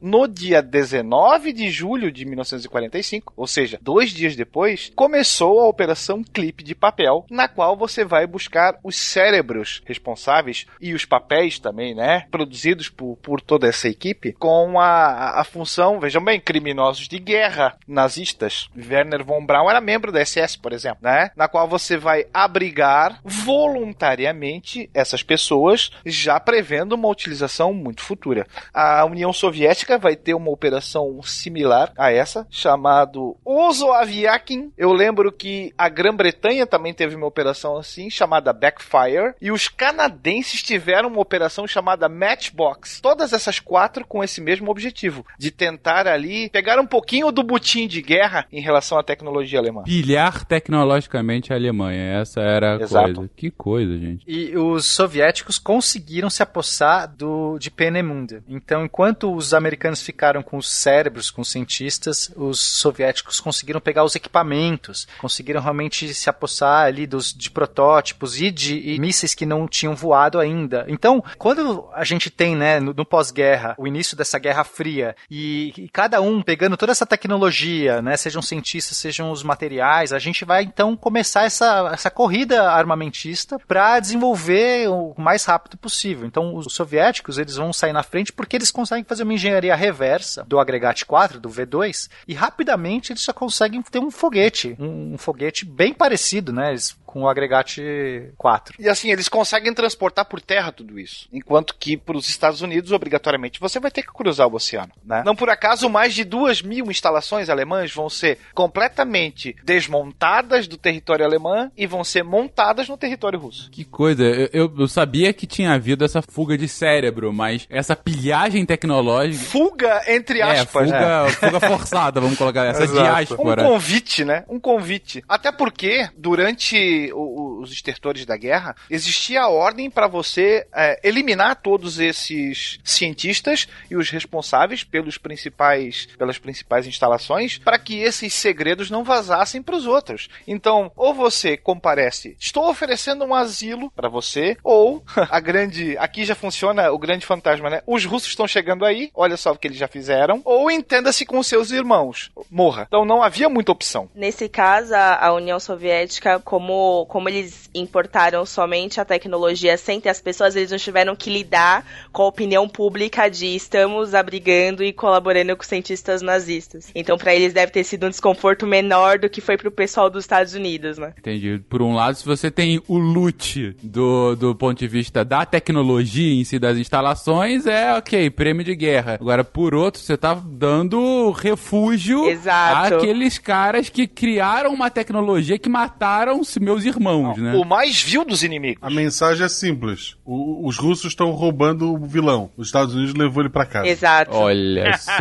no 0.00 0.26
dia 0.26 0.62
19 0.62 1.52
de 1.52 1.70
julho 1.70 2.12
de 2.12 2.24
1945, 2.24 3.32
ou 3.36 3.46
seja, 3.46 3.78
dois 3.82 4.10
dias 4.10 4.36
depois, 4.36 4.92
começou 4.94 5.60
a 5.60 5.68
Operação 5.68 6.22
Clipe 6.22 6.62
de 6.62 6.74
Papel, 6.74 7.26
na 7.30 7.48
qual 7.48 7.76
você 7.76 8.04
vai 8.04 8.26
buscar 8.26 8.78
os 8.84 8.96
cérebros 8.96 9.82
responsáveis 9.84 10.66
e 10.80 10.94
os 10.94 11.04
papéis 11.04 11.58
também, 11.58 11.94
né, 11.94 12.26
produzidos 12.30 12.88
por, 12.88 13.16
por 13.16 13.40
toda 13.40 13.66
essa 13.68 13.88
equipe, 13.88 14.32
com 14.32 14.78
a, 14.78 15.40
a 15.40 15.44
função, 15.44 15.98
vejam 15.98 16.22
bem, 16.22 16.40
criminosos 16.40 17.08
de 17.08 17.18
guerra 17.18 17.76
nazistas. 17.86 18.68
Werner 18.76 19.24
von 19.24 19.44
Braun 19.44 19.68
era 19.68 19.80
membro 19.80 20.12
da 20.12 20.24
SS, 20.24 20.58
por 20.58 20.72
exemplo, 20.72 21.00
né, 21.02 21.30
na 21.36 21.48
qual 21.48 21.66
você 21.66 21.96
vai 21.96 22.26
abrigar 22.32 23.20
voluntariamente 23.24 24.88
essas 24.94 25.22
pessoas, 25.22 25.90
já 26.04 26.38
prevendo 26.38 26.92
uma 26.92 27.08
utilização 27.08 27.72
muito 27.72 28.02
futura. 28.02 28.46
A 28.72 29.04
União 29.04 29.32
Soviética 29.38 29.98
vai 29.98 30.16
ter 30.16 30.34
uma 30.34 30.50
operação 30.50 31.20
similar 31.22 31.92
a 31.96 32.12
essa, 32.12 32.46
chamado 32.50 33.36
Ozoaviakin. 33.44 34.72
Eu 34.76 34.92
lembro 34.92 35.30
que 35.30 35.72
a 35.78 35.88
Grã-Bretanha 35.88 36.66
também 36.66 36.92
teve 36.92 37.14
uma 37.14 37.26
operação 37.26 37.76
assim, 37.76 38.10
chamada 38.10 38.52
Backfire, 38.52 39.34
e 39.40 39.50
os 39.50 39.68
canadenses 39.68 40.62
tiveram 40.62 41.08
uma 41.08 41.20
operação 41.20 41.66
chamada 41.66 42.08
Matchbox. 42.08 43.00
Todas 43.00 43.32
essas 43.32 43.60
quatro 43.60 44.06
com 44.06 44.24
esse 44.24 44.40
mesmo 44.40 44.70
objetivo, 44.70 45.24
de 45.38 45.50
tentar 45.50 46.06
ali 46.06 46.50
pegar 46.50 46.80
um 46.80 46.86
pouquinho 46.86 47.30
do 47.30 47.42
butim 47.42 47.86
de 47.86 48.02
guerra 48.02 48.46
em 48.52 48.60
relação 48.60 48.98
à 48.98 49.02
tecnologia 49.02 49.58
alemã. 49.58 49.84
Pilhar 49.84 50.44
tecnologicamente 50.44 51.52
a 51.52 51.56
Alemanha, 51.56 52.20
essa 52.20 52.40
era 52.40 52.76
a 52.76 52.80
Exato. 52.80 53.14
coisa. 53.14 53.30
Que 53.36 53.50
coisa, 53.50 53.98
gente. 53.98 54.24
E 54.26 54.56
os 54.56 54.86
soviéticos 54.86 55.58
conseguiram 55.58 56.28
se 56.28 56.42
apossar 56.42 57.08
do, 57.08 57.58
de 57.58 57.70
Peenemünde. 57.70 58.42
Então, 58.48 58.84
enquanto 58.84 59.27
os 59.34 59.54
americanos 59.54 60.02
ficaram 60.02 60.42
com 60.42 60.56
os 60.56 60.68
cérebros, 60.68 61.30
com 61.30 61.42
os 61.42 61.50
cientistas, 61.50 62.30
os 62.36 62.60
soviéticos 62.60 63.40
conseguiram 63.40 63.80
pegar 63.80 64.04
os 64.04 64.14
equipamentos, 64.14 65.06
conseguiram 65.18 65.60
realmente 65.60 66.12
se 66.14 66.28
apossar 66.28 66.86
ali 66.86 67.06
dos, 67.06 67.32
de 67.32 67.50
protótipos 67.50 68.40
e 68.40 68.50
de 68.50 68.78
e 68.78 68.98
mísseis 68.98 69.34
que 69.34 69.46
não 69.46 69.66
tinham 69.66 69.94
voado 69.94 70.38
ainda. 70.38 70.84
Então, 70.88 71.22
quando 71.36 71.88
a 71.92 72.04
gente 72.04 72.30
tem, 72.30 72.56
né, 72.56 72.80
no, 72.80 72.92
no 72.92 73.04
pós-guerra, 73.04 73.74
o 73.78 73.86
início 73.86 74.16
dessa 74.16 74.38
Guerra 74.38 74.64
Fria, 74.64 75.14
e, 75.30 75.72
e, 75.76 75.88
cada 75.88 76.20
um 76.20 76.42
pegando 76.42 76.76
toda 76.76 76.92
essa 76.92 77.06
tecnologia, 77.06 78.00
né, 78.02 78.16
sejam 78.16 78.42
cientistas, 78.42 78.96
sejam 78.96 79.30
os 79.30 79.42
materiais, 79.42 80.12
a 80.12 80.18
gente 80.18 80.44
vai 80.44 80.62
então 80.62 80.96
começar 80.96 81.44
essa, 81.44 81.90
essa 81.92 82.10
corrida 82.10 82.70
armamentista 82.70 83.58
para 83.66 84.00
desenvolver 84.00 84.88
o 84.88 85.14
mais 85.18 85.44
rápido 85.44 85.76
possível. 85.76 86.26
Então, 86.26 86.54
os 86.54 86.72
soviéticos, 86.72 87.38
eles 87.38 87.56
vão 87.56 87.72
sair 87.72 87.92
na 87.92 88.02
frente 88.02 88.32
porque 88.32 88.56
eles 88.56 88.70
conseguem 88.70 89.04
fazer 89.04 89.17
uma 89.22 89.34
engenharia 89.34 89.74
reversa 89.74 90.44
do 90.44 90.58
agregate 90.58 91.04
4, 91.04 91.40
do 91.40 91.48
V2, 91.48 92.08
e 92.26 92.34
rapidamente 92.34 93.12
eles 93.12 93.22
já 93.22 93.32
conseguem 93.32 93.82
ter 93.82 93.98
um 93.98 94.10
foguete, 94.10 94.76
um, 94.78 95.14
um 95.14 95.18
foguete 95.18 95.64
bem 95.64 95.92
parecido, 95.92 96.52
né? 96.52 96.70
Eles 96.70 96.96
com 97.08 97.22
o 97.22 97.28
agregate 97.28 98.30
4. 98.36 98.74
E 98.78 98.86
assim, 98.86 99.10
eles 99.10 99.30
conseguem 99.30 99.72
transportar 99.72 100.26
por 100.26 100.42
terra 100.42 100.70
tudo 100.70 101.00
isso. 101.00 101.26
Enquanto 101.32 101.74
que 101.74 101.96
para 101.96 102.18
os 102.18 102.28
Estados 102.28 102.60
Unidos, 102.60 102.92
obrigatoriamente, 102.92 103.58
você 103.58 103.80
vai 103.80 103.90
ter 103.90 104.02
que 104.02 104.12
cruzar 104.12 104.46
o 104.46 104.54
oceano. 104.54 104.92
Né? 105.02 105.22
Não 105.24 105.34
por 105.34 105.48
acaso, 105.48 105.88
mais 105.88 106.12
de 106.12 106.22
duas 106.22 106.60
mil 106.60 106.90
instalações 106.90 107.48
alemãs 107.48 107.90
vão 107.94 108.10
ser 108.10 108.38
completamente 108.54 109.56
desmontadas 109.64 110.68
do 110.68 110.76
território 110.76 111.24
alemão 111.24 111.72
e 111.76 111.86
vão 111.86 112.04
ser 112.04 112.22
montadas 112.22 112.88
no 112.90 112.96
território 112.96 113.38
russo. 113.38 113.70
Que 113.70 113.84
coisa, 113.84 114.22
eu, 114.24 114.48
eu, 114.52 114.74
eu 114.80 114.88
sabia 114.88 115.32
que 115.32 115.46
tinha 115.46 115.72
havido 115.72 116.04
essa 116.04 116.20
fuga 116.20 116.58
de 116.58 116.68
cérebro, 116.68 117.32
mas 117.32 117.66
essa 117.70 117.96
pilhagem 117.96 118.66
tecnológica. 118.66 119.44
Fuga, 119.44 120.02
entre 120.08 120.40
É, 120.40 120.42
aspas. 120.60 120.84
fuga, 120.86 121.24
né? 121.24 121.30
fuga 121.30 121.60
forçada, 121.60 122.20
vamos 122.20 122.36
colocar 122.36 122.66
essa 122.66 122.84
Exato. 122.84 123.00
diáspora. 123.00 123.62
Um 123.62 123.68
convite, 123.72 124.24
né? 124.24 124.44
Um 124.48 124.60
convite. 124.60 125.24
Até 125.26 125.50
porque, 125.50 126.08
durante 126.16 126.97
o- 127.12 127.32
os 127.58 127.72
estertores 127.72 128.24
da 128.24 128.36
guerra, 128.36 128.76
existia 128.90 129.42
a 129.42 129.48
ordem 129.48 129.90
para 129.90 130.06
você 130.06 130.66
é, 130.74 131.00
eliminar 131.02 131.56
todos 131.56 131.98
esses 131.98 132.78
cientistas 132.84 133.68
e 133.90 133.96
os 133.96 134.10
responsáveis 134.10 134.84
pelos 134.84 135.18
principais, 135.18 136.06
pelas 136.18 136.38
principais 136.38 136.86
instalações, 136.86 137.58
para 137.58 137.78
que 137.78 137.98
esses 137.98 138.32
segredos 138.34 138.90
não 138.90 139.04
vazassem 139.04 139.62
para 139.62 139.76
os 139.76 139.86
outros. 139.86 140.28
Então, 140.46 140.90
ou 140.96 141.14
você 141.14 141.56
comparece, 141.56 142.36
estou 142.38 142.68
oferecendo 142.68 143.24
um 143.24 143.34
asilo 143.34 143.90
para 143.90 144.08
você, 144.08 144.56
ou 144.62 145.02
a 145.30 145.40
grande, 145.40 145.96
aqui 145.98 146.24
já 146.24 146.34
funciona 146.34 146.90
o 146.90 146.98
grande 146.98 147.26
fantasma, 147.26 147.70
né? 147.70 147.82
Os 147.86 148.04
russos 148.04 148.30
estão 148.30 148.46
chegando 148.46 148.84
aí, 148.84 149.10
olha 149.14 149.36
só 149.36 149.52
o 149.52 149.56
que 149.56 149.66
eles 149.66 149.78
já 149.78 149.88
fizeram, 149.88 150.40
ou 150.44 150.70
entenda-se 150.70 151.24
com 151.24 151.42
seus 151.42 151.70
irmãos, 151.70 152.30
morra. 152.50 152.84
Então 152.88 153.04
não 153.04 153.22
havia 153.22 153.48
muita 153.48 153.72
opção. 153.72 154.08
Nesse 154.14 154.48
caso, 154.48 154.94
a, 154.94 155.32
União 155.32 155.60
Soviética, 155.60 156.40
como, 156.40 157.06
como 157.06 157.28
eles 157.28 157.47
importaram 157.74 158.44
somente 158.44 159.00
a 159.00 159.04
tecnologia 159.04 159.76
sem 159.76 160.00
ter 160.00 160.08
as 160.08 160.20
pessoas, 160.20 160.56
eles 160.56 160.70
não 160.70 160.78
tiveram 160.78 161.14
que 161.14 161.30
lidar 161.30 161.84
com 162.12 162.22
a 162.22 162.26
opinião 162.26 162.68
pública 162.68 163.28
de 163.28 163.54
estamos 163.54 164.14
abrigando 164.14 164.82
e 164.82 164.92
colaborando 164.92 165.56
com 165.56 165.62
cientistas 165.62 166.22
nazistas. 166.22 166.90
Então, 166.94 167.16
pra 167.16 167.34
eles 167.34 167.52
deve 167.52 167.72
ter 167.72 167.84
sido 167.84 168.06
um 168.06 168.10
desconforto 168.10 168.66
menor 168.66 169.18
do 169.18 169.28
que 169.28 169.40
foi 169.40 169.56
pro 169.56 169.70
pessoal 169.70 170.10
dos 170.10 170.24
Estados 170.24 170.54
Unidos, 170.54 170.98
né? 170.98 171.14
Entendi. 171.18 171.62
Por 171.68 171.82
um 171.82 171.94
lado, 171.94 172.16
se 172.16 172.24
você 172.24 172.50
tem 172.50 172.82
o 172.88 172.98
loot 172.98 173.76
do, 173.82 174.34
do 174.34 174.54
ponto 174.54 174.78
de 174.78 174.88
vista 174.88 175.24
da 175.24 175.44
tecnologia 175.44 176.40
em 176.40 176.44
si 176.44 176.58
das 176.58 176.76
instalações, 176.76 177.66
é 177.66 177.94
ok, 177.94 178.30
prêmio 178.30 178.64
de 178.64 178.74
guerra. 178.74 179.14
Agora, 179.20 179.44
por 179.44 179.74
outro, 179.74 180.00
você 180.00 180.16
tá 180.16 180.34
dando 180.34 181.30
refúgio 181.30 182.28
Exato. 182.28 182.96
àqueles 182.96 183.38
caras 183.38 183.88
que 183.88 184.06
criaram 184.06 184.72
uma 184.72 184.90
tecnologia 184.90 185.58
que 185.58 185.68
mataram 185.68 186.40
os 186.40 186.56
meus 186.58 186.84
irmãos, 186.84 187.37
né? 187.42 187.54
O 187.54 187.64
mais 187.64 188.00
vil 188.02 188.24
dos 188.24 188.42
inimigos. 188.42 188.82
A 188.82 188.90
mensagem 188.90 189.44
é 189.44 189.48
simples. 189.48 190.16
O- 190.24 190.66
os 190.66 190.76
russos 190.76 191.06
estão 191.12 191.30
roubando 191.30 191.94
o 191.94 192.06
vilão. 192.06 192.50
Os 192.56 192.68
Estados 192.68 192.94
Unidos 192.94 193.14
levou 193.14 193.42
ele 193.42 193.48
pra 193.50 193.64
casa. 193.66 193.86
Exato. 193.88 194.32
Olha 194.34 194.96
só. 194.98 195.12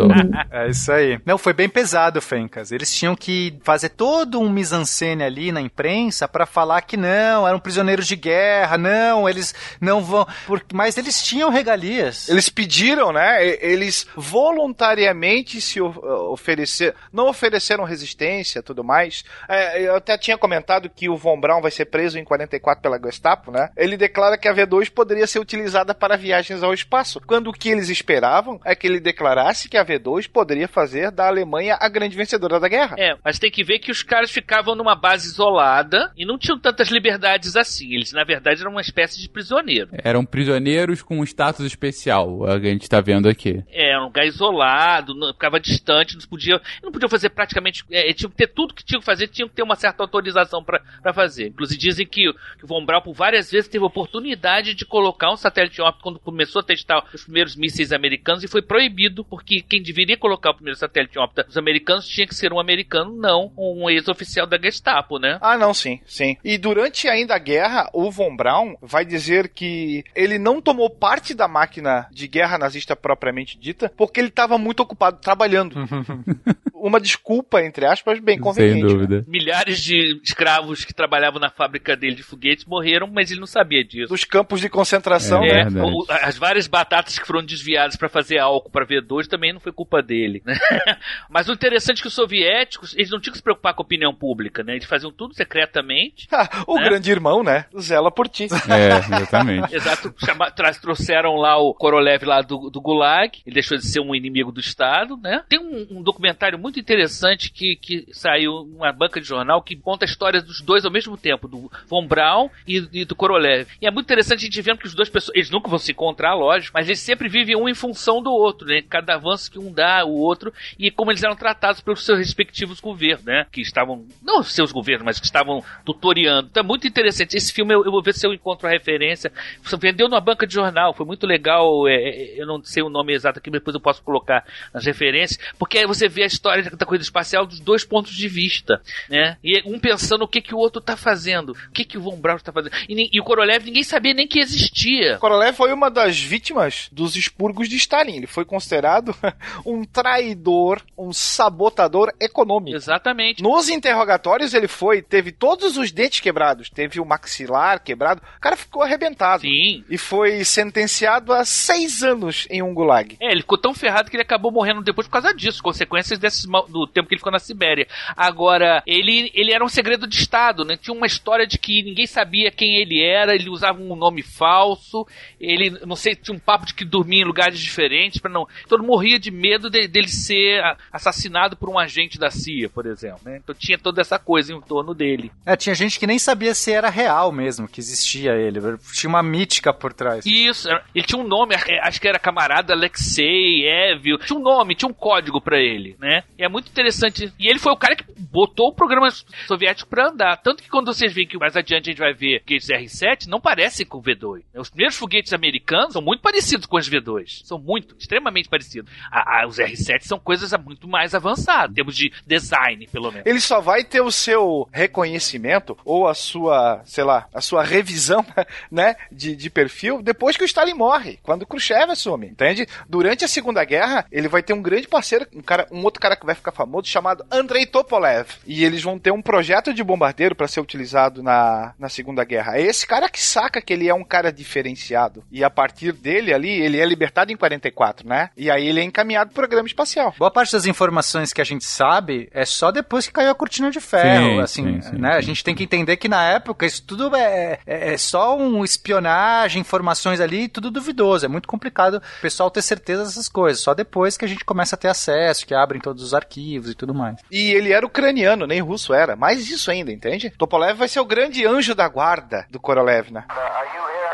É 0.52 0.70
isso 0.70 0.92
aí. 0.92 1.20
Não, 1.26 1.38
foi 1.38 1.54
bem 1.54 1.68
pesado, 1.70 2.22
Fencas. 2.22 2.72
Eles 2.72 2.94
tinham 2.94 3.16
que 3.16 3.56
fazer 3.64 3.90
todo 3.90 4.40
um 4.40 4.50
mise-en-scène 4.50 5.24
ali 5.24 5.52
na 5.52 5.62
imprensa 5.62 6.28
pra 6.28 6.46
falar 6.46 6.82
que 6.82 6.96
não, 6.98 7.48
eram 7.48 7.60
prisioneiros 7.60 8.08
de 8.08 8.16
guerra, 8.16 8.78
não, 8.78 9.28
eles 9.28 9.54
não 9.82 10.02
vão. 10.02 10.26
por- 10.46 10.64
Mas 10.74 10.98
eles 10.98 11.22
tinham 11.24 11.50
regalias. 11.50 12.30
Eles 12.30 12.50
pediram, 12.50 13.12
né? 13.12 13.46
Eles 13.62 14.06
voluntariamente 14.16 15.60
se 15.62 15.82
o- 15.82 16.32
oferecer, 16.32 16.94
não 17.12 17.28
ofereceram 17.30 17.84
resistência, 17.84 18.62
tudo 18.62 18.84
mais. 18.84 19.24
É, 19.50 19.82
eu 19.88 19.96
até 19.96 20.18
tinha 20.18 20.38
comentado 20.38 20.90
que 20.90 21.10
o 21.10 21.18
Von 21.18 21.40
Braun 21.40 21.62
vai 21.62 21.72
ser 21.72 21.86
preso 21.86 22.07
em 22.16 22.24
44 22.24 22.82
pela 22.82 23.00
Gestapo, 23.00 23.52
né? 23.52 23.70
Ele 23.76 23.98
declara 23.98 24.38
que 24.38 24.48
a 24.48 24.54
V2 24.54 24.92
poderia 24.92 25.28
ser 25.28 25.40
utilizada 25.40 25.94
para 25.94 26.18
viagens 26.18 26.64
ao 26.64 26.74
espaço, 26.74 27.22
quando 27.26 27.48
o 27.48 27.54
que 27.54 27.70
eles 27.70 27.90
esperavam 27.90 28.60
é 28.66 28.76
que 28.76 28.88
ele 28.88 29.00
declarasse 29.00 29.70
que 29.70 29.78
a 29.78 29.86
V2 29.86 30.30
poderia 30.30 30.68
fazer 30.68 31.12
da 31.12 31.28
Alemanha 31.28 31.78
a 31.80 31.90
grande 31.90 32.16
vencedora 32.16 32.60
da 32.60 32.68
guerra. 32.68 32.96
É, 32.98 33.16
mas 33.24 33.40
tem 33.40 33.52
que 33.52 33.64
ver 33.64 33.80
que 33.80 33.92
os 33.92 34.04
caras 34.04 34.32
ficavam 34.32 34.76
numa 34.76 34.96
base 34.96 35.28
isolada 35.28 36.12
e 36.18 36.26
não 36.26 36.38
tinham 36.38 36.60
tantas 36.60 36.90
liberdades 36.90 37.56
assim. 37.56 37.94
Eles, 37.94 38.12
na 38.12 38.24
verdade, 38.24 38.62
eram 38.62 38.72
uma 38.72 38.82
espécie 38.82 39.22
de 39.22 39.30
prisioneiro. 39.30 39.90
Eram 40.04 40.26
prisioneiros 40.26 41.02
com 41.02 41.20
um 41.20 41.24
status 41.24 41.66
especial, 41.66 42.46
a 42.46 42.60
gente 42.60 42.90
tá 42.90 43.02
vendo 43.02 43.30
aqui. 43.30 43.64
É, 43.70 43.92
era 43.92 44.02
um 44.02 44.06
lugar 44.06 44.26
isolado, 44.26 45.14
não, 45.14 45.34
ficava 45.34 45.60
distante, 45.60 46.16
não 46.16 46.28
podia, 46.28 46.62
não 46.84 46.92
podia 46.92 47.10
fazer 47.10 47.30
praticamente. 47.30 47.84
É, 47.92 48.12
tinha 48.14 48.30
que 48.30 48.36
ter 48.36 48.48
tudo 48.48 48.74
que 48.74 48.84
tinha 48.84 49.00
que 49.00 49.06
fazer, 49.06 49.28
tinha 49.28 49.48
que 49.48 49.56
ter 49.56 49.64
uma 49.64 49.76
certa 49.76 50.04
autorização 50.04 50.64
pra 50.64 50.82
pra 51.02 51.14
fazer. 51.14 51.48
Inclusive 51.48 51.80
dizem 51.98 52.08
que, 52.08 52.30
o- 52.30 52.34
que 52.34 52.64
o 52.64 52.68
Von 52.68 52.86
Braun 52.86 53.02
por 53.02 53.14
várias 53.14 53.52
vezes 53.52 53.68
teve 53.68 53.84
oportunidade 53.84 54.74
de 54.74 54.86
colocar 54.86 55.32
um 55.32 55.38
satélite 55.38 55.82
óptico 55.82 56.04
quando 56.04 56.20
começou 56.20 56.60
a 56.62 56.64
testar 56.64 57.04
os 57.14 57.24
primeiros 57.24 57.56
mísseis 57.56 57.92
americanos 57.92 58.44
e 58.44 58.48
foi 58.48 58.62
proibido, 58.62 59.24
porque 59.26 59.62
quem 59.62 59.82
deveria 59.82 60.18
colocar 60.18 60.52
o 60.52 60.56
primeiro 60.56 60.78
satélite 60.78 61.18
óptico 61.20 61.48
dos 61.48 61.58
americanos 61.58 62.08
tinha 62.08 62.28
que 62.28 62.36
ser 62.36 62.54
um 62.54 62.60
americano, 62.60 63.16
não 63.16 63.52
um 63.58 63.90
ex-oficial 63.90 64.46
da 64.48 64.58
Gestapo, 64.58 65.18
né? 65.20 65.38
Ah, 65.42 65.58
não, 65.58 65.74
sim, 65.74 66.00
sim. 66.06 66.38
E 66.44 66.58
durante 66.58 67.08
ainda 67.08 67.36
a 67.36 67.40
guerra, 67.40 67.90
o 67.94 68.12
Von 68.12 68.36
Braun 68.36 68.76
vai 68.82 69.06
dizer 69.06 69.50
que 69.50 70.04
ele 70.16 70.38
não 70.38 70.62
tomou 70.62 70.90
parte 70.90 71.34
da 71.34 71.48
máquina 71.48 72.08
de 72.12 72.28
guerra 72.28 72.58
nazista 72.58 72.96
propriamente 72.96 73.58
dita, 73.58 73.92
porque 73.96 74.20
ele 74.20 74.28
estava 74.30 74.58
muito 74.58 74.82
ocupado 74.82 75.20
trabalhando. 75.22 75.76
Uma 76.74 77.00
desculpa, 77.00 77.62
entre 77.64 77.86
aspas, 77.86 78.20
bem 78.20 78.40
conveniente. 78.40 78.88
Sem 78.88 78.98
dúvida. 78.98 79.26
Milhares 79.28 79.82
de 79.82 80.20
escravos 80.24 80.86
que 80.86 80.94
trabalhavam 80.94 81.40
na 81.40 81.50
fábrica 81.50 81.87
dele 81.96 82.16
de 82.16 82.24
foguetes 82.24 82.66
morreram, 82.66 83.08
mas 83.08 83.32
ele 83.32 83.40
não 83.40 83.48
sabia 83.48 83.84
disso. 83.84 84.10
Dos 84.10 84.24
campos 84.24 84.60
de 84.62 84.70
concentração, 84.70 85.44
É, 85.44 85.48
É, 85.48 85.64
verdade. 85.66 85.92
o- 85.92 86.06
as 86.10 86.38
várias 86.38 86.68
batatas 86.68 87.18
que 87.20 87.26
foram 87.26 87.44
desviadas 87.44 87.96
para 87.96 88.10
fazer 88.10 88.40
álcool 88.40 88.70
para 88.70 88.86
V2 88.86 89.28
também 89.28 89.54
não 89.54 89.60
foi 89.60 89.72
culpa 89.72 90.02
dele. 90.02 90.42
né? 90.46 90.56
Mas 91.30 91.48
o 91.48 91.54
interessante 91.54 92.00
é 92.00 92.02
que 92.02 92.08
os 92.08 92.14
soviéticos, 92.14 92.94
eles 92.96 93.10
não 93.10 93.20
tinham 93.20 93.32
que 93.32 93.38
se 93.38 93.44
preocupar 93.44 93.74
com 93.74 93.82
a 93.82 93.86
opinião 93.86 94.14
pública, 94.14 94.64
né? 94.64 94.74
Eles 94.74 94.86
faziam 94.86 95.12
tudo 95.12 95.34
secretamente. 95.34 96.28
o 96.68 96.78
né? 96.78 96.84
grande 96.90 97.12
irmão, 97.12 97.44
né? 97.44 97.66
Zela 97.80 98.12
por 98.12 98.28
ti. 98.28 98.46
É, 98.70 98.98
exatamente. 99.16 99.74
Exato, 99.76 100.14
chama, 100.24 100.52
trouxeram 100.52 101.36
lá 101.36 101.58
o 101.58 101.74
Korolev 101.74 102.24
lá 102.26 102.42
do, 102.42 102.70
do 102.70 102.82
Gulag, 102.82 103.40
ele 103.46 103.54
deixou 103.54 103.78
de 103.78 103.86
ser 103.86 104.00
um 104.00 104.14
inimigo 104.16 104.52
do 104.52 104.60
Estado, 104.60 105.18
né? 105.18 105.44
Tem 105.50 105.60
um, 105.60 105.88
um 106.00 106.02
documentário 106.02 106.58
muito 106.58 106.80
interessante 106.80 107.52
que, 107.52 107.76
que 107.76 108.06
saiu 108.12 108.64
numa 108.66 108.92
banca 108.92 109.20
de 109.22 109.28
jornal 109.28 109.62
que 109.62 109.76
conta 109.76 110.06
a 110.06 110.08
história 110.10 110.42
dos 110.42 110.62
dois 110.62 110.86
ao 110.86 110.92
mesmo 110.92 111.18
tempo, 111.18 111.48
do 111.48 111.70
Von 111.88 112.08
Braun 112.08 112.50
e, 112.68 112.88
e 112.92 113.06
do 113.06 113.16
Korolev. 113.16 113.68
E 113.82 113.88
é 113.88 113.92
muito 113.92 114.06
interessante 114.06 114.40
a 114.40 114.46
gente 114.46 114.62
vendo 114.62 114.80
que 114.80 114.88
os 114.88 114.96
dois 114.96 115.10
pessoas, 115.10 115.36
eles 115.36 115.50
nunca 115.50 115.70
vão 115.70 115.78
se 115.78 115.92
encontrar, 115.92 116.34
lógico, 116.36 116.74
mas 116.74 116.88
eles 116.88 117.00
sempre 117.00 117.30
vivem 117.30 117.56
um 117.56 117.70
em 117.70 117.76
função 117.76 118.22
do 118.22 118.32
outro, 118.32 118.68
né? 118.68 118.82
Cada 118.82 119.16
avanço 119.16 119.52
que 119.52 119.60
um 119.60 119.72
dá, 119.72 120.06
o 120.06 120.14
outro, 120.14 120.54
e 120.78 120.90
como 120.92 121.12
eles 121.12 121.24
eram 121.24 121.36
tratados 121.36 121.82
pelos 121.82 122.04
seus 122.04 122.20
respectivos 122.20 122.80
governos, 122.80 123.26
né? 123.26 123.46
Que 123.52 123.62
estavam, 123.62 124.06
não 124.22 124.44
seus 124.44 124.72
governos, 124.72 125.06
mas 125.06 125.20
que 125.20 125.26
estavam 125.26 125.64
tutoriando. 125.86 126.48
Então 126.50 126.64
é 126.64 126.66
muito 126.66 126.88
interessante. 126.88 127.36
Esse 127.36 127.52
filme 127.52 127.74
eu, 127.74 127.86
eu 127.86 127.92
vou 127.92 128.02
ver 128.02 128.14
se 128.14 128.26
eu 128.26 128.34
encontro 128.34 128.68
a 128.68 128.72
referência. 128.72 129.32
Você 129.62 129.78
vendeu 129.78 130.08
numa 130.08 130.22
banca 130.22 130.48
de 130.48 130.54
jornal, 130.54 130.94
foi 130.94 131.06
muito 131.06 131.26
legal. 131.26 131.88
é, 131.88 131.96
é, 131.96 132.42
eu 132.42 132.46
não 132.46 132.64
sei 132.64 132.84
o 132.84 132.90
nome 132.90 133.14
exato 133.14 133.40
aqui, 133.40 133.50
mas 133.50 133.60
depois 133.60 133.76
eu 133.76 133.82
posso 133.82 134.02
colocar 134.02 134.46
nas 134.74 134.86
referências, 134.86 135.40
porque 135.58 135.78
aí 135.78 135.86
você 135.86 136.08
vê 136.08 136.24
a 136.24 136.28
história 136.28 136.64
da 136.64 136.86
corrida 136.86 137.04
espacial 137.04 137.46
dos 137.46 137.60
dois 137.60 137.84
pontos 137.84 138.14
de 138.14 138.28
vista, 138.28 138.82
né? 139.10 139.38
E 139.44 139.62
um 139.66 139.80
pensando 139.80 140.24
o 140.24 140.28
que, 140.28 140.42
que 140.42 140.56
o 140.56 140.58
outro 140.58 140.82
tá 140.82 140.96
fazendo, 140.96 141.56
o 141.68 141.72
que, 141.72 141.86
que 141.86 141.98
o 141.98 142.02
Von 142.02 142.18
Braun 142.18 142.38
tá 142.40 142.52
fazendo. 142.52 142.74
E, 142.88 143.10
e 143.14 143.20
o 143.20 143.24
Korolev 143.24 143.66
ninguém 143.66 143.84
sabia 143.84 144.14
nem 144.14 144.28
que 144.28 144.40
existia. 144.40 145.18
Korolev 145.18 145.56
foi 145.56 145.74
uma 145.74 145.90
das 145.90 146.20
vítimas 146.20 146.90
dos 146.92 147.16
expurgos 147.16 147.70
de 147.70 147.76
Stalin. 147.76 148.18
Ele 148.18 148.28
foi 148.28 148.46
considerado 148.46 149.16
um 149.66 149.84
traidor, 149.84 150.82
um 150.98 151.14
sabotador 151.14 152.14
econômico. 152.20 152.76
Exatamente. 152.76 153.42
Nos 153.44 153.70
interrogatórios 153.70 154.54
ele 154.54 154.68
foi, 154.68 155.02
teve 155.02 155.32
todos 155.32 155.78
os 155.78 155.92
dentes 155.92 156.20
quebrados, 156.20 156.70
teve 156.70 157.00
o 157.00 157.06
maxilar 157.06 157.82
quebrado, 157.84 158.22
o 158.38 158.40
cara 158.40 158.56
ficou 158.56 158.82
arrebentado. 158.82 159.42
Sim. 159.42 159.84
E 159.90 159.98
foi 159.98 160.44
sentenciado 160.44 161.34
a 161.34 161.46
seis 161.46 162.04
anos 162.04 162.48
em 162.50 162.62
um 162.62 162.74
gulag. 162.74 163.18
É, 163.20 163.32
ele 163.32 163.42
ficou 163.42 163.58
tão 163.58 163.74
ferrado 163.74 164.10
que 164.10 164.16
ele 164.16 164.24
acabou 164.24 164.52
morrendo 164.52 164.82
depois 164.82 165.08
por 165.08 165.14
causa 165.14 165.34
disso, 165.34 165.62
consequências 165.62 166.20
desse, 166.20 166.48
do 166.48 166.88
tempo 166.88 167.08
que 167.08 167.16
ele 167.16 167.20
ficou 167.20 167.32
na 167.32 167.40
Sibéria. 167.40 167.88
Agora, 168.16 168.82
ele, 168.86 169.32
ele 169.34 169.54
era 169.54 169.64
um 169.64 169.70
segredo 169.70 170.08
de 170.08 170.16
Estado, 170.16 170.64
né? 170.64 170.78
Tinha 170.78 170.96
uma 170.96 171.08
história 171.08 171.46
de 171.46 171.57
que 171.58 171.84
ninguém 171.84 172.06
sabia 172.08 172.52
quem 172.52 172.76
ele 172.78 173.02
era, 173.04 173.34
ele 173.36 173.50
usava 173.50 173.80
um 173.82 173.96
nome 173.96 174.22
falso, 174.22 175.06
ele, 175.40 175.72
não 175.86 175.96
sei, 175.96 176.16
tinha 176.16 176.36
um 176.36 176.40
papo 176.40 176.66
de 176.66 176.74
que 176.74 176.86
dormia 176.86 177.22
em 177.22 177.26
lugares 177.26 177.60
diferentes, 177.60 178.20
para 178.20 178.32
não. 178.32 178.48
Todo 178.68 178.80
mundo 178.82 178.88
morria 178.98 179.20
de 179.20 179.30
medo 179.32 179.70
de- 179.70 179.88
dele 179.88 180.08
ser 180.08 180.62
assassinado 180.92 181.56
por 181.58 181.70
um 181.70 181.78
agente 181.78 182.18
da 182.18 182.30
CIA, 182.32 182.70
por 182.70 182.86
exemplo, 182.86 183.20
né? 183.26 183.38
Então 183.38 183.54
tinha 183.54 183.78
toda 183.78 184.02
essa 184.02 184.18
coisa 184.18 184.54
em 184.54 184.62
torno 184.62 184.94
dele. 184.94 185.32
É, 185.46 185.56
tinha 185.56 185.76
gente 185.76 186.00
que 186.00 186.08
nem 186.08 186.18
sabia 186.18 186.54
se 186.56 186.72
era 186.72 186.90
real 186.90 187.32
mesmo, 187.32 187.68
que 187.68 187.80
existia 187.80 188.32
ele. 188.34 188.60
Tinha 188.94 189.10
uma 189.10 189.22
mítica 189.24 189.74
por 189.74 189.94
trás. 189.94 190.26
Isso, 190.26 190.68
ele 190.96 191.06
tinha 191.06 191.20
um 191.22 191.28
nome, 191.28 191.54
é, 191.56 191.80
acho 191.88 192.00
que 192.02 192.08
era 192.08 192.18
camarada 192.20 192.74
Alexei, 192.74 193.66
Evil, 193.68 194.18
tinha 194.18 194.38
um 194.40 194.42
nome, 194.42 194.76
tinha 194.76 194.90
um 194.90 194.94
código 194.94 195.40
pra 195.42 195.60
ele, 195.60 195.96
né? 196.00 196.24
E 196.38 196.44
é 196.44 196.50
muito 196.50 196.70
interessante. 196.70 197.32
E 197.40 197.48
ele 197.48 197.60
foi 197.60 197.72
o 197.72 197.78
cara 197.78 197.96
que 197.96 198.06
botou 198.18 198.70
o 198.70 198.74
programa 198.74 199.10
soviético 199.48 199.90
pra 199.90 200.10
andar. 200.10 200.38
Tanto 200.38 200.64
que 200.64 200.70
quando 200.70 200.88
vocês 200.94 201.14
veem 201.14 201.28
que 201.28 201.37
mais 201.40 201.56
adiante 201.56 201.90
a 201.90 201.92
gente 201.92 202.00
vai 202.00 202.14
ver 202.14 202.42
foguetes 202.58 202.70
R7 202.70 203.28
não 203.28 203.40
parecem 203.40 203.86
com 203.86 203.98
o 203.98 204.02
V2. 204.02 204.44
Os 204.56 204.70
primeiros 204.70 204.98
foguetes 204.98 205.34
americanos 205.34 205.94
são 205.94 206.02
muito 206.02 206.22
parecidos 206.22 206.66
com 206.66 206.78
os 206.78 206.90
V2. 206.90 207.46
São 207.46 207.60
muito, 207.60 207.96
extremamente 207.98 208.50
parecidos. 208.50 208.92
A, 209.12 209.44
a, 209.44 209.48
os 209.48 209.58
R7 209.58 210.02
são 210.02 210.20
coisas 210.20 210.52
muito 210.64 210.88
mais 210.88 211.14
avançadas, 211.14 211.72
em 211.72 211.76
termos 211.76 211.96
de 211.96 212.12
design, 212.26 212.88
pelo 212.88 213.12
menos. 213.12 213.26
Ele 213.26 213.40
só 213.40 213.62
vai 213.62 213.84
ter 213.84 214.02
o 214.02 214.12
seu 214.12 214.68
reconhecimento 214.72 215.78
ou 215.86 216.08
a 216.08 216.14
sua, 216.14 216.82
sei 216.86 217.04
lá, 217.04 217.28
a 217.34 217.42
sua 217.42 217.64
revisão, 217.64 218.26
né, 218.72 218.96
de, 219.12 219.36
de 219.36 219.50
perfil 219.50 220.02
depois 220.02 220.38
que 220.38 220.44
o 220.44 220.46
Stalin 220.46 220.74
morre, 220.74 221.20
quando 221.22 221.44
o 221.44 221.48
Khrushchev 221.48 221.92
assume, 221.92 222.28
entende? 222.28 222.68
Durante 222.88 223.26
a 223.26 223.28
Segunda 223.28 223.64
Guerra, 223.64 224.06
ele 224.12 224.28
vai 224.28 224.42
ter 224.42 224.54
um 224.54 224.62
grande 224.62 224.88
parceiro, 224.88 225.28
um 225.34 225.42
cara, 225.42 225.68
um 225.72 225.84
outro 225.84 226.00
cara 226.00 226.16
que 226.16 226.26
vai 226.26 226.36
ficar 226.36 226.52
famoso 226.52 226.88
chamado 226.88 227.26
Andrei 227.32 227.66
Topolev, 227.66 228.28
e 228.46 228.64
eles 228.64 228.82
vão 228.82 228.98
ter 228.98 229.12
um 229.12 229.22
projeto 229.22 229.74
de 229.74 229.84
bombardeiro 229.84 230.36
para 230.36 230.48
ser 230.48 230.62
utilizado 230.62 231.22
na, 231.28 231.74
na 231.78 231.90
Segunda 231.90 232.24
Guerra. 232.24 232.58
É 232.58 232.62
esse 232.62 232.88
cara 232.88 233.10
que 233.10 233.22
saca 233.22 233.62
que 233.62 233.74
ele 233.74 233.90
é 233.90 233.94
um 233.94 234.04
cara 234.04 234.32
diferenciado. 234.32 235.24
E 235.30 235.44
a 235.44 235.50
partir 235.50 235.92
dele 235.92 236.34
ali, 236.34 236.50
ele 236.50 236.80
é 236.80 236.86
libertado 236.86 237.34
em 237.34 237.36
44, 237.36 238.08
né? 238.08 238.30
E 238.38 238.50
aí 238.50 238.66
ele 238.66 238.80
é 238.80 238.84
encaminhado 238.84 239.32
pro 239.32 239.42
programa 239.42 239.68
espacial. 239.68 240.16
Boa 240.18 240.32
parte 240.32 240.54
das 240.54 240.66
informações 240.66 241.34
que 241.34 241.42
a 241.42 241.44
gente 241.44 241.66
sabe 241.66 242.30
é 242.32 242.46
só 242.46 242.72
depois 242.72 243.06
que 243.06 243.14
caiu 243.14 243.30
a 243.30 243.36
cortina 243.36 243.70
de 243.70 243.82
ferro, 243.82 244.36
Sim, 244.36 244.40
assim, 244.40 244.82
sim, 244.82 244.90
sim, 244.90 244.98
né? 244.98 245.16
A 245.16 245.22
gente 245.22 245.44
tem 245.44 245.54
que 245.54 245.64
entender 245.64 245.98
que 245.98 246.08
na 246.08 246.24
época 246.24 246.66
isso 246.66 246.82
tudo 246.84 247.14
é, 247.14 247.60
é, 247.66 247.94
é 247.94 247.98
só 247.98 248.38
um 248.38 248.64
espionagem, 248.64 249.60
informações 249.60 250.22
ali, 250.22 250.48
tudo 250.48 250.72
duvidoso. 250.72 251.26
É 251.26 251.30
muito 251.30 251.48
complicado 251.48 251.96
o 251.98 252.22
pessoal 252.22 252.50
ter 252.50 252.62
certeza 252.62 253.04
dessas 253.04 253.28
coisas. 253.28 253.62
Só 253.62 253.74
depois 253.74 254.16
que 254.16 254.24
a 254.24 254.28
gente 254.28 254.46
começa 254.46 254.76
a 254.76 254.80
ter 254.80 254.88
acesso, 254.88 255.46
que 255.46 255.54
abrem 255.54 255.82
todos 255.82 256.02
os 256.02 256.14
arquivos 256.14 256.72
e 256.72 256.76
tudo 256.76 256.94
mais. 256.94 257.18
E 257.30 257.52
ele 257.52 257.74
era 257.74 257.86
ucraniano, 257.86 258.48
nem 258.48 258.62
russo 258.62 258.94
era. 258.94 259.16
Mais 259.16 259.50
isso 259.50 259.70
ainda, 259.70 259.92
entende? 259.92 260.30
Topolev 260.38 260.78
vai 260.78 260.88
ser 260.88 261.02
o 261.02 261.06
grande 261.06 261.17
anjo 261.48 261.76
da 261.76 261.88
guarda 261.88 262.46
do 262.50 262.60
Korolev, 262.60 263.12
né? 263.12 263.26
Uh, 263.30 264.07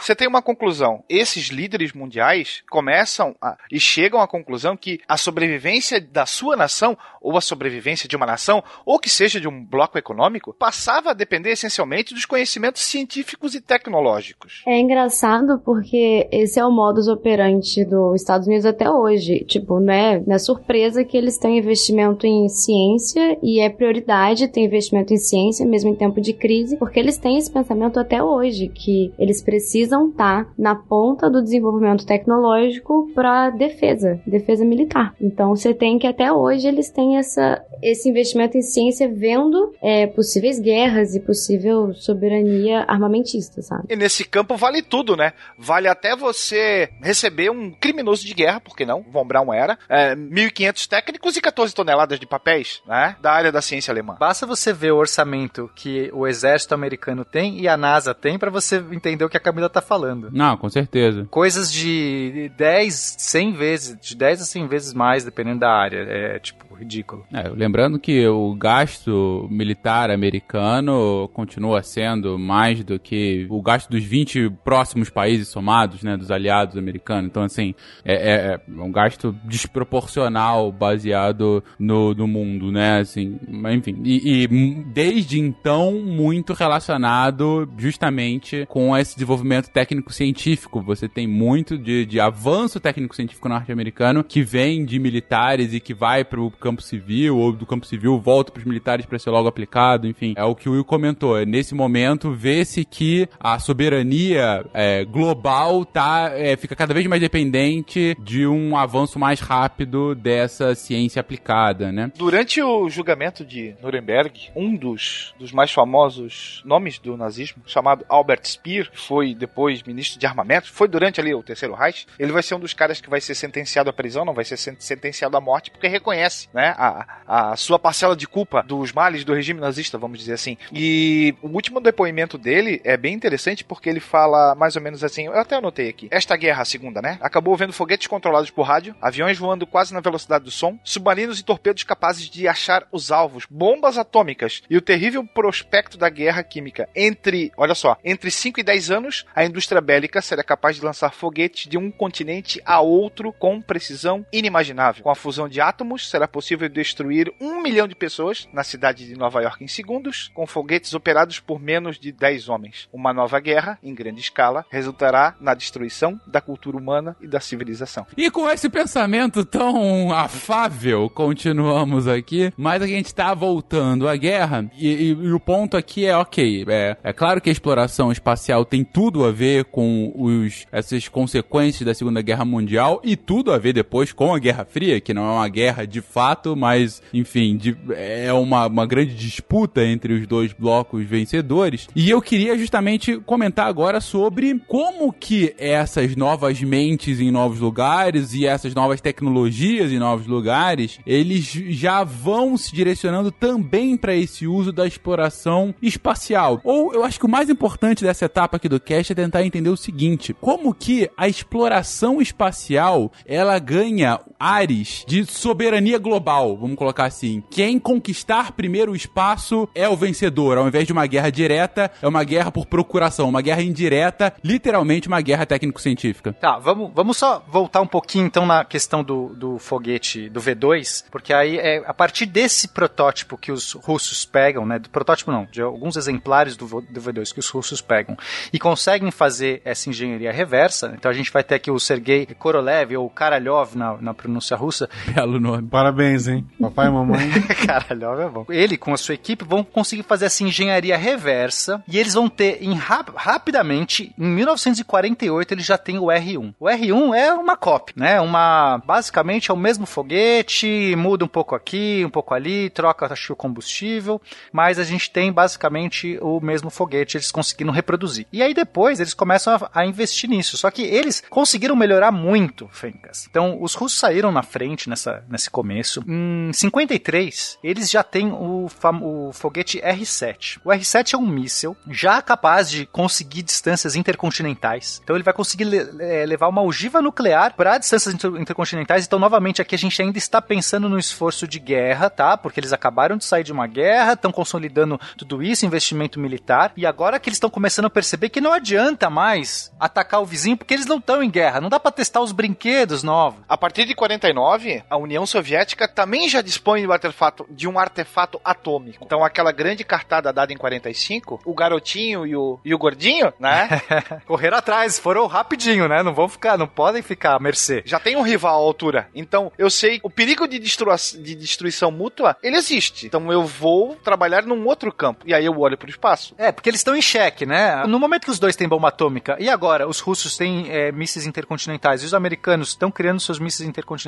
Você 0.00 0.14
tem 0.14 0.26
uma 0.26 0.42
conclusão. 0.42 1.04
Esses 1.08 1.48
líderes 1.48 1.92
mundiais 1.92 2.62
começam 2.70 3.34
a, 3.40 3.56
e 3.70 3.78
chegam 3.78 4.20
à 4.20 4.26
conclusão 4.26 4.76
que 4.76 5.00
a 5.06 5.16
sobrevivência 5.16 6.00
da 6.00 6.24
sua 6.24 6.56
nação, 6.56 6.96
ou 7.20 7.36
a 7.36 7.40
sobrevivência 7.40 8.08
de 8.08 8.16
uma 8.16 8.24
nação, 8.24 8.62
ou 8.84 8.98
que 8.98 9.10
seja 9.10 9.40
de 9.40 9.46
um 9.46 9.64
bloco 9.64 9.98
econômico, 9.98 10.54
passava 10.58 11.10
a 11.10 11.14
depender 11.14 11.50
essencialmente 11.50 12.14
dos 12.14 12.24
conhecimentos 12.24 12.82
científicos 12.82 13.54
e 13.54 13.60
tecnológicos. 13.60 14.62
É 14.66 14.78
engraçado 14.78 15.60
porque 15.64 16.28
esse 16.32 16.58
é 16.58 16.64
o 16.64 16.70
modus 16.70 17.06
operandi 17.06 17.84
dos 17.84 18.20
Estados 18.20 18.46
Unidos 18.46 18.64
até 18.64 18.90
hoje. 18.90 19.44
Tipo, 19.44 19.80
não 19.80 19.92
é, 19.92 20.22
não 20.26 20.34
é 20.34 20.38
surpresa 20.38 21.04
que 21.04 21.16
eles 21.16 21.36
têm 21.36 21.58
investimento 21.58 22.26
em 22.26 22.48
ciência 22.48 23.38
e 23.42 23.60
é 23.60 23.68
prioridade 23.68 24.48
ter 24.48 24.60
investimento 24.60 25.12
em 25.12 25.18
ciência, 25.18 25.66
mesmo 25.66 25.90
em 25.90 25.94
tempo 25.94 26.20
de 26.20 26.32
crise, 26.32 26.76
porque 26.76 26.98
eles 26.98 27.18
têm 27.18 27.36
esse 27.36 27.50
pensamento 27.50 28.00
até 28.00 28.22
hoje, 28.22 28.68
que 28.68 29.12
eles 29.18 29.42
precisam 29.42 29.89
estar 29.98 30.48
na 30.58 30.74
ponta 30.74 31.28
do 31.28 31.42
desenvolvimento 31.42 32.06
tecnológico 32.06 33.10
para 33.14 33.50
defesa, 33.50 34.20
defesa 34.26 34.64
militar. 34.64 35.14
Então 35.20 35.54
você 35.54 35.74
tem 35.74 35.98
que 35.98 36.06
até 36.06 36.32
hoje 36.32 36.66
eles 36.66 36.90
têm 36.90 37.16
essa, 37.16 37.62
esse 37.82 38.08
investimento 38.08 38.56
em 38.56 38.62
ciência 38.62 39.08
vendo 39.08 39.74
é, 39.82 40.06
possíveis 40.06 40.58
guerras 40.58 41.14
e 41.14 41.20
possível 41.20 41.92
soberania 41.94 42.84
armamentista, 42.88 43.62
sabe? 43.62 43.84
E 43.88 43.96
nesse 43.96 44.24
campo 44.24 44.56
vale 44.56 44.82
tudo, 44.82 45.16
né? 45.16 45.32
Vale 45.58 45.88
até 45.88 46.16
você 46.16 46.90
receber 47.02 47.50
um 47.50 47.70
criminoso 47.70 48.26
de 48.26 48.34
guerra, 48.34 48.60
porque 48.60 48.84
não? 48.84 49.02
Von 49.02 49.26
Braun 49.26 49.52
era. 49.52 49.78
É, 49.88 50.14
1.500 50.14 50.86
técnicos 50.86 51.36
e 51.36 51.40
14 51.40 51.74
toneladas 51.74 52.18
de 52.18 52.26
papéis, 52.26 52.82
né? 52.86 53.16
Da 53.20 53.32
área 53.32 53.52
da 53.52 53.62
ciência 53.62 53.92
alemã. 53.92 54.16
Basta 54.18 54.46
você 54.46 54.72
ver 54.72 54.92
o 54.92 54.98
orçamento 54.98 55.70
que 55.74 56.10
o 56.12 56.26
exército 56.26 56.74
americano 56.74 57.24
tem 57.24 57.60
e 57.60 57.68
a 57.68 57.76
NASA 57.76 58.14
tem 58.14 58.38
para 58.38 58.50
você 58.50 58.76
entender 58.90 59.24
o 59.24 59.28
que 59.28 59.36
a 59.36 59.40
Camila 59.40 59.68
tá 59.68 59.79
falando. 59.82 60.30
Não, 60.32 60.56
com 60.56 60.68
certeza. 60.68 61.26
Coisas 61.30 61.72
de 61.72 62.50
10, 62.56 62.94
100 63.18 63.52
vezes, 63.52 63.98
de 64.00 64.16
10 64.16 64.42
a 64.42 64.44
100 64.44 64.66
vezes 64.68 64.94
mais, 64.94 65.24
dependendo 65.24 65.60
da 65.60 65.70
área. 65.70 65.98
É, 65.98 66.38
tipo, 66.38 66.70
ridículo. 66.80 67.24
É, 67.32 67.48
lembrando 67.48 67.98
que 67.98 68.26
o 68.26 68.54
gasto 68.54 69.46
militar 69.50 70.10
americano 70.10 71.28
continua 71.32 71.82
sendo 71.82 72.38
mais 72.38 72.82
do 72.82 72.98
que 72.98 73.46
o 73.50 73.60
gasto 73.60 73.90
dos 73.90 74.02
20 74.02 74.50
próximos 74.64 75.10
países 75.10 75.48
somados, 75.48 76.02
né, 76.02 76.16
dos 76.16 76.30
aliados 76.30 76.76
americanos. 76.76 77.26
Então, 77.30 77.42
assim, 77.42 77.74
é, 78.04 78.14
é- 78.14 78.54
é 78.54 78.60
um 78.82 78.90
gasto 78.90 79.34
desproporcional 79.44 80.72
baseado 80.72 81.62
no, 81.78 82.14
no 82.14 82.26
mundo, 82.26 82.72
né, 82.72 83.00
assim, 83.00 83.38
enfim. 83.70 84.00
E, 84.04 84.44
e 84.44 84.48
desde 84.92 85.38
então, 85.38 85.92
muito 85.92 86.52
relacionado 86.54 87.68
justamente 87.76 88.66
com 88.68 88.96
esse 88.96 89.14
desenvolvimento 89.14 89.69
técnico-científico. 89.72 90.80
Você 90.82 91.08
tem 91.08 91.26
muito 91.26 91.78
de, 91.78 92.06
de 92.06 92.20
avanço 92.20 92.80
técnico-científico 92.80 93.48
norte-americano 93.48 94.24
que 94.24 94.42
vem 94.42 94.84
de 94.84 94.98
militares 94.98 95.72
e 95.72 95.80
que 95.80 95.94
vai 95.94 96.24
pro 96.24 96.50
campo 96.50 96.82
civil, 96.82 97.36
ou 97.38 97.52
do 97.52 97.66
campo 97.66 97.86
civil 97.86 98.18
volta 98.18 98.52
pros 98.52 98.64
militares 98.64 99.06
para 99.06 99.18
ser 99.18 99.30
logo 99.30 99.48
aplicado, 99.48 100.06
enfim. 100.06 100.34
É 100.36 100.44
o 100.44 100.54
que 100.54 100.68
o 100.68 100.72
Will 100.72 100.84
comentou. 100.84 101.38
É, 101.38 101.44
Nesse 101.44 101.74
momento, 101.74 102.32
vê-se 102.32 102.84
que 102.84 103.28
a 103.38 103.58
soberania 103.58 104.64
é, 104.72 105.04
global 105.04 105.84
tá, 105.84 106.30
é, 106.34 106.56
fica 106.56 106.76
cada 106.76 106.94
vez 106.94 107.06
mais 107.06 107.20
dependente 107.20 108.16
de 108.20 108.46
um 108.46 108.76
avanço 108.76 109.18
mais 109.18 109.40
rápido 109.40 110.14
dessa 110.14 110.74
ciência 110.74 111.20
aplicada, 111.20 111.92
né? 111.92 112.12
Durante 112.16 112.62
o 112.62 112.88
julgamento 112.88 113.44
de 113.44 113.74
Nuremberg, 113.82 114.50
um 114.54 114.74
dos, 114.76 115.34
dos 115.38 115.52
mais 115.52 115.70
famosos 115.70 116.62
nomes 116.64 116.98
do 116.98 117.16
nazismo, 117.16 117.62
chamado 117.66 118.04
Albert 118.08 118.44
Speer, 118.44 118.90
foi 118.92 119.34
depois 119.34 119.59
ministro 119.86 120.18
de 120.18 120.26
armamento, 120.26 120.70
foi 120.72 120.88
durante 120.88 121.20
ali 121.20 121.34
o 121.34 121.42
terceiro 121.42 121.74
Reich, 121.74 122.06
ele 122.18 122.32
vai 122.32 122.42
ser 122.42 122.54
um 122.54 122.60
dos 122.60 122.72
caras 122.74 123.00
que 123.00 123.10
vai 123.10 123.20
ser 123.20 123.34
sentenciado 123.34 123.90
à 123.90 123.92
prisão, 123.92 124.24
não 124.24 124.34
vai 124.34 124.44
ser 124.44 124.56
sen- 124.56 124.76
sentenciado 124.78 125.36
à 125.36 125.40
morte, 125.40 125.70
porque 125.70 125.88
reconhece, 125.88 126.48
né, 126.52 126.74
a, 126.76 127.50
a 127.52 127.56
sua 127.56 127.78
parcela 127.78 128.16
de 128.16 128.26
culpa 128.26 128.62
dos 128.62 128.92
males 128.92 129.24
do 129.24 129.34
regime 129.34 129.60
nazista, 129.60 129.98
vamos 129.98 130.18
dizer 130.18 130.34
assim. 130.34 130.56
E 130.72 131.34
o 131.42 131.48
último 131.48 131.80
depoimento 131.80 132.38
dele 132.38 132.80
é 132.84 132.96
bem 132.96 133.14
interessante 133.14 133.64
porque 133.64 133.88
ele 133.88 134.00
fala 134.00 134.54
mais 134.54 134.76
ou 134.76 134.82
menos 134.82 135.02
assim, 135.04 135.26
eu 135.26 135.38
até 135.38 135.56
anotei 135.56 135.88
aqui. 135.88 136.08
Esta 136.10 136.36
guerra, 136.36 136.62
a 136.62 136.64
segunda, 136.66 137.00
né, 137.02 137.18
acabou 137.20 137.56
vendo 137.56 137.72
foguetes 137.72 138.06
controlados 138.06 138.50
por 138.50 138.62
rádio, 138.62 138.94
aviões 139.00 139.38
voando 139.38 139.66
quase 139.66 139.92
na 139.94 140.00
velocidade 140.00 140.44
do 140.44 140.50
som, 140.50 140.78
submarinos 140.84 141.38
e 141.40 141.44
torpedos 141.44 141.82
capazes 141.84 142.28
de 142.28 142.46
achar 142.48 142.86
os 142.92 143.10
alvos, 143.10 143.44
bombas 143.50 143.98
atômicas 143.98 144.62
e 144.68 144.76
o 144.76 144.80
terrível 144.82 145.24
prospecto 145.24 145.96
da 145.98 146.08
guerra 146.08 146.42
química. 146.42 146.88
Entre, 146.94 147.52
olha 147.56 147.74
só, 147.74 147.96
entre 148.04 148.30
5 148.30 148.60
e 148.60 148.62
10 148.62 148.90
anos, 148.90 149.24
a 149.34 149.44
indústria 149.50 149.80
bélica 149.80 150.22
será 150.22 150.42
capaz 150.42 150.76
de 150.76 150.84
lançar 150.84 151.12
foguetes 151.12 151.66
de 151.68 151.76
um 151.76 151.90
continente 151.90 152.60
a 152.64 152.80
outro 152.80 153.32
com 153.32 153.60
precisão 153.60 154.24
inimaginável. 154.32 155.02
Com 155.02 155.10
a 155.10 155.14
fusão 155.14 155.48
de 155.48 155.60
átomos, 155.60 156.08
será 156.08 156.26
possível 156.26 156.68
destruir 156.68 157.32
um 157.40 157.60
milhão 157.62 157.86
de 157.86 157.94
pessoas 157.94 158.48
na 158.52 158.62
cidade 158.64 159.06
de 159.06 159.14
Nova 159.16 159.42
York 159.42 159.62
em 159.62 159.68
segundos, 159.68 160.30
com 160.34 160.46
foguetes 160.46 160.94
operados 160.94 161.38
por 161.40 161.60
menos 161.60 161.98
de 161.98 162.12
10 162.12 162.48
homens. 162.48 162.88
Uma 162.92 163.12
nova 163.12 163.38
guerra, 163.40 163.78
em 163.82 163.94
grande 163.94 164.20
escala, 164.20 164.64
resultará 164.70 165.34
na 165.40 165.54
destruição 165.54 166.20
da 166.26 166.40
cultura 166.40 166.76
humana 166.76 167.16
e 167.20 167.26
da 167.26 167.40
civilização. 167.40 168.06
E 168.16 168.30
com 168.30 168.48
esse 168.48 168.68
pensamento 168.70 169.44
tão 169.44 170.12
afável, 170.12 171.10
continuamos 171.10 172.06
aqui, 172.08 172.52
mas 172.56 172.82
a 172.82 172.86
gente 172.86 173.14
tá 173.14 173.34
voltando 173.34 174.08
à 174.08 174.16
guerra, 174.16 174.70
e, 174.78 174.88
e- 174.88 175.08
e 175.10 175.32
o 175.32 175.40
ponto 175.40 175.76
aqui 175.76 176.06
é, 176.06 176.16
ok, 176.16 176.64
é, 176.68 176.96
é 177.02 177.12
claro 177.12 177.40
que 177.40 177.48
a 177.48 177.52
exploração 177.52 178.12
espacial 178.12 178.64
tem 178.64 178.84
tudo 178.84 179.24
a 179.24 179.29
ver 179.32 179.64
com 179.66 180.12
os, 180.14 180.66
essas 180.72 181.08
consequências 181.08 181.84
da 181.86 181.94
Segunda 181.94 182.22
Guerra 182.22 182.44
Mundial, 182.44 183.00
e 183.04 183.16
tudo 183.16 183.52
a 183.52 183.58
ver 183.58 183.72
depois 183.72 184.12
com 184.12 184.34
a 184.34 184.38
Guerra 184.38 184.64
Fria, 184.64 185.00
que 185.00 185.14
não 185.14 185.24
é 185.26 185.32
uma 185.32 185.48
guerra 185.48 185.86
de 185.86 186.00
fato, 186.00 186.56
mas, 186.56 187.02
enfim, 187.12 187.56
de- 187.56 187.76
é 187.94 188.32
uma, 188.32 188.66
uma 188.66 188.86
grande 188.86 189.14
disputa 189.14 189.84
entre 189.84 190.12
os 190.12 190.26
dois 190.26 190.52
blocos 190.52 191.04
vencedores. 191.04 191.88
E 191.94 192.08
eu 192.10 192.20
queria 192.20 192.56
justamente 192.58 193.16
comentar 193.18 193.66
agora 193.66 194.00
sobre 194.00 194.58
como 194.66 195.12
que 195.12 195.54
essas 195.58 196.16
novas 196.16 196.60
mentes 196.62 197.20
em 197.20 197.30
novos 197.30 197.60
lugares 197.60 198.34
e 198.34 198.46
essas 198.46 198.74
novas 198.74 199.00
tecnologias 199.00 199.92
em 199.92 199.98
novos 199.98 200.26
lugares, 200.26 200.98
eles 201.06 201.44
já 201.70 202.04
vão 202.04 202.56
se 202.56 202.74
direcionando 202.74 203.30
também 203.30 203.96
para 203.96 204.14
esse 204.14 204.46
uso 204.46 204.72
da 204.72 204.86
exploração 204.86 205.74
espacial. 205.82 206.60
Ou 206.64 206.92
eu 206.94 207.04
acho 207.04 207.18
que 207.18 207.26
o 207.26 207.30
mais 207.30 207.48
importante 207.50 208.02
dessa 208.04 208.24
etapa 208.24 208.56
aqui 208.56 208.68
do 208.68 208.80
cast 208.80 209.12
é 209.12 209.14
tentar 209.20 209.44
entender 209.44 209.70
o 209.70 209.76
seguinte: 209.76 210.34
como 210.34 210.74
que 210.74 211.10
a 211.16 211.28
exploração 211.28 212.20
espacial 212.20 213.12
ela 213.26 213.58
ganha 213.58 214.20
ares 214.40 215.04
de 215.06 215.26
soberania 215.26 215.98
global, 215.98 216.56
vamos 216.56 216.76
colocar 216.76 217.04
assim. 217.04 217.44
Quem 217.50 217.78
conquistar 217.78 218.52
primeiro 218.52 218.92
o 218.92 218.96
espaço 218.96 219.68
é 219.74 219.86
o 219.86 219.96
vencedor, 219.96 220.56
ao 220.56 220.66
invés 220.66 220.86
de 220.86 220.92
uma 220.94 221.06
guerra 221.06 221.30
direta, 221.30 221.90
é 222.00 222.08
uma 222.08 222.24
guerra 222.24 222.50
por 222.50 222.64
procuração, 222.64 223.28
uma 223.28 223.42
guerra 223.42 223.60
indireta, 223.62 224.32
literalmente 224.42 225.08
uma 225.08 225.20
guerra 225.20 225.44
técnico-científica. 225.44 226.32
Tá, 226.32 226.58
vamos, 226.58 226.90
vamos 226.94 227.18
só 227.18 227.44
voltar 227.46 227.82
um 227.82 227.86
pouquinho 227.86 228.26
então 228.26 228.46
na 228.46 228.64
questão 228.64 229.04
do, 229.04 229.34
do 229.34 229.58
foguete 229.58 230.30
do 230.30 230.40
V2, 230.40 231.04
porque 231.10 231.34
aí 231.34 231.58
é 231.58 231.82
a 231.86 231.92
partir 231.92 232.24
desse 232.24 232.68
protótipo 232.68 233.36
que 233.36 233.52
os 233.52 233.72
russos 233.74 234.24
pegam, 234.24 234.64
né? 234.64 234.78
Do 234.78 234.88
protótipo 234.88 235.30
não, 235.30 235.44
de 235.44 235.60
alguns 235.60 235.96
exemplares 235.96 236.56
do, 236.56 236.66
do 236.66 237.00
V2 237.00 237.32
que 237.32 237.40
os 237.40 237.48
russos 237.48 237.82
pegam 237.82 238.16
e 238.52 238.58
conseguem 238.58 239.10
fazer 239.10 239.60
essa 239.64 239.90
engenharia 239.90 240.32
reversa. 240.32 240.94
Então 240.96 241.10
a 241.10 241.14
gente 241.14 241.30
vai 241.30 241.44
ter 241.44 241.56
aqui 241.56 241.70
o 241.70 241.78
Sergei 241.78 242.26
Korolev 242.26 242.96
ou 242.96 243.10
Karalyov 243.10 243.76
na, 243.76 243.96
na 243.98 244.14
pronúncia 244.30 244.56
russa. 244.56 244.88
Belo 245.14 245.40
nome. 245.40 245.68
Parabéns, 245.68 246.28
hein? 246.28 246.46
Papai 246.60 246.86
e 246.86 246.90
mamãe. 246.90 247.30
Karalyov 247.66 248.20
é 248.20 248.28
bom. 248.28 248.46
Ele 248.48 248.76
com 248.76 248.94
a 248.94 248.96
sua 248.96 249.14
equipe 249.14 249.44
vão 249.44 249.62
conseguir 249.64 250.04
fazer 250.04 250.26
essa 250.26 250.44
engenharia 250.44 250.96
reversa 250.96 251.82
e 251.88 251.98
eles 251.98 252.14
vão 252.14 252.28
ter 252.28 252.62
em 252.62 252.74
rap- 252.74 253.12
rapidamente 253.16 254.14
em 254.18 254.24
1948 254.26 255.52
eles 255.54 255.66
já 255.66 255.76
têm 255.76 255.98
o 255.98 256.04
R1. 256.06 256.54
O 256.58 256.66
R1 256.66 257.14
é 257.14 257.32
uma 257.32 257.56
cópia, 257.56 257.94
né? 257.96 258.20
Uma 258.20 258.78
basicamente 258.86 259.50
é 259.50 259.54
o 259.54 259.56
mesmo 259.56 259.86
foguete, 259.86 260.94
muda 260.96 261.24
um 261.24 261.28
pouco 261.28 261.54
aqui, 261.54 262.02
um 262.06 262.10
pouco 262.10 262.32
ali, 262.34 262.70
troca 262.70 263.10
acho 263.12 263.26
que 263.26 263.32
o 263.32 263.36
combustível, 263.36 264.20
mas 264.52 264.78
a 264.78 264.84
gente 264.84 265.10
tem 265.10 265.32
basicamente 265.32 266.18
o 266.20 266.40
mesmo 266.40 266.70
foguete, 266.70 267.16
eles 267.16 267.32
conseguiram 267.32 267.72
reproduzir. 267.72 268.26
E 268.32 268.42
aí 268.42 268.54
depois 268.54 269.00
eles 269.00 269.14
começam 269.14 269.54
a, 269.54 269.70
a 269.80 269.86
investir 269.86 270.28
nisso. 270.30 270.56
Só 270.56 270.70
que 270.70 270.82
eles 270.82 271.22
conseguiram 271.28 271.74
melhorar 271.74 272.12
muito, 272.12 272.68
Fencas. 272.72 273.26
Então 273.30 273.58
os 273.60 273.74
russos 273.74 273.98
saíram 273.98 274.19
na 274.30 274.42
frente 274.42 274.88
nessa, 274.88 275.24
nesse 275.28 275.48
começo. 275.48 276.02
Em 276.06 276.52
53, 276.52 277.58
eles 277.62 277.90
já 277.90 278.02
têm 278.02 278.32
o, 278.32 278.68
o 279.02 279.32
foguete 279.32 279.80
R7. 279.80 280.58
O 280.64 280.70
R7 280.70 281.14
é 281.14 281.16
um 281.16 281.26
míssil 281.26 281.76
já 281.88 282.20
capaz 282.20 282.68
de 282.70 282.86
conseguir 282.86 283.42
distâncias 283.42 283.94
intercontinentais. 283.96 285.00
Então 285.04 285.16
ele 285.16 285.22
vai 285.22 285.34
conseguir 285.34 285.64
le- 285.64 285.88
eh, 286.00 286.26
levar 286.26 286.48
uma 286.48 286.62
ogiva 286.62 287.00
nuclear 287.02 287.54
para 287.54 287.78
distâncias 287.78 288.14
inter- 288.14 288.36
intercontinentais. 288.40 289.06
Então 289.06 289.18
novamente 289.18 289.62
aqui 289.62 289.74
a 289.74 289.78
gente 289.78 290.00
ainda 290.00 290.18
está 290.18 290.40
pensando 290.42 290.88
no 290.88 290.98
esforço 290.98 291.46
de 291.46 291.58
guerra, 291.58 292.10
tá? 292.10 292.36
Porque 292.36 292.58
eles 292.60 292.72
acabaram 292.72 293.16
de 293.16 293.24
sair 293.24 293.44
de 293.44 293.52
uma 293.52 293.66
guerra, 293.66 294.14
estão 294.14 294.32
consolidando 294.32 295.00
tudo 295.16 295.42
isso, 295.42 295.66
investimento 295.66 296.18
militar. 296.18 296.72
E 296.76 296.86
agora 296.86 297.18
que 297.20 297.28
eles 297.28 297.36
estão 297.36 297.50
começando 297.50 297.84
a 297.86 297.90
perceber 297.90 298.28
que 298.30 298.40
não 298.40 298.52
adianta 298.52 299.08
mais 299.10 299.72
atacar 299.78 300.20
o 300.20 300.26
vizinho 300.26 300.56
porque 300.56 300.74
eles 300.74 300.86
não 300.86 300.98
estão 300.98 301.22
em 301.22 301.30
guerra. 301.30 301.60
Não 301.60 301.68
dá 301.68 301.78
para 301.78 301.90
testar 301.90 302.20
os 302.20 302.32
brinquedos 302.32 303.02
novos. 303.02 303.40
A 303.48 303.56
partir 303.56 303.84
de 303.84 303.94
49, 304.18 304.82
a 304.90 304.96
União 304.96 305.24
Soviética 305.24 305.86
também 305.86 306.28
já 306.28 306.40
dispõe 306.42 306.80
de 306.80 306.86
um 306.88 306.92
artefato, 306.92 307.46
de 307.48 307.68
um 307.68 307.78
artefato 307.78 308.40
atômico. 308.44 309.04
Então, 309.04 309.24
aquela 309.24 309.52
grande 309.52 309.84
cartada 309.84 310.32
dada 310.32 310.52
em 310.52 310.56
45, 310.56 311.40
o 311.44 311.54
garotinho 311.54 312.26
e 312.26 312.34
o, 312.34 312.58
e 312.64 312.74
o 312.74 312.78
gordinho, 312.78 313.32
né? 313.38 313.68
Correram 314.26 314.56
atrás, 314.58 314.98
foram 314.98 315.26
rapidinho, 315.26 315.86
né? 315.88 316.02
Não 316.02 316.12
vão 316.12 316.28
ficar, 316.28 316.58
não 316.58 316.66
podem 316.66 317.02
ficar 317.02 317.36
à 317.36 317.38
mercê. 317.38 317.82
já 317.86 318.00
tem 318.00 318.16
um 318.16 318.22
rival 318.22 318.54
à 318.54 318.66
altura. 318.66 319.08
Então, 319.14 319.52
eu 319.56 319.70
sei, 319.70 320.00
o 320.02 320.10
perigo 320.10 320.48
de, 320.48 320.58
destrua- 320.58 320.96
de 320.96 321.34
destruição 321.34 321.90
mútua, 321.90 322.36
ele 322.42 322.56
existe. 322.56 323.06
Então, 323.06 323.30
eu 323.30 323.44
vou 323.44 323.94
trabalhar 323.96 324.42
num 324.42 324.66
outro 324.66 324.92
campo. 324.92 325.24
E 325.26 325.32
aí 325.34 325.44
eu 325.44 325.56
olho 325.58 325.78
pro 325.78 325.88
espaço. 325.88 326.34
É, 326.36 326.50
porque 326.50 326.68
eles 326.68 326.80
estão 326.80 326.96
em 326.96 327.02
xeque, 327.02 327.46
né? 327.46 327.84
No 327.86 327.98
momento 327.98 328.24
que 328.24 328.30
os 328.30 328.38
dois 328.38 328.56
têm 328.56 328.68
bomba 328.68 328.88
atômica, 328.88 329.36
e 329.38 329.48
agora 329.48 329.86
os 329.88 330.00
russos 330.00 330.36
têm 330.36 330.66
é, 330.70 330.90
mísseis 330.90 331.26
intercontinentais 331.26 332.02
e 332.02 332.06
os 332.06 332.14
americanos 332.14 332.70
estão 332.70 332.90
criando 332.90 333.20
seus 333.20 333.38
mísseis 333.38 333.68
intercontinentais, 333.68 333.99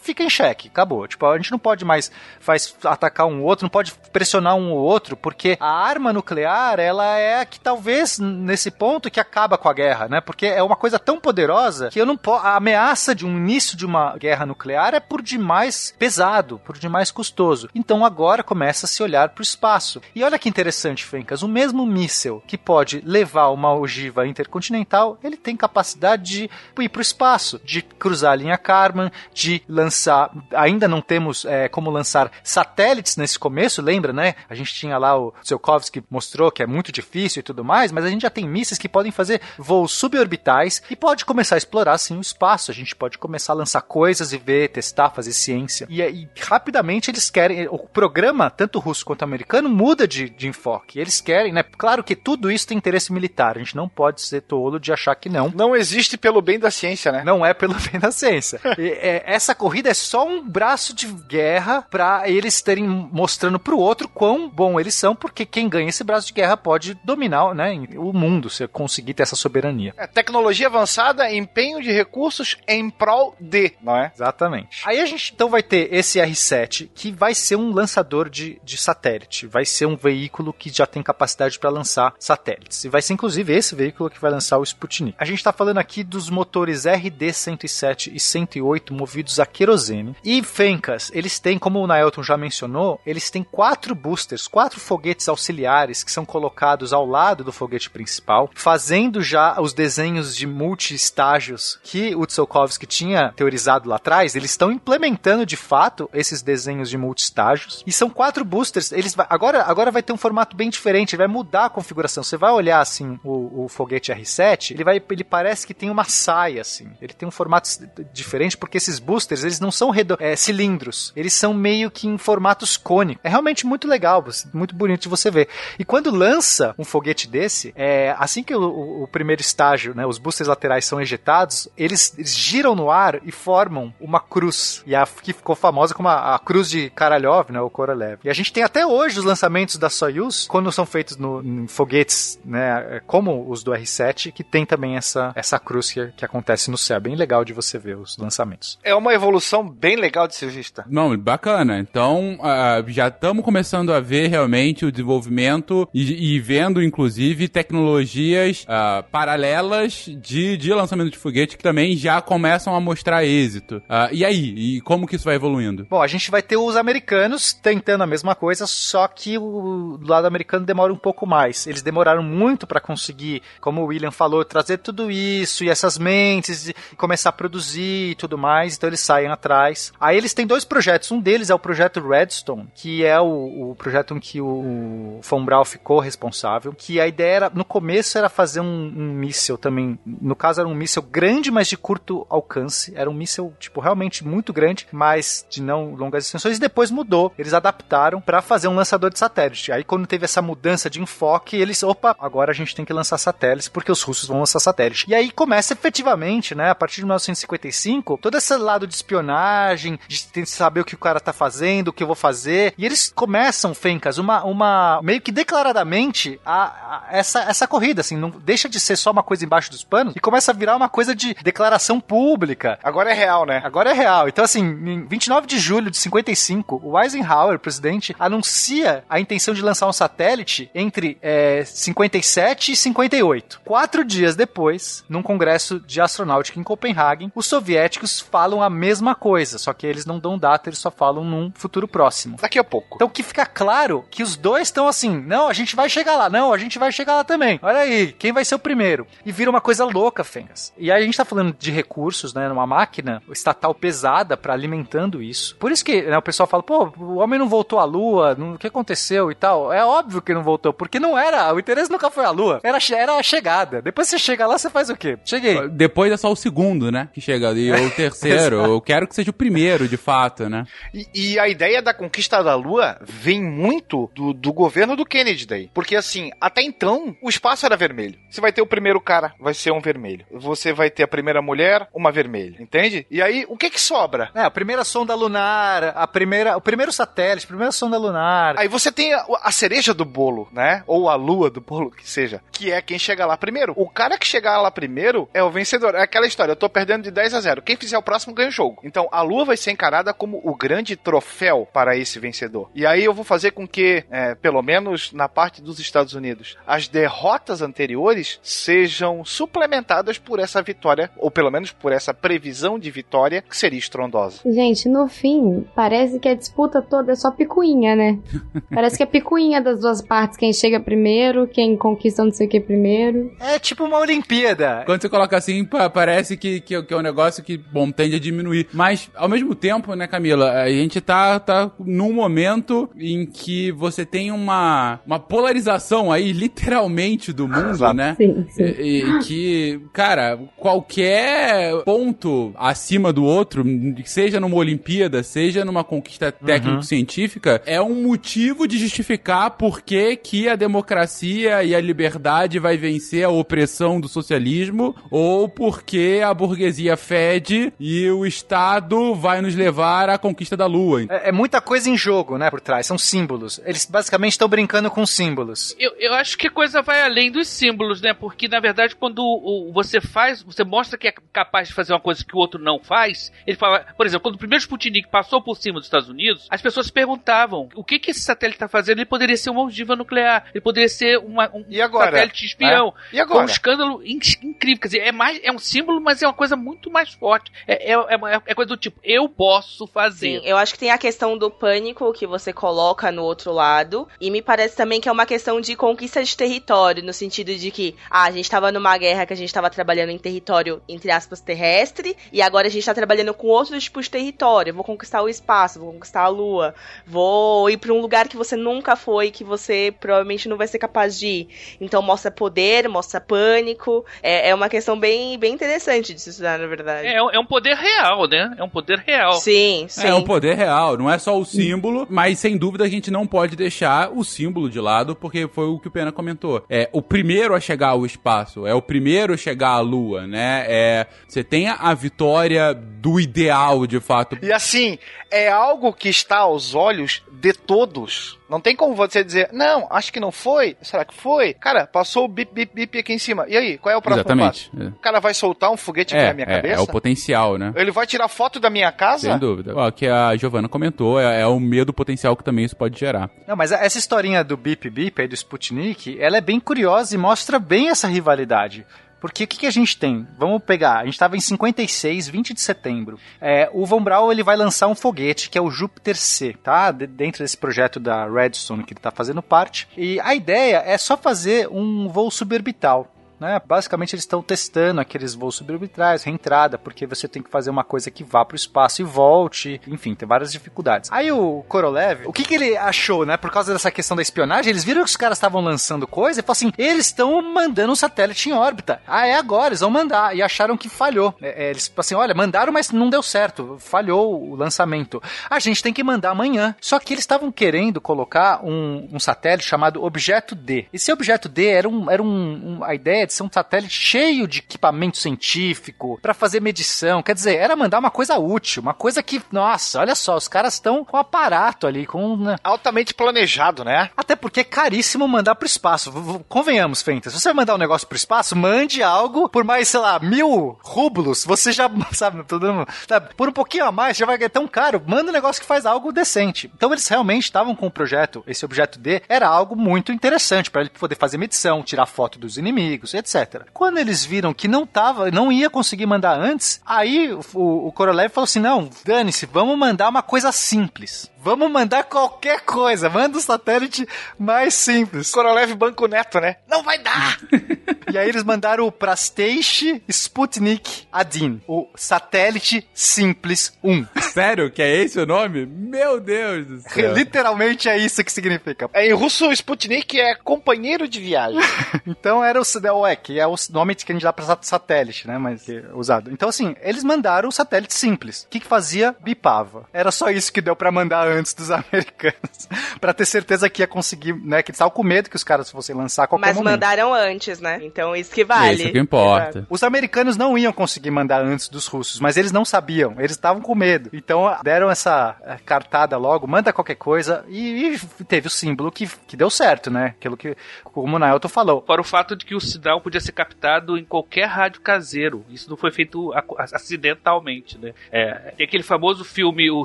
fica 0.00 0.22
em 0.22 0.30
xeque, 0.30 0.68
acabou. 0.68 1.06
Tipo, 1.06 1.26
a 1.26 1.36
gente 1.36 1.50
não 1.50 1.58
pode 1.58 1.84
mais 1.84 2.10
faz, 2.40 2.74
atacar 2.84 3.26
um 3.26 3.42
outro, 3.42 3.64
não 3.64 3.70
pode 3.70 3.92
pressionar 4.12 4.56
um 4.56 4.72
ou 4.72 4.78
outro, 4.78 5.16
porque 5.16 5.56
a 5.60 5.70
arma 5.70 6.12
nuclear, 6.12 6.78
ela 6.78 7.18
é 7.18 7.40
a 7.40 7.44
que 7.44 7.60
talvez, 7.60 8.18
nesse 8.18 8.70
ponto, 8.70 9.10
que 9.10 9.20
acaba 9.20 9.58
com 9.58 9.68
a 9.68 9.72
guerra, 9.72 10.08
né? 10.08 10.20
Porque 10.20 10.46
é 10.46 10.62
uma 10.62 10.76
coisa 10.76 10.98
tão 10.98 11.20
poderosa 11.20 11.88
que 11.90 12.00
eu 12.00 12.06
não 12.06 12.16
posso... 12.16 12.46
A 12.46 12.56
ameaça 12.56 13.14
de 13.14 13.26
um 13.26 13.36
início 13.36 13.76
de 13.76 13.84
uma 13.84 14.16
guerra 14.16 14.46
nuclear 14.46 14.94
é 14.94 15.00
por 15.00 15.22
demais 15.22 15.94
pesado, 15.98 16.60
por 16.64 16.78
demais 16.78 17.10
custoso. 17.10 17.68
Então 17.74 18.04
agora 18.04 18.42
começa 18.42 18.86
a 18.86 18.88
se 18.88 19.02
olhar 19.02 19.30
para 19.30 19.40
o 19.40 19.42
espaço. 19.42 20.00
E 20.14 20.22
olha 20.22 20.38
que 20.38 20.48
interessante, 20.48 21.04
Fencas, 21.04 21.42
o 21.42 21.48
mesmo 21.48 21.86
míssil 21.86 22.42
que 22.46 22.56
pode 22.56 23.02
levar 23.04 23.48
uma 23.48 23.74
ogiva 23.74 24.26
intercontinental, 24.26 25.18
ele 25.22 25.36
tem 25.36 25.56
capacidade 25.56 26.22
de 26.22 26.50
ir 26.78 26.88
para 26.88 26.98
o 26.98 27.02
espaço, 27.02 27.60
de 27.64 27.82
cruzar 27.82 28.32
a 28.32 28.36
linha 28.36 28.58
Kármán, 28.58 29.10
de 29.32 29.62
lançar. 29.68 30.30
Ainda 30.54 30.88
não 30.88 31.00
temos 31.00 31.44
é, 31.44 31.68
como 31.68 31.90
lançar 31.90 32.30
satélites 32.42 33.16
nesse 33.16 33.38
começo, 33.38 33.82
lembra, 33.82 34.12
né? 34.12 34.34
A 34.48 34.54
gente 34.54 34.74
tinha 34.74 34.98
lá 34.98 35.18
o 35.18 35.32
Tsiolkovsky 35.42 36.02
mostrou 36.10 36.50
que 36.50 36.62
é 36.62 36.66
muito 36.66 36.92
difícil 36.92 37.40
e 37.40 37.42
tudo 37.42 37.64
mais, 37.64 37.92
mas 37.92 38.04
a 38.04 38.10
gente 38.10 38.22
já 38.22 38.30
tem 38.30 38.46
mísseis 38.46 38.78
que 38.78 38.88
podem 38.88 39.12
fazer 39.12 39.40
voos 39.56 39.92
suborbitais 39.92 40.82
e 40.90 40.96
pode 40.96 41.24
começar 41.24 41.54
a 41.54 41.58
explorar 41.58 41.92
assim 41.92 42.16
o 42.16 42.20
espaço. 42.20 42.70
A 42.70 42.74
gente 42.74 42.94
pode 42.94 43.18
começar 43.18 43.52
a 43.52 43.56
lançar 43.56 43.82
coisas 43.82 44.32
e 44.32 44.38
ver, 44.38 44.68
testar, 44.68 45.10
fazer 45.10 45.32
ciência. 45.32 45.86
E, 45.88 46.02
aí 46.02 46.28
rapidamente 46.40 47.10
eles 47.10 47.30
querem. 47.30 47.68
O 47.68 47.78
programa, 47.78 48.50
tanto 48.50 48.78
russo 48.78 49.04
quanto 49.04 49.22
americano, 49.22 49.68
muda 49.68 50.06
de, 50.06 50.28
de 50.28 50.48
enfoque. 50.48 50.98
Eles 50.98 51.20
querem, 51.20 51.52
né? 51.52 51.62
Claro 51.62 52.02
que 52.02 52.16
tudo 52.16 52.50
isso 52.50 52.66
tem 52.66 52.78
interesse 52.78 53.12
militar. 53.12 53.56
A 53.56 53.58
gente 53.58 53.76
não 53.76 53.88
pode 53.88 54.20
ser 54.22 54.42
tolo 54.42 54.78
de 54.78 54.92
achar 54.92 55.14
que 55.14 55.28
não. 55.28 55.52
Não 55.54 55.74
existe 55.74 56.16
pelo 56.16 56.40
bem 56.40 56.58
da 56.58 56.70
ciência, 56.70 57.12
né? 57.12 57.22
Não 57.24 57.44
é 57.44 57.52
pelo 57.54 57.74
bem 57.90 58.00
da 58.00 58.10
ciência. 58.10 58.60
E, 58.78 58.88
é, 59.08 59.22
essa 59.26 59.54
corrida 59.54 59.90
é 59.90 59.94
só 59.94 60.26
um 60.26 60.46
braço 60.46 60.94
de 60.94 61.06
guerra 61.06 61.82
para 61.90 62.28
eles 62.28 62.60
terem 62.60 62.86
mostrando 62.86 63.58
pro 63.58 63.78
outro 63.78 64.08
quão 64.08 64.48
bom 64.48 64.78
eles 64.78 64.94
são, 64.94 65.14
porque 65.14 65.46
quem 65.46 65.68
ganha 65.68 65.88
esse 65.88 66.04
braço 66.04 66.28
de 66.28 66.32
guerra 66.32 66.56
pode 66.56 66.94
dominar 67.04 67.54
né, 67.54 67.74
o 67.96 68.12
mundo, 68.12 68.50
se 68.50 68.66
conseguir 68.68 69.14
ter 69.14 69.22
essa 69.22 69.36
soberania. 69.36 69.94
É, 69.96 70.06
tecnologia 70.06 70.66
avançada, 70.66 71.32
empenho 71.32 71.80
de 71.80 71.90
recursos 71.90 72.56
em 72.66 72.90
prol 72.90 73.34
de, 73.40 73.72
não 73.82 73.96
é? 73.96 74.12
Exatamente. 74.14 74.82
Aí 74.84 75.00
a 75.00 75.06
gente 75.06 75.32
então 75.34 75.48
vai 75.48 75.62
ter 75.62 75.92
esse 75.92 76.18
R7, 76.18 76.90
que 76.94 77.10
vai 77.10 77.34
ser 77.34 77.56
um 77.56 77.72
lançador 77.72 78.28
de, 78.28 78.60
de 78.62 78.76
satélite, 78.76 79.46
vai 79.46 79.64
ser 79.64 79.86
um 79.86 79.96
veículo 79.96 80.52
que 80.52 80.70
já 80.70 80.86
tem 80.86 81.02
capacidade 81.02 81.58
para 81.58 81.70
lançar 81.70 82.14
satélites. 82.18 82.84
E 82.84 82.88
vai 82.88 83.02
ser 83.02 83.14
inclusive 83.14 83.54
esse 83.54 83.74
veículo 83.74 84.10
que 84.10 84.20
vai 84.20 84.30
lançar 84.30 84.58
o 84.58 84.62
Sputnik. 84.64 85.14
A 85.18 85.24
gente 85.24 85.38
está 85.38 85.52
falando 85.52 85.78
aqui 85.78 86.02
dos 86.02 86.28
motores 86.28 86.84
RD-107 86.84 88.12
e 88.12 88.20
108 88.20 88.92
movidos 88.98 89.38
a 89.40 89.46
querosene. 89.46 90.14
E 90.24 90.42
Fencas, 90.42 91.10
eles 91.14 91.38
têm, 91.38 91.58
como 91.58 91.78
o 91.80 91.86
Naelton 91.86 92.22
já 92.22 92.36
mencionou, 92.36 93.00
eles 93.06 93.30
têm 93.30 93.42
quatro 93.42 93.94
boosters, 93.94 94.48
quatro 94.48 94.80
foguetes 94.80 95.28
auxiliares 95.28 96.02
que 96.02 96.10
são 96.12 96.24
colocados 96.24 96.92
ao 96.92 97.06
lado 97.06 97.44
do 97.44 97.52
foguete 97.52 97.88
principal, 97.88 98.50
fazendo 98.54 99.22
já 99.22 99.60
os 99.60 99.72
desenhos 99.72 100.34
de 100.36 100.46
multi-estágios 100.46 101.78
que 101.82 102.14
o 102.16 102.26
Tsiolkovsky 102.26 102.86
tinha 102.86 103.32
teorizado 103.36 103.88
lá 103.88 103.96
atrás. 103.96 104.34
Eles 104.34 104.50
estão 104.50 104.70
implementando 104.72 105.46
de 105.46 105.56
fato 105.56 106.08
esses 106.12 106.42
desenhos 106.42 106.90
de 106.90 106.98
multi-estágios. 106.98 107.82
E 107.86 107.92
são 107.92 108.10
quatro 108.10 108.44
boosters. 108.44 108.90
Eles 108.92 109.14
vai- 109.14 109.26
agora, 109.30 109.62
agora 109.64 109.90
vai 109.90 110.02
ter 110.02 110.12
um 110.12 110.16
formato 110.16 110.56
bem 110.56 110.70
diferente, 110.70 111.16
vai 111.16 111.26
mudar 111.28 111.66
a 111.66 111.70
configuração. 111.70 112.22
Você 112.22 112.36
vai 112.36 112.50
olhar 112.52 112.80
assim 112.80 113.18
o, 113.22 113.64
o 113.64 113.68
foguete 113.68 114.12
R7, 114.12 114.72
ele 114.72 114.84
vai, 114.84 115.02
ele 115.10 115.24
parece 115.24 115.66
que 115.66 115.74
tem 115.74 115.90
uma 115.90 116.04
saia 116.04 116.60
assim. 116.62 116.90
Ele 117.00 117.12
tem 117.12 117.28
um 117.28 117.32
formato 117.32 117.68
diferente 118.12 118.56
porque 118.56 118.80
esses 118.88 118.98
boosters 118.98 119.44
eles 119.44 119.60
não 119.60 119.70
são 119.70 119.90
redo- 119.90 120.16
é, 120.18 120.34
cilindros, 120.34 121.12
eles 121.14 121.32
são 121.34 121.52
meio 121.52 121.90
que 121.90 122.06
em 122.08 122.16
formatos 122.18 122.76
cônicos. 122.76 123.20
É 123.24 123.28
realmente 123.28 123.66
muito 123.66 123.86
legal, 123.86 124.24
muito 124.52 124.74
bonito 124.74 125.02
de 125.02 125.08
você 125.08 125.30
ver. 125.30 125.48
E 125.78 125.84
quando 125.84 126.10
lança 126.10 126.74
um 126.78 126.84
foguete 126.84 127.28
desse, 127.28 127.72
é, 127.76 128.14
assim 128.18 128.42
que 128.42 128.54
o, 128.54 129.02
o- 129.02 129.08
primeiro 129.08 129.40
estágio, 129.42 129.94
né, 129.94 130.06
os 130.06 130.18
boosters 130.18 130.48
laterais 130.48 130.84
são 130.84 131.00
ejetados, 131.00 131.68
eles, 131.76 132.14
eles 132.16 132.36
giram 132.36 132.74
no 132.74 132.90
ar 132.90 133.20
e 133.24 133.32
formam 133.32 133.92
uma 134.00 134.20
cruz. 134.20 134.82
E 134.86 134.94
a 134.94 135.06
que 135.06 135.32
ficou 135.32 135.54
famosa 135.56 135.94
como 135.94 136.08
a, 136.08 136.34
a 136.34 136.38
cruz 136.38 136.68
de 136.70 136.90
Karalyov, 136.90 137.50
né, 137.52 137.60
o 137.60 137.70
Korolev. 137.70 138.20
E 138.24 138.30
a 138.30 138.32
gente 138.34 138.52
tem 138.52 138.62
até 138.62 138.86
hoje 138.86 139.18
os 139.18 139.24
lançamentos 139.24 139.76
da 139.76 139.88
Soyuz, 139.90 140.46
quando 140.46 140.70
são 140.72 140.86
feitos 140.86 141.16
no, 141.16 141.42
em 141.42 141.66
foguetes, 141.66 142.38
né, 142.44 143.00
como 143.06 143.48
os 143.50 143.62
do 143.62 143.72
R7, 143.72 144.32
que 144.32 144.44
tem 144.44 144.64
também 144.64 144.96
essa, 144.96 145.32
essa 145.34 145.58
cruz 145.58 145.90
que, 145.90 146.06
que 146.16 146.24
acontece 146.24 146.70
no 146.70 146.78
céu. 146.78 146.96
É 146.96 147.00
Bem 147.00 147.14
legal 147.16 147.44
de 147.44 147.52
você 147.52 147.78
ver 147.78 147.96
os 147.96 148.16
lançamentos. 148.18 148.77
É 148.82 148.94
uma 148.94 149.12
evolução 149.12 149.68
bem 149.68 149.96
legal 149.96 150.26
de 150.26 150.34
ser 150.34 150.48
vista. 150.48 150.84
Não, 150.88 151.16
bacana. 151.16 151.78
Então, 151.78 152.38
ah, 152.42 152.82
já 152.86 153.08
estamos 153.08 153.44
começando 153.44 153.92
a 153.92 154.00
ver 154.00 154.28
realmente 154.28 154.86
o 154.86 154.92
desenvolvimento 154.92 155.88
e, 155.92 156.34
e 156.34 156.40
vendo, 156.40 156.82
inclusive, 156.82 157.48
tecnologias 157.48 158.64
ah, 158.68 159.04
paralelas 159.10 160.06
de, 160.20 160.56
de 160.56 160.72
lançamento 160.72 161.10
de 161.10 161.18
foguete 161.18 161.56
que 161.56 161.62
também 161.62 161.96
já 161.96 162.20
começam 162.20 162.74
a 162.74 162.80
mostrar 162.80 163.24
êxito. 163.24 163.82
Ah, 163.88 164.08
e 164.12 164.24
aí? 164.24 164.54
E 164.56 164.80
como 164.82 165.06
que 165.06 165.16
isso 165.16 165.24
vai 165.24 165.34
evoluindo? 165.34 165.86
Bom, 165.90 166.00
a 166.00 166.06
gente 166.06 166.30
vai 166.30 166.42
ter 166.42 166.56
os 166.56 166.76
americanos 166.76 167.52
tentando 167.52 168.02
a 168.02 168.06
mesma 168.06 168.34
coisa, 168.34 168.66
só 168.66 169.06
que 169.08 169.38
o 169.38 169.98
do 169.98 170.08
lado 170.08 170.26
americano 170.26 170.64
demora 170.64 170.92
um 170.92 170.96
pouco 170.96 171.26
mais. 171.26 171.66
Eles 171.66 171.82
demoraram 171.82 172.22
muito 172.22 172.66
para 172.66 172.80
conseguir, 172.80 173.42
como 173.60 173.82
o 173.82 173.86
William 173.86 174.10
falou, 174.10 174.44
trazer 174.44 174.78
tudo 174.78 175.10
isso 175.10 175.64
e 175.64 175.68
essas 175.68 175.98
mentes 175.98 176.68
e 176.68 176.74
começar 176.96 177.30
a 177.30 177.32
produzir 177.32 178.10
e 178.10 178.14
tudo 178.14 178.38
mais. 178.38 178.67
Então 178.76 178.88
eles 178.88 179.00
saem 179.00 179.28
atrás. 179.28 179.92
Aí 180.00 180.16
eles 180.16 180.34
têm 180.34 180.46
dois 180.46 180.64
projetos. 180.64 181.10
Um 181.10 181.20
deles 181.20 181.50
é 181.50 181.54
o 181.54 181.58
projeto 181.58 182.06
Redstone, 182.06 182.68
que 182.74 183.04
é 183.04 183.20
o, 183.20 183.70
o 183.70 183.74
projeto 183.76 184.14
em 184.14 184.20
que 184.20 184.40
o 184.40 185.20
Von 185.22 185.44
Braun 185.44 185.64
ficou 185.64 186.00
responsável. 186.00 186.74
Que 186.76 187.00
a 187.00 187.06
ideia 187.06 187.36
era, 187.36 187.50
no 187.50 187.64
começo, 187.64 188.18
era 188.18 188.28
fazer 188.28 188.60
um, 188.60 188.92
um 188.96 189.12
míssil 189.14 189.58
também. 189.58 189.98
No 190.04 190.36
caso, 190.36 190.60
era 190.60 190.68
um 190.68 190.74
míssil 190.74 191.02
grande, 191.02 191.50
mas 191.50 191.68
de 191.68 191.76
curto 191.76 192.26
alcance. 192.28 192.92
Era 192.94 193.10
um 193.10 193.14
míssil, 193.14 193.52
tipo, 193.58 193.80
realmente 193.80 194.26
muito 194.26 194.52
grande, 194.52 194.86
mas 194.92 195.46
de 195.48 195.62
não 195.62 195.94
longas 195.94 196.24
extensões. 196.24 196.56
E 196.56 196.60
depois 196.60 196.90
mudou. 196.90 197.32
Eles 197.38 197.54
adaptaram 197.54 198.20
para 198.20 198.42
fazer 198.42 198.68
um 198.68 198.74
lançador 198.74 199.10
de 199.10 199.18
satélite. 199.18 199.72
Aí, 199.72 199.84
quando 199.84 200.06
teve 200.06 200.24
essa 200.24 200.42
mudança 200.42 200.90
de 200.90 201.00
enfoque, 201.00 201.56
eles, 201.56 201.82
opa, 201.82 202.16
agora 202.18 202.50
a 202.50 202.54
gente 202.54 202.74
tem 202.74 202.84
que 202.84 202.92
lançar 202.92 203.18
satélites, 203.18 203.68
porque 203.68 203.92
os 203.92 204.02
russos 204.02 204.28
vão 204.28 204.40
lançar 204.40 204.60
satélite. 204.60 205.06
E 205.08 205.14
aí 205.14 205.30
começa 205.30 205.72
efetivamente, 205.72 206.54
né, 206.54 206.70
a 206.70 206.74
partir 206.74 206.96
de 206.96 207.04
1955, 207.04 208.18
todo 208.20 208.36
esse 208.36 208.52
lado 208.58 208.86
de 208.86 208.94
espionagem, 208.94 209.98
de 210.08 210.24
tentar 210.24 210.46
saber 210.46 210.80
o 210.80 210.84
que 210.84 210.94
o 210.94 210.98
cara 210.98 211.20
tá 211.20 211.32
fazendo, 211.32 211.88
o 211.88 211.92
que 211.92 212.02
eu 212.02 212.06
vou 212.06 212.16
fazer. 212.16 212.74
E 212.76 212.84
eles 212.84 213.12
começam, 213.14 213.74
Fencas, 213.74 214.18
uma, 214.18 214.44
uma 214.44 215.00
meio 215.02 215.20
que 215.20 215.32
declaradamente 215.32 216.40
a, 216.44 216.64
a, 216.64 217.04
essa, 217.10 217.40
essa 217.40 217.66
corrida, 217.66 218.00
assim, 218.00 218.16
não 218.16 218.30
deixa 218.30 218.68
de 218.68 218.80
ser 218.80 218.96
só 218.96 219.10
uma 219.10 219.22
coisa 219.22 219.44
embaixo 219.44 219.70
dos 219.70 219.84
panos 219.84 220.14
e 220.16 220.20
começa 220.20 220.50
a 220.50 220.54
virar 220.54 220.76
uma 220.76 220.88
coisa 220.88 221.14
de 221.14 221.34
declaração 221.42 222.00
pública. 222.00 222.78
Agora 222.82 223.10
é 223.10 223.14
real, 223.14 223.44
né? 223.44 223.60
Agora 223.64 223.90
é 223.90 223.94
real. 223.94 224.28
Então, 224.28 224.44
assim, 224.44 224.60
em 224.60 225.06
29 225.06 225.46
de 225.46 225.58
julho 225.58 225.90
de 225.90 225.96
55, 225.96 226.80
o 226.82 226.98
Eisenhower, 226.98 227.58
presidente, 227.58 228.14
anuncia 228.18 229.04
a 229.08 229.20
intenção 229.20 229.54
de 229.54 229.62
lançar 229.62 229.86
um 229.86 229.92
satélite 229.92 230.70
entre 230.74 231.18
é, 231.20 231.64
57 231.64 232.72
e 232.72 232.76
58. 232.76 233.60
Quatro 233.64 234.04
dias 234.04 234.34
depois, 234.34 235.04
num 235.08 235.22
congresso 235.22 235.80
de 235.80 236.00
astronáutica 236.00 236.58
em 236.58 236.62
Copenhague, 236.62 237.30
os 237.34 237.46
soviéticos 237.46 238.20
falam 238.20 238.47
a 238.62 238.70
mesma 238.70 239.14
coisa, 239.14 239.58
só 239.58 239.72
que 239.72 239.86
eles 239.86 240.06
não 240.06 240.18
dão 240.18 240.38
data, 240.38 240.68
eles 240.68 240.78
só 240.78 240.90
falam 240.90 241.24
num 241.24 241.52
futuro 241.54 241.86
próximo. 241.86 242.36
Daqui 242.40 242.58
a 242.58 242.64
pouco. 242.64 242.96
Então, 242.96 243.08
que 243.08 243.22
fica 243.22 243.44
claro 243.44 244.04
que 244.10 244.22
os 244.22 244.36
dois 244.36 244.68
estão 244.68 244.88
assim, 244.88 245.20
não, 245.20 245.48
a 245.48 245.52
gente 245.52 245.76
vai 245.76 245.88
chegar 245.88 246.16
lá, 246.16 246.30
não, 246.30 246.52
a 246.52 246.58
gente 246.58 246.78
vai 246.78 246.90
chegar 246.92 247.16
lá 247.16 247.24
também. 247.24 247.58
Olha 247.62 247.80
aí, 247.80 248.12
quem 248.12 248.32
vai 248.32 248.44
ser 248.44 248.54
o 248.54 248.58
primeiro? 248.58 249.06
E 249.24 249.32
vira 249.32 249.50
uma 249.50 249.60
coisa 249.60 249.84
louca, 249.84 250.24
Fengas. 250.24 250.72
E 250.78 250.90
aí 250.90 251.02
a 251.02 251.04
gente 251.04 251.16
tá 251.16 251.24
falando 251.24 251.54
de 251.58 251.70
recursos, 251.70 252.32
né, 252.34 252.48
numa 252.48 252.66
máquina 252.66 253.22
estatal 253.30 253.74
pesada 253.74 254.36
para 254.36 254.52
alimentando 254.52 255.22
isso. 255.22 255.56
Por 255.56 255.72
isso 255.72 255.84
que 255.84 256.02
né, 256.02 256.16
o 256.16 256.22
pessoal 256.22 256.46
fala, 256.46 256.62
pô, 256.62 256.92
o 256.98 257.16
homem 257.16 257.38
não 257.38 257.48
voltou 257.48 257.78
à 257.78 257.84
lua, 257.84 258.34
não, 258.34 258.54
o 258.54 258.58
que 258.58 258.66
aconteceu 258.66 259.30
e 259.30 259.34
tal. 259.34 259.72
É 259.72 259.84
óbvio 259.84 260.22
que 260.22 260.34
não 260.34 260.42
voltou, 260.42 260.72
porque 260.72 261.00
não 261.00 261.18
era, 261.18 261.52
o 261.52 261.58
interesse 261.58 261.90
nunca 261.90 262.10
foi 262.10 262.24
a 262.24 262.30
lua, 262.30 262.60
era, 262.62 262.78
era 262.92 263.16
a 263.16 263.22
chegada. 263.22 263.82
Depois 263.82 264.08
você 264.08 264.18
chega 264.18 264.46
lá, 264.46 264.56
você 264.56 264.70
faz 264.70 264.90
o 264.90 264.96
quê? 264.96 265.18
Cheguei. 265.24 265.68
Depois 265.68 266.12
é 266.12 266.16
só 266.16 266.30
o 266.30 266.36
segundo, 266.36 266.90
né? 266.90 267.08
Que 267.12 267.20
chega 267.20 267.48
ali, 267.48 267.70
ou 267.72 267.86
o 267.86 267.90
terceiro. 267.94 268.37
Eu 268.46 268.80
quero 268.80 269.06
que 269.06 269.14
seja 269.14 269.30
o 269.30 269.34
primeiro, 269.34 269.88
de 269.88 269.96
fato, 269.96 270.48
né? 270.48 270.64
E, 270.92 271.06
e 271.14 271.38
a 271.38 271.48
ideia 271.48 271.82
da 271.82 271.94
conquista 271.94 272.42
da 272.42 272.54
Lua 272.54 272.98
vem 273.02 273.42
muito 273.42 274.10
do, 274.14 274.32
do 274.32 274.52
governo 274.52 274.96
do 274.96 275.04
Kennedy 275.04 275.46
daí. 275.46 275.70
Porque 275.74 275.96
assim, 275.96 276.30
até 276.40 276.62
então, 276.62 277.16
o 277.22 277.28
espaço 277.28 277.66
era 277.66 277.76
vermelho. 277.76 278.18
Você 278.30 278.40
vai 278.40 278.52
ter 278.52 278.62
o 278.62 278.66
primeiro 278.66 279.00
cara, 279.00 279.34
vai 279.40 279.54
ser 279.54 279.72
um 279.72 279.80
vermelho. 279.80 280.24
Você 280.30 280.72
vai 280.72 280.90
ter 280.90 281.02
a 281.02 281.08
primeira 281.08 281.42
mulher, 281.42 281.88
uma 281.94 282.12
vermelha. 282.12 282.56
Entende? 282.60 283.06
E 283.10 283.22
aí, 283.22 283.44
o 283.48 283.56
que 283.56 283.70
que 283.70 283.80
sobra? 283.80 284.30
É, 284.34 284.42
a 284.42 284.50
primeira 284.50 284.84
sonda 284.84 285.14
lunar, 285.14 285.84
a 285.96 286.06
primeira, 286.06 286.56
o 286.56 286.60
primeiro 286.60 286.92
satélite, 286.92 287.46
a 287.46 287.48
primeira 287.48 287.72
sonda 287.72 287.98
lunar. 287.98 288.58
Aí 288.58 288.68
você 288.68 288.90
tem 288.92 289.14
a, 289.14 289.24
a 289.42 289.52
cereja 289.52 289.94
do 289.94 290.04
bolo, 290.04 290.48
né? 290.52 290.82
Ou 290.86 291.08
a 291.08 291.14
lua 291.14 291.50
do 291.50 291.60
bolo, 291.60 291.90
que 291.90 292.08
seja. 292.08 292.42
Que 292.52 292.72
é 292.72 292.80
quem 292.82 292.98
chega 292.98 293.26
lá 293.26 293.36
primeiro. 293.36 293.72
O 293.76 293.88
cara 293.88 294.18
que 294.18 294.26
chegar 294.26 294.60
lá 294.60 294.70
primeiro 294.70 295.28
é 295.32 295.42
o 295.42 295.50
vencedor. 295.50 295.94
É 295.94 296.02
aquela 296.02 296.26
história, 296.26 296.52
eu 296.52 296.56
tô 296.56 296.68
perdendo 296.68 297.04
de 297.04 297.10
10 297.10 297.34
a 297.34 297.40
0. 297.40 297.62
Quem 297.62 297.76
fizer 297.76 297.98
o 297.98 298.02
próximo 298.02 298.17
ganha 298.26 298.48
o 298.48 298.52
jogo. 298.52 298.80
Então 298.84 299.08
a 299.12 299.22
lua 299.22 299.44
vai 299.44 299.56
ser 299.56 299.70
encarada 299.70 300.12
como 300.12 300.40
o 300.44 300.54
grande 300.54 300.96
troféu 300.96 301.66
para 301.72 301.96
esse 301.96 302.18
vencedor. 302.18 302.70
E 302.74 302.84
aí 302.86 303.04
eu 303.04 303.14
vou 303.14 303.24
fazer 303.24 303.50
com 303.52 303.66
que, 303.66 304.04
é, 304.10 304.34
pelo 304.34 304.62
menos 304.62 305.12
na 305.12 305.28
parte 305.28 305.62
dos 305.62 305.78
Estados 305.78 306.14
Unidos, 306.14 306.56
as 306.66 306.88
derrotas 306.88 307.62
anteriores 307.62 308.38
sejam 308.42 309.24
suplementadas 309.24 310.18
por 310.18 310.38
essa 310.38 310.62
vitória, 310.62 311.10
ou 311.16 311.30
pelo 311.30 311.50
menos 311.50 311.72
por 311.72 311.92
essa 311.92 312.12
previsão 312.14 312.78
de 312.78 312.90
vitória 312.90 313.42
que 313.42 313.56
seria 313.56 313.78
estrondosa. 313.78 314.40
Gente, 314.44 314.88
no 314.88 315.08
fim, 315.08 315.66
parece 315.74 316.18
que 316.18 316.28
a 316.28 316.34
disputa 316.34 316.80
toda 316.82 317.12
é 317.12 317.16
só 317.16 317.30
picuinha, 317.30 317.94
né? 317.96 318.18
parece 318.72 318.96
que 318.96 319.02
é 319.02 319.06
picuinha 319.06 319.60
das 319.60 319.80
duas 319.80 320.02
partes, 320.02 320.36
quem 320.36 320.52
chega 320.52 320.78
primeiro, 320.80 321.46
quem 321.46 321.76
conquista 321.76 322.24
não 322.24 322.32
sei 322.32 322.46
o 322.46 322.50
que 322.50 322.60
primeiro. 322.60 323.32
É 323.40 323.58
tipo 323.58 323.84
uma 323.84 323.98
Olimpíada. 323.98 324.82
Quando 324.86 325.00
você 325.02 325.08
coloca 325.08 325.36
assim, 325.36 325.64
pa- 325.64 325.88
parece 325.90 326.36
que, 326.36 326.60
que, 326.60 326.82
que 326.82 326.94
é 326.94 326.96
um 326.96 327.02
negócio 327.02 327.42
que, 327.42 327.56
bom, 327.56 327.90
tende 328.08 328.16
a 328.16 328.20
diminuir. 328.20 328.66
Mas, 328.72 329.10
ao 329.14 329.28
mesmo 329.28 329.54
tempo, 329.54 329.94
né, 329.94 330.06
Camila, 330.06 330.62
a 330.62 330.70
gente 330.70 331.00
tá, 331.00 331.38
tá 331.38 331.70
num 331.78 332.12
momento 332.12 332.88
em 332.98 333.26
que 333.26 333.70
você 333.72 334.04
tem 334.04 334.32
uma, 334.32 335.00
uma 335.06 335.18
polarização 335.20 336.10
aí, 336.10 336.32
literalmente, 336.32 337.32
do 337.32 337.46
mundo, 337.46 337.92
né? 337.92 338.16
Sim, 338.16 338.46
sim. 338.48 338.64
E, 338.64 339.02
e 339.02 339.18
que, 339.20 339.80
cara, 339.92 340.38
qualquer 340.56 341.82
ponto 341.84 342.52
acima 342.56 343.12
do 343.12 343.24
outro, 343.24 343.64
seja 344.04 344.40
numa 344.40 344.56
Olimpíada, 344.56 345.22
seja 345.22 345.64
numa 345.64 345.84
conquista 345.84 346.32
técnico-científica, 346.32 347.62
é 347.66 347.80
um 347.80 348.02
motivo 348.02 348.66
de 348.66 348.78
justificar 348.78 349.52
por 349.52 349.82
que 349.82 350.16
que 350.16 350.48
a 350.48 350.56
democracia 350.56 351.62
e 351.62 351.74
a 351.74 351.80
liberdade 351.80 352.58
vai 352.58 352.76
vencer 352.76 353.24
a 353.24 353.28
opressão 353.28 354.00
do 354.00 354.08
socialismo, 354.08 354.94
ou 355.10 355.48
porque 355.48 356.20
a 356.24 356.32
burguesia 356.32 356.96
fede 356.96 357.72
e 357.78 357.97
o 358.10 358.26
Estado 358.26 359.14
vai 359.14 359.40
nos 359.40 359.54
levar 359.54 360.08
à 360.10 360.18
conquista 360.18 360.56
da 360.56 360.66
Lua. 360.66 361.02
É, 361.08 361.28
é 361.28 361.32
muita 361.32 361.60
coisa 361.60 361.88
em 361.88 361.96
jogo, 361.96 362.36
né, 362.36 362.50
por 362.50 362.60
trás. 362.60 362.86
São 362.86 362.98
símbolos. 362.98 363.60
Eles 363.64 363.84
basicamente 363.86 364.32
estão 364.32 364.48
brincando 364.48 364.90
com 364.90 365.04
símbolos. 365.06 365.74
Eu, 365.78 365.92
eu 365.98 366.12
acho 366.14 366.36
que 366.36 366.46
a 366.48 366.50
coisa 366.50 366.82
vai 366.82 367.02
além 367.02 367.30
dos 367.30 367.48
símbolos, 367.48 368.00
né? 368.00 368.12
Porque, 368.12 368.48
na 368.48 368.60
verdade, 368.60 368.94
quando 368.96 369.20
o, 369.20 369.68
o- 369.70 369.72
você 369.72 370.00
faz, 370.00 370.42
você 370.42 370.64
mostra 370.64 370.98
que 370.98 371.08
é 371.08 371.14
capaz 371.32 371.68
de 371.68 371.74
fazer 371.74 371.92
uma 371.92 372.00
coisa 372.00 372.24
que 372.24 372.34
o 372.34 372.38
outro 372.38 372.60
não 372.62 372.78
faz, 372.78 373.32
ele 373.46 373.56
fala, 373.56 373.80
por 373.96 374.06
exemplo, 374.06 374.22
quando 374.24 374.34
o 374.34 374.38
primeiro 374.38 374.60
Sputnik 374.62 375.08
passou 375.10 375.42
por 375.42 375.56
cima 375.56 375.76
dos 375.78 375.86
Estados 375.86 376.08
Unidos, 376.08 376.46
as 376.50 376.60
pessoas 376.60 376.90
perguntavam 376.90 377.68
o 377.74 377.84
que, 377.84 377.98
que 377.98 378.10
esse 378.10 378.20
satélite 378.20 378.56
está 378.56 378.68
fazendo. 378.68 378.98
Ele 378.98 379.06
poderia 379.06 379.36
ser 379.36 379.50
uma 379.50 379.62
ogiva 379.62 379.96
nuclear, 379.96 380.44
ele 380.54 380.60
poderia 380.60 380.88
ser 380.88 381.18
uma, 381.18 381.48
um 381.54 381.64
E 381.68 381.80
agora? 381.80 382.10
satélite 382.10 382.46
espião. 382.46 382.92
É. 383.12 383.16
E 383.16 383.20
agora? 383.20 383.38
Foi 383.40 383.42
um 383.48 383.50
escândalo 383.52 384.02
in- 384.04 384.18
incrível. 384.42 384.80
Quer 384.80 384.88
dizer, 384.88 384.98
é, 385.00 385.12
mais, 385.12 385.40
é 385.42 385.50
um 385.52 385.58
símbolo, 385.58 386.00
mas 386.00 386.22
é 386.22 386.26
uma 386.26 386.32
coisa 386.34 386.56
muito 386.56 386.90
mais 386.90 387.12
forte. 387.12 387.50
É, 387.66 387.87
é, 387.92 388.14
é, 388.14 388.42
é 388.46 388.54
coisa 388.54 388.68
do 388.68 388.76
tipo, 388.76 389.00
eu 389.02 389.28
posso 389.28 389.86
fazer. 389.86 390.40
Sim, 390.40 390.46
eu 390.46 390.56
acho 390.56 390.74
que 390.74 390.78
tem 390.78 390.90
a 390.90 390.98
questão 390.98 391.38
do 391.38 391.50
pânico 391.50 392.12
que 392.12 392.26
você 392.26 392.52
coloca 392.52 393.10
no 393.10 393.22
outro 393.22 393.52
lado. 393.52 394.06
E 394.20 394.30
me 394.30 394.42
parece 394.42 394.76
também 394.76 395.00
que 395.00 395.08
é 395.08 395.12
uma 395.12 395.24
questão 395.24 395.60
de 395.60 395.74
conquista 395.74 396.22
de 396.22 396.36
território, 396.36 397.02
no 397.02 397.12
sentido 397.12 397.54
de 397.54 397.70
que, 397.70 397.96
ah, 398.10 398.24
a 398.24 398.30
gente 398.30 398.50
tava 398.50 398.70
numa 398.70 398.96
guerra 398.98 399.24
que 399.24 399.32
a 399.32 399.36
gente 399.36 399.52
tava 399.52 399.70
trabalhando 399.70 400.10
em 400.10 400.18
território, 400.18 400.82
entre 400.88 401.10
aspas, 401.10 401.40
terrestre, 401.40 402.16
e 402.32 402.42
agora 402.42 402.66
a 402.66 402.70
gente 402.70 402.84
tá 402.84 402.94
trabalhando 402.94 403.32
com 403.32 403.46
outros 403.46 403.82
tipos 403.84 404.04
de 404.04 404.10
território. 404.10 404.70
Eu 404.70 404.74
vou 404.74 404.84
conquistar 404.84 405.22
o 405.22 405.28
espaço, 405.28 405.80
vou 405.80 405.92
conquistar 405.92 406.22
a 406.22 406.28
lua, 406.28 406.74
vou 407.06 407.70
ir 407.70 407.78
pra 407.78 407.92
um 407.92 408.00
lugar 408.00 408.28
que 408.28 408.36
você 408.36 408.56
nunca 408.56 408.96
foi, 408.96 409.30
que 409.30 409.44
você 409.44 409.94
provavelmente 409.98 410.48
não 410.48 410.56
vai 410.56 410.66
ser 410.66 410.78
capaz 410.78 411.18
de 411.18 411.26
ir. 411.26 411.48
Então 411.80 412.02
mostra 412.02 412.30
poder, 412.30 412.88
mostra 412.88 413.20
pânico. 413.20 414.04
É, 414.22 414.50
é 414.50 414.54
uma 414.54 414.68
questão 414.68 414.98
bem, 414.98 415.38
bem 415.38 415.54
interessante 415.54 416.12
de 416.12 416.20
se 416.20 416.30
estudar, 416.30 416.58
na 416.58 416.66
verdade. 416.66 417.06
É, 417.06 417.16
é 417.16 417.38
um 417.38 417.46
poder 417.46 417.77
real, 417.78 418.28
né? 418.28 418.54
É 418.58 418.64
um 418.64 418.68
poder 418.68 418.98
real. 419.06 419.32
Sim, 419.34 419.86
sim. 419.88 420.06
É 420.06 420.14
um 420.14 420.22
poder 420.22 420.56
real, 420.56 420.96
não 420.96 421.10
é 421.10 421.18
só 421.18 421.38
o 421.38 421.44
símbolo, 421.44 422.06
mas 422.10 422.38
sem 422.38 422.56
dúvida 422.56 422.84
a 422.84 422.88
gente 422.88 423.10
não 423.10 423.26
pode 423.26 423.56
deixar 423.56 424.10
o 424.10 424.24
símbolo 424.24 424.68
de 424.68 424.80
lado, 424.80 425.14
porque 425.14 425.48
foi 425.48 425.66
o 425.66 425.78
que 425.78 425.88
o 425.88 425.90
Pena 425.90 426.12
comentou. 426.12 426.64
É 426.68 426.88
o 426.92 427.00
primeiro 427.02 427.54
a 427.54 427.60
chegar 427.60 427.90
ao 427.90 428.04
espaço, 428.04 428.66
é 428.66 428.74
o 428.74 428.82
primeiro 428.82 429.34
a 429.34 429.36
chegar 429.36 429.70
à 429.70 429.80
lua, 429.80 430.26
né? 430.26 430.64
É, 430.68 431.06
você 431.26 431.42
tem 431.42 431.68
a 431.68 431.94
vitória 431.94 432.74
do 432.74 433.20
ideal, 433.20 433.86
de 433.86 434.00
fato. 434.00 434.38
E 434.42 434.52
assim, 434.52 434.98
é 435.30 435.48
algo 435.48 435.92
que 435.92 436.08
está 436.08 436.38
aos 436.38 436.74
olhos 436.74 437.22
de 437.30 437.52
todos. 437.52 438.37
Não 438.48 438.60
tem 438.60 438.74
como 438.74 438.94
você 438.94 439.22
dizer, 439.22 439.50
não, 439.52 439.86
acho 439.90 440.12
que 440.12 440.18
não 440.18 440.32
foi. 440.32 440.76
Será 440.80 441.04
que 441.04 441.14
foi? 441.14 441.52
Cara, 441.54 441.86
passou 441.86 442.24
o 442.24 442.28
bip, 442.28 442.52
bip, 442.52 442.74
bip 442.74 442.98
aqui 442.98 443.12
em 443.12 443.18
cima. 443.18 443.44
E 443.48 443.56
aí, 443.56 443.76
qual 443.78 443.92
é 443.94 443.96
o 443.96 444.00
próximo 444.02 444.20
Exatamente. 444.22 444.70
passo? 444.70 444.88
O 444.88 445.00
cara 445.00 445.20
vai 445.20 445.34
soltar 445.34 445.70
um 445.70 445.76
foguete 445.76 446.14
aqui 446.14 446.24
É, 446.24 446.28
na 446.28 446.34
minha 446.34 446.46
é, 446.48 446.56
cabeça? 446.56 446.80
é 446.80 446.82
o 446.82 446.86
potencial, 446.86 447.58
né? 447.58 447.72
Ele 447.76 447.90
vai 447.90 448.06
tirar 448.06 448.26
foto 448.28 448.58
da 448.58 448.70
minha 448.70 448.90
casa? 448.90 449.28
Sem 449.28 449.38
dúvida. 449.38 449.74
Ó, 449.76 449.90
que 449.90 450.06
a 450.06 450.34
Giovana 450.36 450.68
comentou, 450.68 451.20
é, 451.20 451.42
é 451.42 451.46
o 451.46 451.60
medo 451.60 451.92
potencial 451.92 452.34
que 452.36 452.42
também 452.44 452.64
isso 452.64 452.76
pode 452.76 452.98
gerar. 452.98 453.30
Não, 453.46 453.54
mas 453.56 453.70
essa 453.70 453.98
historinha 453.98 454.42
do 454.42 454.56
Bip 454.56 454.88
Bip 454.88 455.20
aí 455.20 455.28
do 455.28 455.34
Sputnik, 455.34 456.16
ela 456.20 456.38
é 456.38 456.40
bem 456.40 456.58
curiosa 456.58 457.14
e 457.14 457.18
mostra 457.18 457.58
bem 457.58 457.90
essa 457.90 458.08
rivalidade. 458.08 458.86
Porque 459.20 459.44
o 459.44 459.46
que, 459.48 459.58
que 459.58 459.66
a 459.66 459.70
gente 459.70 459.96
tem? 459.96 460.26
Vamos 460.38 460.62
pegar, 460.62 460.98
a 460.98 461.04
gente 461.04 461.14
estava 461.14 461.36
em 461.36 461.40
56, 461.40 462.28
20 462.28 462.54
de 462.54 462.60
setembro. 462.60 463.18
É, 463.40 463.68
o 463.72 463.84
Von 463.84 464.00
Braun 464.02 464.30
ele 464.30 464.42
vai 464.44 464.56
lançar 464.56 464.86
um 464.86 464.94
foguete, 464.94 465.50
que 465.50 465.58
é 465.58 465.60
o 465.60 465.70
Júpiter 465.70 466.16
C, 466.16 466.54
tá? 466.62 466.90
De- 466.92 467.06
dentro 467.06 467.42
desse 467.42 467.56
projeto 467.56 467.98
da 467.98 468.26
Redstone 468.28 468.84
que 468.84 468.92
ele 468.92 468.98
está 468.98 469.10
fazendo 469.10 469.42
parte. 469.42 469.88
E 469.96 470.20
a 470.20 470.34
ideia 470.34 470.82
é 470.86 470.96
só 470.96 471.16
fazer 471.16 471.68
um 471.68 472.08
voo 472.08 472.30
suborbital. 472.30 473.12
Né? 473.40 473.60
Basicamente 473.64 474.14
eles 474.14 474.24
estão 474.24 474.42
testando 474.42 475.00
aqueles 475.00 475.34
voos 475.34 475.56
suborbitrais, 475.56 476.22
reentrada, 476.22 476.78
porque 476.78 477.06
você 477.06 477.28
tem 477.28 477.42
que 477.42 477.50
fazer 477.50 477.70
uma 477.70 477.84
coisa 477.84 478.10
que 478.10 478.24
vá 478.24 478.44
pro 478.44 478.56
espaço 478.56 479.02
e 479.02 479.04
volte, 479.04 479.80
enfim, 479.86 480.14
tem 480.14 480.28
várias 480.28 480.52
dificuldades. 480.52 481.10
Aí 481.12 481.30
o 481.30 481.64
Korolev, 481.68 482.26
o 482.26 482.32
que 482.32 482.44
que 482.44 482.54
ele 482.54 482.76
achou, 482.76 483.24
né? 483.24 483.36
Por 483.36 483.50
causa 483.50 483.72
dessa 483.72 483.90
questão 483.90 484.16
da 484.16 484.22
espionagem, 484.22 484.70
eles 484.70 484.84
viram 484.84 485.02
que 485.02 485.10
os 485.10 485.16
caras 485.16 485.38
estavam 485.38 485.60
lançando 485.60 486.06
coisa 486.06 486.40
e 486.40 486.42
falaram 486.42 486.52
assim, 486.52 486.72
eles 486.78 487.06
estão 487.06 487.40
mandando 487.42 487.92
um 487.92 487.96
satélite 487.96 488.48
em 488.48 488.52
órbita. 488.52 489.00
Ah, 489.06 489.26
é 489.26 489.34
agora, 489.34 489.68
eles 489.68 489.80
vão 489.80 489.90
mandar. 489.90 490.34
E 490.36 490.42
acharam 490.42 490.76
que 490.76 490.88
falhou. 490.88 491.34
É, 491.40 491.66
é, 491.66 491.70
eles 491.70 491.92
assim, 491.96 492.14
olha, 492.14 492.34
mandaram, 492.34 492.72
mas 492.72 492.90
não 492.90 493.10
deu 493.10 493.22
certo. 493.22 493.76
Falhou 493.78 494.50
o 494.50 494.54
lançamento. 494.54 495.22
A 495.48 495.58
gente 495.58 495.82
tem 495.82 495.92
que 495.92 496.02
mandar 496.02 496.30
amanhã. 496.30 496.74
Só 496.80 496.98
que 496.98 497.14
eles 497.14 497.22
estavam 497.22 497.52
querendo 497.52 498.00
colocar 498.00 498.64
um, 498.64 499.08
um 499.12 499.18
satélite 499.18 499.68
chamado 499.68 500.02
Objeto 500.02 500.54
D. 500.54 500.86
Esse 500.92 501.12
Objeto 501.12 501.48
D 501.48 501.66
era, 501.66 501.88
um, 501.88 502.10
era 502.10 502.22
um, 502.22 502.78
um, 502.78 502.84
a 502.84 502.94
ideia 502.94 503.26
de 503.28 503.34
ser 503.34 503.42
um 503.44 503.50
satélite 503.52 503.94
cheio 503.94 504.48
de 504.48 504.58
equipamento 504.58 505.16
científico 505.18 506.18
para 506.20 506.34
fazer 506.34 506.60
medição. 506.60 507.22
Quer 507.22 507.34
dizer, 507.34 507.56
era 507.56 507.76
mandar 507.76 507.98
uma 507.98 508.10
coisa 508.10 508.36
útil, 508.38 508.82
uma 508.82 508.94
coisa 508.94 509.22
que, 509.22 509.40
nossa, 509.52 510.00
olha 510.00 510.14
só, 510.14 510.36
os 510.36 510.48
caras 510.48 510.74
estão 510.74 511.04
com 511.04 511.16
aparato 511.16 511.86
ali, 511.86 512.06
com. 512.06 512.36
Né? 512.36 512.56
Altamente 512.62 513.14
planejado, 513.14 513.84
né? 513.84 514.10
Até 514.16 514.34
porque 514.36 514.60
é 514.60 514.64
caríssimo 514.64 515.26
mandar 515.28 515.54
pro 515.54 515.66
espaço. 515.66 516.10
V- 516.10 516.44
Convenhamos, 516.48 517.02
Fenta. 517.02 517.30
Se 517.30 517.38
você 517.40 517.48
vai 517.48 517.54
mandar 517.54 517.74
um 517.74 517.78
negócio 517.78 518.06
pro 518.06 518.16
espaço, 518.16 518.56
mande 518.56 519.02
algo 519.02 519.48
por 519.48 519.64
mais, 519.64 519.88
sei 519.88 520.00
lá, 520.00 520.18
mil 520.18 520.78
rublos. 520.82 521.44
Você 521.44 521.72
já, 521.72 521.90
sabe, 522.12 522.42
todo 522.44 522.86
sabe, 523.08 523.34
por 523.34 523.48
um 523.48 523.52
pouquinho 523.52 523.84
a 523.86 523.92
mais, 523.92 524.16
já 524.16 524.26
vai 524.26 524.36
ganhar 524.38 524.50
tão 524.50 524.66
caro. 524.66 525.02
Manda 525.06 525.30
um 525.30 525.34
negócio 525.34 525.60
que 525.60 525.66
faz 525.68 525.86
algo 525.86 526.12
decente. 526.12 526.70
Então 526.74 526.92
eles 526.92 527.06
realmente 527.08 527.44
estavam 527.44 527.74
com 527.74 527.86
o 527.86 527.90
projeto, 527.90 528.42
esse 528.46 528.64
objeto 528.64 528.98
D, 528.98 529.22
era 529.28 529.46
algo 529.48 529.76
muito 529.76 530.12
interessante 530.12 530.70
para 530.70 530.82
ele 530.82 530.90
poder 530.90 531.14
fazer 531.16 531.38
medição, 531.38 531.82
tirar 531.82 532.06
foto 532.06 532.38
dos 532.38 532.56
inimigos, 532.58 533.12
etc. 533.18 533.66
Quando 533.72 533.98
eles 533.98 534.24
viram 534.24 534.54
que 534.54 534.68
não 534.68 534.86
tava, 534.86 535.30
não 535.30 535.52
ia 535.52 535.70
conseguir 535.70 536.06
mandar 536.06 536.38
antes, 536.38 536.80
aí 536.86 537.32
o, 537.32 537.40
o, 537.54 537.88
o 537.88 537.92
Korolev 537.92 538.32
falou 538.32 538.44
assim: 538.44 538.60
não, 538.60 538.88
dane-se, 539.04 539.46
vamos 539.46 539.78
mandar 539.78 540.08
uma 540.08 540.22
coisa 540.22 540.52
simples. 540.52 541.30
Vamos 541.40 541.70
mandar 541.70 542.04
qualquer 542.04 542.60
coisa, 542.62 543.08
manda 543.08 543.38
um 543.38 543.40
satélite 543.40 544.06
mais 544.38 544.74
simples. 544.74 545.30
Korolev 545.30 545.74
Banco 545.74 546.06
Neto, 546.08 546.40
né? 546.40 546.56
Não 546.68 546.82
vai 546.82 546.98
dar! 546.98 547.38
E 548.10 548.16
aí 548.16 548.26
eles 548.26 548.42
mandaram 548.42 548.86
o 548.86 548.92
Prasteish 548.92 550.00
Sputnik 550.08 551.06
Adin, 551.12 551.60
o 551.68 551.86
satélite 551.94 552.88
simples 552.94 553.76
1. 553.84 554.06
Sério 554.32 554.70
que 554.70 554.80
é 554.80 554.96
esse 554.96 555.20
o 555.20 555.26
nome? 555.26 555.66
Meu 555.66 556.18
Deus 556.18 556.66
do 556.66 556.80
céu. 556.80 557.12
Literalmente 557.12 557.86
é 557.86 557.98
isso 557.98 558.24
que 558.24 558.32
significa. 558.32 558.88
É, 558.94 559.06
em 559.06 559.12
russo, 559.12 559.52
Sputnik 559.52 560.18
é 560.18 560.34
companheiro 560.36 561.06
de 561.06 561.20
viagem. 561.20 561.60
Então 562.06 562.42
era 562.42 562.58
o, 562.58 562.62
o 562.62 563.06
é, 563.08 563.16
que 563.16 563.38
é 563.40 563.46
o 563.46 563.54
nome 563.70 563.94
que 563.94 564.10
a 564.10 564.14
gente 564.14 564.22
dá 564.22 564.32
pra 564.32 564.44
sat- 564.44 564.64
satélite, 564.64 565.26
né? 565.26 565.38
Mas 565.38 565.62
que 565.62 565.82
usado. 565.94 566.30
Então, 566.30 566.48
assim, 566.48 566.74
eles 566.82 567.02
mandaram 567.04 567.48
o 567.48 567.52
satélite 567.52 567.94
simples. 567.94 568.42
O 568.44 568.48
que, 568.48 568.60
que 568.60 568.66
fazia? 568.66 569.14
Bipava. 569.20 569.86
Era 569.92 570.10
só 570.10 570.30
isso 570.30 570.52
que 570.52 570.60
deu 570.60 570.76
pra 570.76 570.90
mandar 570.92 571.26
antes 571.28 571.52
dos 571.54 571.70
americanos. 571.72 572.68
pra 573.00 573.12
ter 573.12 573.24
certeza 573.26 573.68
que 573.68 573.82
ia 573.82 573.86
conseguir, 573.86 574.32
né? 574.34 574.62
Que 574.62 574.70
eles 574.70 574.76
estavam 574.76 574.92
com 574.94 575.02
medo 575.02 575.28
que 575.30 575.36
os 575.36 575.44
caras 575.44 575.70
fossem 575.70 575.94
lançar 575.94 576.26
qualquer 576.26 576.46
Mas 576.48 576.56
momento. 576.56 576.72
mandaram 576.72 577.12
antes, 577.14 577.60
né? 577.60 577.80
Então 577.82 578.14
isso 578.14 578.30
que 578.30 578.44
vale. 578.44 578.82
Isso 578.84 578.92
que 578.92 578.98
importa. 578.98 579.66
Os 579.68 579.82
americanos 579.82 580.36
não 580.36 580.56
iam 580.56 580.72
conseguir 580.72 581.10
mandar 581.10 581.42
antes 581.42 581.68
dos 581.68 581.86
russos, 581.86 582.20
mas 582.20 582.36
eles 582.36 582.52
não 582.52 582.64
sabiam, 582.64 583.14
eles 583.18 583.32
estavam 583.32 583.60
com 583.62 583.74
medo. 583.74 584.10
Então 584.12 584.54
deram 584.62 584.90
essa 584.90 585.36
eh, 585.42 585.58
cartada 585.64 586.16
logo, 586.16 586.46
manda 586.46 586.72
qualquer 586.72 586.94
coisa, 586.96 587.44
e, 587.48 587.94
e 588.20 588.24
teve 588.24 588.46
o 588.46 588.50
símbolo 588.50 588.90
que, 588.92 589.06
que 589.26 589.36
deu 589.36 589.50
certo, 589.50 589.90
né? 589.90 590.14
Aquilo 590.18 590.36
que, 590.36 590.56
como 590.84 591.16
o 591.16 591.18
Naelton 591.18 591.48
falou. 591.48 591.82
Fora 591.86 592.00
o 592.00 592.04
fato 592.04 592.36
de 592.36 592.44
que 592.44 592.54
o 592.54 592.60
sinal 592.60 592.97
podia 593.00 593.20
ser 593.20 593.32
captado 593.32 593.96
em 593.96 594.04
qualquer 594.04 594.46
rádio 594.46 594.80
caseiro. 594.80 595.44
Isso 595.50 595.68
não 595.70 595.76
foi 595.76 595.90
feito 595.90 596.32
ac- 596.32 596.74
acidentalmente, 596.74 597.78
né? 597.78 597.94
É, 598.10 598.52
tem 598.56 598.66
aquele 598.66 598.82
famoso 598.82 599.24
filme 599.24 599.70
O 599.70 599.84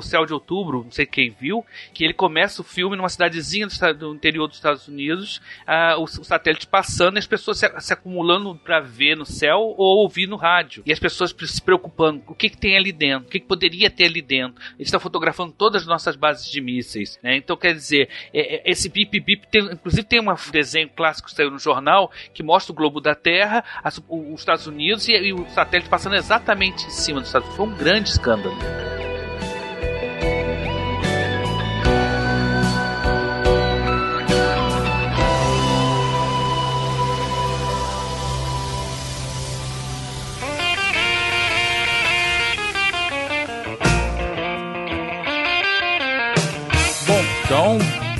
Céu 0.00 0.26
de 0.26 0.32
Outubro, 0.32 0.84
não 0.84 0.90
sei 0.90 1.06
quem 1.06 1.30
viu, 1.30 1.64
que 1.92 2.04
ele 2.04 2.12
começa 2.14 2.60
o 2.60 2.64
filme 2.64 2.96
numa 2.96 3.08
cidadezinha 3.08 3.66
do, 3.66 3.94
do 3.94 4.14
interior 4.14 4.46
dos 4.48 4.56
Estados 4.56 4.88
Unidos, 4.88 5.40
ah, 5.66 5.96
o, 5.98 6.04
o 6.04 6.06
satélite 6.24 6.66
passando 6.66 7.16
e 7.16 7.18
as 7.18 7.26
pessoas 7.26 7.58
se, 7.58 7.80
se 7.80 7.92
acumulando 7.92 8.54
pra 8.56 8.80
ver 8.80 9.16
no 9.16 9.24
céu 9.24 9.58
ou 9.76 10.02
ouvir 10.02 10.26
no 10.26 10.36
rádio. 10.36 10.82
E 10.86 10.92
as 10.92 10.98
pessoas 10.98 11.34
se 11.46 11.62
preocupando, 11.62 12.22
o 12.26 12.34
que, 12.34 12.48
que 12.50 12.56
tem 12.56 12.76
ali 12.76 12.92
dentro? 12.92 13.28
O 13.28 13.30
que, 13.30 13.40
que 13.40 13.46
poderia 13.46 13.90
ter 13.90 14.04
ali 14.06 14.22
dentro? 14.22 14.60
Eles 14.76 14.88
estão 14.88 15.00
fotografando 15.00 15.52
todas 15.52 15.82
as 15.82 15.88
nossas 15.88 16.16
bases 16.16 16.50
de 16.50 16.60
mísseis, 16.60 17.18
né? 17.22 17.36
Então, 17.36 17.56
quer 17.56 17.72
dizer, 17.74 18.08
é- 18.32 18.56
é- 18.56 18.70
esse 18.70 18.88
bip 18.88 19.18
bip, 19.20 19.46
tem, 19.48 19.62
inclusive 19.72 20.02
tem 20.04 20.20
um 20.20 20.34
desenho 20.50 20.88
clássico 20.88 21.28
que 21.28 21.34
saiu 21.34 21.50
no 21.50 21.58
jornal 21.58 22.10
que 22.32 22.42
mostra 22.42 22.72
o 22.72 22.74
globo 22.74 23.00
da 23.04 23.14
Terra, 23.14 23.62
os 24.08 24.40
Estados 24.40 24.66
Unidos 24.66 25.06
e, 25.08 25.12
e 25.12 25.32
o 25.32 25.46
satélite 25.50 25.88
passando 25.88 26.16
exatamente 26.16 26.86
em 26.86 26.90
cima 26.90 27.20
dos 27.20 27.28
Estados 27.28 27.48
Unidos. 27.48 27.56
Foi 27.56 27.74
um 27.74 27.78
grande 27.78 28.08
escândalo. 28.08 28.56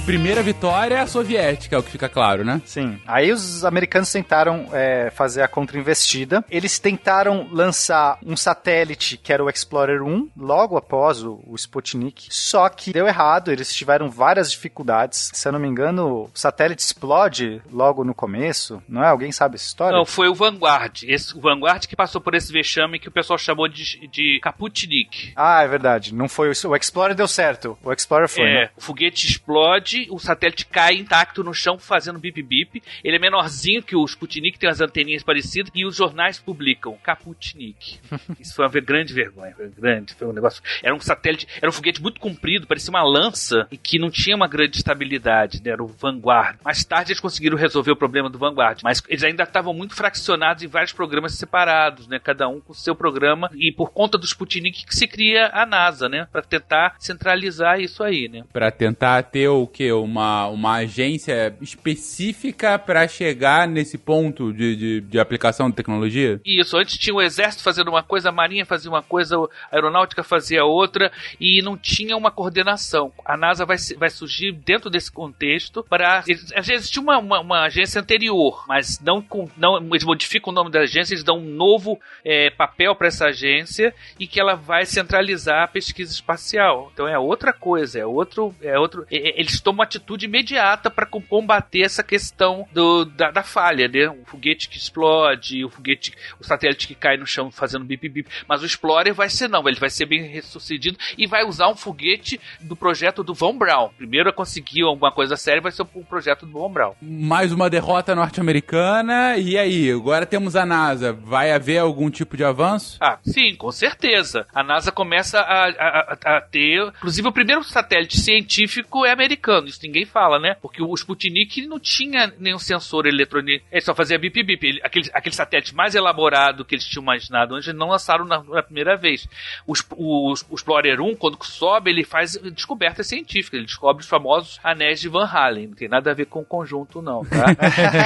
Primeira 0.05 0.43
vitória 0.43 0.97
é 0.97 1.01
a 1.01 1.07
soviética, 1.07 1.75
é 1.75 1.79
o 1.79 1.83
que 1.83 1.91
fica 1.91 2.11
claro, 2.11 2.45
né? 2.45 2.61
Sim. 2.67 3.01
Aí 3.07 3.33
os 3.33 3.65
americanos 3.65 4.13
tentaram 4.13 4.69
é, 4.73 5.11
fazer 5.11 5.41
a 5.41 5.49
contra-investida. 5.49 6.45
Eles 6.51 6.79
tentaram 6.79 7.49
lançar 7.51 8.19
um 8.25 8.37
satélite 8.37 9.17
que 9.17 9.33
era 9.33 9.43
o 9.43 9.49
Explorer 9.49 10.03
1, 10.03 10.31
logo 10.37 10.77
após 10.77 11.23
o, 11.23 11.43
o 11.47 11.55
Sputnik. 11.57 12.27
Só 12.31 12.69
que 12.69 12.93
deu 12.93 13.07
errado, 13.07 13.51
eles 13.51 13.75
tiveram 13.75 14.11
várias 14.11 14.51
dificuldades. 14.51 15.31
Se 15.33 15.49
eu 15.49 15.53
não 15.53 15.59
me 15.59 15.69
engano, 15.69 16.25
o 16.25 16.31
satélite 16.35 16.83
explode 16.83 17.63
logo 17.73 18.05
no 18.05 18.15
começo. 18.15 18.83
Não 18.87 19.03
é? 19.03 19.09
Alguém 19.09 19.33
sabe 19.33 19.55
essa 19.55 19.67
história? 19.67 19.97
Não, 19.97 20.05
foi 20.05 20.29
o 20.29 20.35
Vanguard. 20.35 21.03
Esse, 21.05 21.35
o 21.37 21.41
Vanguard 21.41 21.87
que 21.87 21.97
passou 21.97 22.21
por 22.21 22.35
esse 22.35 22.53
vexame 22.53 22.99
que 22.99 23.09
o 23.09 23.13
pessoal 23.13 23.39
chamou 23.39 23.69
de, 23.69 24.07
de 24.09 24.39
Kaputnik. 24.43 25.33
Ah, 25.35 25.63
é 25.63 25.69
verdade. 25.69 26.15
Não 26.15 26.29
foi 26.29 26.51
o, 26.51 26.69
o 26.69 26.77
Explorer 26.77 27.17
deu 27.17 27.27
certo. 27.27 27.79
O 27.83 27.91
Explorer 27.91 28.29
foi. 28.29 28.45
É, 28.45 28.55
né? 28.65 28.71
o 28.77 28.83
foguete 28.83 29.27
explode, 29.27 29.94
o 30.11 30.19
satélite 30.19 30.67
cai 30.67 30.95
intacto 30.95 31.43
no 31.43 31.55
chão 31.55 31.79
fazendo 31.79 32.19
bip 32.19 32.43
bip. 32.43 32.83
Ele 33.03 33.17
é 33.17 33.19
menorzinho 33.19 33.83
que 33.83 33.97
o 33.97 34.05
Sputnik, 34.05 34.59
tem 34.59 34.69
as 34.69 34.81
anteninhas 34.81 35.23
parecidas 35.23 35.71
e 35.75 35.85
os 35.85 35.97
jornais 35.97 36.39
publicam 36.39 36.97
Kaputnik. 37.03 37.99
Isso 38.41 38.55
foi 38.55 38.67
uma 38.67 38.81
grande 38.81 39.13
vergonha, 39.13 39.55
foi 39.55 39.69
grande, 39.69 40.15
foi 40.15 40.29
um 40.29 40.33
negócio. 40.33 40.63
Era 40.83 40.95
um 40.95 41.01
satélite, 41.01 41.47
era 41.61 41.69
um 41.69 41.73
foguete 41.73 42.03
muito 42.03 42.21
comprido, 42.21 42.67
parecia 42.67 42.91
uma 42.91 43.03
lança 43.03 43.67
e 43.71 43.77
que 43.77 43.99
não 43.99 44.11
tinha 44.11 44.37
uma 44.37 44.49
grande 44.49 44.77
estabilidade, 44.77 45.63
né? 45.63 45.71
Era 45.71 45.83
o 45.83 45.87
Vanguard. 45.87 46.59
Mais 46.65 46.85
tarde 46.85 47.13
eles 47.13 47.21
conseguiram 47.21 47.57
resolver 47.57 47.91
o 47.91 47.97
problema 47.97 48.29
do 48.31 48.39
Vanguard, 48.39 48.81
mas 48.83 49.03
eles 49.09 49.23
ainda 49.23 49.43
estavam 49.43 49.75
muito 49.75 49.95
fraccionados 49.95 50.63
em 50.63 50.69
vários 50.69 50.93
programas 50.93 51.35
separados, 51.35 52.07
né? 52.07 52.19
Cada 52.19 52.49
um 52.49 52.61
com 52.61 52.73
o 52.73 52.77
seu 52.77 52.95
programa 52.95 53.51
e 53.55 53.73
por 53.73 53.93
conta 53.93 54.19
do 54.19 54.25
Sputnik 54.25 54.87
que 54.87 54.95
se 54.95 55.07
cria 55.07 55.51
a 55.53 55.67
NASA, 55.67 56.09
né? 56.09 56.27
Para 56.31 56.43
tentar 56.43 56.97
centralizar 56.99 57.81
isso 57.81 58.03
aí, 58.03 58.29
né? 58.29 58.45
Pra 58.53 58.71
tentar 58.71 59.23
ter 59.25 59.49
o 59.49 59.67
que? 59.67 59.84
Uma, 59.93 60.49
uma 60.49 60.75
agência 60.77 61.55
específica 61.61 62.79
pra 62.79 63.07
chegar 63.09 63.67
nesse 63.67 63.99
ponto 63.99 64.53
de, 64.53 64.77
de, 64.77 65.01
de 65.01 65.19
aplicação 65.19 65.69
de 65.71 65.77
tecnologia? 65.77 66.41
Isso, 66.45 66.77
antes 66.77 66.99
tinha 66.99 67.15
o 67.15 67.23
exército 67.23 67.63
fazendo 67.63 67.89
uma 67.89 68.03
coisa, 68.03 68.29
a 68.29 68.33
marinha 68.33 68.67
fazia 68.67 68.91
uma 68.91 69.03
coisa, 69.03 69.37
a 69.37 69.77
aeronáutica 69.77 70.23
fazia 70.23 70.65
outra 70.65 71.11
e 71.41 71.63
não 71.63 71.77
tinha 71.77 72.17
uma 72.17 72.31
coordenação. 72.31 73.13
A 73.25 73.37
NASA 73.37 73.65
vai, 73.65 73.77
vai 73.97 74.11
surgir 74.11 74.53
dentro 74.53 74.91
desse 74.91 75.11
contexto 75.11 75.85
para. 75.89 76.19
Às 76.55 76.91
tinha 76.91 77.03
uma, 77.03 77.19
uma, 77.19 77.41
uma 77.41 77.63
agência 77.65 78.01
anterior, 78.01 78.65
mas 78.69 79.01
não, 79.01 79.21
com, 79.21 79.49
não 79.57 79.79
eles 79.91 80.05
modificam 80.05 80.53
o 80.53 80.55
nome 80.55 80.71
da 80.71 80.81
agência, 80.81 81.15
eles 81.15 81.25
dão 81.25 81.39
um 81.39 81.51
novo 81.51 81.99
eh, 82.25 82.51
papel 82.51 82.95
para 82.95 83.09
essa 83.09 83.27
agência 83.27 83.95
e 84.19 84.27
que 84.27 84.39
ela 84.39 84.55
vai 84.55 84.85
centralizar 84.85 85.65
a 85.65 85.69
pesquisa 85.69 86.13
espacial. 86.13 86.91
Então 86.93 87.09
é 87.09 87.19
outra 87.19 87.53
coisa, 87.53 87.99
é 87.99 88.07
outro. 88.07 88.55
É 88.63 88.79
outro 88.79 89.07
é- 89.11 89.31
é- 89.31 89.41
eles 89.41 89.61
tomam 89.61 89.74
atitude 89.83 90.27
imediata 90.27 90.91
para 90.91 91.07
combater 91.07 91.83
essa 91.83 92.03
questão 92.03 92.67
do, 92.73 93.05
da, 93.05 93.31
da 93.31 93.43
falha, 93.43 93.89
né? 93.89 94.09
O 94.09 94.25
foguete 94.27 94.69
que 94.69 94.77
explode, 94.79 95.65
o 95.65 95.71
foguete, 95.71 96.13
o 96.41 96.45
satélite 96.45 96.87
que 96.87 96.95
cai 96.95 97.17
no 97.17 97.27
chão 97.27 97.51
fazendo 97.51 97.85
bip 97.85 98.09
bip. 98.09 98.29
Mas 98.49 98.63
o 98.63 98.67
Explorer 98.67 99.15
vai 99.15 99.29
ser 99.29 99.49
não, 99.49 99.67
ele 99.69 99.79
vai 99.81 99.91
ser 99.91 100.07
bem 100.07 100.41
sucedido 100.43 100.99
e 101.19 101.27
vai 101.27 101.45
usar 101.45 101.69
um 101.69 101.77
foguete 101.77 102.41
do 102.61 102.77
projeto 102.77 103.23
do 103.23 103.35
Von 103.35 103.57
Braun. 103.57 103.91
Primeiro 103.97 104.29
a 104.29 104.33
conseguir 104.33 104.83
alguma 104.83 105.11
coisa 105.13 105.37
séria 105.37 105.61
vai 105.61 105.73
ser 105.73 105.83
o 105.83 106.05
projeto 106.05 106.47
do 106.47 106.53
Von 106.53 106.71
Braun. 106.73 106.95
Mais 107.03 107.53
uma 107.53 107.69
derrota 107.71 108.15
norte-americana. 108.15 109.37
E 109.37 109.57
aí, 109.59 109.91
agora 109.91 110.27
temos 110.27 110.57
a 110.57 110.65
NASA. 110.65 111.13
Vai 111.13 111.53
haver 111.53 111.79
algum 111.79 112.11
tipo 112.11 112.37
de 112.37 112.45
avanço? 112.45 112.97
Ah, 113.01 113.19
sim, 113.25 113.55
com 113.57 113.71
certeza. 113.71 114.47
A 114.55 114.63
NASA 114.63 114.91
começa 114.93 115.41
a, 115.41 115.65
a- 115.69 116.19
a- 116.25 116.37
a 116.37 116.41
ter. 116.41 116.83
Inclusive, 116.99 117.29
o 117.29 117.33
primeiro 117.33 117.63
satélite 117.65 118.19
científico 118.21 119.05
é 119.05 119.11
americano. 119.13 119.64
Funcionando. 119.65 119.69
Isso 119.69 119.81
ninguém 119.83 120.05
fala, 120.05 120.39
né? 120.39 120.57
Porque 120.61 120.83
o 120.83 120.95
Sputnik 120.95 121.67
não 121.67 121.79
tinha 121.81 122.33
nenhum 122.39 122.59
sensor 122.59 123.07
eletrônico. 123.07 123.65
Ele 123.71 123.81
só 123.81 123.95
fazia 123.95 124.19
bip 124.19 124.43
bip. 124.43 124.67
Ele, 124.67 124.81
aquele, 124.83 125.11
aquele 125.13 125.35
satélite 125.35 125.75
mais 125.75 125.95
elaborado 125.95 126.65
que 126.65 126.75
eles 126.75 126.85
tinham 126.85 127.03
imaginado 127.03 127.55
antes, 127.55 127.73
não 127.75 127.89
lançaram 127.89 128.25
na, 128.25 128.43
na 128.43 128.63
primeira 128.63 128.97
vez. 128.97 129.29
O, 129.67 129.73
o, 129.97 130.35
o, 130.51 130.55
Explorer 130.55 131.01
1, 131.01 131.17
quando 131.17 131.43
sobe, 131.45 131.91
ele 131.91 132.05
faz 132.05 132.37
descobertas 132.53 133.07
científicas. 133.07 133.59
Ele 133.59 133.67
descobre 133.67 134.03
os 134.03 134.09
famosos 134.09 134.61
anéis 134.63 135.01
de 135.01 135.09
Van 135.09 135.27
Halen. 135.27 135.69
Não 135.69 135.75
tem 135.75 135.89
nada 135.89 136.11
a 136.11 136.15
ver 136.15 136.27
com 136.27 136.41
o 136.41 136.45
conjunto, 136.45 137.01
não, 137.03 137.25
tá? 137.25 137.47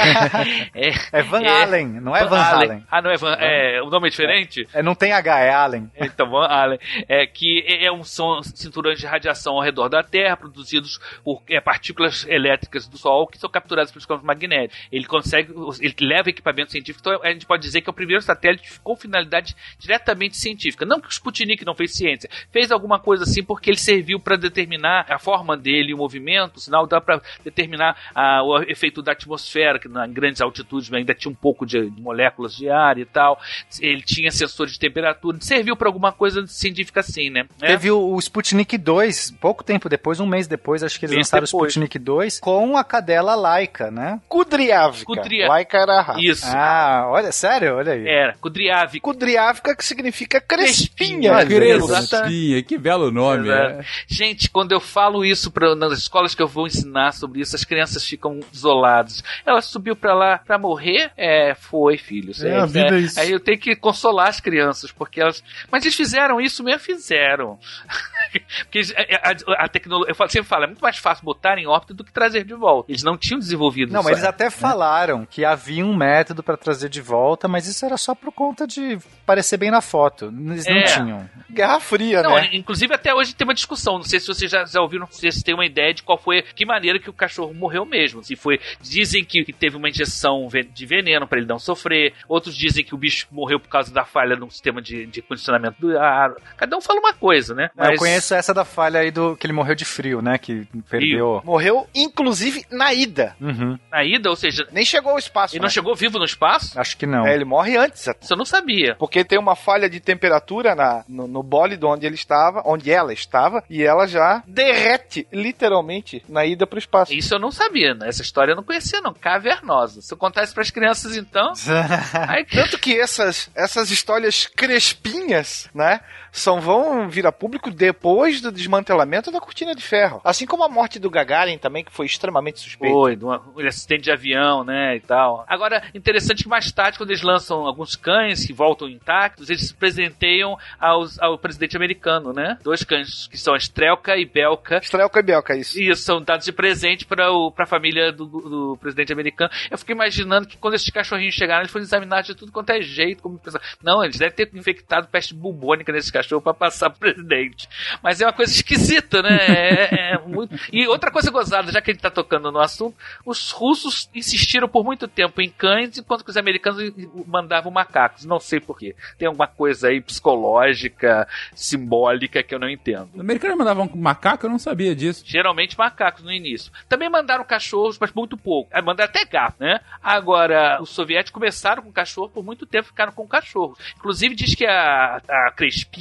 é, 0.73 1.19
é, 1.19 1.23
Van 1.23 1.41
é, 1.41 1.63
Allen, 1.63 1.87
não 2.01 2.15
é 2.15 2.23
Van, 2.23 2.29
Van 2.29 2.41
Halen. 2.41 2.69
Halen. 2.69 2.85
Ah, 2.89 3.01
não 3.01 3.11
é 3.11 3.17
Van. 3.17 3.33
É, 3.39 3.81
o 3.81 3.89
nome 3.89 4.07
é 4.07 4.09
diferente? 4.11 4.67
É, 4.73 4.81
não 4.81 4.95
tem 4.95 5.11
H, 5.11 5.39
é 5.39 5.53
Allen. 5.53 5.89
Então, 5.95 6.29
Van 6.29 6.47
Allen. 6.47 6.79
É 7.07 7.25
que 7.25 7.63
é 7.67 7.91
um, 7.91 8.03
são 8.03 8.41
cinturões 8.43 8.99
de 8.99 9.05
radiação 9.05 9.53
ao 9.53 9.61
redor 9.61 9.89
da 9.89 10.03
Terra, 10.03 10.35
produzidos 10.35 10.99
por 11.23 11.43
é, 11.49 11.59
partículas 11.61 12.25
elétricas 12.27 12.87
do 12.87 12.97
Sol 12.97 13.27
que 13.27 13.37
são 13.37 13.49
capturadas 13.49 13.91
pelos 13.91 14.05
campos 14.05 14.25
magnéticos. 14.25 14.77
Ele 14.91 15.05
consegue, 15.05 15.53
ele 15.79 15.95
leva 16.01 16.29
equipamento 16.29 16.71
científico, 16.71 16.99
então 17.01 17.23
a 17.23 17.31
gente 17.31 17.45
pode 17.45 17.61
dizer 17.63 17.81
que 17.81 17.89
é 17.89 17.91
o 17.91 17.93
primeiro 17.93 18.21
satélite 18.21 18.79
com 18.81 18.95
finalidade 18.95 19.55
diretamente 19.77 20.37
científica. 20.37 20.85
Não 20.85 20.99
que 20.99 21.07
o 21.07 21.11
Sputnik 21.11 21.65
não 21.65 21.75
fez 21.75 21.95
ciência, 21.95 22.29
fez 22.51 22.71
alguma 22.71 22.99
coisa 22.99 23.23
assim 23.23 23.43
porque 23.43 23.69
ele 23.69 23.77
serviu 23.77 24.19
para 24.19 24.35
determinar 24.35 25.05
a 25.09 25.19
forma 25.19 25.57
dele, 25.57 25.93
o 25.93 25.97
movimento, 25.97 26.57
o 26.57 26.59
sinal 26.59 26.87
dá 26.87 27.01
para 27.01 27.21
determinar 27.43 27.97
a, 28.13 28.43
o 28.43 28.61
efeito 28.63 29.01
da 29.01 29.11
atmosfera, 29.11 29.79
que 29.79 29.87
em 29.87 30.13
grandes 30.13 30.41
altitudes 30.41 30.91
ainda 30.93 31.13
tinha 31.13 31.31
um 31.31 31.35
pouco 31.35 31.65
de, 31.65 31.79
moléculas 31.97 32.55
de 32.55 32.69
ar 32.69 32.97
e 32.97 33.05
tal. 33.05 33.39
Ele 33.79 34.01
tinha 34.01 34.31
sensores 34.31 34.73
de 34.73 34.79
temperatura, 34.79 35.37
serviu 35.41 35.75
para 35.75 35.87
alguma 35.87 36.11
coisa 36.11 36.45
científica 36.47 36.99
assim, 36.99 37.29
né? 37.29 37.45
É. 37.61 37.67
Teve 37.67 37.91
o, 37.91 38.13
o 38.13 38.19
Sputnik 38.19 38.77
2, 38.77 39.31
pouco 39.39 39.63
tempo 39.63 39.89
depois, 39.89 40.19
um 40.19 40.27
mês 40.27 40.47
depois, 40.47 40.83
acho 40.83 40.99
que 40.99 41.05
eles 41.05 41.15
lançaram 41.15 41.38
depois. 41.45 41.53
o 41.53 41.67
Sputnik 41.67 41.99
2 41.99 42.39
com 42.39 42.77
a 42.77 42.83
cadela 42.83 43.35
Laika, 43.35 43.91
né? 43.91 44.19
Kudryavka. 44.27 45.05
Kudryavka. 45.05 45.53
Laika 45.53 45.77
era 45.77 45.93
a 45.93 46.01
raça. 46.01 46.21
Isso. 46.21 46.45
Ah, 46.47 47.05
olha, 47.09 47.31
sério? 47.31 47.75
Olha 47.75 47.93
aí. 47.93 48.07
Era, 48.07 48.35
Kudryavka. 48.39 48.99
Kudryavka 48.99 49.75
que 49.75 49.85
significa 49.85 50.41
crespinha. 50.41 51.45
Crespinha, 51.45 51.87
crespinha. 51.87 52.63
que 52.63 52.77
belo 52.77 53.11
nome. 53.11 53.49
É. 53.49 53.79
Gente, 54.07 54.49
quando 54.49 54.71
eu 54.71 54.79
falo 54.79 55.23
isso 55.23 55.51
pra, 55.51 55.75
nas 55.75 55.93
escolas 55.93 56.33
que 56.35 56.41
eu 56.41 56.47
vou 56.47 56.67
ensinar 56.67 57.11
sobre 57.13 57.41
isso, 57.41 57.55
as 57.55 57.63
crianças 57.63 58.03
ficam 58.05 58.39
isoladas. 58.51 59.23
Ela 59.45 59.61
subiu 59.61 59.95
pra 59.95 60.13
lá 60.13 60.37
pra 60.39 60.57
morrer? 60.57 61.11
É, 61.17 61.53
foi, 61.55 61.97
filho. 61.97 62.31
É, 62.43 62.57
a 62.57 62.65
vida 62.65 62.95
é, 62.95 62.99
é 62.99 62.99
isso. 62.99 63.19
Aí 63.19 63.31
eu 63.31 63.39
tenho 63.39 63.59
que 63.59 63.75
consolar 63.75 64.27
as 64.27 64.39
crianças, 64.39 64.91
porque 64.91 65.21
elas. 65.21 65.43
Mas 65.71 65.83
eles 65.83 65.95
fizeram 65.95 66.39
isso 66.39 66.63
mesmo? 66.63 66.79
Fizeram. 66.79 67.59
porque 68.63 68.81
a, 68.95 69.29
a, 69.29 69.65
a 69.65 69.67
tecnologia. 69.67 70.15
Eu 70.17 70.29
sempre 70.29 70.47
falo, 70.47 70.63
é 70.63 70.67
muito 70.67 70.81
mais 70.81 70.97
fácil 70.97 71.18
botar 71.23 71.57
em 71.57 71.67
órbita 71.67 71.93
do 71.93 72.03
que 72.03 72.11
trazer 72.11 72.43
de 72.43 72.53
volta. 72.53 72.91
Eles 72.91 73.03
não 73.03 73.17
tinham 73.17 73.39
desenvolvido 73.39 73.91
Não, 73.91 74.03
mas 74.03 74.13
eles 74.13 74.23
até 74.23 74.45
né? 74.45 74.49
falaram 74.49 75.25
que 75.25 75.45
havia 75.45 75.85
um 75.85 75.95
método 75.95 76.43
para 76.43 76.57
trazer 76.57 76.89
de 76.89 77.01
volta, 77.01 77.47
mas 77.47 77.67
isso 77.67 77.85
era 77.85 77.97
só 77.97 78.13
por 78.15 78.31
conta 78.31 78.65
de 78.65 78.97
parecer 79.29 79.57
bem 79.57 79.69
na 79.69 79.79
foto. 79.79 80.25
Eles 80.25 80.65
não 80.65 80.75
é. 80.75 80.83
tinham. 80.85 81.29
Guerra 81.51 81.79
Fria, 81.79 82.23
não, 82.23 82.33
né? 82.33 82.49
Inclusive, 82.53 82.91
até 82.95 83.13
hoje 83.13 83.35
tem 83.35 83.45
uma 83.45 83.53
discussão. 83.53 83.97
Não 83.97 84.03
sei 84.03 84.19
se 84.19 84.25
vocês 84.25 84.49
já, 84.49 84.65
já 84.65 84.81
ouviram, 84.81 85.05
se 85.05 85.19
vocês 85.19 85.43
têm 85.43 85.53
uma 85.53 85.65
ideia 85.65 85.93
de 85.93 86.01
qual 86.01 86.17
foi, 86.17 86.41
que 86.41 86.65
maneira 86.65 86.97
que 86.99 87.11
o 87.11 87.13
cachorro 87.13 87.53
morreu 87.53 87.85
mesmo. 87.85 88.23
Se 88.23 88.35
foi. 88.35 88.59
Dizem 88.81 89.23
que 89.23 89.53
teve 89.53 89.77
uma 89.77 89.87
injeção 89.87 90.47
de 90.73 90.85
veneno 90.87 91.27
para 91.27 91.37
ele 91.37 91.47
não 91.47 91.59
sofrer. 91.59 92.13
Outros 92.27 92.55
dizem 92.55 92.83
que 92.83 92.95
o 92.95 92.97
bicho 92.97 93.27
morreu 93.31 93.59
por 93.59 93.69
causa 93.69 93.93
da 93.93 94.03
falha 94.03 94.35
no 94.35 94.49
sistema 94.49 94.81
de, 94.81 95.05
de 95.05 95.21
condicionamento 95.21 95.79
do 95.79 95.95
ar. 95.99 96.33
Cada 96.57 96.75
um 96.75 96.81
fala 96.81 96.99
uma 96.99 97.13
coisa, 97.13 97.53
né? 97.53 97.69
Mas... 97.75 97.91
Eu 97.91 97.97
conheço 97.97 98.33
essa 98.33 98.51
da 98.51 98.65
falha 98.65 98.99
aí 98.99 99.11
do 99.11 99.35
que 99.35 99.45
ele 99.45 99.53
morreu 99.53 99.75
de 99.75 99.85
frio, 99.85 100.23
né? 100.23 100.39
Que 100.39 100.67
perdeu. 100.89 101.41
Morreu, 101.43 101.87
inclusive, 101.93 102.65
na 102.71 102.93
ida. 102.95 103.35
Uhum. 103.39 103.77
Na 103.91 104.03
ida, 104.03 104.27
ou 104.27 104.35
seja. 104.35 104.67
Nem 104.71 104.83
chegou 104.83 105.11
ao 105.11 105.19
espaço. 105.19 105.53
Ele 105.53 105.61
né? 105.61 105.65
não 105.65 105.69
chegou 105.69 105.95
vivo 105.95 106.17
no 106.17 106.25
espaço? 106.25 106.79
Acho 106.79 106.97
que 106.97 107.05
não. 107.05 107.27
É, 107.27 107.35
ele 107.35 107.45
morre 107.45 107.77
antes. 107.77 108.07
Isso 108.21 108.33
eu 108.33 108.37
não 108.37 108.45
sabia. 108.45 108.95
Porque 108.97 109.18
tem 109.23 109.39
uma 109.39 109.55
falha 109.55 109.89
de 109.89 109.99
temperatura 109.99 110.75
na, 110.75 111.03
no, 111.07 111.27
no 111.27 111.43
bólido 111.43 111.87
onde 111.87 112.05
ele 112.05 112.15
estava, 112.15 112.61
onde 112.65 112.91
ela 112.91 113.13
estava, 113.13 113.63
e 113.69 113.83
ela 113.83 114.07
já 114.07 114.43
derrete, 114.47 115.27
literalmente, 115.31 116.23
na 116.27 116.45
ida 116.45 116.67
pro 116.67 116.79
espaço. 116.79 117.13
Isso 117.13 117.33
eu 117.33 117.39
não 117.39 117.51
sabia, 117.51 117.93
né? 117.93 118.07
Essa 118.07 118.21
história 118.21 118.51
eu 118.51 118.55
não 118.55 118.63
conhecia, 118.63 119.01
não. 119.01 119.13
Cavernosa. 119.13 120.01
Se 120.01 120.13
eu 120.13 120.17
contar 120.17 120.43
isso 120.43 120.53
pras 120.53 120.71
crianças, 120.71 121.15
então. 121.15 121.53
Aí, 122.27 122.45
tanto 122.45 122.77
que 122.77 122.99
essas, 122.99 123.49
essas 123.55 123.91
histórias 123.91 124.45
crespinhas, 124.47 125.69
né? 125.73 126.01
São 126.31 126.61
vão 126.61 127.09
vir 127.09 127.25
a 127.25 127.31
público 127.31 127.71
depois 127.71 128.41
do 128.41 128.51
desmantelamento 128.51 129.31
da 129.31 129.39
cortina 129.39 129.73
de 129.73 129.81
ferro. 129.81 130.21
Assim 130.23 130.45
como 130.45 130.63
a 130.63 130.69
morte 130.69 130.99
do 130.99 131.09
Gagarin 131.09 131.57
também, 131.57 131.83
que 131.83 131.91
foi 131.91 132.05
extremamente 132.05 132.59
suspeito. 132.59 132.93
Foi, 132.93 133.15
de 133.15 133.25
um 133.25 133.31
acidente 133.67 134.03
de 134.03 134.11
avião, 134.11 134.63
né, 134.63 134.95
e 134.95 134.99
tal. 134.99 135.45
Agora, 135.47 135.83
interessante 135.93 136.43
que 136.43 136.49
mais 136.49 136.71
tarde, 136.71 136.97
quando 136.97 137.11
eles 137.11 137.23
lançam 137.23 137.65
alguns 137.65 137.95
cães 137.95 138.45
que 138.45 138.53
voltam 138.53 138.87
intactos, 138.87 139.49
eles 139.49 139.67
se 139.67 139.73
presenteiam 139.73 140.57
aos, 140.79 141.19
ao 141.19 141.37
presidente 141.37 141.75
americano, 141.75 142.33
né? 142.33 142.57
Dois 142.63 142.83
cães, 142.83 143.27
que 143.27 143.37
são 143.37 143.53
a 143.53 143.57
Strelka 143.57 144.15
e 144.15 144.25
Belka. 144.25 144.79
Strelka 144.81 145.19
e 145.19 145.23
Belka, 145.23 145.55
isso. 145.55 145.79
Isso, 145.79 146.03
são 146.03 146.21
dados 146.21 146.45
de 146.45 146.51
presente 146.51 147.05
para 147.05 147.27
a 147.29 147.65
família 147.65 148.11
do, 148.11 148.25
do, 148.25 148.77
presidente 148.79 149.11
americano. 149.13 149.49
Eu 149.69 149.77
fiquei 149.77 149.95
imaginando 149.95 150.47
que 150.47 150.57
quando 150.57 150.73
esses 150.75 150.89
cachorrinhos 150.89 151.35
chegaram, 151.35 151.61
eles 151.61 151.71
foram 151.71 151.83
examinados 151.83 152.27
de 152.27 152.35
tudo 152.35 152.51
quanto 152.51 152.71
é 152.71 152.81
jeito. 152.81 153.23
Como... 153.23 153.39
Não, 153.83 154.03
eles 154.03 154.17
devem 154.17 154.35
ter 154.35 154.49
infectado 154.53 155.07
peste 155.07 155.33
bubônica 155.33 155.91
nesses 155.91 156.11
cachorro 156.19 156.41
para 156.41 156.53
passar 156.53 156.89
presidente. 156.97 157.67
Mas 158.03 158.21
é 158.21 158.25
uma 158.25 158.33
coisa 158.33 158.51
esquisita, 158.51 159.21
né? 159.21 159.37
É, 159.39 160.13
é 160.13 160.17
muito... 160.17 160.55
E 160.71 160.87
outra 160.87 161.11
coisa 161.11 161.31
gozada, 161.31 161.71
já 161.71 161.81
que 161.81 161.91
ele 161.91 161.99
tá 161.99 162.09
tocando 162.09 162.51
no 162.51 162.59
assunto, 162.59 162.95
os 163.25 163.51
russos 163.51 164.09
insistiram 164.13 164.67
por 164.67 164.83
muito 164.83 165.07
tempo 165.07 165.41
em 165.41 165.49
cães, 165.49 165.97
enquanto 165.97 166.23
que 166.23 166.29
os 166.29 166.37
americanos 166.37 166.93
mandavam 167.25 167.71
macacos. 167.71 168.25
Não 168.25 168.39
sei 168.39 168.59
porquê. 168.59 168.95
Tem 169.17 169.27
alguma 169.27 169.47
coisa 169.47 169.87
aí 169.87 170.01
psicológica, 170.01 171.27
simbólica 171.55 172.43
que 172.43 172.53
eu 172.53 172.59
não 172.59 172.69
entendo. 172.69 173.09
Os 173.13 173.19
americanos 173.19 173.57
mandavam 173.57 173.89
macaco? 173.95 174.45
Eu 174.45 174.49
não 174.49 174.59
sabia 174.59 174.95
disso. 174.95 175.23
Geralmente 175.25 175.77
macacos 175.77 176.23
no 176.23 176.31
início. 176.31 176.71
Também 176.87 177.09
mandaram 177.09 177.43
cachorros, 177.43 177.97
mas 177.99 178.11
muito 178.11 178.37
pouco. 178.37 178.69
É, 178.73 178.81
mandaram 178.81 179.09
até 179.09 179.25
gato, 179.25 179.55
né? 179.59 179.79
Agora, 180.01 180.81
os 180.81 180.89
soviéticos 180.89 181.31
começaram 181.31 181.83
com 181.83 181.91
cachorro, 181.91 182.29
por 182.29 182.43
muito 182.43 182.65
tempo 182.65 182.87
ficaram 182.87 183.11
com 183.11 183.27
cachorro. 183.27 183.77
Inclusive 183.97 184.35
diz 184.35 184.55
que 184.55 184.65
a, 184.65 185.21
a 185.27 185.51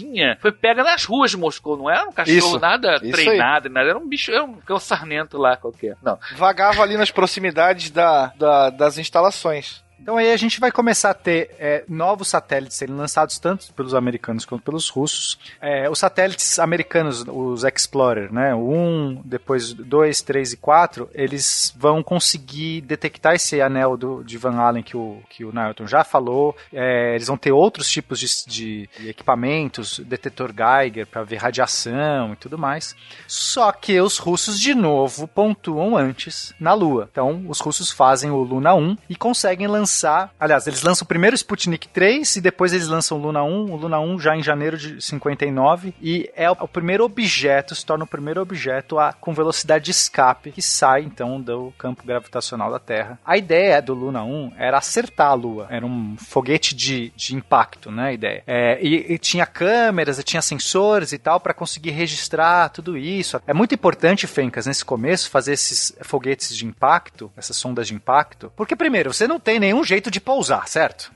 Crespinha 0.08 0.38
foi 0.40 0.52
pega 0.52 0.82
nas 0.82 1.04
ruas 1.04 1.30
de 1.30 1.36
Moscou, 1.36 1.76
não 1.76 1.90
era 1.90 2.08
um 2.08 2.12
cachorro 2.12 2.38
isso, 2.38 2.58
nada 2.58 2.98
isso 3.02 3.12
treinado, 3.12 3.68
nada, 3.68 3.88
era 3.88 3.98
um 3.98 4.08
bicho, 4.08 4.32
era 4.32 4.44
um, 4.44 4.56
um 4.68 4.78
sarnento 4.78 5.36
lá 5.38 5.56
qualquer. 5.56 5.96
Não. 6.02 6.18
Vagava 6.36 6.82
ali 6.82 6.96
nas 6.96 7.10
proximidades 7.10 7.90
da, 7.90 8.32
da 8.36 8.70
das 8.70 8.98
instalações. 8.98 9.82
Então 10.00 10.16
aí 10.16 10.32
a 10.32 10.36
gente 10.36 10.60
vai 10.60 10.70
começar 10.70 11.10
a 11.10 11.14
ter 11.14 11.50
é, 11.58 11.84
novos 11.88 12.28
satélites 12.28 12.76
sendo 12.76 12.96
lançados 12.96 13.38
tanto 13.38 13.72
pelos 13.74 13.94
americanos 13.94 14.44
quanto 14.44 14.62
pelos 14.62 14.88
russos. 14.88 15.38
É, 15.60 15.90
os 15.90 15.98
satélites 15.98 16.58
americanos, 16.58 17.24
os 17.26 17.64
Explorer, 17.64 18.32
né, 18.32 18.54
o 18.54 18.70
1, 18.70 19.22
depois 19.24 19.72
2, 19.72 20.22
3 20.22 20.52
e 20.52 20.56
4, 20.56 21.10
eles 21.12 21.74
vão 21.76 22.02
conseguir 22.02 22.80
detectar 22.82 23.34
esse 23.34 23.60
anel 23.60 23.96
do, 23.96 24.22
de 24.22 24.38
Van 24.38 24.56
Allen 24.56 24.82
que 24.82 24.96
o, 24.96 25.18
que 25.28 25.44
o 25.44 25.52
Newton 25.52 25.86
já 25.86 26.04
falou. 26.04 26.56
É, 26.72 27.14
eles 27.14 27.26
vão 27.26 27.36
ter 27.36 27.52
outros 27.52 27.90
tipos 27.90 28.18
de, 28.20 28.28
de 28.46 29.08
equipamentos, 29.08 29.98
detetor 29.98 30.52
Geiger 30.52 31.06
para 31.06 31.24
ver 31.24 31.36
radiação 31.36 32.32
e 32.32 32.36
tudo 32.36 32.56
mais. 32.56 32.94
Só 33.26 33.72
que 33.72 34.00
os 34.00 34.18
russos 34.18 34.58
de 34.60 34.74
novo 34.74 35.26
pontuam 35.26 35.96
antes 35.96 36.54
na 36.58 36.72
Lua. 36.72 37.08
Então 37.10 37.44
os 37.48 37.60
russos 37.60 37.90
fazem 37.90 38.30
o 38.30 38.42
Luna 38.42 38.74
1 38.74 38.96
e 39.10 39.16
conseguem 39.16 39.66
lançar 39.66 39.87
lançar. 39.88 40.34
Aliás, 40.38 40.66
eles 40.66 40.82
lançam 40.82 41.06
primeiro 41.06 41.34
o 41.34 41.38
Sputnik 41.38 41.88
3 41.88 42.36
e 42.36 42.40
depois 42.40 42.72
eles 42.72 42.88
lançam 42.88 43.18
o 43.18 43.20
Luna 43.20 43.42
1. 43.42 43.72
O 43.72 43.76
Luna 43.76 43.98
1 43.98 44.20
já 44.20 44.36
em 44.36 44.42
janeiro 44.42 44.76
de 44.76 45.00
59. 45.00 45.94
E 46.00 46.30
é 46.36 46.50
o 46.50 46.68
primeiro 46.68 47.04
objeto, 47.04 47.74
se 47.74 47.84
torna 47.84 48.04
o 48.04 48.06
primeiro 48.06 48.40
objeto 48.40 48.98
a, 48.98 49.12
com 49.14 49.32
velocidade 49.32 49.86
de 49.86 49.90
escape 49.90 50.52
que 50.52 50.60
sai 50.60 51.02
então 51.02 51.40
do 51.40 51.72
campo 51.78 52.04
gravitacional 52.04 52.70
da 52.70 52.78
Terra. 52.78 53.18
A 53.24 53.36
ideia 53.36 53.80
do 53.80 53.94
Luna 53.94 54.22
1 54.22 54.52
era 54.58 54.78
acertar 54.78 55.30
a 55.30 55.34
Lua. 55.34 55.66
Era 55.70 55.86
um 55.86 56.16
foguete 56.18 56.74
de, 56.74 57.10
de 57.16 57.34
impacto, 57.34 57.90
né? 57.90 58.08
A 58.08 58.12
ideia. 58.12 58.42
É, 58.46 58.78
e, 58.82 59.14
e, 59.14 59.18
tinha 59.18 59.46
câmeras, 59.46 60.18
e 60.18 60.22
tinha 60.22 60.42
sensores 60.42 61.12
e 61.12 61.18
tal 61.18 61.40
para 61.40 61.54
conseguir 61.54 61.90
registrar 61.90 62.68
tudo 62.68 62.96
isso. 62.96 63.40
É 63.46 63.54
muito 63.54 63.74
importante, 63.74 64.26
Fencas, 64.26 64.66
nesse 64.66 64.84
começo, 64.84 65.30
fazer 65.30 65.52
esses 65.52 65.96
foguetes 66.02 66.54
de 66.54 66.66
impacto, 66.66 67.30
essas 67.36 67.56
sondas 67.56 67.88
de 67.88 67.94
impacto, 67.94 68.52
porque 68.56 68.76
primeiro, 68.76 69.12
você 69.12 69.26
não 69.26 69.40
tem 69.40 69.58
nenhum 69.58 69.77
jeito 69.84 70.10
de 70.10 70.20
pousar, 70.20 70.68
certo? 70.68 71.12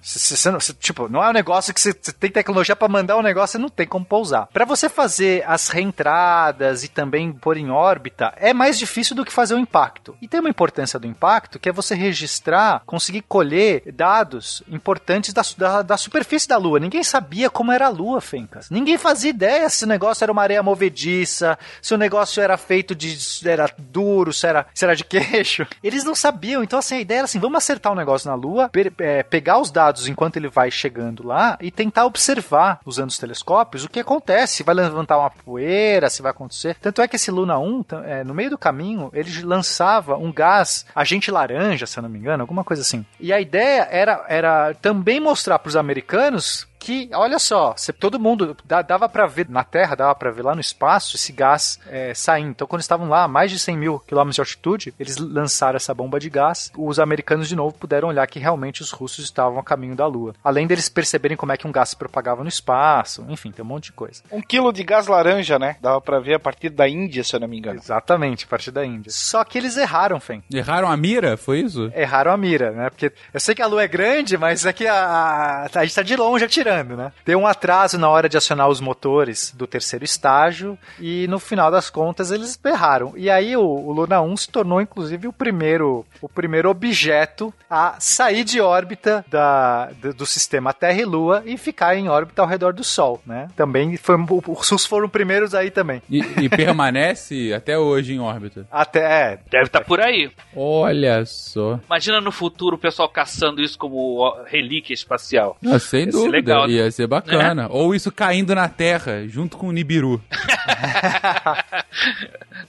Tipo, 0.78 1.09
não 1.09 1.22
é 1.22 1.28
um 1.28 1.32
negócio 1.32 1.72
que 1.72 1.80
você, 1.80 1.93
tem 1.93 2.30
tecnologia 2.30 2.76
pra 2.76 2.89
mandar 2.89 3.16
um 3.16 3.22
negócio, 3.22 3.52
você 3.52 3.59
não 3.59 3.68
tem 3.68 3.86
como 3.86 4.05
pousar. 4.05 4.48
Pra 4.52 4.64
você 4.64 4.89
fazer 4.89 5.44
as 5.47 5.68
reentradas 5.68 6.84
e 6.84 6.89
também 6.89 7.32
pôr 7.32 7.56
em 7.56 7.70
órbita, 7.70 8.32
é 8.36 8.52
mais 8.52 8.78
difícil 8.78 9.16
do 9.16 9.24
que 9.24 9.32
fazer 9.32 9.55
o 9.55 9.59
impacto. 9.59 10.16
E 10.20 10.28
tem 10.28 10.40
uma 10.40 10.51
importância 10.51 10.98
do 10.98 11.06
impacto, 11.06 11.59
que 11.59 11.68
é 11.68 11.72
você 11.72 11.94
registrar, 11.94 12.82
conseguir 12.86 13.22
colher 13.22 13.82
dados 13.93 14.62
importantes 14.68 15.32
da, 15.32 15.43
da, 15.56 15.82
da 15.82 15.97
superfície 15.97 16.48
da 16.48 16.56
Lua. 16.56 16.80
Ninguém 16.80 17.02
sabia 17.02 17.51
como 17.51 17.72
era 17.72 17.86
a 17.86 17.90
Lua, 17.90 18.20
Fencas. 18.20 18.70
Ninguém 18.70 18.98
fazia 18.98 19.30
ideia 19.30 19.68
se 19.68 19.84
o 19.84 19.89
negócio 19.89 20.24
era 20.24 20.32
uma 20.32 20.43
areia 20.43 20.62
movediça, 20.62 21.59
se 21.80 21.94
o 21.94 21.98
negócio 21.98 22.43
era 22.43 22.56
feito 22.56 22.94
de. 22.94 23.16
era 23.48 23.68
duro, 23.78 24.32
se 24.32 24.47
era, 24.47 24.66
se 24.74 24.84
era 24.84 24.97
de 24.97 25.05
queixo. 25.06 25.66
Eles 25.82 26.05
não 26.05 26.14
sabiam. 26.14 26.62
Então, 26.62 26.78
assim, 26.78 26.97
a 26.97 27.01
ideia 27.01 27.18
era 27.18 27.24
assim: 27.24 27.39
vamos 27.39 27.59
acertar 27.59 27.93
o 27.93 27.97
negócio 27.97 28.28
na 28.28 28.34
Lua, 28.34 28.52
pe- 28.73 28.93
é, 28.99 29.23
pegar 29.23 29.59
os 29.59 29.70
dados 29.70 30.09
enquanto 30.09 30.37
ele 30.37 30.49
vai 30.49 30.70
chegando 30.70 31.27
lá 31.27 31.57
e 31.61 31.70
tentar 31.70 32.05
observar, 32.07 32.81
usando 32.85 33.11
os 33.11 33.19
telescópios, 33.19 33.85
o 33.85 33.89
que 33.89 34.01
acontece. 34.01 34.57
Se 34.57 34.62
vai 34.62 34.74
levantar 34.74 35.19
uma 35.19 35.31
poeira, 35.31 36.09
se 36.11 36.23
vai 36.23 36.31
acontecer. 36.31 36.77
Tanto 36.81 37.01
é 37.03 37.09
que 37.09 37.16
esse 37.16 37.31
Luna 37.31 37.59
1, 37.59 37.83
t- 37.83 37.97
é, 38.05 38.24
no 38.24 38.35
meio 38.35 38.51
do 38.51 38.59
caminho, 38.59 39.11
ele 39.12 39.43
lançava 39.43 40.16
um 40.16 40.33
gás, 40.33 40.85
agente 40.95 41.31
laranja, 41.31 41.87
se 41.87 41.99
eu 41.99 42.03
não 42.03 42.09
me 42.11 42.19
engano, 42.19 42.43
alguma 42.43 42.65
coisa 42.65 42.83
assim. 42.83 43.05
E 43.20 43.33
a 43.33 43.41
ideia 43.41 43.89
era, 43.91 44.24
era 44.29 44.74
também 44.81 45.20
mostrar 45.20 45.59
para 45.59 45.69
os 45.69 45.77
americanos 45.77 46.66
que, 46.83 47.09
olha 47.15 47.39
só, 47.39 47.75
todo 48.01 48.19
mundo 48.19 48.57
dava 48.65 49.09
pra 49.09 49.27
ver 49.27 49.49
na 49.49 49.63
Terra, 49.63 49.95
dava 49.95 50.15
pra 50.15 50.31
ver 50.31 50.43
lá 50.43 50.55
no 50.55 50.61
espaço 50.61 51.17
esse 51.17 51.33
gás 51.33 51.79
é, 51.87 52.13
saindo. 52.13 52.51
Então, 52.51 52.67
quando 52.67 52.83
estavam 52.83 53.09
lá 53.09 53.23
a 53.23 53.29
mais 53.29 53.51
de 53.51 53.59
100 53.59 53.77
mil 53.77 53.99
quilômetros 54.01 54.35
de 54.35 54.41
altitude, 54.41 54.95
eles 54.99 55.17
lançaram 55.17 55.77
essa 55.77 55.95
bomba 55.95 56.19
de 56.19 56.29
gás. 56.29 56.73
Os 56.77 56.99
americanos, 56.99 57.49
de 57.49 57.55
novo, 57.55 57.77
puderam 57.79 58.09
olhar 58.09 58.27
que 58.27 58.41
realmente 58.41 58.83
os 58.83 58.91
russos 58.91 59.25
estavam 59.25 59.59
a 59.59 59.63
caminho 59.63 59.95
da 59.95 60.07
Lua. 60.07 60.35
Além 60.43 60.67
deles 60.67 60.89
perceberem 60.89 61.37
como 61.37 61.53
é 61.53 61.57
que 61.57 61.67
um 61.67 61.73
gás 61.73 61.91
se 61.91 61.97
propagava 61.97 62.43
no 62.43 62.49
espaço, 62.49 63.25
enfim, 63.29 63.53
tem 63.53 63.65
um 63.65 63.69
monte 63.69 63.85
de 63.85 63.93
coisa. 63.93 64.23
Um 64.31 64.41
quilo 64.43 64.73
de 64.73 64.83
gás 64.83 65.07
laranja, 65.07 65.59
né? 65.59 65.77
Dava 65.81 66.01
pra 66.01 66.19
ver 66.19 66.35
a 66.35 66.41
partir 66.41 66.71
da 66.71 66.89
Índia, 66.89 67.23
se 67.23 67.37
eu 67.37 67.41
não 67.41 67.49
me 67.49 67.59
engano. 67.59 67.79
Exatamente, 67.79 68.45
a 68.45 68.49
partir 68.49 68.73
da 68.73 68.85
Índia. 68.85 69.13
Só 69.13 69.45
que 69.45 69.57
eles 69.57 69.77
erraram, 69.77 70.19
Fen. 70.19 70.43
Erraram 70.53 70.91
a 70.91 70.97
mira? 70.97 71.37
Foi 71.37 71.61
isso? 71.61 71.93
Erraram 71.95 72.33
a 72.33 72.37
mira, 72.37 72.73
né? 72.73 72.91
Porque 72.91 73.13
eu 73.33 73.41
sei 73.41 73.55
que 73.55 73.63
a 73.63 73.67
Lua 73.67 73.85
é 73.85 73.89
grande, 73.89 74.37
mas 74.37 74.67
é 74.67 74.73
que 74.73 74.87
a, 74.87 74.95
a, 74.95 75.65
a 75.73 75.85
gente 75.85 75.95
tá 75.95 76.03
de 76.03 76.17
longe 76.17 76.45
atirando, 76.45 76.72
né? 76.97 77.12
Deu 77.24 77.39
um 77.39 77.47
atraso 77.47 77.99
na 77.99 78.09
hora 78.09 78.28
de 78.28 78.36
acionar 78.36 78.69
os 78.69 78.81
motores 78.81 79.53
do 79.57 79.66
terceiro 79.66 80.05
estágio 80.05 80.78
e 80.99 81.27
no 81.28 81.39
final 81.39 81.70
das 81.70 81.90
contas 81.90 82.31
eles 82.31 82.59
erraram. 82.65 83.12
E 83.16 83.28
aí 83.28 83.57
o, 83.57 83.62
o 83.62 83.93
Luna 83.93 84.20
1 84.20 84.36
se 84.36 84.49
tornou 84.49 84.81
inclusive 84.81 85.28
o 85.28 85.32
primeiro, 85.32 86.07
o 86.20 86.28
primeiro 86.28 86.70
objeto 86.70 87.53
a 87.69 87.97
sair 87.99 88.44
de 88.44 88.61
órbita 88.61 89.24
da, 89.28 89.90
do, 90.01 90.15
do 90.15 90.27
sistema 90.27 90.73
Terra 90.73 91.01
e 91.01 91.05
Lua 91.05 91.43
e 91.44 91.57
ficar 91.57 91.97
em 91.97 92.09
órbita 92.09 92.43
ao 92.43 92.49
redor 92.49 92.73
do 92.73 92.85
Sol, 92.85 93.20
né? 93.27 93.49
Também 93.57 93.97
foi, 93.97 94.16
os 94.49 94.66
SUS 94.66 94.85
foram 94.86 95.09
primeiros 95.09 95.55
aí 95.55 95.70
também. 95.70 96.03
E, 96.09 96.20
e 96.40 96.49
permanece 96.49 97.53
até 97.57 97.78
hoje 97.78 98.15
em 98.15 98.20
órbita. 98.20 98.66
Até, 98.70 99.01
é, 99.01 99.39
Deve 99.51 99.65
estar 99.65 99.85
por 99.85 100.01
aí. 100.01 100.31
Olha 100.55 101.24
só. 101.24 101.81
Imagina 101.86 102.20
no 102.20 102.32
futuro 102.32 102.77
o 102.77 102.78
pessoal 102.78 103.09
caçando 103.09 103.62
isso 103.62 103.78
como 103.78 104.35
relíquia 104.47 104.94
espacial. 104.94 105.57
Ah, 105.66 105.78
sem 105.78 106.09
dúvida, 106.09 106.31
legal, 106.31 106.61
né? 106.66 106.72
ia 106.74 106.90
ser 106.90 107.06
bacana. 107.06 107.68
Ou 107.70 107.94
isso 107.94 108.10
caindo 108.10 108.55
na 108.55 108.68
Terra, 108.68 109.26
junto 109.26 109.56
com 109.56 109.68
o 109.68 109.72
Nibiru. 109.72 110.20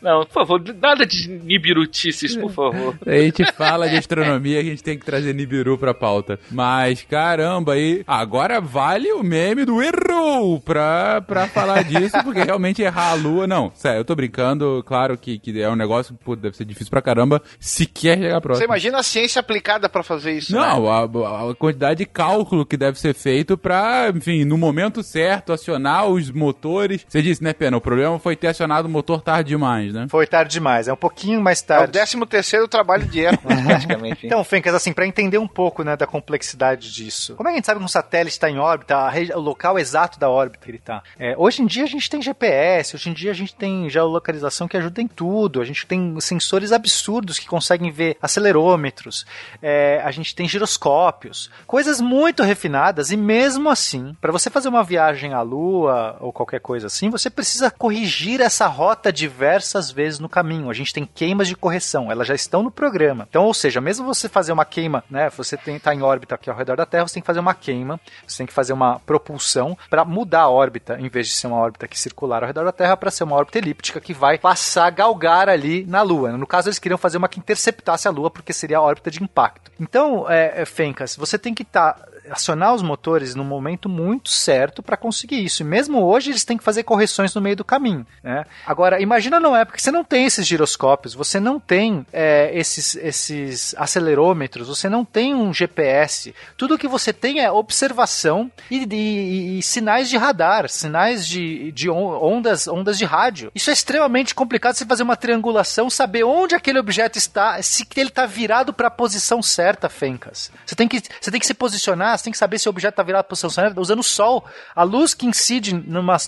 Não, 0.02 0.26
por 0.26 0.34
favor, 0.34 0.62
nada 0.82 1.06
de 1.06 1.30
nibirutices, 1.30 2.36
por 2.36 2.52
favor. 2.52 2.98
A 3.06 3.12
gente 3.12 3.46
fala 3.54 3.88
de 3.90 3.96
astronomia, 3.96 4.60
a 4.60 4.64
gente 4.64 4.84
tem 4.84 4.98
que 4.98 5.06
trazer 5.06 5.34
Nibiru 5.34 5.78
pra 5.78 5.94
pauta. 5.94 6.40
Mas, 6.52 7.04
caramba, 7.04 7.74
aí 7.74 8.04
agora 8.06 8.60
vale 8.60 9.12
o 9.14 9.24
meme 9.24 9.66
do 9.66 9.82
errou 9.82 10.60
pra, 10.60 11.22
pra 11.22 11.48
falar 11.48 11.84
disso, 11.84 12.18
porque 12.24 12.44
realmente 12.44 12.82
errar 12.82 13.12
a 13.12 13.14
lua. 13.14 13.48
Não, 13.48 13.72
sério, 13.74 14.00
eu 14.00 14.06
tô 14.06 14.16
brincando. 14.16 14.84
Claro 14.86 15.18
que, 15.18 15.40
que 15.40 15.62
é 15.62 15.70
um 15.70 15.76
negócio 15.76 16.18
que 16.24 16.36
deve 16.36 16.58
ser 16.58 16.66
difícil 16.66 16.90
pra 16.92 17.02
caramba 17.02 17.42
se 17.60 17.86
quer 17.86 18.18
chegar 18.18 18.36
Você 18.36 18.42
próximo. 18.42 18.66
imagina 18.66 19.00
a 19.00 19.04
ciência 19.04 19.40
aplicada 19.40 19.88
pra 19.88 20.04
fazer 20.04 20.34
isso, 20.34 20.54
né? 20.54 20.60
Não, 20.60 20.90
a, 20.90 21.52
a 21.52 21.56
quantidade 21.56 22.00
de 22.00 22.06
cálculo 22.06 22.66
que 22.66 22.76
deve 22.76 23.00
ser 23.00 23.14
feito 23.14 23.58
pra, 23.58 23.83
enfim, 24.16 24.46
no 24.46 24.58
momento 24.58 25.04
certo, 25.04 25.54
acionar 25.54 26.08
os 26.08 26.30
motores. 26.32 27.06
Você 27.08 27.22
disse, 27.22 27.44
né, 27.44 27.54
Pena? 27.54 27.78
O 27.78 27.82
problema 27.82 28.20
foi 28.20 28.36
ter 28.36 28.48
acionado 28.48 28.88
o 28.88 28.92
motor 28.92 29.22
tarde 29.22 29.50
demais, 29.50 29.94
né? 29.94 30.08
foi 30.10 30.28
tarde 30.28 30.52
demais, 30.54 30.88
é 30.88 30.94
um 30.94 30.98
pouquinho 30.98 31.42
mais 31.42 31.62
É 31.62 31.64
o 31.64 31.68
tarde. 31.68 31.94
13 31.94 32.26
terceiro 32.26 32.68
trabalho 32.68 33.06
de 33.06 33.20
erro, 33.20 33.38
praticamente. 33.66 34.26
hein? 34.26 34.32
Então, 34.32 34.44
Fencas, 34.44 34.74
assim, 34.74 34.94
para 34.94 35.06
entender 35.06 35.38
um 35.38 35.48
pouco, 35.48 35.84
né, 35.84 35.96
da 35.96 36.08
complexidade 36.08 36.92
disso. 36.92 37.36
Como 37.36 37.48
é 37.48 37.52
que 37.52 37.56
a 37.56 37.58
gente 37.58 37.66
sabe 37.66 37.80
que 37.80 37.86
um 37.86 37.90
satélite 37.90 38.36
está 38.36 38.50
em 38.50 38.58
órbita, 38.58 38.98
o 39.36 39.40
local 39.40 39.78
exato 39.78 40.20
da 40.20 40.30
órbita 40.30 40.64
que 40.66 40.72
ele 40.72 40.78
está? 40.78 41.04
hoje 41.38 41.62
em 41.62 41.66
dia 41.66 41.84
a 41.84 41.88
gente 41.88 42.10
tem 42.10 42.22
GPS, 42.22 42.96
hoje 42.96 43.10
em 43.10 43.14
dia 43.14 43.32
a 43.32 43.34
gente 43.34 43.56
tem 43.56 43.90
geolocalização 43.90 44.68
que 44.68 44.78
ajuda 44.78 45.02
em 45.02 45.08
tudo, 45.08 45.62
a 45.62 45.66
gente 45.66 45.86
tem 45.86 46.16
sensores 46.20 46.72
absurdos 46.72 47.40
que 47.40 47.48
conseguem 47.48 47.92
ver 47.92 48.18
acelerômetros, 48.22 49.26
é, 49.62 50.02
a 50.04 50.12
gente 50.12 50.36
tem 50.36 50.48
giroscópios, 50.48 51.50
coisas 51.66 52.00
muito 52.02 52.44
refinadas 52.44 53.12
e 53.12 53.18
mesmo 53.18 53.70
assim, 53.74 54.16
para 54.22 54.32
você 54.32 54.50
fazer 54.50 54.70
uma 54.70 54.84
viagem 54.84 55.34
à 55.34 55.42
Lua 55.42 56.18
ou 56.20 56.32
qualquer 56.32 56.60
coisa 56.60 56.88
assim, 56.88 57.10
você 57.10 57.30
precisa 57.30 57.70
corrigir 57.70 58.42
essa 58.42 58.68
rota 58.68 59.12
diversas 59.12 59.92
vezes 59.92 60.20
no 60.20 60.30
caminho. 60.30 60.70
A 60.70 60.74
gente 60.74 60.94
tem 60.94 61.06
queimas 61.06 61.48
de 61.48 61.56
correção, 61.56 62.12
elas 62.12 62.28
já 62.28 62.36
estão 62.36 62.64
no 62.64 62.72
programa. 62.72 63.28
Então, 63.30 63.46
ou 63.46 63.54
seja, 63.54 63.82
mesmo 63.82 64.06
você 64.06 64.30
fazer 64.30 64.52
uma 64.52 64.66
queima, 64.66 65.04
né, 65.10 65.30
você 65.30 65.56
está 65.56 65.94
em 65.94 66.02
órbita 66.02 66.36
aqui 66.36 66.50
ao 66.50 66.56
redor 66.56 66.78
da 66.78 66.86
Terra, 66.86 67.08
você 67.08 67.16
tem 67.16 67.22
que 67.22 67.28
fazer 67.28 67.40
uma 67.40 67.54
queima, 67.54 68.00
você 68.26 68.38
tem 68.38 68.48
que 68.48 68.54
fazer 68.54 68.74
uma 68.74 69.00
propulsão 69.00 69.78
para 69.90 70.06
mudar 70.06 70.42
a 70.42 70.50
órbita, 70.50 70.98
em 71.00 71.10
vez 71.10 71.28
de 71.28 71.34
ser 71.34 71.48
uma 71.48 71.58
órbita 71.58 71.88
que 71.88 72.00
circular 72.00 72.44
ao 72.44 72.48
redor 72.48 72.64
da 72.64 72.72
Terra, 72.72 72.96
para 72.96 73.12
ser 73.12 73.24
uma 73.24 73.36
órbita 73.36 73.58
elíptica 73.58 74.00
que 74.00 74.14
vai 74.14 74.38
passar, 74.38 74.90
galgar 74.92 75.50
ali 75.50 75.86
na 75.86 76.02
Lua. 76.02 76.32
No 76.32 76.48
caso, 76.48 76.70
eles 76.70 76.80
queriam 76.80 76.98
fazer 76.98 77.18
uma 77.18 77.28
que 77.28 77.40
interceptasse 77.40 78.08
a 78.08 78.12
Lua, 78.12 78.30
porque 78.30 78.54
seria 78.54 78.78
a 78.78 78.82
órbita 78.82 79.12
de 79.12 79.22
impacto. 79.22 79.72
Então, 79.80 80.30
é, 80.30 80.62
é, 80.62 80.66
Fencas, 80.66 81.16
você 81.16 81.38
tem 81.38 81.54
que 81.54 81.64
estar 81.64 82.00
acionar 82.30 82.74
os 82.74 82.82
motores 82.82 83.36
no 83.36 83.44
momento 83.44 83.88
muito 83.90 84.30
certo 84.30 84.82
para 84.82 84.98
conseguir 84.98 85.44
isso. 85.44 85.62
E 85.64 85.66
mesmo 85.66 86.02
hoje 86.04 86.32
eles 86.32 86.44
têm 86.46 86.58
que 86.58 86.64
fazer 86.64 86.84
correções 86.84 87.34
no 87.36 87.42
meio 87.42 87.56
do 87.56 87.64
caminho. 87.66 88.06
Né? 88.24 88.46
Agora, 88.66 89.02
imagina 89.02 89.40
não 89.40 89.56
é 89.56 89.66
porque 89.66 89.82
você 89.82 89.92
não 89.92 90.04
tem 90.04 90.26
esses 90.26 90.46
giroscópios, 90.48 91.14
você 91.14 91.40
não 91.40 91.60
tem 91.60 92.06
é, 92.14 92.52
esses, 92.54 92.96
esses 92.96 93.76
acelerômetros, 93.78 94.68
você 94.68 94.88
não 94.90 95.04
tem 95.06 95.34
um 95.36 95.54
GPS. 95.54 96.34
Tudo 96.58 96.78
que 96.78 96.88
você 96.88 97.12
tem 97.12 97.40
é 97.42 97.52
observação 97.52 98.52
e, 98.70 98.86
e- 98.90 99.60
e 99.60 99.64
sinais 99.64 100.10
de 100.10 100.18
radar, 100.18 100.70
sinais 100.70 101.28
de, 101.28 101.72
de 101.72 101.90
on- 101.90 102.20
ondas, 102.24 102.68
ondas 102.68 102.98
de 102.98 103.06
rádio. 103.06 103.52
Isso 103.54 103.70
é 103.70 103.74
extremamente 103.74 104.34
complicado 104.34 104.76
você 104.76 104.86
fazer 104.86 105.04
uma 105.04 105.16
triangulação, 105.16 105.90
saber 105.90 106.24
onde 106.24 106.56
aquele 106.56 106.80
objeto 106.80 107.18
está, 107.18 107.62
se 107.62 107.86
ele 107.96 108.10
está 108.10 108.26
virado 108.26 108.74
para 108.74 108.88
a 108.88 108.92
posição 108.92 109.42
certa, 109.42 109.90
Fencas. 109.90 110.52
Você 110.66 110.76
tem 110.76 110.88
que, 110.88 111.02
você 111.20 111.30
tem 111.32 111.40
que 111.40 111.46
se 111.46 111.54
posicionar, 111.54 112.13
você 112.18 112.26
tem 112.26 112.32
que 112.32 112.38
saber 112.38 112.60
se 112.60 112.68
o 112.68 112.72
objeto 112.72 112.94
está 112.94 113.04
virado 113.04 113.24
para 113.24 113.28
a 113.28 113.30
posição 113.30 113.50
certa 113.50 113.80
usando 113.80 114.00
o 114.00 114.04
sol. 114.04 114.46
A 114.76 114.84
luz 114.84 115.14
que 115.14 115.26
incide 115.26 115.74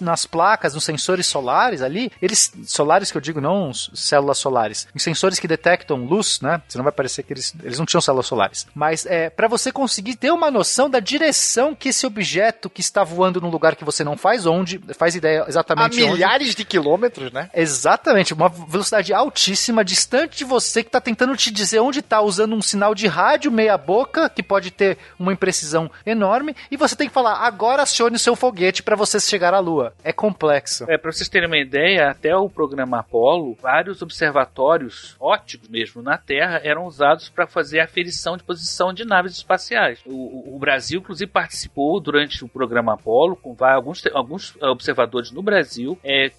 nas 0.02 0.26
placas, 0.26 0.74
nos 0.74 0.84
sensores 0.84 1.26
solares 1.26 1.82
ali, 1.82 2.12
eles 2.22 2.52
solares 2.66 3.12
que 3.12 3.18
eu 3.18 3.22
digo, 3.22 3.42
não 3.42 3.72
células 3.74 4.38
solares, 4.38 4.88
em 4.96 5.00
sensores 5.00 5.40
que 5.40 5.48
detectam 5.48 6.06
luz, 6.06 6.40
né? 6.42 6.62
Você 6.68 6.78
não 6.78 6.84
vai 6.84 6.94
parecer 6.94 7.24
que 7.24 7.34
eles, 7.34 7.54
eles 7.64 7.80
não 7.80 7.86
tinham 7.86 8.02
células 8.02 8.26
solares. 8.26 8.68
Mas 8.74 9.06
é 9.06 9.30
para 9.30 9.48
você 9.48 9.72
conseguir 9.72 10.16
ter 10.16 10.32
uma 10.32 10.50
noção 10.50 10.90
da 10.90 11.00
direção 11.00 11.76
que 11.76 11.90
esse 11.90 12.06
objeto 12.06 12.70
que 12.70 12.82
está 12.82 13.04
voando 13.04 13.42
num 13.42 13.50
lugar 13.50 13.76
que 13.76 13.84
você 13.84 14.04
não 14.04 14.18
faz 14.18 14.46
onde, 14.46 14.80
faz 14.98 15.16
ideia 15.16 15.44
A 15.44 15.50
exatamente 15.50 16.02
onde. 16.02 16.12
milhares 16.12 16.56
de 16.56 16.64
quilômetros, 16.64 17.32
né? 17.32 17.50
Exatamente, 17.54 18.34
uma 18.34 18.50
velocidade 18.50 19.14
altíssima, 19.14 19.84
distante 19.84 20.38
de 20.38 20.44
você, 20.46 20.84
que 20.84 20.90
está 20.90 21.02
tentando 21.02 21.36
te 21.36 21.52
dizer 21.52 21.80
onde 21.80 22.00
está, 22.00 22.22
usando 22.22 22.56
um 22.56 22.62
sinal 22.62 22.96
de 22.96 23.08
rádio 23.08 23.52
meia 23.52 23.78
boca, 23.78 24.30
que 24.30 24.44
pode 24.44 24.72
ter 24.72 24.98
uma 25.20 25.34
imprecisão 25.34 25.75
enorme, 26.06 26.56
e 26.72 26.78
você 26.78 26.96
tem 26.96 27.08
que 27.08 27.14
falar, 27.14 27.40
agora 27.46 27.84
acione 27.84 28.16
o 28.16 28.20
seu 28.20 28.36
foguete 28.36 28.84
para 28.84 28.96
você 28.96 29.20
chegar 29.20 29.54
à 29.54 29.60
Lua. 29.60 29.94
É 30.04 30.12
complexo. 30.14 30.86
É, 30.90 30.98
pra 30.98 31.12
vocês 31.12 31.30
terem 31.30 31.48
uma 31.48 31.58
ideia, 31.58 32.10
até 32.10 32.36
o 32.36 32.50
programa 32.50 33.00
Apollo, 33.00 33.58
vários 33.62 34.02
observatórios 34.02 35.16
óticos 35.20 35.68
mesmo 35.70 36.02
na 36.02 36.18
Terra 36.18 36.62
eram 36.64 36.86
usados 36.86 37.30
para 37.30 37.48
fazer 37.48 37.80
aferição 37.80 38.38
de 38.38 38.44
posição 38.44 38.94
de 38.94 39.06
naves 39.06 39.34
espaciais. 39.34 40.00
O, 40.06 40.56
o- 40.56 40.60
Brasil, 40.66 41.00
inclusive, 41.00 41.30
participou 41.30 42.00
durante 42.00 42.44
o 42.44 42.48
programa 42.48 42.94
Apollo, 42.94 43.36
com 43.36 43.56
alguns, 43.64 44.04
alguns 44.14 44.56
eh, 44.60 44.68
observadores 44.68 45.30
no 45.32 45.44
Brasil, 45.44 45.98
é, 46.04 46.32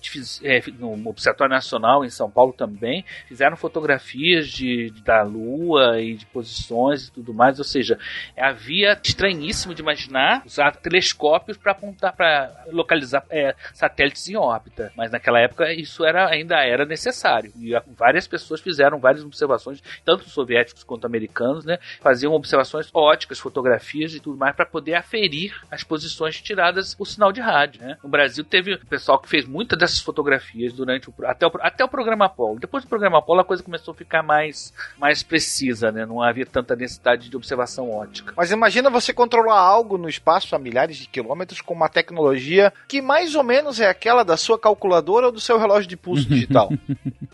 é, 0.42 0.62
no 0.78 1.08
Observatório 1.08 1.54
Nacional 1.54 2.04
em 2.04 2.10
São 2.10 2.28
Paulo 2.28 2.52
também, 2.52 3.04
fizeram 3.28 3.56
fotografias 3.56 4.48
de, 4.48 4.90
da 5.04 5.22
Lua 5.22 6.00
e 6.00 6.14
de 6.14 6.26
posições 6.26 7.06
e 7.06 7.12
tudo 7.12 7.32
mais, 7.32 7.58
ou 7.58 7.64
seja, 7.64 7.98
havia 8.36 8.96
estranhíssimo 9.26 9.74
de 9.74 9.82
imaginar 9.82 10.42
usar 10.46 10.76
telescópios 10.76 11.56
para 11.56 11.72
apontar, 11.72 12.14
para 12.14 12.64
localizar 12.70 13.24
é, 13.30 13.54
satélites 13.74 14.28
em 14.28 14.36
órbita. 14.36 14.92
Mas 14.96 15.10
naquela 15.10 15.40
época 15.40 15.72
isso 15.72 16.04
era, 16.04 16.28
ainda 16.28 16.56
era 16.64 16.84
necessário. 16.84 17.52
E 17.56 17.72
várias 17.96 18.26
pessoas 18.26 18.60
fizeram 18.60 18.98
várias 18.98 19.24
observações, 19.24 19.82
tanto 20.04 20.28
soviéticos 20.28 20.84
quanto 20.84 21.06
americanos, 21.06 21.64
né? 21.64 21.78
Faziam 22.00 22.32
observações 22.32 22.88
óticas, 22.94 23.38
fotografias 23.38 24.14
e 24.14 24.20
tudo 24.20 24.38
mais 24.38 24.54
para 24.54 24.66
poder 24.66 24.94
aferir 24.94 25.54
as 25.70 25.82
posições 25.82 26.40
tiradas 26.40 26.94
por 26.94 27.06
sinal 27.06 27.32
de 27.32 27.40
rádio. 27.40 27.80
Né? 27.82 27.96
No 28.02 28.08
Brasil 28.08 28.44
teve 28.44 28.74
o 28.74 28.86
pessoal 28.86 29.18
que 29.18 29.28
fez 29.28 29.46
muitas 29.46 29.78
dessas 29.78 30.00
fotografias 30.00 30.72
durante 30.72 31.10
o, 31.10 31.14
até, 31.24 31.46
o, 31.46 31.50
até 31.60 31.84
o 31.84 31.88
programa 31.88 32.26
Apollo. 32.26 32.60
Depois 32.60 32.84
do 32.84 32.88
programa 32.88 33.18
Apollo 33.18 33.40
a 33.40 33.44
coisa 33.44 33.62
começou 33.62 33.92
a 33.92 33.96
ficar 33.96 34.22
mais, 34.22 34.72
mais 34.98 35.22
precisa, 35.22 35.90
né? 35.90 36.06
Não 36.06 36.22
havia 36.22 36.46
tanta 36.46 36.76
necessidade 36.76 37.28
de 37.28 37.36
observação 37.36 37.90
ótica. 37.90 38.32
Mas 38.36 38.50
imagina 38.50 38.90
você 38.90 39.12
controlar 39.16 39.58
algo 39.58 39.96
no 39.96 40.08
espaço 40.08 40.54
a 40.54 40.58
milhares 40.58 40.98
de 40.98 41.08
quilômetros 41.08 41.60
com 41.60 41.74
uma 41.74 41.88
tecnologia 41.88 42.72
que 42.86 43.00
mais 43.00 43.34
ou 43.34 43.42
menos 43.42 43.80
é 43.80 43.88
aquela 43.88 44.22
da 44.22 44.36
sua 44.36 44.58
calculadora 44.58 45.26
ou 45.26 45.32
do 45.32 45.40
seu 45.40 45.58
relógio 45.58 45.88
de 45.88 45.96
pulso 45.96 46.28
digital. 46.28 46.70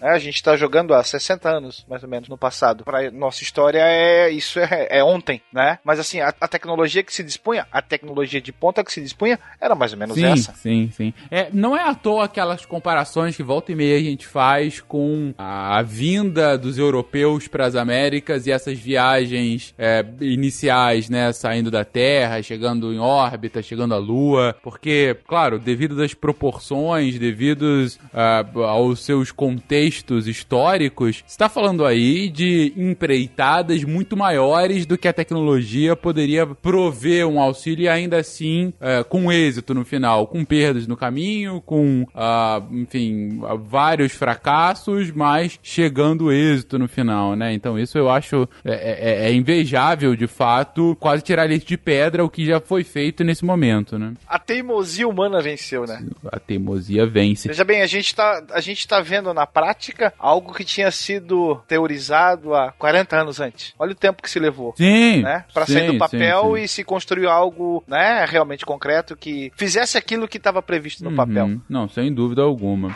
É, 0.00 0.10
a 0.10 0.18
gente 0.18 0.34
está 0.34 0.56
jogando 0.56 0.92
há 0.94 1.04
60 1.04 1.48
anos, 1.48 1.86
mais 1.88 2.02
ou 2.02 2.08
menos, 2.08 2.28
no 2.28 2.36
passado. 2.36 2.82
Para 2.82 3.08
nossa 3.12 3.44
história, 3.44 3.78
é 3.78 4.28
isso 4.30 4.58
é, 4.58 4.88
é 4.90 5.04
ontem, 5.04 5.40
né? 5.52 5.78
Mas 5.84 6.00
assim, 6.00 6.18
a, 6.18 6.34
a 6.40 6.48
tecnologia 6.48 7.04
que 7.04 7.14
se 7.14 7.22
dispunha, 7.22 7.68
a 7.70 7.80
tecnologia 7.80 8.40
de 8.40 8.52
ponta 8.52 8.82
que 8.82 8.92
se 8.92 9.00
dispunha, 9.00 9.38
era 9.60 9.76
mais 9.76 9.92
ou 9.92 9.98
menos 9.98 10.16
Sim, 10.16 10.26
essa. 10.26 10.52
sim, 10.54 10.90
sim. 10.92 11.14
É, 11.30 11.48
não 11.52 11.76
é 11.76 11.88
à 11.88 11.94
toa 11.94 12.24
aquelas 12.24 12.66
comparações 12.66 13.36
que 13.36 13.44
volta 13.44 13.70
e 13.70 13.76
meia 13.76 13.96
a 13.96 14.02
gente 14.02 14.26
faz 14.26 14.80
com 14.80 15.32
a, 15.38 15.78
a 15.78 15.82
vinda 15.82 16.58
dos 16.58 16.78
europeus 16.78 17.46
para 17.46 17.66
as 17.66 17.76
Américas 17.76 18.48
e 18.48 18.50
essas 18.50 18.78
viagens 18.78 19.72
é, 19.78 20.04
iniciais, 20.20 21.08
né, 21.08 21.32
saindo 21.32 21.70
da 21.72 21.84
Terra, 21.84 22.42
chegando 22.42 22.92
em 22.92 22.98
órbita, 22.98 23.62
chegando 23.62 23.94
à 23.94 23.98
Lua, 23.98 24.54
porque, 24.62 25.16
claro, 25.26 25.58
devido 25.58 26.00
às 26.00 26.14
proporções, 26.14 27.18
devido 27.18 27.86
ah, 28.14 28.44
aos 28.68 29.00
seus 29.00 29.32
contextos 29.32 30.28
históricos, 30.28 31.24
está 31.26 31.48
falando 31.48 31.84
aí 31.84 32.28
de 32.28 32.72
empreitadas 32.76 33.82
muito 33.84 34.16
maiores 34.16 34.86
do 34.86 34.96
que 34.98 35.08
a 35.08 35.12
tecnologia 35.12 35.96
poderia 35.96 36.46
prover 36.46 37.26
um 37.26 37.40
auxílio 37.40 37.84
e 37.84 37.88
ainda 37.88 38.18
assim 38.18 38.72
é, 38.80 39.02
com 39.02 39.32
êxito 39.32 39.74
no 39.74 39.84
final, 39.84 40.26
com 40.26 40.44
perdas 40.44 40.86
no 40.86 40.96
caminho, 40.96 41.60
com, 41.64 42.06
ah, 42.14 42.62
enfim, 42.70 43.40
vários 43.64 44.12
fracassos, 44.12 45.10
mas 45.10 45.58
chegando 45.62 46.30
êxito 46.32 46.78
no 46.78 46.88
final, 46.88 47.34
né? 47.34 47.52
Então 47.54 47.78
isso 47.78 47.96
eu 47.96 48.10
acho 48.10 48.48
é, 48.64 49.24
é- 49.26 49.28
é 49.30 49.32
invejável, 49.34 50.14
de 50.14 50.26
fato, 50.26 50.96
quase 51.00 51.22
tirar 51.22 51.50
leite 51.62 51.66
de 51.66 51.78
pedra 51.78 52.24
o 52.24 52.28
que 52.28 52.44
já 52.44 52.60
foi 52.60 52.84
feito 52.84 53.24
nesse 53.24 53.44
momento, 53.44 53.98
né? 53.98 54.14
A 54.26 54.38
teimosia 54.38 55.08
humana 55.08 55.40
venceu, 55.40 55.86
né? 55.86 56.04
A 56.30 56.38
teimosia 56.38 57.06
vence. 57.06 57.48
Veja 57.48 57.64
bem, 57.64 57.80
a 57.80 57.86
gente, 57.86 58.14
tá, 58.14 58.42
a 58.50 58.60
gente 58.60 58.86
tá 58.86 59.00
vendo 59.00 59.32
na 59.32 59.46
prática 59.46 60.12
algo 60.18 60.52
que 60.52 60.64
tinha 60.64 60.90
sido 60.90 61.62
teorizado 61.66 62.54
há 62.54 62.72
40 62.72 63.16
anos 63.16 63.40
antes. 63.40 63.74
Olha 63.78 63.92
o 63.92 63.96
tempo 63.96 64.22
que 64.22 64.30
se 64.30 64.38
levou. 64.38 64.74
Sim, 64.76 65.22
Né? 65.22 65.44
Pra 65.54 65.64
sim, 65.66 65.74
sair 65.74 65.86
do 65.86 65.92
sim, 65.92 65.98
papel 65.98 66.54
sim. 66.56 66.62
e 66.62 66.68
se 66.68 66.84
construir 66.84 67.26
algo, 67.26 67.82
né, 67.86 68.24
realmente 68.28 68.66
concreto 68.66 69.16
que 69.16 69.52
fizesse 69.56 69.96
aquilo 69.96 70.28
que 70.28 70.36
estava 70.36 70.60
previsto 70.60 71.04
no 71.04 71.14
papel. 71.14 71.46
Uhum. 71.46 71.60
Não, 71.68 71.88
sem 71.88 72.12
dúvida 72.12 72.42
alguma. 72.42 72.94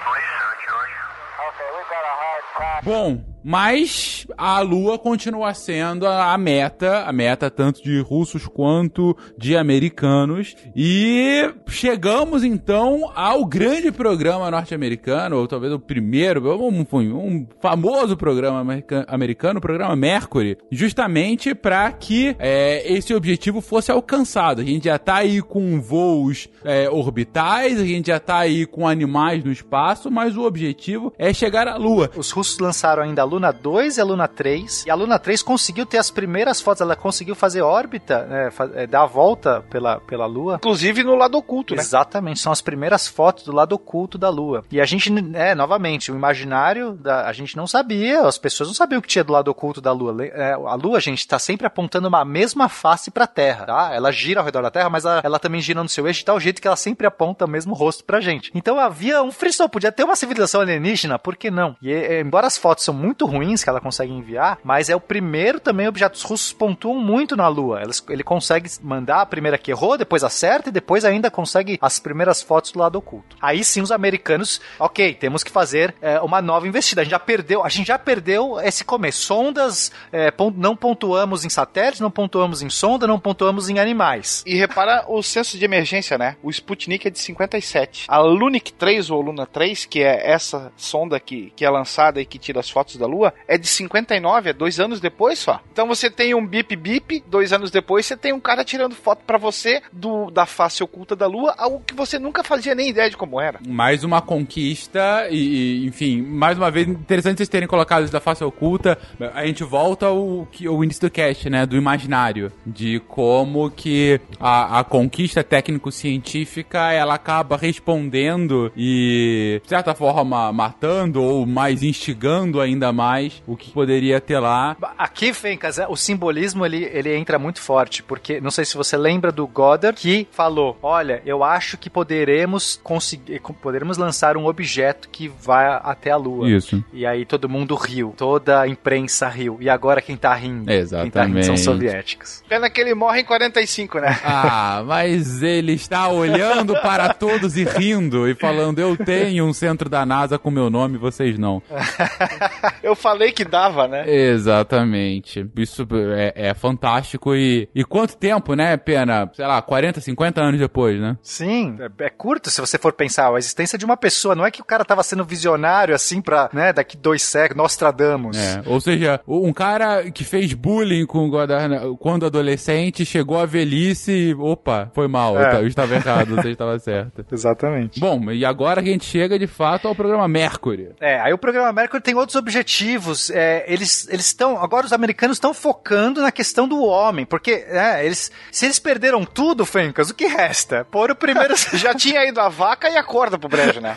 Bom, 2.83 3.21
mas 3.49 4.27
a 4.37 4.61
Lua 4.61 4.99
continua 4.99 5.55
sendo 5.55 6.05
a 6.05 6.37
meta, 6.37 7.05
a 7.05 7.13
meta 7.13 7.49
tanto 7.49 7.81
de 7.81 8.01
russos 8.01 8.47
quanto 8.47 9.17
de 9.39 9.57
americanos. 9.57 10.57
E 10.75 11.49
chegamos 11.69 12.43
então 12.43 13.11
ao 13.15 13.45
grande 13.45 13.93
programa 13.93 14.51
norte-americano, 14.51 15.37
ou 15.37 15.47
talvez 15.47 15.73
o 15.73 15.79
primeiro, 15.79 16.43
um, 16.61 16.85
um 16.91 17.47
famoso 17.61 18.17
programa 18.17 18.59
america- 18.59 19.05
americano, 19.09 19.59
o 19.59 19.63
programa 19.63 19.95
Mercury, 19.95 20.59
justamente 20.71 21.55
para 21.55 21.93
que 21.93 22.35
é, 22.41 22.93
esse 22.93 23.15
objetivo 23.15 23.61
fosse 23.61 23.93
alcançado. 23.93 24.61
A 24.61 24.65
gente 24.65 24.87
já 24.87 24.99
tá 24.99 25.19
aí 25.19 25.41
com 25.41 25.81
voos 25.81 26.49
é, 26.65 26.91
orbitais, 26.91 27.81
a 27.81 27.87
gente 27.87 28.09
já 28.09 28.19
tá 28.19 28.39
aí 28.39 28.67
com 28.67 28.89
animais 28.89 29.45
no 29.45 29.53
espaço, 29.53 30.11
mas 30.11 30.37
o 30.37 30.43
objetivo 30.43 31.13
é 31.17 31.33
chegar 31.33 31.69
à 31.69 31.77
Lua. 31.77 32.11
Os 32.17 32.33
russos 32.33 32.59
lançaram 32.67 33.03
ainda 33.03 33.23
a 33.23 33.25
Luna 33.25 33.53
2 33.53 33.97
e 33.97 34.01
a 34.01 34.05
Luna 34.05 34.29
3. 34.29 34.85
E 34.87 34.91
a 34.91 34.95
Luna 34.95 35.19
3 35.19 35.43
conseguiu 35.43 35.87
ter 35.87 35.99
as 35.99 36.11
primeiras 36.11 36.61
fotos, 36.61 36.81
ela 36.81 36.97
conseguiu 36.97 37.35
fazer 37.35 37.63
órbita, 37.63 38.25
né, 38.27 38.51
é, 38.75 38.87
dar 38.87 39.03
a 39.03 39.07
volta 39.07 39.65
pela, 39.71 40.01
pela 40.01 40.27
Lua. 40.27 40.57
Inclusive 40.57 41.03
no 41.05 41.15
lado 41.15 41.39
oculto, 41.39 41.75
né? 41.75 41.81
Exatamente, 41.81 42.41
são 42.41 42.53
as 42.53 42.61
primeiras 42.61 43.07
fotos 43.07 43.45
do 43.45 43.53
lado 43.53 43.75
oculto 43.75 44.19
da 44.19 44.29
Lua. 44.29 44.65
E 44.71 44.81
a 44.81 44.85
gente, 44.85 45.13
é, 45.35 45.55
novamente, 45.55 46.11
o 46.11 46.15
imaginário, 46.17 46.93
da, 46.95 47.27
a 47.27 47.33
gente 47.33 47.57
não 47.57 47.67
sabia, 47.67 48.23
as 48.23 48.39
pessoas 48.39 48.69
não 48.69 48.75
sabiam 48.75 48.99
o 48.99 49.03
que 49.03 49.09
tinha 49.09 49.25
do 49.25 49.33
lado 49.33 49.49
oculto 49.49 49.81
da 49.81 49.93
Lua. 49.93 50.25
É, 50.25 50.53
a 50.53 50.75
Lua, 50.75 51.01
gente, 51.01 51.21
está 51.21 51.39
sempre 51.39 51.67
apontando 51.67 52.09
uma 52.09 52.25
mesma 52.25 52.69
face 52.69 53.11
para 53.11 53.25
a 53.25 53.29
Terra, 53.29 53.67
tá? 53.67 53.91
Ela 53.93 54.11
gira 54.11 54.41
ao 54.41 54.45
redor 54.45 54.63
da 54.63 54.71
Terra, 54.71 54.91
mas 54.91 55.05
ela, 55.05 55.21
ela 55.23 55.39
também 55.39 55.61
gira 55.61 55.83
no 55.83 55.89
seu 55.89 56.07
eixo 56.07 56.21
de 56.21 56.25
tal 56.25 56.41
jeito 56.41 56.61
que 56.61 56.67
ela 56.67 56.77
sempre 56.77 57.07
aponta 57.07 57.45
o 57.45 57.49
mesmo 57.49 57.75
rosto 57.75 58.05
pra 58.05 58.21
gente. 58.21 58.51
Então 58.55 58.79
havia 58.79 59.23
um 59.23 59.31
frisson, 59.31 59.69
podia 59.69 59.93
ter 59.93 60.05
uma 60.05 60.17
civilização 60.17 60.61
alienígena, 60.61 61.19
por 61.19 61.37
que 61.37 61.51
não? 61.51 61.77
E 61.81 61.93
é, 61.93 62.21
embora 62.21 62.49
as 62.57 62.59
fotos 62.59 62.85
são 62.85 62.95
muito 62.95 63.27
ruins 63.27 63.63
que 63.63 63.69
ela 63.69 63.81
consegue 63.81 64.13
enviar, 64.13 64.59
mas 64.65 64.89
é 64.89 64.97
o 64.97 65.01
primeiro 65.01 65.61
também 65.61 65.87
objeto. 65.87 66.15
Os 66.15 66.23
russos 66.23 66.53
pontuam 66.53 66.99
muito 66.99 67.37
na 67.37 67.47
Lua. 67.49 67.83
Eles, 67.83 68.03
ele 68.09 68.23
consegue 68.23 68.71
mandar 68.83 69.21
a 69.21 69.27
primeira 69.27 69.59
que 69.59 69.71
errou, 69.71 69.99
depois 69.99 70.25
acerta 70.25 70.71
e 70.71 70.73
depois 70.73 71.05
ainda 71.05 71.31
consegue 71.31 71.79
as 71.81 71.99
primeiras 72.01 72.43
fotos 72.43 72.73
do 72.73 72.79
lado 72.79 72.97
oculto. 72.97 73.37
Aí 73.41 73.63
sim 73.63 73.83
os 73.83 73.93
americanos, 73.93 74.61
ok, 74.79 75.15
temos 75.15 75.45
que 75.45 75.51
fazer 75.51 75.95
é, 76.01 76.19
uma 76.21 76.41
nova 76.41 76.67
investida. 76.67 77.03
A 77.03 77.05
gente 77.05 77.11
já 77.11 77.19
perdeu, 77.19 77.63
a 77.63 77.69
gente 77.69 77.89
já 77.89 77.99
perdeu 77.99 78.59
esse 78.61 78.85
começo. 78.85 79.27
Sondas, 79.27 79.93
é, 80.11 80.33
não 80.55 80.75
pontuamos 80.75 81.45
em 81.45 81.51
satélites, 81.51 82.01
não 82.01 82.11
pontuamos 82.11 82.63
em 82.63 82.71
sonda, 82.71 83.07
não 83.07 83.19
pontuamos 83.19 83.69
em 83.69 83.79
animais. 83.79 84.43
E 84.47 84.57
repara 84.57 85.05
o 85.09 85.23
censo 85.23 85.59
de 85.59 85.65
emergência, 85.65 86.17
né? 86.17 86.37
O 86.43 86.51
Sputnik 86.51 87.07
é 87.07 87.11
de 87.11 87.19
57. 87.19 88.07
A 88.09 88.19
Lunik 88.19 88.73
3 88.73 89.11
ou 89.11 89.21
Luna 89.21 89.47
3, 89.47 89.85
que 89.85 90.03
é 90.03 90.31
essa 90.31 90.73
sonda 90.77 91.21
que, 91.21 91.53
que 91.55 91.65
é 91.65 91.71
lançada 91.71 92.19
e 92.21 92.25
que 92.25 92.39
tira 92.47 92.61
as 92.61 92.71
fotos 92.71 92.97
da 92.97 93.07
Lua, 93.07 93.35
é 93.49 93.59
de 93.59 93.67
59, 93.67 94.51
é 94.51 94.53
dois 94.53 94.79
anos 94.79 95.01
depois 95.01 95.39
só. 95.39 95.61
Então 95.73 95.87
você 95.87 96.09
tem 96.09 96.35
um 96.35 96.47
bip 96.47 96.77
bip, 96.77 97.25
dois 97.27 97.53
anos 97.53 97.71
depois 97.71 98.07
você 98.07 98.17
tem 98.17 98.33
um 98.33 98.41
cara 98.41 98.65
tirando 98.65 98.95
foto 98.95 99.23
pra 99.27 99.39
você 99.39 99.83
do, 99.93 100.31
da 100.31 100.47
face 100.47 100.83
oculta 100.83 101.17
da 101.17 101.27
Lua, 101.27 101.55
algo 101.59 101.83
que 101.85 101.95
você 101.95 102.19
nunca 102.19 102.45
fazia 102.45 102.75
nem 102.75 102.89
ideia 102.89 103.11
de 103.11 103.17
como 103.17 103.41
era. 103.41 103.59
Mais 103.67 104.05
uma 104.05 104.23
conquista 104.23 105.27
e, 105.31 105.83
e, 105.83 105.87
enfim, 105.87 106.23
mais 106.23 106.57
uma 106.57 106.71
vez, 106.71 106.87
interessante 106.87 107.39
vocês 107.39 107.49
terem 107.49 107.69
colocado 107.69 108.05
isso 108.05 108.13
da 108.13 108.21
face 108.21 108.45
oculta. 108.45 108.99
A 109.35 109.45
gente 109.45 109.65
volta 109.65 110.07
ao, 110.07 110.47
ao 110.69 110.85
início 110.85 111.03
do 111.03 111.11
cast, 111.11 111.51
né, 111.51 111.67
do 111.67 111.77
imaginário, 111.77 112.53
de 112.65 113.01
como 113.01 113.71
que 113.71 114.21
a, 114.39 114.81
a 114.81 114.85
conquista 114.85 115.43
técnico-científica, 115.43 116.93
ela 116.93 117.15
acaba 117.15 117.57
respondendo 117.57 118.73
e, 118.77 119.61
de 119.63 119.69
certa 119.69 119.95
forma, 119.95 120.53
matando 120.53 121.23
ou 121.23 121.47
mais 121.47 121.83
instigando 121.83 122.36
ainda 122.61 122.93
mais 122.93 123.43
o 123.47 123.57
que 123.57 123.71
poderia 123.71 124.21
ter 124.21 124.39
lá. 124.39 124.77
Aqui, 124.99 125.33
Fencas, 125.33 125.79
é, 125.79 125.87
o 125.87 125.97
simbolismo 125.97 126.65
ele, 126.65 126.85
ele 126.93 127.15
entra 127.15 127.39
muito 127.39 127.61
forte, 127.61 128.03
porque 128.03 128.41
não 128.41 128.51
sei 128.51 128.65
se 128.65 128.77
você 128.77 128.97
lembra 128.97 129.31
do 129.33 129.47
Goddard 129.47 130.01
que 130.01 130.27
falou: 130.31 130.79
olha, 130.83 131.23
eu 131.25 131.43
acho 131.43 131.77
que 131.77 131.89
poderemos 131.89 132.81
conseguir, 132.83 133.41
poderemos 133.63 133.97
lançar 133.97 134.37
um 134.37 134.47
objeto 134.47 135.09
que 135.09 135.29
vai 135.29 135.67
até 135.83 136.11
a 136.11 136.17
Lua. 136.17 136.49
Isso. 136.51 136.83
E 136.93 137.07
aí 137.07 137.25
todo 137.25 137.49
mundo 137.49 137.75
riu, 137.75 138.15
toda 138.17 138.61
a 138.61 138.69
imprensa 138.69 139.29
riu. 139.29 139.59
E 139.61 139.69
agora 139.69 140.01
quem 140.01 140.17
tá 140.17 140.35
rindo? 140.35 140.67
Quem 140.67 140.87
tá 140.87 141.03
rindo 141.03 141.11
são 141.11 141.21
Exatamente. 141.25 141.51
os 141.51 141.61
soviéticos. 141.61 142.45
Pena 142.49 142.69
que 142.71 142.81
ele 142.81 142.95
morre 142.95 143.21
em 143.21 143.25
45, 143.25 144.01
né? 144.01 144.19
Ah, 144.29 144.83
mas 144.87 145.43
ele 145.43 145.73
está 145.73 146.09
olhando 146.09 146.75
para 146.81 147.13
todos 147.15 147.57
e 147.57 147.65
rindo 147.65 148.29
e 148.29 148.35
falando: 148.35 148.79
Eu 148.79 148.97
tenho 148.97 149.45
um 149.45 149.53
centro 149.53 149.89
da 149.89 150.05
NASA 150.05 150.39
com 150.39 150.51
meu 150.51 150.69
nome, 150.69 150.99
vocês 150.99 151.39
não. 151.39 151.63
Eu 152.83 152.95
falei 152.95 153.33
que 153.33 153.45
dava, 153.45 153.87
né? 153.89 154.05
Exatamente. 154.09 155.47
Isso 155.57 155.87
é, 156.17 156.49
é 156.49 156.55
fantástico. 156.55 157.35
E, 157.35 157.69
e 157.75 157.85
quanto 157.85 158.17
tempo, 158.17 158.55
né, 158.55 158.77
Pena? 158.77 159.31
Sei 159.35 159.47
lá, 159.47 159.61
40, 159.63 160.01
50 160.01 160.41
anos 160.41 160.61
depois, 160.61 161.01
né? 161.01 161.17
Sim, 161.23 161.77
é, 161.81 162.05
é 162.07 162.11
curto 162.11 162.51
se 162.51 162.61
você 162.61 162.79
for 162.79 162.93
pensar. 162.93 163.33
A 163.35 163.39
existência 163.39 163.79
de 163.79 163.85
uma 163.85 163.97
pessoa, 163.97 164.35
não 164.35 164.45
é 164.47 164.51
que 164.51 164.61
o 164.61 164.65
cara 164.65 164.85
tava 164.85 165.03
sendo 165.03 165.25
visionário 165.25 165.95
assim 165.95 166.21
pra, 166.21 166.49
né, 166.53 166.73
daqui 166.73 166.97
dois 166.97 167.23
séculos, 167.23 167.57
Nostradamus. 167.63 168.37
É, 168.37 168.63
ou 168.67 168.81
seja, 168.81 169.21
um 169.27 169.53
cara 169.53 170.11
que 170.11 170.25
fez 170.25 170.53
bullying 170.55 171.07
com 171.07 171.27
o 171.27 171.31
Godard 171.31 171.97
quando 171.99 172.27
adolescente 172.27 173.05
chegou 173.05 173.39
à 173.39 173.47
velhice 173.47 174.13
e, 174.13 174.35
opa, 174.35 174.91
foi 174.95 175.09
mal, 175.09 175.39
É. 175.39 175.57
eu 175.61 175.67
estava 175.67 175.95
errado, 175.95 176.35
você 176.37 176.51
estava 176.51 176.79
certo. 176.81 177.25
Exatamente. 177.33 177.99
Bom, 178.01 178.31
e 178.31 178.45
agora 178.45 178.81
a 178.81 178.85
gente 178.85 179.05
chega 179.05 179.39
de 179.39 179.47
fato 179.47 179.89
ao 179.89 179.95
programa 179.95 180.27
Mercury. 180.29 180.91
É, 181.01 181.21
aí 181.21 181.33
o 181.33 181.39
programa 181.39 181.73
Mercury 181.73 182.03
tem 182.03 182.15
outros 182.17 182.37
objetivos 182.37 183.31
é, 183.31 183.65
eles 183.67 184.09
eles 184.09 184.27
estão 184.27 184.63
agora 184.63 184.87
os 184.87 184.93
americanos 184.93 185.37
estão 185.37 185.53
focando 185.53 186.21
na 186.21 186.33
questão 186.33 186.67
do 186.69 186.83
homem, 186.83 187.25
porque 187.25 187.67
é, 187.69 188.05
eles 188.05 188.31
se 188.51 188.65
eles 188.65 188.79
perderam 188.79 189.25
tudo, 189.25 189.67
Fencas, 189.67 190.11
o 190.11 190.15
que 190.15 190.27
resta? 190.27 190.87
Por 190.91 191.11
o 191.11 191.17
primeiro 191.17 191.55
Já 191.75 191.95
tinha 191.95 192.25
ido 192.25 192.41
a 192.41 192.49
vaca 192.49 192.89
e 192.89 192.97
a 192.97 193.03
corda 193.03 193.39
pro 193.39 193.49
brejo, 193.49 193.81
né? 193.81 193.97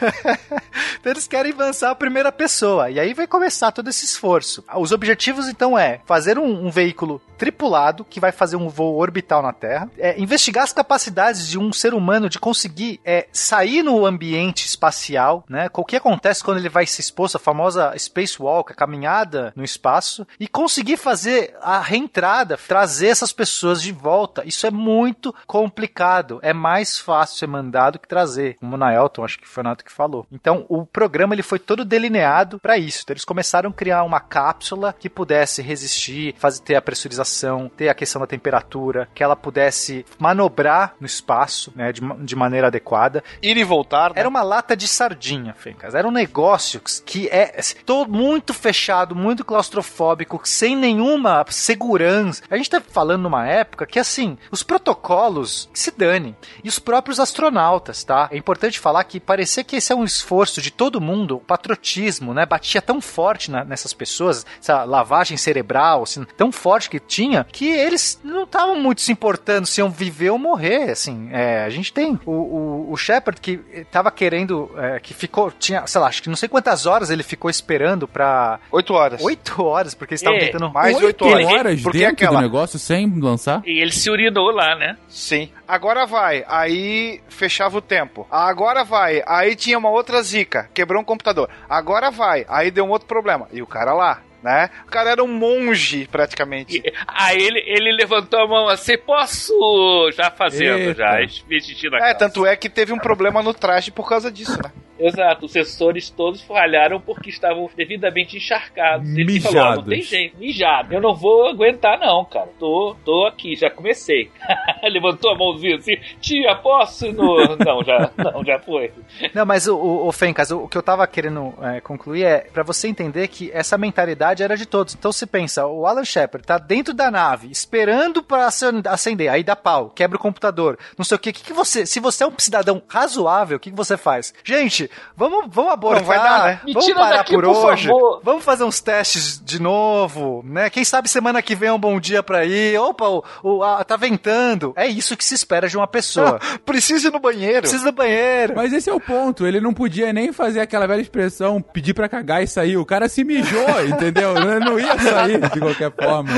então 1.00 1.12
eles 1.12 1.28
querem 1.28 1.52
avançar 1.52 1.92
a 1.92 1.96
primeira 1.96 2.32
pessoa. 2.32 2.90
E 2.90 3.00
aí 3.00 3.14
vai 3.14 3.28
começar 3.28 3.72
todo 3.72 3.90
esse 3.90 4.06
esforço. 4.06 4.64
Os 4.76 4.92
objetivos, 4.92 5.48
então, 5.48 5.78
é 5.78 6.02
fazer 6.06 6.38
um, 6.38 6.68
um 6.68 6.72
veículo 6.72 7.22
tripulado 7.38 8.04
que 8.04 8.20
vai 8.20 8.32
fazer 8.32 8.56
um 8.56 8.68
voo 8.68 8.98
orbital 8.98 9.42
na 9.42 9.54
Terra, 9.54 9.90
é, 9.98 10.20
investigar 10.20 10.64
as 10.64 10.74
capacidades 10.74 11.48
de 11.48 11.58
um 11.58 11.72
ser 11.72 11.94
humano 11.94 12.30
de 12.30 12.40
conseguir 12.40 13.00
é, 13.06 13.28
sair 13.32 13.82
no 13.82 14.06
ambiente 14.06 14.66
espacial, 14.66 15.44
né? 15.50 15.70
O 15.74 15.86
que 15.86 15.96
acontece 15.96 16.44
quando 16.44 16.58
ele 16.58 16.70
vai 16.70 16.86
se 16.86 17.00
expor, 17.00 17.30
a 17.34 17.40
famosa 17.40 17.94
spacewalk, 18.00 18.72
a 18.72 18.76
caminhada 18.76 19.54
no 19.56 19.64
espaço, 19.64 20.26
e 20.40 20.48
conseguir 20.48 20.98
fazer 20.98 21.56
a 21.62 21.80
reentrada, 21.80 22.58
trazer 22.68 23.08
essas 23.08 23.32
pessoas 23.32 23.82
de 23.82 23.92
volta. 23.92 24.44
Isso 24.46 24.66
é 24.66 24.72
muito 24.72 25.34
complicado. 25.46 26.40
É 26.42 26.54
mais 26.54 26.98
fácil 26.98 27.38
ser 27.38 27.48
mandado 27.48 28.00
que 28.00 28.08
trazer, 28.08 28.56
como 28.56 28.78
na 28.78 28.94
Elton, 28.94 29.24
acho 29.24 29.40
que 29.40 29.48
foi 29.48 29.62
o 29.62 29.64
Nato 29.64 29.84
que 29.84 29.92
falou. 29.92 30.26
Então, 30.32 30.66
o 30.70 30.86
programa 30.86 31.34
ele 31.34 31.44
foi 31.44 31.60
todo 31.60 31.86
delineado 31.86 32.60
para 32.60 32.78
isso. 32.78 33.02
Então, 33.04 33.14
eles 33.14 33.26
começaram 33.26 33.70
a 33.70 33.74
criar 33.74 34.04
uma 34.04 34.20
cápsula 34.20 34.94
que 34.98 35.10
pudesse 35.10 35.62
resistir, 35.62 36.36
fazer 36.38 36.62
ter 36.62 36.76
a 36.76 36.82
pressurização, 36.82 37.70
ter 37.70 37.90
a 37.90 37.94
questão 37.94 38.22
da 38.22 38.28
temperatura, 38.28 39.10
que 39.14 39.24
ela 39.24 39.36
pudesse 39.36 40.06
manobrar 40.18 40.96
no 41.00 41.06
espaço, 41.06 41.72
né, 41.76 41.92
de, 41.92 42.02
de 42.24 42.36
maneira 42.36 42.68
adequada. 42.68 43.24
Ir 43.42 43.58
e 43.58 43.64
voltar. 43.64 44.12
Né? 44.12 44.20
Era 44.20 44.30
uma 44.30 44.44
lata 44.44 44.76
de 44.76 44.88
sardinha, 44.88 45.54
Fencas. 45.54 45.96
Era 45.96 46.08
um 46.08 46.12
negócio 46.12 46.82
que 47.06 47.28
é 47.28 47.60
todo 47.90 48.12
muito 48.12 48.54
fechado, 48.54 49.16
muito 49.16 49.44
claustrofóbico, 49.44 50.40
sem 50.44 50.76
nenhuma 50.76 51.44
segurança. 51.50 52.44
A 52.48 52.56
gente 52.56 52.70
tá 52.70 52.80
falando 52.80 53.24
numa 53.24 53.48
época 53.48 53.88
que, 53.88 53.98
assim, 53.98 54.38
os 54.52 54.62
protocolos 54.62 55.68
se 55.74 55.90
danem. 55.90 56.36
E 56.64 56.70
os 56.70 56.78
próprios 56.78 57.20
astronautas, 57.20 58.04
tá? 58.04 58.30
É 58.32 58.38
importante 58.38 58.80
falar 58.80 59.04
que 59.06 59.20
parecia 59.20 59.64
que 59.64 59.78
esse 59.78 59.92
é 59.92 59.96
um 59.96 60.04
esforço 60.04 60.62
de 60.62 60.70
todo 60.70 61.02
mundo, 61.02 61.38
o 61.38 61.40
patriotismo, 61.40 62.32
né? 62.32 62.46
Batia 62.46 62.80
tão 62.80 63.02
forte 63.02 63.50
na, 63.50 63.66
nessas 63.66 63.92
pessoas, 63.92 64.46
essa 64.62 64.84
lavagem 64.84 65.36
cerebral, 65.36 66.04
assim, 66.04 66.28
tão 66.38 66.52
forte 66.52 66.92
que 66.92 67.00
tinha, 67.00 67.44
que 67.52 67.66
eles 67.66 68.20
não 68.24 68.44
estavam 68.44 68.76
muito 68.76 69.02
se 69.02 69.12
importando 69.12 69.66
se 69.66 69.82
iam 69.82 69.90
viver 69.90 70.30
ou 70.30 70.38
morrer, 70.38 70.92
assim. 70.92 71.30
É, 71.32 71.64
a 71.64 71.70
gente 71.72 71.92
tem 71.92 72.20
o, 72.24 72.32
o, 72.32 72.92
o 72.92 72.96
Shepard 72.98 73.42
que 73.42 73.58
tava 73.92 74.12
querendo, 74.12 74.70
é, 74.78 75.00
que 75.00 75.12
ficou, 75.12 75.50
tinha, 75.50 75.88
sei 75.88 76.00
lá, 76.00 76.08
acho 76.08 76.22
que 76.22 76.30
não 76.30 76.36
sei 76.36 76.48
quantas 76.48 76.86
horas 76.86 77.10
ele 77.10 77.24
ficou 77.24 77.50
esperando 77.50 77.79
pra... 78.08 78.60
Oito 78.72 78.94
horas. 78.94 79.24
Oito 79.24 79.64
horas, 79.64 79.94
porque 79.94 80.14
eles 80.14 80.22
estavam 80.22 80.40
É, 80.40 80.46
tentando... 80.46 80.72
Mais 80.72 80.98
de 80.98 81.06
oito 81.06 81.26
Oito 81.26 81.36
horas. 81.36 81.48
horas 81.60 81.82
Porque 81.82 81.98
dentro 82.00 82.14
aquela- 82.14 82.38
do 82.38 82.42
negócio 82.42 82.78
sem 82.80 83.20
lançar? 83.20 83.62
E 83.66 83.80
ele 83.80 83.92
se 83.92 84.10
urinou 84.10 84.52
lá, 84.52 84.76
né? 84.76 84.98
Sim. 85.08 85.50
Agora 85.68 86.06
vai. 86.06 86.44
Aí 86.48 87.22
fechava 87.30 87.78
o 87.78 87.82
tempo. 87.82 88.28
Agora 88.30 88.84
vai. 88.84 89.22
Aí 89.28 89.56
tinha 89.56 89.78
uma 89.78 89.90
outra 89.90 90.22
zica. 90.22 90.70
Quebrou 90.74 91.02
um 91.02 91.06
computador. 91.06 91.50
Agora 91.70 92.10
vai. 92.12 92.46
Aí 92.50 92.72
deu 92.72 92.86
um 92.86 92.90
outro 92.90 93.08
problema. 93.08 93.48
E 93.54 93.62
o 93.62 93.68
cara 93.68 93.94
lá, 93.94 94.22
né? 94.44 94.70
O 94.88 94.90
cara 94.90 95.12
era 95.12 95.24
um 95.24 95.28
monge, 95.28 96.08
praticamente. 96.12 96.82
Aí 97.08 97.38
ele, 97.42 97.60
ele 97.66 97.92
levantou 97.96 98.40
a 98.42 98.48
mão 98.48 98.68
assim, 98.70 98.98
posso? 98.98 100.10
Já 100.14 100.32
fazendo, 100.32 100.80
Eita. 100.80 100.96
já, 100.96 101.16
vestindo 101.48 101.94
a 101.96 101.98
É, 101.98 102.02
calça. 102.02 102.16
tanto 102.16 102.46
é 102.46 102.56
que 102.56 102.70
teve 102.70 102.92
um 102.94 102.98
problema 103.00 103.42
no 103.44 103.54
traje 103.54 103.92
por 103.92 104.08
causa 104.08 104.32
disso, 104.32 104.58
né? 104.64 104.72
Exato, 105.00 105.46
os 105.46 105.52
sensores 105.52 106.10
todos 106.10 106.42
falharam 106.42 107.00
porque 107.00 107.30
estavam 107.30 107.70
devidamente 107.76 108.38
encharcados. 108.38 109.08
Ele 109.18 109.40
falou, 109.40 109.62
"Ó, 109.62 109.76
não 109.76 109.84
tem 109.84 109.98
Mijados. 110.00 110.10
jeito, 110.10 110.38
mijado. 110.38 110.94
Eu 110.94 111.02
não 111.02 111.16
vou 111.16 111.48
aguentar 111.48 112.00
não, 112.00 112.26
cara. 112.26 112.50
Tô, 112.60 112.96
tô 113.06 113.26
aqui, 113.26 113.56
já 113.56 113.70
comecei. 113.70 114.30
Levantou 114.92 115.32
a 115.32 115.38
mãozinha 115.38 115.78
assim, 115.78 115.96
tia, 116.20 116.56
posso? 116.56 117.06
ir 117.06 117.14
No... 117.14 117.30
Não, 117.70 117.84
já, 117.84 118.12
não, 118.18 118.44
já 118.44 118.60
foi. 118.60 118.92
Não, 119.34 119.46
mas 119.46 119.68
o, 119.68 119.76
o, 119.76 120.08
o 120.08 120.12
Fencas, 120.12 120.50
o, 120.52 120.64
o 120.64 120.68
que 120.68 120.78
eu 120.78 120.84
tava 120.84 121.06
querendo 121.08 121.54
é, 121.62 121.80
concluir 121.82 122.24
é 122.24 122.40
pra 122.52 122.64
você 122.64 122.88
entender 122.88 123.28
que 123.28 123.50
essa 123.54 123.78
mentalidade 123.78 124.42
era 124.44 124.56
de 124.58 124.66
todos. 124.66 124.96
Então 124.96 125.12
se 125.12 125.26
pensa, 125.26 125.66
o 125.68 125.86
Alan 125.86 126.04
Shepard 126.06 126.46
tá 126.46 126.58
dentro 126.58 126.94
da 126.94 127.12
nave, 127.12 127.50
esperando 127.52 128.22
pra 128.24 128.48
acen- 128.48 128.82
acender, 128.86 129.30
aí 129.30 129.44
dá 129.44 129.56
pau, 129.56 129.90
quebra 129.90 130.18
o 130.18 130.22
computador, 130.22 130.78
não 130.98 131.06
sei 131.06 131.16
o 131.16 131.20
que. 131.20 131.32
que, 131.34 131.44
que 131.44 131.54
você, 131.54 131.86
se 131.86 132.00
você 132.00 132.24
é 132.24 132.28
um 132.28 132.34
cidadão 132.38 132.82
razoável, 132.88 133.58
o 133.58 133.60
que, 133.60 133.70
que 133.72 133.78
você 133.78 133.98
faz? 133.98 134.34
Gente, 134.44 134.89
vamos, 135.16 135.46
vamos 135.50 135.72
abortar, 135.74 136.02
Não 136.02 136.08
vai 136.08 136.18
dar, 136.18 136.46
né? 136.46 136.60
Me 136.66 136.74
vamos 136.74 136.86
tira 136.86 137.00
parar 137.00 137.18
daqui, 137.18 137.34
por, 137.34 137.44
por 137.44 137.56
hoje, 137.56 137.88
favor. 137.88 138.22
vamos 138.24 138.44
fazer 138.44 138.64
uns 138.64 138.80
testes 138.80 139.40
de 139.44 139.62
novo, 139.62 140.42
né? 140.46 140.70
Quem 140.70 140.84
sabe 140.84 141.08
semana 141.10 141.42
que 141.42 141.56
vem 141.56 141.70
é 141.70 141.74
um 141.74 141.80
bom 141.80 142.00
dia 142.00 142.22
pra 142.24 142.46
ir. 142.46 142.78
Opa, 142.80 143.08
o, 143.08 143.24
o- 143.44 143.64
a- 143.64 143.84
tá 143.84 143.96
ventando. 143.98 144.74
É 144.76 144.88
isso 144.88 145.16
que 145.18 145.24
se 145.26 145.34
espera 145.36 145.68
de 145.68 145.78
uma 145.78 145.88
pessoa. 145.88 146.40
Precisa 146.66 147.08
ir 147.08 147.12
no 147.12 147.20
banheiro. 147.20 147.62
Precisa 147.62 147.86
do 147.86 147.92
banheiro. 147.92 148.54
Mas 148.56 148.74
esse 148.74 148.90
é 148.90 148.94
o 148.94 149.00
ponto. 149.00 149.46
Ele 149.46 149.60
não 149.60 149.74
podia 149.74 150.12
nem 150.14 150.32
fazer 150.32 150.60
aquela 150.60 150.88
velha 150.88 151.02
expressão, 151.02 151.62
pedir 151.62 151.94
pra 151.94 152.08
cagar 152.10 152.44
e 152.44 152.48
sair. 152.48 152.78
O 152.78 152.86
cara 152.86 153.08
se 153.10 153.24
mijou, 153.24 153.66
entendeu? 153.86 154.36
Ele 154.38 154.60
não 154.60 154.80
ia 154.80 154.98
sair 155.00 155.40
de 155.50 155.60
qualquer 155.60 155.92
forma. 155.92 156.30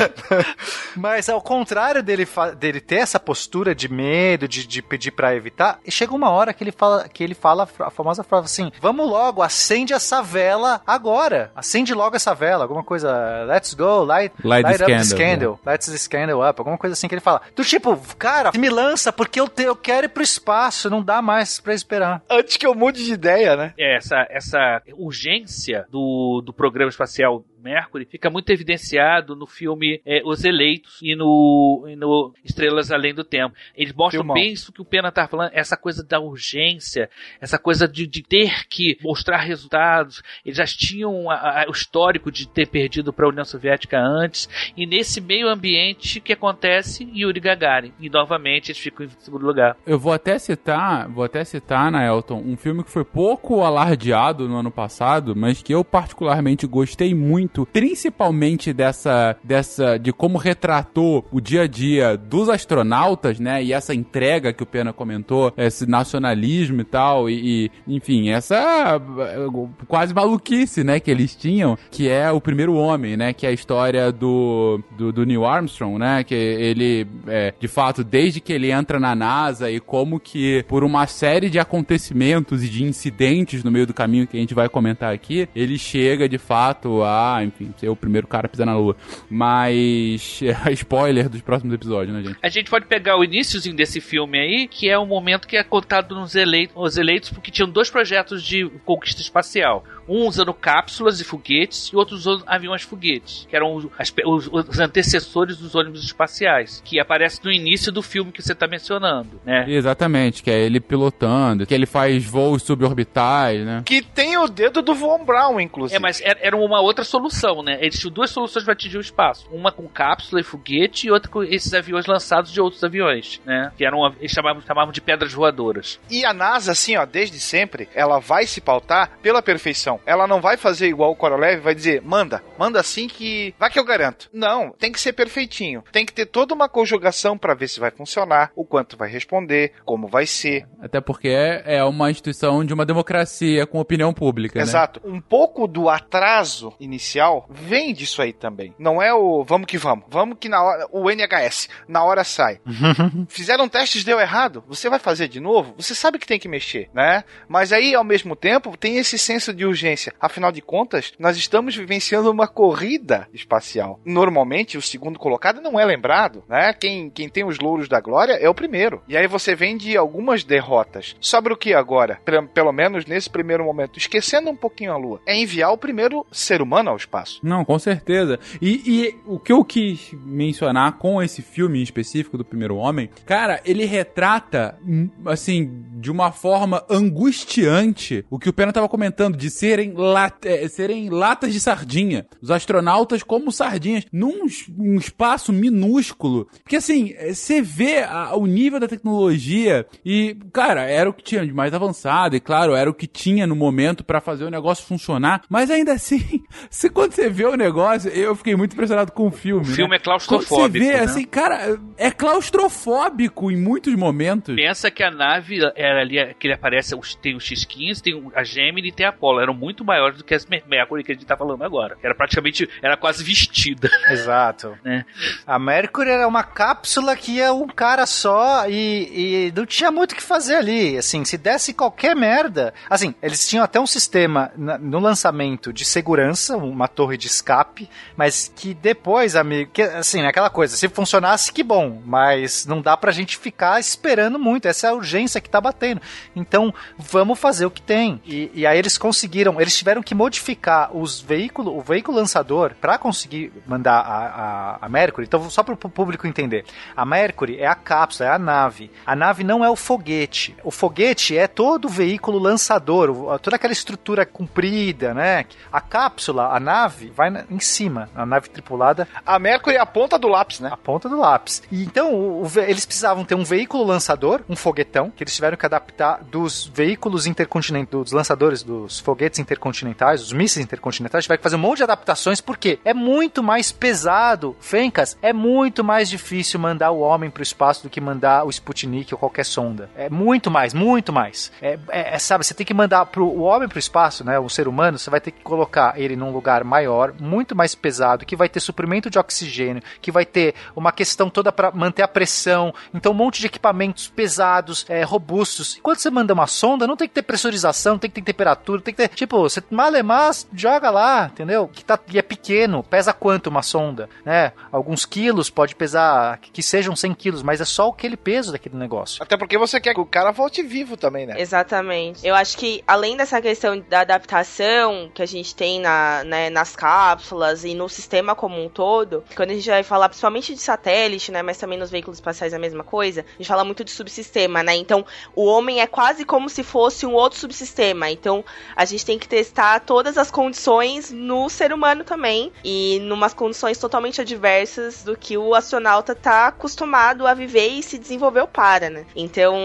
Mas 0.96 1.30
ao 1.30 1.42
contrário 1.42 2.02
dele, 2.04 2.28
dele 2.58 2.80
ter 2.80 2.96
essa 2.98 3.20
postura 3.20 3.74
de 3.74 3.88
medo, 3.92 4.48
de, 4.48 4.66
de 4.68 4.82
pedir 4.82 5.12
pra 5.12 5.36
evitar, 5.36 5.80
chega 5.88 6.14
uma 6.14 6.30
hora 6.30 6.54
que 6.54 6.64
ele 6.64 6.72
fala, 6.72 7.08
que 7.08 7.24
ele 7.24 7.34
fala 7.34 7.68
a 7.80 7.90
famosa 7.90 8.24
frase 8.24 8.41
assim: 8.46 8.72
vamos 8.82 9.08
logo, 9.10 9.42
acende 9.42 9.94
essa 9.94 10.22
vela 10.22 10.82
agora. 10.86 11.52
Acende 11.56 11.94
logo 11.94 12.16
essa 12.16 12.34
vela. 12.34 12.64
Alguma 12.64 12.84
coisa, 12.84 13.46
let's 13.48 13.74
go, 13.74 14.04
light, 14.04 14.34
Light 14.44 14.66
the 14.78 14.84
up 14.84 14.94
the 14.94 15.04
scandal, 15.04 15.18
scandal. 15.18 15.60
Light 15.66 15.86
the 15.92 15.98
scandal 15.98 16.42
up. 16.50 16.60
Alguma 16.60 16.78
coisa 16.78 16.94
assim 16.94 17.08
que 17.08 17.14
ele 17.16 17.22
fala. 17.22 17.42
Do 17.56 17.64
tipo, 17.64 17.98
cara, 18.18 18.52
me 18.58 18.70
lança 18.70 19.12
porque 19.12 19.40
eu, 19.40 19.48
te- 19.48 19.64
eu 19.64 19.76
quero 19.76 20.06
ir 20.06 20.10
pro 20.10 20.24
espaço, 20.24 20.90
não 20.90 21.02
dá 21.04 21.22
mais 21.22 21.60
pra 21.60 21.74
esperar. 21.74 22.22
Antes 22.30 22.58
que 22.58 22.66
eu 22.66 22.74
mude 22.76 23.04
de 23.04 23.14
ideia, 23.14 23.56
né? 23.56 23.74
É, 23.78 23.98
essa, 23.98 24.26
essa 24.30 24.82
urgência 24.98 25.86
do, 25.90 26.42
do 26.46 26.54
programa 26.54 26.90
espacial 26.90 27.44
Mercury 27.62 28.06
fica 28.06 28.30
muito 28.30 28.50
evidenciado 28.52 29.36
no 29.36 29.46
filme 29.46 30.02
é, 30.06 30.22
Os 30.26 30.44
Eleitos 30.44 30.98
e 31.02 31.16
no, 31.16 31.86
e 31.88 31.96
no 31.96 32.34
Estrelas 32.44 32.92
Além 32.92 33.14
do 33.14 33.24
Tempo. 33.24 33.56
Eles 33.76 33.94
mostram 33.94 34.22
Filmão. 34.24 34.34
bem 34.36 34.52
isso 34.52 34.72
que 34.72 34.82
o 34.82 34.86
Pena 34.86 35.12
tá 35.12 35.28
falando, 35.28 35.52
essa 35.54 35.76
coisa 35.78 36.04
da 36.04 36.20
urgência, 36.20 37.10
essa 37.40 37.58
coisa 37.60 37.88
de, 37.88 38.08
de 38.08 38.22
ter 38.24 38.68
que 38.68 38.98
mostrar 39.02 39.38
resultados. 39.38 40.22
Eles 40.46 40.58
já 40.58 40.66
tinham 40.66 41.30
a- 41.30 41.64
a- 41.64 41.66
o 41.68 41.72
histórico 41.72 42.32
de 42.32 42.48
ter 42.48 42.68
perdido 42.68 43.12
para 43.14 43.26
a 43.26 43.30
União 43.30 43.46
Soviética 43.46 44.00
antes, 44.00 44.48
e 44.76 44.86
nesse 44.86 45.20
meio 45.22 45.48
ambiente 45.50 46.20
que 46.20 46.34
acontece 46.34 47.04
Yuri 47.16 47.40
Gagarin. 47.40 47.94
E 48.00 48.10
novamente 48.10 48.72
eles 48.72 48.80
ficam 48.80 49.06
em 49.06 49.10
segundo 49.20 49.46
lugar. 49.46 49.76
Eu 49.86 50.00
vou 50.00 50.14
até 50.14 50.38
citar, 50.40 51.08
vou 51.10 51.24
até 51.24 51.44
citar, 51.44 51.92
na 51.92 52.06
Elton, 52.06 52.42
um 52.46 52.56
filme 52.58 52.84
que 52.84 52.90
foi 52.92 53.04
pouco 53.04 53.62
alardeado 53.62 54.48
no 54.48 54.56
ano 54.58 54.72
passado, 54.72 55.36
mas 55.36 55.62
que 55.62 55.74
eu 55.74 55.84
particularmente 55.84 56.66
gostei 56.68 57.14
muito, 57.14 57.51
principalmente 57.72 58.74
dessa, 58.74 59.36
dessa, 59.44 59.98
de 59.98 60.12
como 60.12 60.38
retratou 60.38 61.26
o 61.32 61.40
dia 61.40 61.64
a 61.64 61.68
dia 61.68 62.18
dos 62.18 62.50
astronautas, 62.50 63.40
né, 63.40 63.64
e 63.64 63.74
essa 63.74 63.94
entrega 63.94 64.54
que 64.54 64.64
o 64.64 64.66
Pena 64.66 64.94
comentou, 64.94 65.54
esse 65.58 65.86
nacionalismo 65.86 66.82
e 66.82 66.84
tal, 66.84 67.30
e, 67.30 67.72
e, 67.88 67.96
enfim, 67.96 68.30
essa 68.30 69.00
eh, 69.20 69.48
quase 69.88 70.14
maluquice, 70.14 70.84
né, 70.84 71.00
que 71.00 71.12
eles 71.12 71.36
tinham, 71.36 71.78
que 71.90 72.10
é 72.10 72.32
o 72.32 72.42
primeiro 72.42 72.76
homem, 72.76 73.18
né, 73.18 73.34
que 73.34 73.46
é 73.46 73.50
a 73.50 73.54
história 73.54 74.12
do, 74.12 74.82
do, 74.98 75.12
do 75.12 75.26
Neil 75.26 75.46
Armstrong, 75.46 75.98
né, 75.98 76.24
que 76.24 76.36
ele, 76.36 77.08
é, 77.28 77.54
de 77.60 77.68
fato, 77.68 78.04
desde 78.04 78.40
que 78.40 78.54
ele 78.54 78.72
entra 78.72 79.00
na 79.00 79.16
NASA 79.16 79.70
e 79.70 79.80
como 79.80 80.20
que 80.20 80.64
por 80.68 80.84
uma 80.84 81.08
série 81.08 81.50
de 81.50 81.60
acontecimentos 81.60 82.64
e 82.64 82.70
de 82.70 82.84
incidentes 82.84 83.64
no 83.64 83.72
meio 83.72 83.88
do 83.88 83.94
caminho 83.94 84.28
que 84.28 84.38
a 84.38 84.40
gente 84.40 84.54
vai 84.54 84.70
comentar 84.70 85.14
aqui, 85.14 85.48
ele 85.56 85.78
chega 85.78 86.28
de 86.28 86.38
fato 86.38 87.04
a, 87.04 87.41
enfim, 87.44 87.74
ser 87.78 87.90
o 87.90 87.96
primeiro 87.96 88.28
cara 88.28 88.48
a 88.48 88.50
pisar 88.50 88.66
na 88.66 88.76
Lua. 88.76 88.96
Mas, 89.30 90.42
spoiler 90.72 91.30
dos 91.30 91.42
próximos 91.42 91.74
episódios, 91.74 92.16
né, 92.16 92.24
gente? 92.24 92.40
A 92.42 92.50
gente 92.50 92.70
pode 92.70 92.86
pegar 92.86 93.18
o 93.18 93.24
iníciozinho 93.24 93.76
desse 93.76 94.00
filme 94.00 94.40
aí, 94.40 94.68
que 94.68 94.90
é 94.90 94.98
um 94.98 95.06
momento 95.06 95.48
que 95.48 95.58
é 95.58 95.64
contado 95.64 96.16
nos 96.16 96.36
eleitos, 96.36 96.76
os 96.78 96.98
eleitos, 96.98 97.30
porque 97.30 97.52
tinham 97.52 97.70
dois 97.70 97.90
projetos 97.90 98.44
de 98.44 98.70
conquista 98.86 99.22
espacial. 99.22 99.84
Um 100.12 100.28
usando 100.28 100.54
cápsulas 100.54 101.20
e 101.20 101.24
foguetes 101.24 101.88
e 101.88 101.96
outros 101.96 102.26
usando 102.26 102.44
aviões 102.46 102.82
foguetes, 102.82 103.48
que 103.50 103.56
eram 103.56 103.74
os, 103.74 103.86
os- 104.26 104.48
os 104.70 104.80
antecessores 104.80 105.58
dos 105.58 105.74
ônibus 105.76 106.04
espaciais, 106.04 106.82
que 106.84 107.00
aparece 107.00 107.40
no 107.44 107.52
início 107.52 107.92
do 107.92 108.02
filme 108.02 108.32
que 108.32 108.42
você 108.42 108.52
está 108.54 108.68
mencionando, 108.68 109.40
né? 109.46 109.66
Exatamente, 109.68 110.44
que 110.44 110.52
é 110.52 110.60
ele 110.60 110.80
pilotando, 110.80 111.66
que 111.66 111.74
ele 111.74 111.86
faz 111.86 112.26
voos 112.26 112.64
suborbitais, 112.64 113.66
né? 113.66 113.82
Que 113.86 114.02
tem 114.02 114.38
o 114.38 114.48
dedo 114.48 114.82
do 114.82 114.94
Von 114.94 115.24
Braun, 115.24 115.60
inclusive. 115.60 115.96
É, 115.96 116.00
mas 116.00 116.22
era 116.22 116.56
uma 116.58 116.82
outra 116.82 117.04
solução. 117.06 117.22
solução, 117.22 117.62
né? 117.64 117.78
Eles 117.80 118.00
tinham 118.00 118.12
duas 118.12 118.32
soluções 118.32 118.64
para 118.66 118.74
atingir 118.74 118.98
o 118.98 119.02
espaço. 119.02 119.48
Uma 119.52 119.72
com 119.72 119.88
cápsula 119.88 120.42
e 120.42 120.44
foguete 120.44 121.06
e 121.08 121.12
outra 121.12 121.30
com 121.32 121.44
esses 121.44 121.72
aviões 121.74 122.08
lançados 122.08 122.52
de 122.52 122.60
outros 122.60 122.84
aviões, 122.84 123.40
né? 123.46 123.72
Que 123.78 123.86
eram, 123.86 124.06
eles 124.20 124.32
chamavam, 124.32 124.62
chamavam 124.62 124.92
de 124.92 125.00
pedras 125.00 125.32
voadoras. 125.32 126.00
E 126.10 126.26
a 126.26 126.34
NASA, 126.34 126.72
assim, 126.72 126.98
ó, 126.98 127.06
desde 127.06 127.40
sempre, 127.40 127.88
ela 127.94 128.20
vai 128.20 128.48
se 128.48 128.60
pautar 128.60 129.20
pela 129.22 129.40
perfeição. 129.42 130.00
Ela 130.06 130.28
não 130.28 130.42
vai 130.42 130.58
fazer 130.58 130.88
igual 130.88 131.12
o 131.12 131.16
Korolev, 131.16 131.62
vai 131.62 131.76
dizer, 131.76 132.02
manda, 132.02 132.44
manda 132.58 132.80
assim 132.80 133.08
que 133.08 133.54
vai 133.60 133.70
que 133.70 133.80
eu 133.80 133.86
garanto. 133.86 134.30
Não, 134.34 134.72
tem 134.72 134.92
que 134.92 135.00
ser 135.00 135.14
perfeitinho. 135.14 135.84
Tem 135.92 136.06
que 136.06 136.14
ter 136.14 136.26
toda 136.26 136.54
uma 136.54 136.70
conjugação 136.70 137.38
para 137.38 137.54
ver 137.54 137.68
se 137.68 137.80
vai 137.80 137.92
funcionar, 137.92 138.52
o 138.56 138.66
quanto 138.66 138.98
vai 138.98 139.10
responder, 139.10 139.74
como 139.86 140.08
vai 140.08 140.26
ser. 140.26 140.68
Até 140.82 141.00
porque 141.02 141.30
é 141.30 141.62
é 141.66 141.84
uma 141.84 142.10
instituição 142.12 142.64
de 142.64 142.74
uma 142.74 142.86
democracia 142.86 143.66
com 143.66 143.80
opinião 143.80 144.14
pública, 144.14 144.60
né? 144.60 144.64
Exato. 144.64 145.02
Um 145.04 145.22
pouco 145.22 145.68
do 145.68 145.90
atraso 145.90 146.74
inicial 146.80 147.48
vem 147.50 147.94
disso 147.94 148.22
aí 148.22 148.34
também. 148.34 148.74
Não 148.78 149.02
é 149.02 149.14
o 149.14 149.44
vamos 149.44 149.68
que 149.68 149.78
vamos. 149.78 150.06
Vamos 150.10 150.38
que 150.40 150.50
na 150.50 150.62
hora. 150.62 150.88
O 150.92 151.10
NHS, 151.10 151.70
na 151.88 152.04
hora 152.04 152.24
sai. 152.24 152.60
Fizeram 153.30 153.70
testes, 153.70 154.04
deu 154.04 154.20
errado. 154.20 154.64
Você 154.68 154.90
vai 154.90 155.00
fazer 155.00 155.28
de 155.28 155.40
novo? 155.40 155.74
Você 155.78 155.96
sabe 155.96 156.20
que 156.20 156.28
tem 156.28 156.40
que 156.40 156.48
mexer, 156.48 156.90
né? 156.94 157.24
Mas 157.48 157.72
aí, 157.72 157.96
ao 157.96 158.04
mesmo 158.04 158.36
tempo, 158.36 158.76
tem 158.78 158.98
esse 158.98 159.18
senso 159.18 159.54
de 159.54 159.66
urgência. 159.66 159.91
Afinal 160.20 160.52
de 160.52 160.62
contas, 160.62 161.14
nós 161.20 161.38
estamos 161.38 161.76
vivenciando 161.76 162.32
uma 162.32 162.48
corrida 162.48 163.28
espacial. 163.34 164.00
Normalmente, 164.06 164.78
o 164.78 164.82
segundo 164.82 165.20
colocado 165.20 165.62
não 165.62 165.80
é 165.80 165.86
lembrado, 165.86 166.44
né? 166.48 166.74
Quem, 166.74 167.10
quem 167.10 167.30
tem 167.30 167.46
os 167.46 167.60
louros 167.60 167.88
da 167.88 168.00
glória 168.00 168.34
é 168.34 168.50
o 168.50 168.54
primeiro. 168.54 169.02
E 169.08 169.18
aí 169.18 169.28
você 169.28 169.56
vem 169.56 169.78
de 169.78 169.98
algumas 169.98 170.44
derrotas. 170.44 171.16
Sobre 171.20 171.54
o 171.54 171.58
que 171.58 171.74
agora? 171.74 172.20
Pelo 172.54 172.72
menos 172.72 173.06
nesse 173.06 173.30
primeiro 173.30 173.64
momento, 173.64 173.98
esquecendo 173.98 174.50
um 174.50 174.56
pouquinho 174.56 174.92
a 174.92 174.98
Lua, 174.98 175.22
é 175.26 175.36
enviar 175.36 175.72
o 175.72 175.78
primeiro 175.78 176.26
ser 176.32 176.62
humano 176.62 176.90
ao 176.90 176.98
espaço. 176.98 177.40
Não, 177.44 177.66
com 177.66 177.78
certeza. 177.80 178.40
E, 178.62 178.82
e 178.86 179.16
o 179.26 179.40
que 179.40 179.52
eu 179.52 179.64
quis 179.64 180.14
mencionar 180.26 180.98
com 180.98 181.22
esse 181.22 181.42
filme 181.42 181.80
em 181.80 181.84
específico 181.84 182.38
do 182.38 182.46
Primeiro 182.46 182.76
Homem, 182.76 183.10
cara, 183.26 183.62
ele 183.66 183.86
retrata, 183.86 184.78
hum, 184.86 185.10
assim, 185.26 185.84
de 185.96 186.12
uma 186.12 186.32
forma 186.32 186.84
angustiante 186.90 188.26
o 188.30 188.40
que 188.40 188.50
o 188.50 188.54
Pena 188.54 188.74
tava 188.74 188.90
comentando, 188.90 189.38
de 189.38 189.50
serem, 189.72 189.94
lat 189.94 190.46
eh, 190.46 190.68
serem 190.68 191.10
latas 191.10 191.54
de 191.54 191.60
sardinha. 191.60 192.26
Os 192.42 192.52
astronautas 192.52 193.24
como 193.24 193.52
sardinhas, 193.52 194.06
num 194.12 194.46
um 194.78 194.96
espaço 194.96 195.54
minúsculo. 195.54 196.48
Porque, 196.64 196.76
assim, 196.76 197.14
eh, 197.18 197.34
você 197.34 197.62
vê 197.62 198.00
a- 198.00 198.36
o 198.36 198.46
nível 198.46 198.80
da 198.80 198.88
tecnologia 198.88 199.86
e, 200.06 200.36
cara, 200.52 200.84
era 200.84 201.10
o 201.10 201.14
que 201.14 201.24
tinha 201.24 201.46
de 201.46 201.54
mais 201.54 201.74
avançado, 201.74 202.36
e 202.36 202.40
claro, 202.40 202.76
era 202.76 202.90
o 202.90 202.94
que 202.94 203.08
tinha 203.08 203.48
no 203.48 203.56
momento 203.56 204.04
pra 204.04 204.20
fazer 204.20 204.44
o 204.46 204.50
negócio 204.50 204.86
funcionar, 204.86 205.42
mas 205.50 205.70
ainda 205.72 205.94
assim, 205.94 206.20
se, 206.70 206.90
quando 206.90 207.14
você 207.14 207.30
vê 207.30 207.46
o 207.46 207.56
negócio, 207.56 208.10
eu 208.12 208.36
fiquei 208.36 208.56
muito 208.56 208.74
impressionado 208.74 209.12
com 209.12 209.28
o 209.28 209.32
filme. 209.32 209.62
O 209.62 209.66
filme 209.66 209.92
né? 209.92 209.96
é 209.96 210.00
claustrofóbico, 210.00 210.56
Quando 210.56 210.72
você 210.74 210.80
vê, 210.80 210.98
né? 210.98 211.00
assim, 211.04 211.24
cara, 211.26 211.80
é 211.98 212.12
claustrofóbico 212.12 213.52
em 213.52 213.58
muitos 213.58 213.94
momentos. 213.96 214.56
Pensa 214.56 214.90
que 214.92 215.04
a 215.04 215.12
nave 215.12 215.60
era 215.76 216.02
ali, 216.02 216.34
que 216.40 216.48
ele 216.48 216.54
aparece, 216.54 216.96
tem 217.22 217.36
o 217.36 217.40
X-15, 217.40 218.02
tem 218.02 218.32
a 218.36 218.44
Gemini 218.44 218.90
e 218.90 218.92
tem 218.92 219.06
a 219.06 219.10
Apollo. 219.10 219.40
Eram 219.40 219.54
muito 219.62 219.86
maiores 219.86 220.18
do 220.18 220.24
que 220.24 220.34
as 220.34 220.46
Mer- 220.48 220.64
Mercury 220.68 221.04
que 221.04 221.12
a 221.12 221.16
gente 221.16 221.26
tá 221.26 221.38
falando 221.38 221.64
agora. 221.64 221.96
Era 222.02 222.16
praticamente, 222.16 222.68
era 222.82 222.98
quase 222.98 223.24
vestida. 223.24 223.90
Exato. 224.10 224.76
né? 224.84 225.06
A 225.46 225.60
Mercury 225.60 226.10
era 226.10 226.28
uma 226.28 226.44
cápsula 226.44 227.16
que 227.16 227.34
ia 227.34 227.54
um 227.54 227.68
cara 227.68 228.06
só 228.08 228.68
e, 228.68 229.48
e 229.48 229.54
não 229.56 229.66
tinha 229.66 229.92
muito 229.92 230.14
o 230.14 230.16
que 230.16 230.24
fazer 230.24 230.56
ali. 230.56 230.98
Assim, 230.98 231.24
se 231.24 231.38
desse 231.38 231.74
qualquer 231.74 232.16
merda. 232.16 232.74
Assim, 232.90 233.14
eles 233.22 233.48
tinham 233.48 233.64
até 233.64 233.80
um 233.80 233.86
sistema 233.88 234.52
no 234.58 235.00
lançamento 235.00 235.72
de 235.72 235.86
segurança, 235.86 236.58
uma 236.58 236.88
torre 236.88 237.18
de 237.18 237.28
escape, 237.28 237.88
mas 238.18 238.52
que 238.56 238.74
depois, 238.74 239.36
amigo, 239.36 239.70
que, 239.72 239.82
assim, 239.84 240.22
aquela 240.26 240.50
coisa, 240.50 240.76
se 240.76 240.90
funcionasse, 240.90 241.52
que 241.54 241.62
bom, 241.64 242.02
mas 242.06 242.66
não 242.66 242.82
dá 242.82 242.98
pra 242.98 243.12
gente 243.12 243.38
ficar 243.38 243.80
esperando 243.80 244.40
muito. 244.40 244.68
Essa 244.68 244.88
é 244.88 244.90
a 244.90 244.94
urgência 244.94 245.40
que 245.42 245.50
tá 245.50 245.62
batendo. 245.62 246.02
Então, 246.36 246.74
vamos 246.98 247.38
fazer 247.40 247.66
o 247.66 247.72
que 247.72 247.82
tem. 247.82 248.22
E, 248.26 248.50
e 248.54 248.66
aí 248.66 248.78
eles 248.80 248.98
conseguiram, 248.98 249.51
eles 249.60 249.76
tiveram 249.78 250.02
que 250.04 250.14
modificar 250.16 250.96
os 250.96 251.20
veículos, 251.20 251.74
o 251.76 251.82
veículo 251.82 252.18
lançador 252.18 252.74
para 252.80 252.98
conseguir 252.98 253.52
mandar 253.66 254.00
a, 254.00 254.78
a, 254.82 254.86
a 254.86 254.90
Mercury. 254.90 255.26
Então, 255.28 255.50
só 255.50 255.64
para 255.64 255.74
o 255.74 255.78
público 255.78 256.28
entender, 256.28 256.64
a 256.96 257.04
Mercury 257.06 257.58
é 257.60 257.68
a 257.68 257.76
cápsula, 257.76 258.30
é 258.30 258.34
a 258.34 258.40
nave. 258.40 258.92
A 259.06 259.16
nave 259.16 259.44
não 259.44 259.66
é 259.66 259.70
o 259.70 259.76
foguete. 259.76 260.56
O 260.64 260.72
foguete 260.72 261.38
é 261.38 261.48
todo 261.48 261.86
o 261.86 261.90
veículo 261.90 262.38
lançador, 262.40 263.40
toda 263.40 263.56
aquela 263.56 263.74
estrutura 263.74 264.26
comprida, 264.26 265.14
né? 265.14 265.46
A 265.72 265.82
cápsula, 265.82 266.56
a 266.56 266.60
nave, 266.60 267.12
vai 267.16 267.30
em 267.50 267.60
cima, 267.60 268.10
a 268.16 268.26
nave 268.26 268.50
tripulada 268.50 269.08
A 269.26 269.40
Mercury 269.40 269.76
é 269.76 269.80
a 269.80 269.86
ponta 269.86 270.20
do 270.20 270.28
lápis, 270.28 270.60
né? 270.60 270.70
a 270.72 270.78
ponta 270.78 271.10
do 271.10 271.18
lápis. 271.18 271.64
E 271.72 271.84
então, 271.84 272.14
o- 272.14 272.44
o 272.46 272.52
eles 272.60 272.86
precisavam 272.86 273.24
ter 273.26 273.36
um 273.36 273.44
veículo 273.44 273.84
lançador, 273.84 274.42
um 274.50 274.56
foguetão, 274.56 275.10
que 275.10 275.24
eles 275.24 275.34
tiveram 275.36 275.58
que 275.58 275.66
adaptar 275.66 276.22
dos 276.24 276.66
veículos 276.74 277.26
intercontinentais, 277.26 277.82
dos 278.04 278.12
lançadores 278.12 278.62
dos 278.64 279.00
foguetes 279.00 279.40
intercontinentais, 279.42 280.22
dos 280.22 280.34
mísseis 280.34 280.64
intercontinentais, 280.64 281.24
tiveram 281.26 281.38
que 281.40 281.44
fazer 281.44 281.56
um 281.56 281.60
monte 281.60 281.78
de 281.78 281.84
adaptações, 281.84 282.40
porque 282.40 282.80
é 282.86 282.94
muito 282.94 283.44
mais 283.44 283.72
pesado, 283.72 284.56
Fencas, 284.60 285.18
é 285.22 285.34
muito 285.34 285.84
mais 285.84 286.10
difícil 286.10 286.60
mandar 286.60 286.92
o 286.92 287.00
homem 287.00 287.30
pro 287.30 287.44
espaço 287.44 287.84
do 287.84 287.90
que 287.90 288.00
mandar 288.00 288.46
o 288.46 288.50
Sputnik 288.50 289.14
ou 289.14 289.20
qualquer 289.20 289.44
sonda. 289.46 289.90
É 289.96 290.10
muito 290.10 290.50
mais, 290.50 290.74
muito 290.74 291.12
mais. 291.12 291.52
É, 291.62 291.78
é- 291.90 292.16
é, 292.16 292.20
sabe, 292.20 292.46
você 292.46 292.54
tem 292.54 292.66
que 292.66 292.74
mandar 292.74 293.06
pro, 293.08 293.26
o 293.26 293.42
homem 293.42 293.68
pro 293.68 293.80
espaço, 293.80 294.24
né, 294.24 294.40
o 294.40 294.50
ser 294.50 294.68
humano, 294.68 294.98
você 294.98 295.10
vai 295.10 295.20
ter 295.20 295.32
que 295.32 295.42
colocar 295.42 296.00
ele 296.00 296.16
num 296.16 296.32
lugar 296.32 296.64
maior, 296.64 297.14
muito 297.20 297.56
mais 297.56 297.74
pesado, 297.76 298.26
que 298.26 298.36
vai 298.36 298.48
ter 298.50 298.60
suprimento 298.60 299.10
de 299.10 299.18
oxigênio, 299.20 299.82
que 300.02 300.12
vai 300.12 300.26
ter 300.26 300.54
uma 300.76 300.92
questão 300.92 301.30
toda 301.30 301.52
para 301.52 301.72
manter 301.72 302.02
a 302.04 302.08
pressão, 302.08 302.74
então 302.94 303.12
um 303.12 303.16
monte 303.16 303.40
de 303.40 303.48
equipamentos 303.48 304.08
pesados, 304.08 304.86
é, 304.90 305.04
robustos. 305.04 305.78
Enquanto 305.78 306.00
você 306.00 306.10
manda 306.10 306.34
uma 306.34 306.48
sonda, 306.48 306.86
não 306.88 306.96
tem 306.98 307.08
que 307.08 307.14
ter 307.14 307.22
pressurização, 307.22 307.98
tem 307.98 308.10
que 308.10 308.22
ter 308.22 308.32
temperatura, 308.32 308.82
tem 308.82 308.94
que 308.94 309.08
ter, 309.08 309.10
tipo, 309.16 309.31
você 309.40 309.64
malemar, 309.70 310.32
joga 310.54 310.90
lá, 310.90 311.30
entendeu? 311.32 311.68
Que, 311.68 311.84
tá, 311.84 311.98
que 311.98 312.18
é 312.18 312.22
pequeno, 312.22 312.84
pesa 312.84 313.14
quanto 313.14 313.48
uma 313.48 313.62
sonda, 313.62 314.10
né? 314.26 314.52
Alguns 314.72 315.06
quilos, 315.06 315.50
pode 315.50 315.76
pesar, 315.76 316.38
que, 316.38 316.52
que 316.52 316.64
sejam 316.64 316.96
100 316.96 317.14
quilos, 317.14 317.44
mas 317.44 317.62
é 317.62 317.66
só 317.66 317.90
aquele 317.90 318.18
peso 318.18 318.52
daquele 318.52 318.76
negócio. 318.76 319.22
Até 319.22 319.38
porque 319.38 319.58
você 319.58 319.80
quer 319.80 319.94
que 319.94 320.00
o 320.00 320.06
cara 320.06 320.32
volte 320.32 320.62
vivo 320.64 320.98
também, 320.98 321.26
né? 321.26 321.36
Exatamente. 321.38 322.26
Eu 322.26 322.36
acho 322.36 322.58
que, 322.58 322.84
além 322.88 323.18
dessa 323.18 323.42
questão 323.42 323.80
da 323.90 324.02
adaptação 324.02 325.10
que 325.14 325.22
a 325.22 325.26
gente 325.26 325.56
tem 325.56 325.80
na, 325.80 326.24
né, 326.24 326.50
nas 326.50 326.76
cápsulas 326.76 327.64
e 327.64 327.74
no 327.74 327.88
sistema 327.90 328.36
como 328.36 328.64
um 328.64 328.70
todo, 328.70 329.24
quando 329.36 329.52
a 329.52 329.54
gente 329.54 329.70
vai 329.70 329.84
falar 329.84 330.10
principalmente 330.10 330.54
de 330.54 330.62
satélite, 330.62 331.32
né, 331.32 331.42
mas 331.42 331.58
também 331.58 331.78
nos 331.78 331.90
veículos 331.90 332.18
espaciais 332.18 332.54
é 332.54 332.56
a 332.56 332.60
mesma 332.60 332.84
coisa, 332.84 333.22
a 333.22 333.38
gente 333.38 333.48
fala 333.48 333.64
muito 333.64 333.84
de 333.84 333.92
subsistema, 333.92 334.64
né? 334.64 334.76
Então, 334.76 335.06
o 335.36 335.46
homem 335.46 335.82
é 335.82 335.88
quase 335.88 336.26
como 336.26 336.50
se 336.50 336.64
fosse 336.64 337.06
um 337.06 337.14
outro 337.14 337.40
subsistema. 337.40 338.10
Então, 338.10 338.44
a 338.76 338.86
gente 338.86 339.06
tem 339.06 339.20
que 339.22 339.28
testar 339.28 339.80
todas 339.82 340.18
as 340.18 340.32
condições 340.32 341.12
no 341.12 341.48
ser 341.48 341.72
humano 341.72 342.04
também 342.04 342.52
e 342.64 343.00
numas 343.04 343.34
condições 343.34 343.78
totalmente 343.78 344.20
adversas 344.20 345.04
do 345.04 345.16
que 345.16 345.38
o 345.38 345.54
astronauta 345.54 346.16
tá 346.16 346.48
acostumado 346.48 347.28
a 347.28 347.34
viver 347.34 347.68
e 347.68 347.84
se 347.84 348.00
desenvolveu 348.00 348.48
para, 348.48 348.90
né? 348.90 349.06
Então, 349.16 349.56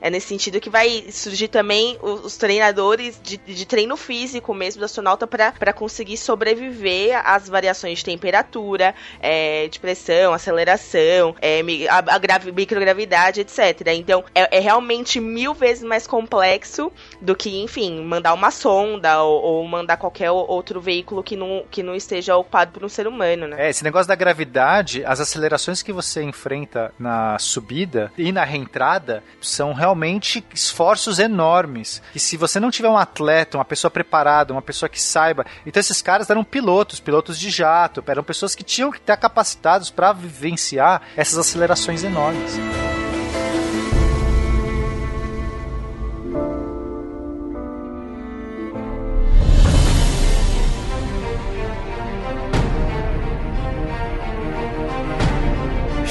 é 0.00 0.10
nesse 0.10 0.26
sentido 0.26 0.60
que 0.60 0.68
vai 0.68 1.06
surgir 1.12 1.46
também 1.46 1.96
os, 2.02 2.24
os 2.24 2.36
treinadores 2.36 3.20
de, 3.22 3.36
de 3.36 3.64
treino 3.64 3.96
físico 3.96 4.52
mesmo 4.52 4.80
do 4.80 4.84
astronauta 4.84 5.26
para 5.26 5.72
conseguir 5.72 6.16
sobreviver 6.16 7.20
às 7.24 7.48
variações 7.48 7.98
de 7.98 8.04
temperatura, 8.04 8.94
é, 9.20 9.68
de 9.68 9.78
pressão, 9.78 10.32
aceleração, 10.32 11.36
é, 11.40 11.60
a, 11.88 11.98
a 12.14 12.18
gravi- 12.18 12.50
microgravidade, 12.50 13.40
etc. 13.42 13.86
Então, 13.94 14.24
é, 14.34 14.56
é 14.56 14.60
realmente 14.60 15.20
mil 15.20 15.54
vezes 15.54 15.84
mais 15.84 16.04
complexo 16.04 16.90
do 17.20 17.36
que, 17.36 17.60
enfim, 17.62 18.02
mandar 18.02 18.34
uma 18.34 18.50
sonda 18.50 18.87
ou, 19.22 19.42
ou 19.42 19.68
mandar 19.68 19.96
qualquer 19.96 20.30
outro 20.30 20.80
veículo 20.80 21.22
que 21.22 21.36
não, 21.36 21.64
que 21.70 21.82
não 21.82 21.94
esteja 21.94 22.36
ocupado 22.36 22.72
por 22.72 22.84
um 22.84 22.88
ser 22.88 23.06
humano, 23.06 23.46
né? 23.46 23.66
É, 23.66 23.70
esse 23.70 23.84
negócio 23.84 24.08
da 24.08 24.14
gravidade, 24.14 25.04
as 25.04 25.20
acelerações 25.20 25.82
que 25.82 25.92
você 25.92 26.22
enfrenta 26.22 26.92
na 26.98 27.38
subida 27.38 28.12
e 28.16 28.32
na 28.32 28.44
reentrada 28.44 29.22
são 29.40 29.72
realmente 29.72 30.44
esforços 30.54 31.18
enormes. 31.18 32.02
E 32.14 32.18
se 32.20 32.36
você 32.36 32.58
não 32.58 32.70
tiver 32.70 32.88
um 32.88 32.98
atleta, 32.98 33.58
uma 33.58 33.64
pessoa 33.64 33.90
preparada, 33.90 34.52
uma 34.52 34.62
pessoa 34.62 34.88
que 34.88 35.00
saiba. 35.00 35.44
Então 35.66 35.80
esses 35.80 36.02
caras 36.02 36.30
eram 36.30 36.44
pilotos, 36.44 37.00
pilotos 37.00 37.38
de 37.38 37.50
jato, 37.50 38.02
eram 38.06 38.22
pessoas 38.22 38.54
que 38.54 38.64
tinham 38.64 38.90
que 38.90 38.98
estar 38.98 39.16
capacitados 39.16 39.90
para 39.90 40.12
vivenciar 40.12 41.02
essas 41.16 41.38
acelerações 41.38 42.04
enormes. 42.04 42.58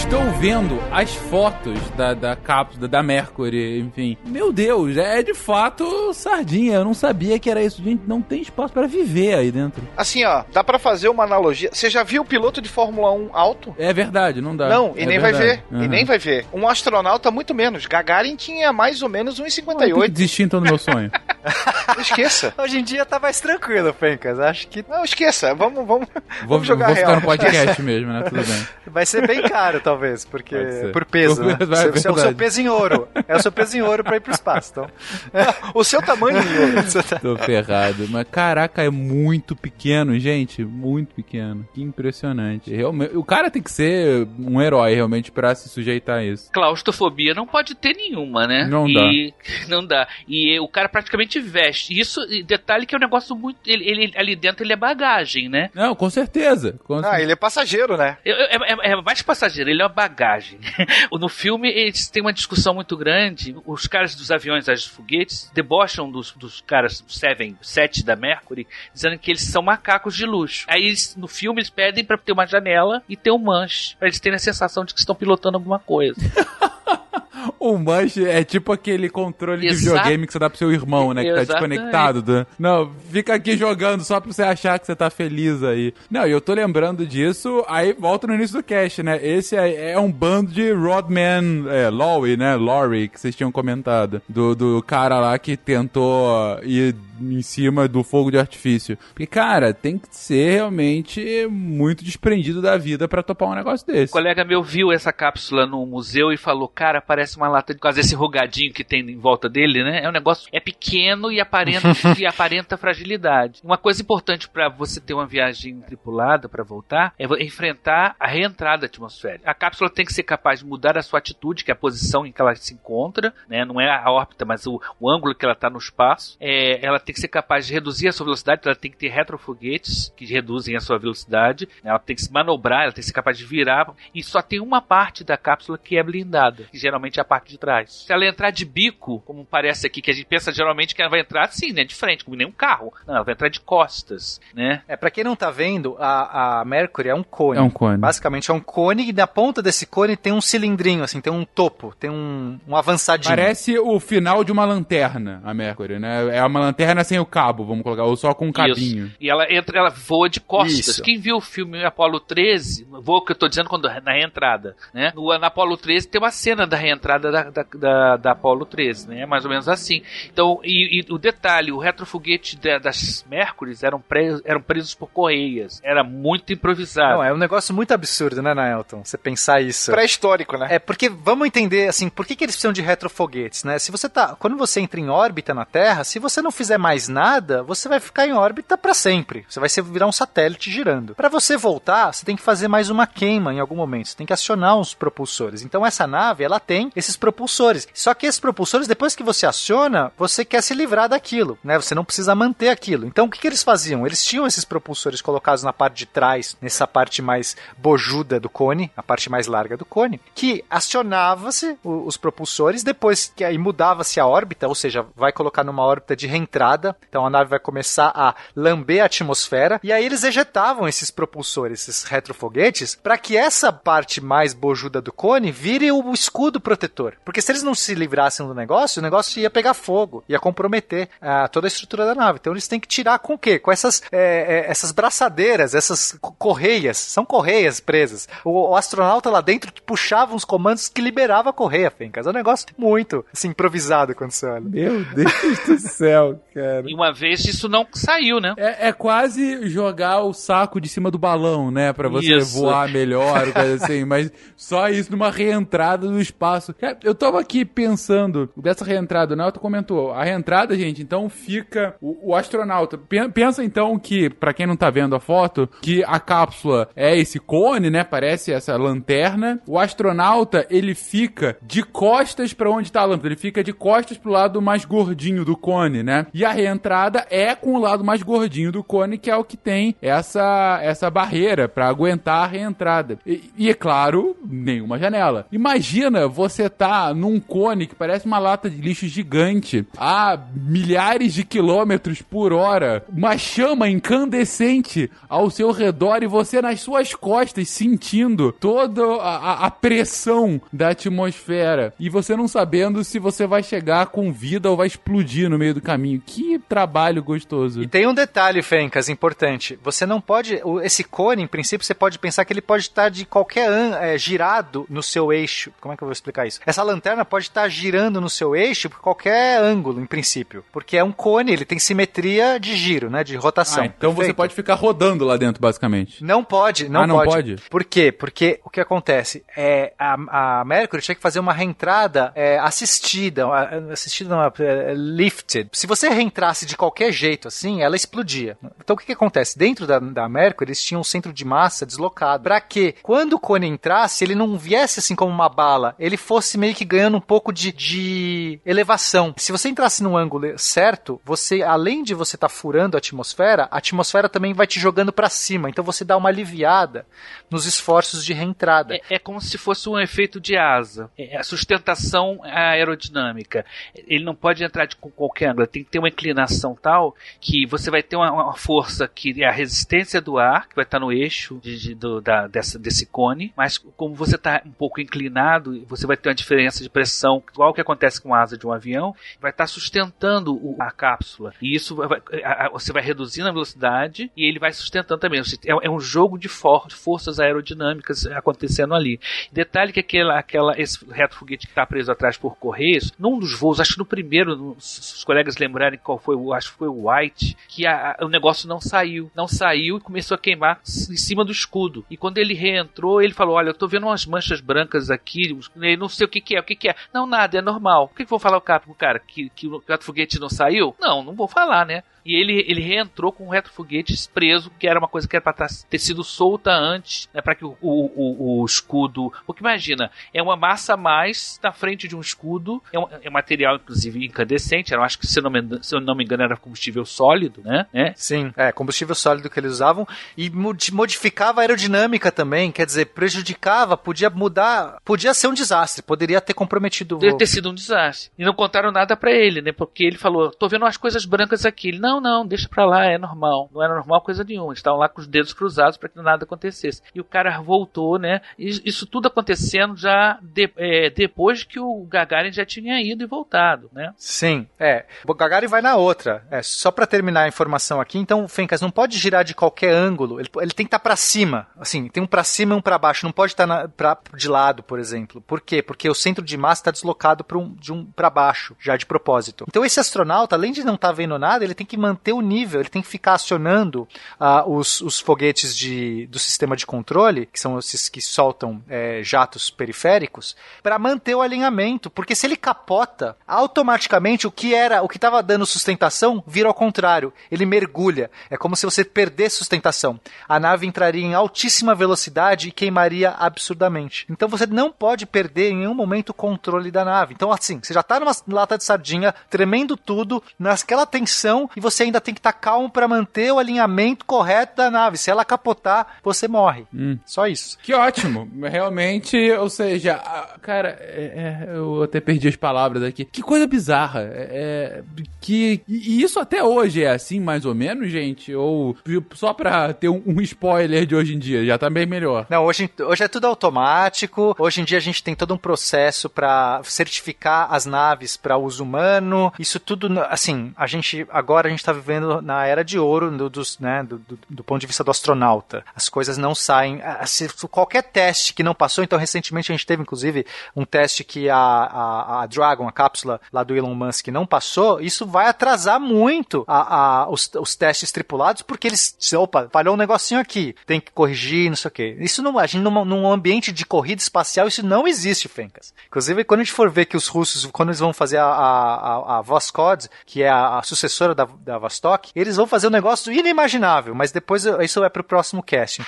Estou 0.08 0.24
vendo 0.40 0.80
as 0.90 1.14
fotos 1.14 1.78
da, 1.98 2.14
da 2.14 2.34
cápsula, 2.36 2.88
da 2.88 3.04
Mercury, 3.04 3.80
enfim. 3.82 4.18
Meu 4.26 4.54
Deus, 4.54 4.96
é 4.96 5.22
de 5.22 5.34
fato 5.34 6.14
sardinha. 6.14 6.76
Eu 6.76 6.86
não 6.86 6.94
sabia 6.94 7.38
que 7.38 7.50
era 7.50 7.62
isso. 7.62 7.84
Gente, 7.84 8.04
não 8.08 8.22
tem 8.22 8.42
espaço 8.42 8.74
para 8.74 8.88
viver 8.88 9.36
aí 9.36 9.52
dentro. 9.52 9.84
Assim, 9.98 10.24
ó, 10.24 10.44
dá 10.54 10.64
pra 10.64 10.80
fazer 10.80 11.10
uma 11.10 11.26
analogia. 11.26 11.70
Você 11.74 11.90
já 11.90 12.04
viu 12.04 12.22
o 12.22 12.26
piloto 12.26 12.62
de 12.62 12.70
Fórmula 12.70 13.12
1 13.12 13.30
alto? 13.34 13.76
É 13.78 13.92
verdade, 13.92 14.40
não 14.40 14.56
dá. 14.56 14.70
Não, 14.70 14.94
e 14.96 15.02
É 15.02 15.06
nem 15.06 15.20
vai 15.20 15.34
verdade. 15.34 15.62
ver. 15.70 15.84
E 15.84 15.88
nem 15.90 16.06
vai 16.06 16.18
ver. 16.18 16.46
Um 16.54 16.68
astronauta, 16.70 17.30
muito 17.30 17.54
menos. 17.54 17.86
Gagarin 17.86 18.38
tinha 18.38 18.72
mais 18.72 19.02
ou 19.02 19.10
menos 19.10 19.38
Pô, 19.40 19.44
eu 19.44 19.98
1,58. 19.98 20.08
Desisti 20.10 20.44
então 20.44 20.62
do 20.62 20.68
meu 20.68 20.78
sonho. 20.78 21.12
Esqueça. 22.00 22.54
Hoje 22.58 22.80
em 22.80 22.84
dia 22.84 23.06
tá 23.06 23.20
mais 23.20 23.40
tranquilo, 23.42 23.94
Fencas. 23.94 24.40
Acho 24.40 24.68
que 24.70 24.86
Não, 24.88 25.04
esqueça. 25.04 25.54
Vamos, 25.54 25.86
vamos, 25.86 26.08
Vou, 26.42 26.48
vamos 26.48 26.68
jogar 26.68 26.88
vou 26.88 26.96
real. 26.96 27.08
ficar 27.08 27.20
no 27.20 27.26
podcast 27.26 27.82
mesmo, 27.82 28.12
né? 28.14 28.24
Tudo 28.24 28.44
bem. 28.46 28.68
vai 28.88 29.06
ser 29.06 29.26
bem 29.28 29.42
caro, 29.44 29.80
talvez, 29.80 29.97
porque 30.30 30.56
Pode 30.56 30.72
ser. 30.74 30.92
por 30.92 31.06
peso, 31.06 31.44
né? 31.44 31.56
Vai, 31.66 31.68
Você- 31.86 31.92
você 31.92 32.08
é 32.08 32.12
o 32.12 32.18
seu 32.18 32.34
peso 32.36 32.62
em 32.62 32.70
ouro. 32.70 33.08
É 33.28 33.36
o 33.36 33.40
seu 33.42 33.52
peso 33.52 33.78
em 33.78 33.82
ouro 33.82 34.04
pra 34.04 34.18
ir 34.18 34.20
pro 34.22 34.32
espaço, 34.32 34.72
então. 34.72 34.90
o 35.74 35.84
seu 35.84 36.02
tamanho, 36.02 36.38
Yuri. 36.38 36.76
Tô 37.22 37.36
ferrado. 37.38 38.08
Mas 38.10 38.28
caraca, 38.30 38.84
é 38.84 38.90
muito 38.90 39.56
pequeno, 39.56 40.18
gente. 40.20 40.64
Muito 40.64 41.14
pequeno. 41.16 41.68
Que 41.74 41.82
impressionante. 41.82 42.74
Realmente, 42.74 43.16
o 43.16 43.24
cara 43.24 43.50
tem 43.52 43.62
que 43.62 43.72
ser 43.72 44.28
um 44.40 44.62
herói, 44.62 44.94
realmente, 44.96 45.32
pra 45.32 45.54
se 45.56 45.70
sujeitar 45.70 46.20
a 46.20 46.24
isso. 46.24 46.52
Claustrofobia 46.52 47.34
não 47.34 47.46
pode 47.46 47.76
ter 47.76 47.94
nenhuma, 47.96 48.48
né? 48.48 48.66
Não 48.70 48.88
e, 48.88 49.34
Não 49.68 49.86
dá. 49.86 50.08
E 50.28 50.60
o 50.60 50.68
cara 50.68 50.88
praticamente 50.90 51.40
veste. 51.40 51.98
Isso, 52.00 52.20
detalhe 52.46 52.86
que 52.86 52.96
é 52.96 52.98
um 52.98 53.02
negócio 53.02 53.36
muito. 53.36 53.58
Ele, 53.66 53.84
ele- 53.90 54.14
ali 54.16 54.36
dentro 54.36 54.64
ele 54.64 54.74
é 54.74 54.76
bagagem, 54.76 55.50
né? 55.50 55.70
Não, 55.74 55.96
com 55.96 56.10
certeza. 56.10 56.80
Com 56.84 56.98
Ah, 57.04 57.22
ele 57.22 57.32
é 57.32 57.36
passageiro, 57.36 57.98
né? 57.98 58.18
Eu- 58.26 58.36
É, 58.36 58.92
é 58.92 59.02
mais 59.02 59.22
passageiro, 59.22 59.70
ele 59.70 59.82
é 59.82 59.87
bagagem. 59.88 60.60
no 61.12 61.30
filme, 61.30 61.70
eles 61.70 62.10
têm 62.10 62.22
uma 62.22 62.34
discussão 62.34 62.74
muito 62.74 62.96
grande. 62.96 63.56
Os 63.66 63.88
caras 63.88 64.16
dos 64.16 64.32
aviões, 64.32 64.70
as 64.70 64.86
foguetes, 64.86 65.52
debocham 65.54 66.10
dos, 66.10 66.32
dos 66.34 66.62
caras 66.62 67.02
do 67.02 67.12
Seven, 67.12 67.58
7 67.62 68.04
da 68.04 68.16
Mercury, 68.16 68.68
dizendo 68.94 69.18
que 69.18 69.32
eles 69.32 69.44
são 69.44 69.62
macacos 69.62 70.16
de 70.16 70.26
luxo. 70.26 70.66
Aí 70.70 70.86
eles, 70.86 71.16
no 71.16 71.28
filme 71.28 71.60
eles 71.60 71.70
pedem 71.70 72.04
pra 72.04 72.18
ter 72.18 72.32
uma 72.32 72.46
janela 72.46 73.04
e 73.08 73.16
ter 73.16 73.32
um 73.32 73.38
manche, 73.38 73.96
pra 73.98 74.08
eles 74.08 74.20
terem 74.20 74.36
a 74.36 74.40
sensação 74.40 74.86
de 74.86 74.94
que 74.94 75.00
estão 75.00 75.16
pilotando 75.16 75.58
alguma 75.58 75.80
coisa. 75.80 76.16
O 77.60 77.78
manche 77.78 78.26
é 78.28 78.44
tipo 78.44 78.72
aquele 78.72 79.10
controle 79.10 79.62
de 79.62 79.68
Exato. 79.68 79.96
videogame 79.98 80.28
que 80.28 80.34
você 80.34 80.40
dá 80.40 80.50
pro 80.50 80.58
seu 80.58 80.72
irmão, 80.72 81.14
né? 81.14 81.24
Que 81.24 81.34
tá 81.34 81.44
desconectado. 81.44 82.22
do- 82.22 82.48
Não, 82.60 82.92
fica 83.12 83.34
aqui 83.36 83.58
jogando 83.58 84.04
só 84.04 84.20
pra 84.20 84.32
você 84.32 84.44
achar 84.44 84.78
que 84.80 84.86
você 84.86 84.96
tá 84.96 85.10
feliz 85.10 85.64
aí. 85.64 85.94
Não, 86.10 86.28
e 86.28 86.32
eu 86.32 86.40
tô 86.42 86.54
lembrando 86.54 87.06
disso, 87.06 87.64
aí 87.68 87.94
volta 87.94 88.28
no 88.28 88.36
início 88.36 88.58
do 88.58 88.64
cast, 88.64 89.02
né? 89.04 89.20
Esse 89.26 89.56
é, 89.56 89.92
é 89.92 90.00
um 90.00 90.12
bando 90.12 90.52
de 90.52 90.72
Rodman 90.72 91.66
é, 91.70 92.38
né? 92.38 92.56
Laurie, 92.56 93.08
que 93.08 93.20
vocês 93.20 93.36
tinham 93.36 93.52
comentado. 93.52 94.22
Do, 94.28 94.56
do 94.56 94.84
cara 94.86 95.20
lá 95.20 95.38
que 95.40 95.58
tentou 95.58 96.60
ir 96.64 96.96
em 97.20 97.42
cima 97.42 97.88
do 97.88 98.04
fogo 98.04 98.30
de 98.30 98.38
artifício. 98.38 98.98
Porque, 99.10 99.26
cara, 99.26 99.74
tem 99.74 99.98
que 99.98 100.08
ser 100.12 100.52
realmente 100.52 101.48
muito 101.50 102.04
desprendido 102.04 102.62
da 102.62 102.78
vida 102.78 103.08
pra 103.08 103.24
topar 103.24 103.50
um 103.50 103.56
negócio 103.56 103.86
Um 103.90 103.94
desse. 103.94 104.14
colega 104.14 104.46
meu 104.46 104.62
viu 104.62 104.92
essa 104.92 105.12
cápsula 105.12 105.66
no 105.66 105.86
museu 105.86 106.32
e 106.32 106.38
falou: 106.38 106.68
Cara, 106.68 107.02
parece 107.02 107.36
uma 107.38 107.47
lata 107.48 107.74
de. 107.74 107.80
Causa 107.80 108.02
desse 108.02 108.16
rugadinho 108.16 108.74
que 108.74 108.84
tem 108.84 109.02
em 109.02 109.18
volta 109.18 109.48
dele, 109.48 109.84
né? 109.84 110.04
É 110.04 110.10
um 110.10 110.12
negócio. 110.12 110.50
É 110.52 110.60
pequeno 110.60 111.32
e 111.32 111.40
aparenta, 111.40 111.88
e 112.18 112.26
aparenta 112.26 112.78
fragilidade. 112.78 113.62
Uma 113.64 113.78
coisa 113.78 114.02
importante 114.02 114.50
pra 114.50 114.70
você 114.70 115.00
ter 115.00 115.14
uma 115.14 115.26
viagem 115.26 115.80
tripulada 115.82 116.50
pra 116.50 116.64
voltar 116.64 117.14
é 117.18 117.26
enfrentar 117.44 118.16
a 118.20 118.28
reentrada 118.28 118.86
atmosférica. 118.86 119.50
A 119.50 119.54
cápsula 119.54 119.90
tem 119.90 120.06
que 120.06 120.14
ser 120.14 120.24
capaz 120.24 120.60
de 120.60 120.66
mudar 120.66 120.98
a 120.98 121.02
sua 121.02 121.20
atitude, 121.20 121.64
que 121.64 121.72
é 121.72 121.74
a 121.74 121.78
posição 121.78 122.26
em 122.26 122.32
que 122.32 122.42
ela 122.42 122.56
se 122.56 122.74
encontra, 122.74 123.34
né? 123.48 123.64
Não 123.64 123.80
é 123.80 123.90
a 123.90 124.10
órbita, 124.12 124.46
mas 124.46 124.66
o, 124.66 124.82
o 125.00 125.10
ângulo 125.10 125.36
que 125.36 125.46
ela 125.46 125.54
está 125.54 125.70
no 125.70 125.78
espaço. 125.78 126.38
É, 126.40 126.86
ela 126.86 127.00
tem 127.00 127.14
que 127.14 127.22
ser 127.22 127.28
capaz 127.28 127.68
de 127.68 127.74
reduzir 127.74 128.08
a 128.08 128.12
sua 128.12 128.26
velocidade, 128.26 128.62
ela 128.66 128.76
tem 128.76 128.92
que 128.92 128.98
ter 128.98 129.10
retrofoguetes 129.10 130.14
que 130.16 130.26
reduzem 130.26 130.76
a 130.76 130.80
sua 130.80 130.98
velocidade. 130.98 131.68
Ela 131.84 132.00
tem 132.00 132.16
que 132.16 132.22
se 132.22 132.32
manobrar, 132.32 132.84
ela 132.84 132.92
tem 132.92 133.02
que 133.02 133.08
ser 133.08 133.14
capaz 133.14 133.38
de 133.38 133.46
virar. 133.46 133.94
E 134.14 134.24
só 134.24 134.42
tem 134.42 134.60
uma 134.60 134.82
parte 134.82 135.24
da 135.24 135.38
cápsula 135.38 135.78
que 135.78 135.98
é 135.98 136.04
blindada, 136.04 136.64
que 136.72 136.78
geralmente 136.78 137.20
é 137.20 137.22
a 137.22 137.26
parte 137.26 137.37
de 137.46 137.58
trás. 137.58 138.06
Se 138.06 138.14
ela 138.14 138.26
entrar 138.26 138.52
de 138.52 138.66
bico, 138.66 139.22
como 139.26 139.46
parece 139.46 139.88
aqui, 139.88 140.02
que 140.02 140.12
a 140.12 140.14
gente 140.14 140.26
pensa 140.26 140.52
geralmente 140.52 140.96
que 140.96 141.02
ela 141.02 141.12
vai 141.12 141.22
entrar 141.22 141.46
assim, 141.46 141.72
né? 141.72 141.84
De 141.84 141.96
frente, 141.96 142.24
como 142.24 142.38
nem 142.38 142.48
um 142.48 142.52
carro. 142.52 142.94
Não, 143.06 143.16
ela 143.16 143.24
vai 143.24 143.34
entrar 143.34 143.50
de 143.50 143.60
costas, 143.60 144.40
né? 144.54 144.82
É, 144.88 144.96
pra 144.96 145.12
quem 145.12 145.24
não 145.24 145.36
tá 145.36 145.52
vendo, 145.52 145.96
a, 146.00 146.62
a 146.62 146.66
Mercury 146.66 147.10
é 147.10 147.16
um 147.16 147.24
cone. 147.24 147.60
É 147.60 147.62
um 147.62 147.70
cone. 147.70 147.98
Basicamente 147.98 148.50
é 148.52 148.54
um 148.54 148.60
cone 148.60 149.10
e 149.10 149.14
na 149.14 149.28
ponta 149.28 149.62
desse 149.62 149.86
cone 149.86 150.16
tem 150.16 150.34
um 150.34 150.42
cilindrinho, 150.42 151.04
assim, 151.04 151.22
tem 151.22 151.32
um 151.32 151.46
topo, 151.46 151.94
tem 152.00 152.10
um, 152.10 152.60
um 152.68 152.76
avançadinho. 152.76 153.36
Parece 153.36 153.78
o 153.78 154.00
final 154.00 154.44
de 154.44 154.52
uma 154.52 154.66
lanterna, 154.66 155.42
a 155.44 155.54
Mercury, 155.54 156.00
né? 156.00 156.38
É 156.38 156.44
uma 156.46 156.60
lanterna 156.60 157.04
sem 157.04 157.20
o 157.20 157.26
cabo, 157.26 157.66
vamos 157.66 157.84
colocar, 157.84 158.04
ou 158.04 158.16
só 158.16 158.34
com 158.34 158.48
um 158.48 158.52
cabinho. 158.52 159.08
Isso. 159.08 159.16
E 159.20 159.30
ela 159.30 159.52
entra, 159.52 159.80
ela 159.80 159.90
voa 159.90 160.30
de 160.30 160.40
costas. 160.40 160.88
Isso. 160.88 161.04
Quem 161.04 161.20
viu 161.20 161.38
o 161.38 161.42
filme 161.42 161.84
Apollo 161.84 162.20
13, 162.20 162.88
voa 162.90 163.24
que 163.26 163.32
eu 163.32 163.36
tô 163.36 163.48
dizendo 163.48 163.70
quando 163.70 163.88
na 164.04 164.12
reentrada, 164.12 164.76
né? 164.94 165.12
No, 165.16 165.38
na 165.38 165.48
Apollo 165.48 165.78
13 165.78 166.08
tem 166.08 166.22
uma 166.22 166.32
cena 166.32 166.66
da 166.66 166.78
reentrada 166.78 167.27
da, 167.32 167.44
da, 167.50 167.66
da, 167.76 168.18
da 168.18 168.32
Apollo 168.32 168.66
13, 168.66 169.08
né? 169.10 169.26
Mais 169.26 169.44
ou 169.46 169.50
menos 169.50 169.68
assim. 169.68 170.02
Então, 170.32 170.60
e, 170.64 171.00
e 171.02 171.06
o 171.14 171.18
detalhe, 171.18 171.72
o 171.72 171.78
retrofoguete 171.78 172.58
da- 172.58 172.78
das 172.80 173.26
Mercurys 173.30 173.84
eram, 173.84 174.00
pre- 174.00 174.40
eram 174.46 174.62
presos 174.62 174.94
por 174.96 175.08
correias. 175.08 175.80
Era 175.84 176.04
muito 176.04 176.54
improvisado. 176.54 177.16
Não, 177.18 177.24
é 177.24 177.34
um 177.34 177.38
negócio 177.38 177.74
muito 177.74 177.94
absurdo, 177.94 178.42
né, 178.42 178.54
Naelton? 178.54 179.04
Você 179.04 179.18
pensar 179.18 179.62
isso. 179.62 179.92
Pré-histórico, 179.92 180.58
né? 180.58 180.68
É, 180.72 180.80
porque 180.80 181.10
vamos 181.10 181.48
entender, 181.48 181.88
assim, 181.88 182.10
por 182.10 182.26
que, 182.26 182.36
que 182.36 182.44
eles 182.44 182.56
precisam 182.56 182.74
de 182.74 182.82
retrofoguetes, 182.82 183.64
né? 183.64 183.78
Se 183.80 183.92
você 183.92 184.08
tá. 184.08 184.36
Quando 184.40 184.56
você 184.58 184.80
entra 184.80 185.00
em 185.00 185.10
órbita 185.10 185.54
na 185.54 185.66
Terra, 185.66 186.04
se 186.04 186.20
você 186.20 186.42
não 186.42 186.52
fizer 186.52 186.78
mais 186.78 187.08
nada, 187.08 187.64
você 187.64 187.90
vai 187.90 188.00
ficar 188.00 188.26
em 188.28 188.34
órbita 188.34 188.78
pra 188.78 188.94
sempre. 188.94 189.46
Você 189.50 189.60
vai 189.60 189.70
ser, 189.70 189.82
virar 189.84 190.08
um 190.08 190.12
satélite 190.12 190.72
girando. 190.72 191.16
Pra 191.16 191.30
você 191.30 191.58
voltar, 191.58 192.14
você 192.14 192.26
tem 192.26 192.36
que 192.36 192.42
fazer 192.42 192.68
mais 192.68 192.90
uma 192.90 193.06
queima 193.08 193.54
em 193.54 193.60
algum 193.60 193.76
momento. 193.76 194.08
Você 194.10 194.16
tem 194.18 194.28
que 194.28 194.34
acionar 194.34 194.78
uns 194.78 194.94
propulsores. 194.94 195.64
Então 195.64 195.86
essa 195.86 196.06
nave, 196.08 196.44
ela 196.44 196.60
tem 196.60 196.92
esses 196.96 197.17
propulsores. 197.18 197.88
Só 197.94 198.14
que 198.14 198.26
esses 198.26 198.40
propulsores, 198.40 198.88
depois 198.88 199.16
que 199.16 199.24
você 199.24 199.46
aciona, 199.46 200.12
você 200.18 200.46
quer 200.46 200.62
se 200.62 200.74
livrar 200.74 201.10
daquilo, 201.10 201.58
né? 201.64 201.76
Você 201.78 201.94
não 201.94 202.06
precisa 202.06 202.36
manter 202.36 202.70
aquilo. 202.70 203.06
Então 203.06 203.26
o 203.26 203.30
que, 203.30 203.40
que 203.40 203.48
eles 203.48 203.64
faziam? 203.64 204.06
Eles 204.06 204.24
tinham 204.24 204.48
esses 204.48 204.64
propulsores 204.64 205.22
colocados 205.22 205.64
na 205.64 205.74
parte 205.74 205.98
de 205.98 206.06
trás, 206.06 206.56
nessa 206.62 206.88
parte 206.88 207.22
mais 207.22 207.56
bojuda 207.78 208.40
do 208.40 208.50
cone, 208.50 208.92
a 208.96 209.04
parte 209.04 209.30
mais 209.30 209.48
larga 209.48 209.76
do 209.76 209.86
cone, 209.86 210.22
que 210.34 210.64
acionava-se 210.70 211.78
os 211.84 212.18
propulsores, 212.18 212.84
depois 212.84 213.32
que 213.36 213.44
aí 213.44 213.58
mudava-se 213.58 214.20
a 214.20 214.26
órbita, 214.28 214.68
ou 214.68 214.76
seja, 214.76 215.06
vai 215.16 215.32
colocar 215.32 215.64
numa 215.64 215.84
órbita 215.84 216.16
de 216.16 216.28
reentrada, 216.28 216.96
então 217.10 217.26
a 217.26 217.30
nave 217.30 217.50
vai 217.50 217.60
começar 217.60 218.12
a 218.14 218.36
lamber 218.56 219.02
a 219.02 219.06
atmosfera, 219.06 219.80
e 219.84 219.92
aí 219.92 220.06
eles 220.06 220.24
ejetavam 220.24 220.88
esses 220.88 221.12
propulsores, 221.12 221.88
esses 221.88 222.04
retrofoguetes, 222.04 222.96
para 222.96 223.18
que 223.18 223.36
essa 223.36 223.72
parte 223.72 224.22
mais 224.22 224.54
bojuda 224.54 225.02
do 225.02 225.12
cone 225.12 225.52
vire 225.52 225.92
o 225.92 226.14
escudo 226.14 226.60
protetor. 226.60 227.07
Porque 227.24 227.42
se 227.42 227.52
eles 227.52 227.64
não 227.64 227.76
se 227.76 227.94
livrassem 227.96 228.46
do 228.46 228.54
negócio, 228.54 229.00
o 229.00 229.04
negócio 229.04 229.40
ia 229.40 229.50
pegar 229.50 229.74
fogo, 229.74 230.24
ia 230.28 230.40
comprometer 230.40 231.10
ah, 231.22 231.48
toda 231.48 231.68
a 231.68 231.70
estrutura 231.70 232.06
da 232.06 232.16
nave. 232.16 232.40
Então 232.42 232.54
eles 232.54 232.68
têm 232.68 232.80
que 232.80 232.88
tirar 232.88 233.20
com 233.20 233.34
o 233.34 233.38
quê? 233.38 233.60
Com 233.60 233.72
essas, 233.72 234.02
é, 234.12 234.66
é, 234.68 234.72
essas 234.72 234.92
braçadeiras, 234.92 235.74
essas 235.76 236.18
co- 236.22 236.32
correias, 236.38 236.98
são 236.98 237.26
correias 237.26 237.80
presas. 237.80 238.28
O, 238.44 238.70
o 238.72 238.76
astronauta 238.76 239.30
lá 239.30 239.42
dentro 239.42 239.72
que 239.72 239.82
puxava 239.82 240.36
uns 240.36 240.46
comandos 240.46 240.88
que 240.90 241.02
liberava 241.02 241.50
a 241.50 241.54
correia, 241.54 241.90
Fencas. 241.92 242.26
É 242.28 242.30
um 242.30 242.34
negócio 242.34 242.68
muito 242.78 243.26
assim, 243.34 243.50
improvisado 243.50 244.14
quando 244.16 244.32
você 244.32 244.46
olha. 244.48 244.62
Meu 244.62 245.04
Deus 245.06 245.32
do 245.68 245.80
céu, 245.80 246.42
cara. 246.54 246.84
E 246.90 246.94
uma 246.94 247.14
vez 247.14 247.46
isso 247.46 247.68
não 247.70 247.86
saiu, 247.94 248.40
né? 248.40 248.54
É, 248.58 248.90
é 248.90 248.94
quase 248.94 249.68
jogar 249.70 250.22
o 250.22 250.34
saco 250.34 250.80
de 250.82 250.90
cima 250.90 251.10
do 251.12 251.18
balão, 251.18 251.72
né? 251.72 251.94
Pra 251.94 252.10
você 252.10 252.38
Isso. 252.38 252.60
voar 252.60 252.90
melhor, 252.90 253.52
coisa 253.54 253.84
assim. 253.86 254.06
Mas 254.06 254.32
só 254.56 254.90
isso 254.90 255.12
numa 255.12 255.30
reentrada 255.32 256.08
do 256.08 256.20
espaço. 256.20 256.74
Cara, 256.74 256.97
eu 257.04 257.14
tava 257.16 257.40
aqui 257.40 257.64
pensando 257.66 258.50
dessa 258.58 258.84
reentrada, 258.86 259.34
o 259.34 259.38
Nelton 259.38 259.60
comentou. 259.60 260.12
A 260.12 260.24
reentrada, 260.24 260.76
gente, 260.76 261.02
então 261.02 261.30
fica 261.30 261.96
o, 262.02 262.30
o 262.32 262.36
astronauta. 262.36 262.98
Pen- 262.98 263.30
Pensa 263.30 263.64
então 263.64 263.98
que, 264.00 264.30
pra 264.30 264.54
quem 264.54 264.66
não 264.68 264.76
tá 264.76 264.90
vendo 264.90 265.16
a 265.16 265.20
foto, 265.20 265.70
que 265.82 266.04
a 266.06 266.20
cápsula 266.20 266.90
é 266.96 267.18
esse 267.18 267.40
cone, 267.40 267.90
né? 267.90 268.04
Parece 268.04 268.52
essa 268.52 268.76
lanterna. 268.78 269.60
O 269.68 269.78
astronauta, 269.80 270.66
ele 270.70 270.94
fica 270.96 271.58
de 271.62 271.84
costas 271.84 272.54
pra 272.54 272.70
onde 272.70 272.92
tá 272.92 273.02
a 273.02 273.06
lâmpada. 273.06 273.28
Ele 273.30 273.36
fica 273.36 273.64
de 273.64 273.74
costas 273.74 274.18
pro 274.18 274.32
lado 274.32 274.62
mais 274.62 274.86
gordinho 274.86 275.44
do 275.46 275.56
cone, 275.56 276.04
né? 276.04 276.28
E 276.34 276.44
a 276.46 276.52
reentrada 276.52 277.26
é 277.30 277.56
com 277.56 277.74
o 277.76 277.80
lado 277.80 278.04
mais 278.04 278.22
gordinho 278.24 278.72
do 278.72 278.84
cone, 278.84 279.18
que 279.18 279.30
é 279.30 279.36
o 279.36 279.44
que 279.44 279.58
tem 279.58 279.96
essa, 280.02 280.80
essa 280.82 281.10
barreira 281.10 281.68
pra 281.68 281.88
aguentar 281.88 282.44
a 282.44 282.48
reentrada. 282.48 283.18
E, 283.26 283.52
e, 283.58 283.70
é 283.70 283.74
claro, 283.74 284.36
nenhuma 284.46 284.98
janela. 284.98 285.46
Imagina 285.52 286.28
você 286.28 286.70
tá 286.70 286.87
tá 286.88 287.14
num 287.14 287.40
cone 287.40 287.86
que 287.88 287.96
parece 287.96 288.26
uma 288.26 288.40
lata 288.40 288.70
de 288.70 288.78
lixo 288.78 289.08
gigante 289.08 289.86
a 289.98 290.38
milhares 290.56 291.34
de 291.34 291.44
quilômetros 291.44 292.22
por 292.22 292.54
hora, 292.54 293.04
uma 293.10 293.38
chama 293.38 293.90
incandescente 293.90 295.10
ao 295.28 295.50
seu 295.50 295.72
redor 295.72 296.24
e 296.24 296.28
você 296.28 296.62
nas 296.62 296.80
suas 296.82 297.14
costas 297.14 297.68
sentindo 297.70 298.52
toda 298.54 299.04
a, 299.22 299.66
a- 299.66 299.72
pressão 299.72 300.62
da 300.72 300.90
atmosfera 300.90 301.94
e 302.00 302.10
você 302.10 302.36
não 302.36 302.48
sabendo 302.48 303.04
se 303.04 303.20
você 303.20 303.46
vai 303.46 303.62
chegar 303.64 304.08
com 304.08 304.32
vida 304.32 304.70
ou 304.70 304.78
vai 304.78 304.88
explodir 304.88 305.50
no 305.50 305.58
meio 305.58 305.74
do 305.74 305.82
caminho. 305.82 306.22
Que 306.26 306.58
trabalho 306.60 307.22
gostoso. 307.24 307.82
E 307.84 307.88
tem 307.88 308.08
um 308.08 308.14
detalhe, 308.14 308.62
Fencas, 308.62 309.08
importante. 309.10 309.78
Você 309.84 310.06
não 310.06 310.20
pode. 310.20 310.60
Esse 310.84 311.04
cone, 311.04 311.44
em 311.44 311.48
princípio, 311.48 311.86
você 311.86 311.94
pode 311.94 312.18
pensar 312.20 312.44
que 312.46 312.54
ele 312.54 312.62
pode 312.62 312.84
estar 312.84 313.10
de 313.10 313.26
qualquer 313.26 313.70
an, 313.70 313.96
é, 314.00 314.18
girado 314.18 314.86
no 314.90 315.04
seu 315.04 315.32
eixo. 315.32 315.72
Como 315.80 315.94
é 315.94 315.98
que 315.98 316.04
eu 316.04 316.08
vou 316.08 316.14
explicar 316.14 316.48
isso? 316.48 316.60
Essa 316.66 316.77
lanterna 316.84 317.24
pode 317.26 317.46
estar 317.46 317.68
girando 317.70 318.20
no 318.22 318.30
seu 318.30 318.56
eixo 318.56 318.90
por 318.90 319.00
qualquer 319.00 319.62
ângulo, 319.62 320.00
em 320.02 320.06
princípio. 320.06 320.64
Porque 320.72 320.98
é 320.98 321.04
um 321.04 321.12
cone, 321.12 321.52
ele 321.52 321.66
tem 321.66 321.80
simetria 321.80 322.60
de 322.60 322.76
giro, 322.76 323.10
né? 323.10 323.24
De 323.24 323.36
rotação. 323.36 323.84
Ah, 323.84 323.86
então 323.86 324.12
você 324.12 324.18
Perfeito. 324.18 324.36
pode 324.38 324.54
ficar 324.56 324.76
rodando 324.76 325.26
lá 325.26 325.38
dentro, 325.38 325.62
basicamente. 325.62 326.24
Não 326.24 326.44
pode, 326.44 326.90
não, 326.90 327.02
Ah, 327.02 327.08
não 327.08 327.16
pode. 327.18 327.30
pode? 327.32 327.56
Por 327.70 327.84
quê? 327.84 328.12
Porque 328.12 328.60
o 328.64 328.70
que 328.70 328.80
acontece? 328.80 329.44
É, 329.56 329.94
a, 329.98 330.60
a 330.62 330.66
Mercury 330.66 331.02
tinha 331.02 331.16
que 331.16 331.22
fazer 331.22 331.40
uma 331.40 331.54
reentrada 331.54 332.32
é, 332.36 332.58
assistida, 332.60 333.46
a- 333.48 333.94
assistida 333.94 334.36
não, 334.36 334.44
é, 334.44 334.94
lifted. 334.94 335.70
Se 335.74 335.88
você 335.88 336.10
reentrasse 336.10 336.66
de 336.66 336.76
qualquer 336.78 337.12
jeito 337.12 337.48
assim, 337.48 337.82
ela 337.82 337.96
explodia. 337.96 338.58
Então 338.84 338.96
o 338.96 339.00
que, 339.00 339.06
que 339.06 339.12
acontece? 339.14 339.58
Dentro 339.58 339.86
da, 339.88 340.00
da 340.00 340.28
Mercury 340.30 340.70
eles 340.70 340.82
tinham 340.84 341.02
um 341.02 341.04
centro 341.04 341.32
de 341.34 341.46
massa 341.46 341.86
deslocado. 341.86 342.44
Pra 342.44 342.60
que 342.62 342.96
quando 343.02 343.34
o 343.34 343.40
cone 343.40 343.68
entrasse, 343.68 344.24
ele 344.24 344.36
não 344.36 344.58
viesse 344.58 345.00
assim 345.00 345.16
como 345.16 345.32
uma 345.32 345.50
bala, 345.50 345.96
ele 346.00 346.18
fosse 346.18 346.57
meio 346.58 346.76
que 346.76 346.86
ganhando 346.86 347.18
um 347.18 347.22
pouco 347.22 347.52
de, 347.54 347.72
de 347.72 348.60
elevação. 348.66 349.34
Se 349.38 349.52
você 349.52 349.70
entrasse 349.70 350.02
num 350.04 350.18
ângulo 350.18 350.58
certo, 350.58 351.22
você, 351.24 351.62
além 351.62 352.04
de 352.04 352.14
você 352.14 352.36
estar 352.36 352.50
furando 352.50 352.98
a 352.98 353.00
atmosfera, 353.00 353.68
a 353.72 353.78
atmosfera 353.78 354.28
também 354.30 354.54
vai 354.54 354.68
te 354.68 354.80
jogando 354.80 355.12
pra 355.14 355.30
cima. 355.30 355.70
Então 355.70 355.84
você 355.84 356.04
dá 356.04 356.16
uma 356.18 356.30
aliviada 356.30 357.06
nos 357.50 357.66
esforços 357.66 358.24
de 358.26 358.34
reentrada. 358.34 358.96
É, 358.96 359.02
é 359.16 359.20
como 359.20 359.40
se 359.42 359.58
fosse 359.58 359.88
um 359.90 360.00
efeito 360.00 360.40
de 360.40 360.58
asa. 360.58 361.10
É 361.18 361.38
a 361.38 361.44
sustentação 361.44 362.40
aerodinâmica. 362.44 363.66
Ele 364.08 364.24
não 364.24 364.36
pode 364.36 364.64
entrar 364.64 364.86
de 364.86 364.96
qualquer 364.96 365.50
ângulo. 365.50 365.68
Tem 365.68 365.84
que 365.84 365.90
ter 365.90 366.00
uma 366.00 366.08
inclinação 366.10 366.76
tal 366.80 367.16
que 367.40 367.66
você 367.66 367.90
vai 367.92 368.02
ter 368.04 368.16
uma, 368.16 368.32
uma 368.32 368.54
força 368.56 369.08
que 369.08 369.44
é 369.44 369.48
a 369.48 369.52
resistência 369.52 370.22
do 370.22 370.38
ar, 370.38 370.68
que 370.68 370.76
vai 370.76 370.84
estar 370.86 371.00
no 371.00 371.12
eixo 371.12 371.60
de- 371.62 371.78
de- 371.80 371.96
do- 371.96 372.22
da- 372.22 372.48
dessa- 372.48 372.80
desse 372.80 373.06
cone. 373.06 373.54
Mas 373.56 373.78
como 373.78 374.16
você 374.16 374.36
está 374.36 374.62
um 374.66 374.72
pouco 374.72 375.02
inclinado, 375.02 375.84
você 375.88 376.06
vai 376.08 376.18
ter 376.18 376.30
uma 376.30 376.36
diferença 376.48 376.82
de 376.82 376.90
pressão, 376.90 377.44
igual 377.54 377.74
que 377.74 377.82
acontece 377.82 378.22
com 378.22 378.34
a 378.34 378.42
asa 378.42 378.58
de 378.58 378.66
um 378.66 378.72
avião, 378.72 379.14
vai 379.42 379.52
estar 379.52 379.68
sustentando 379.68 380.54
o- 380.56 380.78
a 380.80 380.90
cápsula. 380.92 381.54
E 381.62 381.76
isso 381.76 381.96
vai- 381.96 382.22
a- 382.44 382.70
você 382.72 382.94
vai 382.94 383.04
reduzindo 383.04 383.50
a 383.50 383.52
velocidade 383.52 384.32
e 384.36 384.46
ele 384.48 384.60
vai 384.60 384.72
sustentando 384.72 385.20
também. 385.20 385.42
É, 385.66 385.86
é 385.88 385.90
um 385.90 386.00
jogo 386.00 386.38
de, 386.38 386.48
for- 386.48 386.90
forças 386.92 387.40
aerodinâmicas 387.40 388.26
acontecendo 388.28 388.94
ali. 388.96 389.20
Detalhe 389.52 389.92
que 389.92 390.00
aquela, 390.00 390.40
aquela, 390.40 390.74
esse 390.80 391.04
retrofoguete 391.12 391.68
que 391.68 391.72
está 391.72 391.86
preso 391.86 392.12
atrás 392.12 392.38
por 392.38 392.56
correios, 392.58 393.12
num 393.20 393.38
dos 393.40 393.58
voos, 393.58 393.80
acho 393.80 393.94
que 393.94 394.00
no 394.00 394.06
primeiro, 394.06 394.76
se 394.80 395.16
os 395.16 395.24
colegas 395.24 395.58
lembrarem 395.58 396.00
qual 396.02 396.18
foi, 396.18 396.36
o- 396.36 396.54
acho 396.54 396.72
que 396.72 396.78
foi 396.78 396.88
o 396.88 397.10
White, 397.10 397.58
que 397.68 397.86
a- 397.86 398.16
a- 398.20 398.26
o 398.26 398.30
negócio 398.30 398.68
não 398.70 398.80
saiu. 398.80 399.30
Não 399.36 399.48
saiu 399.48 399.98
e 399.98 400.02
começou 400.02 400.36
a 400.36 400.40
queimar 400.40 400.80
em 400.84 401.18
cima 401.18 401.44
do 401.44 401.52
escudo. 401.52 402.06
E 402.10 402.16
quando 402.16 402.38
ele 402.38 402.54
reentrou, 402.54 403.22
ele 403.22 403.34
falou: 403.34 403.56
Olha, 403.56 403.70
eu 403.70 403.74
tô 403.74 403.88
vendo 403.88 404.06
umas 404.08 404.26
manchas 404.26 404.62
brancas 404.62 405.10
aqui, 405.10 405.58
não 405.98 406.08
sei 406.10 406.26
o 406.26 406.30
que, 406.30 406.37
que 406.42 406.56
é, 406.56 406.60
o 406.60 406.64
que, 406.64 406.76
que 406.76 406.90
é. 406.90 406.96
Não, 407.14 407.26
nada, 407.26 407.58
é 407.58 407.62
normal. 407.62 408.08
Por 408.08 408.18
que, 408.18 408.24
que 408.24 408.30
vou 408.30 408.40
falar 408.40 408.58
o 408.58 408.62
cara, 408.62 408.84
cara 408.98 409.20
que, 409.20 409.50
que 409.50 409.68
o 409.68 409.78
retrofoguete 409.80 410.40
não 410.40 410.50
saiu? 410.50 410.96
Não, 411.00 411.24
não 411.24 411.34
vou 411.34 411.48
falar, 411.48 411.86
né? 411.86 412.04
E 412.28 412.36
ele, 412.36 412.64
ele 412.68 412.82
reentrou 412.82 413.32
com 413.32 413.48
o 413.48 413.50
retrofoguete 413.52 414.14
preso, 414.34 414.70
que 414.78 414.88
era 414.88 415.00
uma 415.00 415.08
coisa 415.08 415.28
que 415.28 415.36
era 415.36 415.42
para 415.44 415.68
ter 415.90 415.98
sido 416.00 416.24
solta 416.24 416.72
antes, 416.72 417.30
né, 417.34 417.42
para 417.42 417.56
que 417.56 417.64
o, 417.64 417.78
o, 417.82 418.12
o- 418.16 418.62
o 418.62 418.66
escudo. 418.66 419.32
Porque 419.46 419.62
imagina, 419.64 420.12
é 420.34 420.42
uma 420.44 420.58
massa 420.58 420.94
a 420.96 420.98
mais 420.98 421.60
na 421.64 421.72
frente 421.72 422.08
de 422.08 422.16
um 422.16 422.22
escudo, 422.22 422.84
é 422.92 423.00
um, 423.00 423.08
é 423.22 423.30
um 423.30 423.34
material, 423.34 423.76
inclusive, 423.78 424.26
incandescente. 424.26 424.94
Eu 424.94 425.02
acho 425.02 425.18
que, 425.18 425.26
se 425.26 425.40
eu, 425.40 425.44
não 425.44 425.50
me, 425.52 425.60
engano- 425.62 425.84
se 425.84 425.96
eu 425.96 426.02
não 426.02 426.16
me 426.16 426.24
engano, 426.24 426.44
era 426.44 426.58
combustível 426.58 427.06
sólido, 427.06 427.62
né? 427.64 427.86
né? 427.94 428.14
Sim, 428.18 428.52
é, 428.58 428.72
combustível 428.72 429.16
sólido 429.16 429.50
que 429.50 429.60
eles 429.60 429.72
usavam 429.72 430.06
e 430.38 430.50
modi- 430.50 430.94
modificava 430.94 431.62
a 431.62 431.64
aerodinâmica 431.64 432.32
também, 432.32 432.72
quer 432.72 432.86
dizer, 432.86 433.06
prejudicava, 433.06 433.96
podia 433.96 434.30
mudar, 434.30 434.98
podia 435.06 435.34
ser 435.34 435.48
um 435.48 435.54
desastre, 435.54 436.02
poderia 436.04 436.42
ter 436.42 436.54
comprometido 436.54 437.18
voo. 437.20 437.38
ter 437.38 437.46
sido 437.48 437.70
um 437.70 437.74
desastre. 437.74 438.32
E 438.38 438.44
não 438.44 438.54
contaram 438.54 438.92
nada 438.92 439.16
pra 439.16 439.32
ele, 439.32 439.62
né? 439.62 439.72
Porque 439.72 440.04
ele 440.04 440.18
falou: 440.18 440.52
tô 440.52 440.68
vendo 440.68 440.84
umas 440.84 440.98
coisas 440.98 441.26
brancas 441.26 441.66
aqui. 441.66 441.90
Ele, 441.90 442.00
não, 442.00 442.17
não, 442.22 442.46
deixa 442.46 442.68
pra 442.70 442.86
lá, 442.86 443.06
é 443.06 443.18
normal. 443.18 443.70
Não 443.74 443.84
era 443.84 443.96
normal 443.96 444.22
coisa 444.22 444.44
nenhuma. 444.44 444.74
Estavam 444.74 445.00
lá 445.00 445.10
com 445.10 445.22
os 445.22 445.28
dedos 445.28 445.54
cruzados 445.54 445.98
pra 445.98 446.10
que 446.10 446.20
nada 446.22 446.44
acontecesse. 446.44 447.02
E 447.14 447.20
o 447.22 447.24
cara 447.24 447.60
voltou, 447.62 448.18
né? 448.20 448.42
Isso 448.58 449.06
tudo 449.06 449.28
acontecendo 449.28 449.96
já 449.96 450.38
de- 450.42 450.72
é, 450.78 451.10
depois 451.10 451.64
que 451.64 451.80
o 451.80 452.04
Gagarin 452.10 452.52
já 452.52 452.66
tinha 452.66 453.02
ido 453.02 453.24
e 453.24 453.28
voltado, 453.28 453.90
né? 453.94 454.14
Sim, 454.18 454.68
é. 454.80 455.06
O 455.28 455.34
Gagarin 455.34 455.68
vai 455.68 455.82
na 455.82 455.96
outra. 455.96 456.46
É, 456.52 456.62
só 456.62 456.92
pra 456.92 457.06
terminar 457.08 457.42
a 457.44 457.48
informação 457.48 458.00
aqui, 458.02 458.18
então 458.18 458.44
o 458.44 458.48
Fencas 458.48 458.82
não 458.82 458.92
pode 458.92 459.18
girar 459.18 459.44
de 459.44 459.54
qualquer 459.56 459.94
ângulo. 459.94 460.40
Ele, 460.40 460.50
ele 460.62 460.72
tem 460.72 460.86
que 460.86 460.88
estar 460.88 461.00
pra 461.00 461.16
cima. 461.16 461.68
Assim, 461.80 462.08
tem 462.08 462.22
um 462.24 462.28
pra 462.28 462.44
cima 462.44 462.74
e 462.74 462.78
um 462.78 462.82
pra 462.82 462.98
baixo. 462.98 463.26
Não 463.26 463.32
pode 463.32 463.54
estar 463.54 463.88
pra, 463.90 464.18
de 464.36 464.48
lado, 464.48 464.84
por 464.84 465.00
exemplo. 465.00 465.42
Por 465.42 465.62
quê? 465.62 465.82
Porque 465.82 466.10
o 466.10 466.16
centro 466.16 466.44
de 466.44 466.58
massa 466.58 466.82
está 466.82 466.92
deslocado 466.92 467.44
pra 467.44 467.58
um, 467.58 467.74
de 467.76 467.92
um 467.94 468.06
para 468.06 468.30
baixo, 468.30 468.76
já 468.80 468.96
de 468.98 469.06
propósito. 469.06 469.66
Então 469.68 469.84
esse 469.86 470.00
astronauta, 470.00 470.56
além 470.56 470.72
de 470.72 470.84
não 470.84 470.96
estar 470.96 471.12
vendo 471.12 471.38
nada, 471.38 471.64
ele 471.64 471.74
tem 471.74 471.86
que 471.86 471.98
o 472.34 472.42
nível, 472.42 472.80
ele 472.80 472.90
tem 472.90 473.02
que 473.02 473.08
ficar 473.08 473.34
acionando 473.34 474.08
ah, 474.40 474.64
os, 474.68 475.02
os 475.02 475.20
foguetes 475.20 475.76
de, 475.76 476.28
do 476.28 476.40
sistema 476.40 476.76
de 476.76 476.86
controle, 476.86 477.46
que 477.46 477.60
são 477.60 477.78
esses 477.80 478.10
que 478.10 478.22
soltam 478.22 478.84
é, 478.88 479.22
jatos 479.24 479.70
periféricos, 479.70 480.56
para 480.84 481.00
manter 481.00 481.36
o 481.36 481.42
alinhamento. 481.42 482.10
Porque 482.10 482.36
se 482.36 482.46
ele 482.46 482.56
capota, 482.58 483.36
automaticamente 483.48 484.48
o 484.48 484.52
que 484.52 484.74
era, 484.74 485.02
o 485.02 485.08
que 485.08 485.18
estava 485.18 485.42
dando 485.42 485.66
sustentação, 485.66 486.44
vira 486.46 486.68
ao 486.68 486.74
contrário. 486.74 487.34
Ele 487.52 487.66
mergulha. 487.66 488.30
É 488.50 488.58
como 488.58 488.76
se 488.76 488.86
você 488.86 489.04
perdesse 489.04 489.58
sustentação. 489.58 490.20
A 490.48 490.60
nave 490.60 490.86
entraria 490.86 491.26
em 491.26 491.34
altíssima 491.34 491.96
velocidade 491.96 492.70
e 492.70 492.72
queimaria 492.72 493.32
absurdamente. 493.32 494.26
Então 494.30 494.48
você 494.48 494.66
não 494.66 494.92
pode 494.92 495.26
perder 495.26 495.72
em 495.72 495.78
nenhum 495.78 495.94
momento 495.94 496.30
o 496.30 496.34
controle 496.34 496.92
da 496.92 497.04
nave. 497.04 497.34
Então, 497.34 497.52
assim, 497.52 497.80
você 497.82 497.94
já 497.94 498.04
tá 498.04 498.20
numa 498.20 498.36
lata 498.48 498.78
de 498.78 498.84
sardinha, 498.84 499.34
tremendo 499.50 499.96
tudo, 499.96 500.44
naquela 500.58 501.06
tensão, 501.06 501.70
e 501.76 501.80
você 501.80 501.87
ainda 502.04 502.22
tem 502.22 502.34
que 502.34 502.40
estar 502.40 502.54
calmo 502.54 502.90
para 502.90 503.08
manter 503.08 503.52
o 503.52 503.60
alinhamento 503.60 504.26
correto 504.26 504.78
da 504.78 504.90
nave. 504.92 505.18
Se 505.18 505.30
ela 505.30 505.46
capotar, 505.46 506.18
você 506.24 506.48
morre. 506.48 506.86
Hum. 506.94 507.18
Só 507.26 507.48
isso. 507.48 507.78
Que 507.82 507.94
ótimo. 507.94 508.50
Realmente, 508.70 509.52
ou 509.54 509.70
seja, 509.70 510.16
cara, 510.62 510.98
é- 511.02 511.66
é, 511.68 511.76
eu 511.78 512.04
até 512.04 512.20
perdi 512.20 512.48
as 512.48 512.56
palavras 512.56 513.04
aqui. 513.04 513.26
Que 513.26 513.42
coisa 513.42 513.68
bizarra. 513.68 514.22
É, 514.22 514.48
é, 514.52 515.04
que, 515.42 515.82
e 515.88 516.22
isso 516.22 516.40
até 516.40 516.64
hoje 516.64 517.04
é 517.04 517.10
assim, 517.12 517.40
mais 517.40 517.66
ou 517.66 517.74
menos, 517.76 518.10
gente? 518.12 518.54
Ou 518.54 518.96
só 519.34 519.54
pra 519.54 519.94
ter 519.94 520.10
um, 520.10 520.22
um 520.26 520.42
spoiler 520.42 521.06
de 521.06 521.16
hoje 521.16 521.36
em 521.36 521.40
dia, 521.40 521.66
já 521.66 521.78
tá 521.78 521.90
bem 521.90 522.06
melhor. 522.06 522.46
Não, 522.50 522.66
hoje, 522.66 522.90
hoje 523.00 523.24
é 523.24 523.28
tudo 523.28 523.48
automático. 523.48 524.56
Hoje 524.60 524.82
em 524.82 524.84
dia 524.84 524.98
a 524.98 525.02
gente 525.02 525.24
tem 525.24 525.36
todo 525.36 525.54
um 525.54 525.58
processo 525.58 526.30
para 526.30 526.82
certificar 526.84 527.68
as 527.74 527.86
naves 527.86 528.36
para 528.38 528.58
uso 528.58 528.84
humano. 528.84 529.52
Isso 529.60 529.80
tudo, 529.80 530.08
assim, 530.30 530.74
a 530.76 530.88
gente 530.88 531.26
agora 531.30 531.68
a 531.68 531.72
gente 531.72 531.77
tá 531.84 531.94
vivendo 531.94 532.42
na 532.42 532.66
era 532.66 532.84
de 532.84 533.00
ouro 533.00 533.32
do, 533.32 533.50
dos, 533.50 533.80
né, 533.80 534.04
do, 534.04 534.18
do, 534.18 534.40
do 534.50 534.64
ponto 534.64 534.82
de 534.82 534.88
vista 534.88 535.04
do 535.04 535.12
astronauta. 535.12 535.84
As 535.96 536.10
coisas 536.10 536.38
não 536.38 536.54
saem. 536.54 537.02
Se 537.26 537.48
qualquer 537.68 538.04
teste 538.04 538.54
que 538.54 538.64
não 538.64 538.74
passou, 538.74 539.04
então 539.04 539.18
recentemente 539.18 539.72
a 539.72 539.76
gente 539.76 539.86
teve 539.86 540.02
inclusive 540.02 540.46
um 540.76 540.86
teste 540.86 541.24
que 541.24 541.50
a, 541.50 541.58
a, 541.58 542.44
a 542.44 542.46
Dragon, 542.46 542.88
a 542.88 542.92
cápsula 542.92 543.40
lá 543.52 543.64
do 543.64 543.76
Elon 543.76 543.94
Musk, 543.94 544.28
não 544.28 544.46
passou. 544.46 545.00
Isso 545.02 545.26
vai 545.26 545.48
atrasar 545.48 546.00
muito 546.00 546.64
a, 546.68 546.96
a, 546.96 547.30
os, 547.30 547.50
os 547.56 547.76
testes 547.76 548.12
tripulados 548.12 548.62
porque 548.62 548.88
eles, 548.88 549.16
opa, 549.36 549.70
falhou 549.72 549.94
um 549.94 549.98
negocinho 549.98 550.40
aqui, 550.40 550.76
tem 550.86 551.00
que 551.00 551.12
corrigir, 551.12 551.70
não 551.70 551.76
sei 551.76 551.90
o 551.90 551.92
quê. 551.92 552.18
Isso 552.20 552.42
não, 552.42 552.58
a 552.58 552.66
gente 552.66 552.82
numa, 552.82 553.04
num 553.04 553.30
ambiente 553.32 553.72
de 553.72 553.86
corrida 553.86 554.22
espacial 554.22 554.68
isso 554.68 554.86
não 554.86 555.08
existe, 555.08 555.48
Fencas. 555.48 555.94
Inclusive 556.08 556.44
quando 556.44 556.62
a 556.62 556.64
gente 556.64 556.74
for 556.74 556.90
ver 556.90 557.06
que 557.06 557.18
os 557.18 557.28
russos, 557.28 557.66
quando 557.72 557.90
eles 557.90 558.00
vão 558.00 558.14
fazer 558.14 558.38
a, 558.38 558.46
a, 558.46 558.96
a, 558.96 559.38
a 559.38 559.42
Voskhod, 559.42 560.10
que 560.26 560.44
é 560.44 560.50
a, 560.50 560.80
a 560.80 560.84
sucessora 560.84 561.34
da, 561.34 561.46
da 561.68 561.78
Vostok, 561.78 562.32
eles 562.34 562.56
vão 562.56 562.66
fazer 562.66 562.88
um 562.88 562.92
negócio 562.92 563.32
inimaginável, 563.32 564.16
mas 564.16 564.32
depois 564.32 564.64
isso 564.66 565.04
é 565.04 565.10
pro 565.10 565.24
próximo 565.24 565.62
casting. 565.62 566.04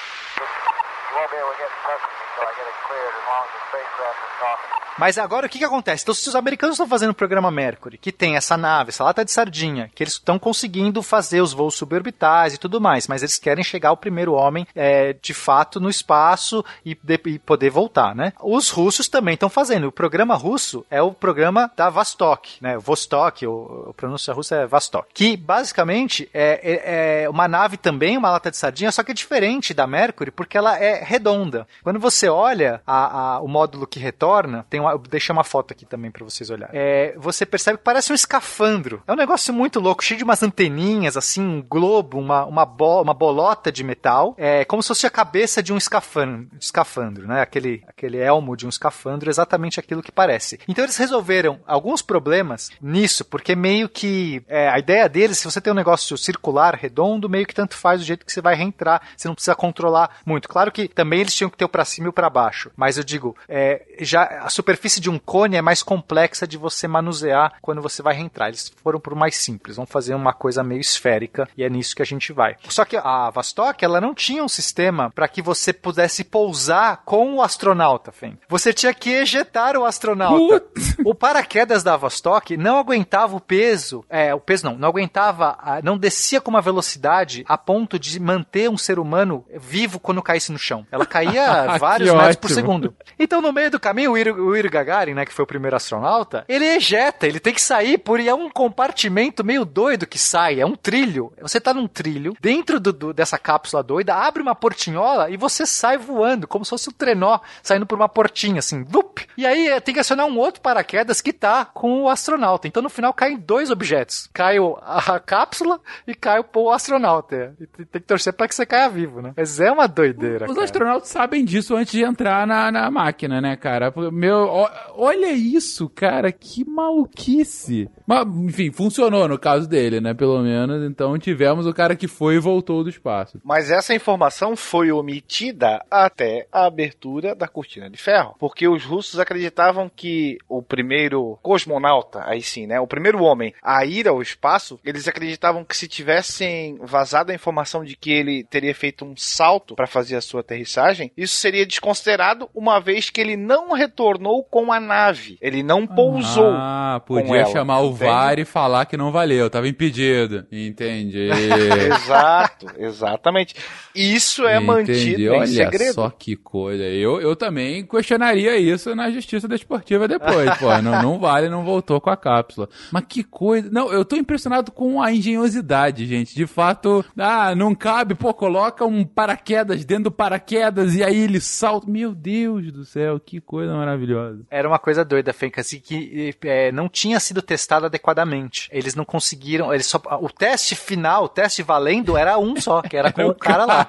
Mas 4.99 5.17
agora 5.17 5.47
o 5.47 5.49
que, 5.49 5.57
que 5.59 5.63
acontece? 5.65 6.03
Então, 6.03 6.13
se 6.13 6.27
os 6.27 6.35
americanos 6.35 6.76
estão 6.76 6.88
fazendo 6.88 7.11
o 7.11 7.13
programa 7.15 7.49
Mercury, 7.49 7.97
que 7.97 8.11
tem 8.11 8.35
essa 8.35 8.57
nave, 8.57 8.89
essa 8.89 9.03
lata 9.03 9.23
de 9.23 9.31
sardinha, 9.31 9.89
que 9.95 10.03
eles 10.03 10.13
estão 10.13 10.38
conseguindo 10.38 11.01
fazer 11.01 11.41
os 11.41 11.53
voos 11.53 11.76
suborbitais 11.76 12.53
e 12.53 12.57
tudo 12.57 12.81
mais, 12.81 13.07
mas 13.07 13.21
eles 13.23 13.38
querem 13.39 13.63
chegar 13.63 13.89
ao 13.89 13.97
primeiro 13.97 14.34
homem 14.34 14.67
é, 14.76 15.13
de 15.21 15.34
fato 15.34 15.80
no 15.80 15.89
espaço 15.89 16.63
e, 16.85 16.95
de- 17.01 17.19
e 17.26 17.39
poder 17.39 17.69
voltar, 17.69 18.13
né? 18.13 18.34
Os 18.41 18.69
russos 18.69 19.07
também 19.07 19.34
estão 19.35 19.49
fazendo. 19.49 19.88
O 19.88 19.91
programa 19.91 20.35
russo 20.35 20.85
é 20.89 21.01
o 21.01 21.13
programa 21.13 21.71
da 21.77 21.89
Vostok, 21.89 22.57
né? 22.61 22.77
Vostok, 22.77 23.47
o, 23.47 23.88
a 23.89 23.93
pronúncia 23.93 24.34
russa 24.34 24.55
é 24.57 24.67
Vostok, 24.67 25.07
que 25.13 25.38
basicamente 25.38 26.30
é, 26.34 26.59
é- 26.63 27.23
é 27.23 27.30
uma 27.30 27.47
nave 27.47 27.77
também, 27.77 28.17
uma 28.17 28.31
lata 28.31 28.51
de 28.51 28.57
sardinha, 28.57 28.91
só 28.91 29.03
que 29.03 29.11
é 29.11 29.13
diferente 29.13 29.73
da 29.73 29.88
Mercury 29.88 30.31
porque 30.31 30.57
ela 30.57 30.77
é 30.77 31.03
redonda. 31.03 31.67
Quando 31.84 31.99
você 31.99 32.27
olha 32.27 32.81
a- 32.85 33.35
a- 33.35 33.39
o 33.39 33.47
módulo 33.47 33.88
que 33.88 33.99
retorna, 33.99 34.65
tem 34.69 34.80
uma, 34.90 34.94
eu 34.94 34.99
deixei 34.99 35.32
uma 35.34 35.44
foto 35.44 35.72
aqui 35.72 35.86
também 35.86 36.11
para 36.11 36.24
vocês 36.24 36.49
olharem. 36.49 36.78
É, 36.78 37.14
você 37.18 37.45
percebe 37.45 37.78
que 37.78 37.84
parece 37.84 38.11
um 38.11 38.16
escafandro. 38.16 39.02
É 39.07 39.11
um 39.14 39.16
negócio 39.16 39.53
muito 39.53 39.80
louco, 39.80 40.03
cheio 40.03 40.18
de 40.18 40.24
umas 40.24 40.41
anteninhas, 40.44 41.16
assim, 41.18 41.41
um 41.41 41.61
globo, 41.61 42.18
uma, 42.20 42.45
uma, 42.45 42.66
bo- 42.66 43.02
uma 43.02 43.14
bolota 43.14 43.72
de 43.72 43.84
metal. 43.84 44.34
É 44.38 44.66
como 44.66 44.82
se 44.82 44.88
fosse 44.88 45.06
a 45.06 45.10
cabeça 45.10 45.61
de 45.61 45.72
um 45.74 45.78
escafandro, 45.78 46.48
escafandro 46.60 47.28
né? 47.28 47.41
Aquele, 47.41 47.84
aquele 47.88 48.18
elmo 48.18 48.56
de 48.56 48.66
um 48.66 48.70
escafandro, 48.70 49.30
exatamente 49.30 49.80
aquilo 49.80 50.02
que 50.02 50.11
parece. 50.11 50.60
Então 50.68 50.84
eles 50.84 50.98
resolveram 50.98 51.60
alguns 51.68 52.02
problemas 52.02 52.70
nisso, 52.82 53.24
porque 53.26 53.56
meio 53.56 53.88
que 53.90 54.41
é, 54.48 54.70
a 54.70 54.80
ideia 54.80 55.07
deles, 55.10 55.38
se 55.38 55.45
você 55.45 55.60
tem 55.61 55.72
um 55.72 55.76
negócio 55.76 56.18
circular, 56.18 56.76
redondo, 56.76 57.30
meio 57.30 57.45
que 57.45 57.53
tanto 57.53 57.76
faz 57.76 58.02
o 58.02 58.03
jeito 58.03 58.26
que 58.26 58.32
você 58.32 58.41
vai 58.41 58.56
reentrar, 58.56 59.02
você 59.16 59.28
não 59.28 59.36
precisa 59.36 59.56
controlar 59.56 60.18
muito. 60.26 60.48
Claro 60.49 60.72
que 60.72 60.88
também 60.88 61.22
eles 61.22 61.36
tinham 61.36 61.49
que 61.49 61.57
ter 61.57 61.66
o 61.66 61.70
pra 61.70 61.86
cima 61.86 62.07
e 62.07 62.10
o 62.10 62.14
pra 62.14 62.30
baixo, 62.30 62.72
mas 62.76 62.98
eu 62.98 63.03
digo, 63.03 63.36
é, 63.48 63.86
já 63.99 64.24
a 64.44 64.49
superfície 64.80 65.01
de 65.01 65.10
um 65.10 65.19
cone 65.19 65.57
é 65.57 65.61
mais 65.61 65.84
complexa 65.84 66.47
de 66.47 66.57
você 66.57 66.88
manusear 66.88 67.53
quando 67.61 67.81
você 67.81 68.01
vai 68.01 68.15
reentrar. 68.15 68.47
Eles 68.47 68.72
foram 68.81 68.99
por 68.99 69.14
mais 69.14 69.35
simples, 69.35 69.76
vão 69.76 69.85
fazer 69.85 70.15
uma 70.15 70.34
coisa 70.34 70.64
meio 70.64 70.80
esférica 70.80 71.47
e 71.57 71.64
é 71.64 71.69
nisso 71.69 71.95
que 71.95 72.01
a 72.01 72.06
gente 72.06 72.31
vai. 72.31 72.56
Só 72.69 72.85
que 72.85 72.95
a 72.95 73.30
Vostok, 73.30 73.84
ela 73.84 73.99
não 73.99 74.14
tinha 74.14 74.43
um 74.43 74.47
sistema 74.47 75.11
para 75.11 75.27
que 75.27 75.41
você 75.41 75.73
pudesse 75.73 76.23
pousar 76.23 77.01
com 77.03 77.35
o 77.35 77.41
astronauta, 77.41 78.11
Fen. 78.11 78.38
Você 78.47 78.72
tinha 78.73 78.93
que 78.93 79.10
ejetar 79.10 79.76
o 79.76 79.85
astronauta. 79.85 80.65
O 81.05 81.15
paraquedas 81.15 81.84
da 81.84 81.95
Vostok 81.97 82.55
não 82.57 82.77
aguentava 82.77 83.35
o 83.35 83.39
peso, 83.39 84.03
é, 84.09 84.34
o 84.34 84.39
peso 84.39 84.65
não, 84.65 84.77
não 84.77 84.89
aguentava, 84.89 85.57
não 85.84 85.97
descia 85.97 86.39
com 86.41 86.49
uma 86.49 86.61
velocidade 86.61 87.43
a 87.47 87.57
ponto 87.57 87.97
de 87.99 88.19
manter 88.19 88.69
um 88.69 88.77
ser 88.77 88.99
humano 88.99 89.45
vivo 89.59 89.99
quando 89.99 90.21
caísse 90.21 90.51
no 90.51 90.57
chão. 90.59 90.85
Ela 90.91 91.05
caía 91.05 91.77
vários 91.80 92.09
Que 92.11 92.15
metros 92.17 92.35
por 92.38 92.49
segundo. 92.51 92.95
Então, 93.17 93.41
no 93.41 93.51
meio 93.51 93.71
do 93.71 93.80
caminho, 93.80 94.11
o 94.11 94.17
Yuri, 94.17 94.31
o 94.67 94.71
Gagarin, 94.71 95.13
né, 95.13 95.26
que 95.26 95.34
foi 95.34 95.43
o 95.43 95.47
primeiro 95.47 95.76
astronauta, 95.76 96.45
ele 96.47 96.65
ejeta, 96.65 97.26
ele 97.27 97.39
tem 97.39 97.53
que 97.53 97.61
sair 97.61 97.97
por 97.97 98.19
é 98.19 98.34
um 98.34 98.49
compartimento 98.49 99.43
meio 99.43 99.63
doido 99.63 100.05
que 100.05 100.19
sai, 100.19 100.59
é 100.59 100.65
um 100.65 100.76
trilho. 100.76 101.31
Você 101.41 101.59
tá 101.59 101.73
num 101.73 101.88
trilho, 101.88 102.35
dentro 102.41 102.80
do, 102.80 102.91
do- 102.91 103.13
dessa 103.13 103.38
cápsula 103.38 103.81
doida, 103.81 104.13
abre 104.13 104.41
uma 104.41 104.53
portinhola 104.53 105.30
e 105.30 105.38
você 105.38 105.65
sai 105.65 105.97
voando, 105.97 106.47
como 106.47 106.65
se 106.65 106.69
fosse 106.69 106.89
um 106.89 106.93
trenó 106.93 107.39
saindo 107.63 107.85
por 107.85 107.95
uma 107.95 108.09
portinha, 108.09 108.59
assim, 108.59 108.84
vup! 108.84 109.26
E 109.38 109.45
aí 109.45 109.67
eh, 109.69 109.80
tem 109.80 109.93
que 109.93 109.99
acionar 110.01 110.26
um 110.26 110.38
outro 110.38 110.59
paraquedas 110.61 110.89
que 111.22 111.32
tá 111.32 111.66
com 111.66 112.03
o 112.03 112.10
astronauta. 112.10 112.68
Então, 112.68 112.82
no 112.82 112.90
final, 112.90 113.14
caem 113.14 113.38
dois 113.38 113.70
objetos. 113.70 114.30
Cai 114.34 114.57
a, 114.82 115.20
cápsula 115.20 115.80
e 116.07 116.16
cai 116.16 116.40
o, 116.40 116.72
astronauta. 116.72 117.56
E 117.60 117.68
tem 117.68 118.02
que 118.02 118.07
torcer 118.07 118.34
pra 118.34 118.48
que 118.48 118.56
você 118.56 118.66
caia 118.66 118.90
vivo, 118.90 119.22
né? 119.22 119.34
Mas 119.38 119.60
é 119.60 119.72
uma 119.72 119.88
doideira, 119.88 120.45
Os 120.45 120.53
cara. 120.53 120.66
astronautas 120.66 121.10
sabem 121.10 121.45
disso 121.45 121.76
antes 121.76 121.91
de 121.91 122.03
entrar 122.03 122.48
na, 122.48 122.72
na 122.72 122.90
máquina, 122.90 123.40
né, 123.40 123.56
cara? 123.56 123.94
Meu, 124.11 124.68
olha 124.95 125.32
isso, 125.32 125.88
cara, 125.90 126.32
que 126.32 126.68
maluquice. 126.68 127.90
Mas, 128.10 128.26
enfim, 128.27 128.72
funcionou 128.72 129.27
no 129.27 129.38
caso 129.38 129.69
dele, 129.69 130.02
né, 130.02 130.15
pelo 130.15 130.41
menos. 130.41 130.84
Então 130.90 131.15
tivemos 131.19 131.68
o 131.68 131.73
cara 131.76 131.95
que 131.95 132.07
foi 132.07 132.38
e 132.38 132.40
voltou 132.40 132.84
do 132.84 132.90
espaço. 132.90 133.40
Mas 133.44 133.69
essa 133.69 133.94
informação 133.94 134.56
foi 134.56 134.91
omitida 134.91 135.86
até 135.91 136.48
a 136.52 136.65
abertura 136.65 137.36
da 137.36 137.48
cortina 137.48 137.88
de 137.88 137.98
ferro. 137.98 138.34
Porque 138.40 138.68
os 138.68 138.84
russos 138.84 139.19
acreditavam 139.19 139.91
que 139.95 140.40
o 140.49 140.60
primeiro 140.60 141.38
cosmonauta, 141.44 142.23
aí 142.26 142.41
sim, 142.41 142.65
né? 142.65 142.80
O 142.80 142.88
primeiro 142.88 143.22
homem 143.22 143.53
a 143.61 143.86
ir 143.86 144.07
ao 144.07 144.23
espaço, 144.23 144.80
eles 144.84 145.07
acreditavam 145.07 145.64
que 145.64 145.77
se 145.77 145.88
tivessem 145.88 146.80
vazado 146.81 147.31
a 147.31 147.36
informação 147.36 147.84
de 147.84 147.95
que 147.95 148.10
ele 148.10 148.44
teria 148.44 148.73
feito 148.73 149.06
um 149.06 149.15
salto 149.15 149.76
para 149.76 149.86
fazer 149.86 150.15
a 150.15 150.22
sua 150.22 150.41
aterrissagem, 150.41 151.11
isso 151.15 151.36
seria 151.36 151.64
desconsiderado 151.64 152.49
uma 152.56 152.80
vez 152.80 153.11
que 153.11 153.22
ele 153.22 153.38
não 153.38 153.72
retornou 153.72 154.44
com 154.44 154.73
a 154.73 154.80
nave. 154.80 155.38
Ele 155.40 155.61
não 155.61 155.86
pousou. 155.86 156.53
Ah, 156.56 156.99
podia 157.06 157.45
chamar 157.45 157.81
o? 157.81 157.98
VAR 158.05 158.39
e 158.39 158.45
falar 158.45 158.85
que 158.85 158.97
não 158.97 159.11
valeu, 159.11 159.49
tava 159.49 159.67
impedido. 159.67 160.45
Entendi. 160.51 161.30
Exato, 161.93 162.67
exatamente. 162.77 163.55
Isso 163.95 164.45
é 164.45 164.59
mantido 164.59 164.91
Entendi. 164.91 165.26
em 165.26 165.30
Olha 165.30 165.47
segredo. 165.47 165.93
só 165.93 166.09
que 166.09 166.35
coisa. 166.35 166.84
Eu, 166.84 167.19
eu 167.19 167.35
também 167.35 167.85
questionaria 167.85 168.57
isso 168.57 168.95
na 168.95 169.09
justiça 169.11 169.47
desportiva 169.47 170.07
depois. 170.07 170.57
Pô, 170.57 170.81
não, 170.81 171.01
não 171.01 171.19
vale, 171.19 171.49
não 171.49 171.63
voltou 171.63 171.99
com 171.99 172.09
a 172.09 172.17
cápsula. 172.17 172.69
Mas 172.91 173.03
que 173.07 173.23
coisa. 173.23 173.69
Não, 173.71 173.91
eu 173.91 174.05
tô 174.05 174.15
impressionado 174.15 174.71
com 174.71 175.01
a 175.01 175.11
engenhosidade, 175.11 176.05
gente. 176.05 176.35
De 176.35 176.45
fato, 176.45 177.03
ah, 177.17 177.53
não 177.55 177.73
cabe, 177.73 178.15
pô, 178.15 178.34
coloca 178.34 178.85
um 178.85 179.03
paraquedas 179.03 179.84
dentro 179.84 180.05
do 180.05 180.11
paraquedas 180.11 180.95
e 180.95 181.03
aí 181.03 181.17
ele 181.17 181.39
salta. 181.41 181.89
Meu 181.89 182.13
Deus 182.13 182.71
do 182.71 182.85
céu, 182.85 183.19
que 183.19 183.41
coisa 183.41 183.73
maravilhosa. 183.73 184.41
Era 184.49 184.67
uma 184.67 184.80
coisa 184.80 185.03
doida, 185.03 185.34
Fenka, 185.34 185.61
assim, 185.61 185.80
que 185.80 186.35
é, 186.43 186.71
não 186.71 186.88
tinha 186.88 187.19
sido 187.19 187.41
testado 187.41 187.89
adequadamente. 187.90 188.70
Eles 188.72 188.95
não 188.95 189.03
conseguiram. 189.06 189.74
Eles 189.74 189.86
só, 189.86 190.02
o 190.22 190.30
teste 190.30 190.76
final, 190.76 191.26
o 191.26 191.30
teste 191.30 191.61
valendo, 191.61 192.16
era 192.18 192.38
um 192.38 192.60
só, 192.60 192.82
que 192.82 192.95
era 192.95 193.11
com 193.11 193.26
o 193.28 193.36
cara 193.36 193.66
lá. 193.66 193.88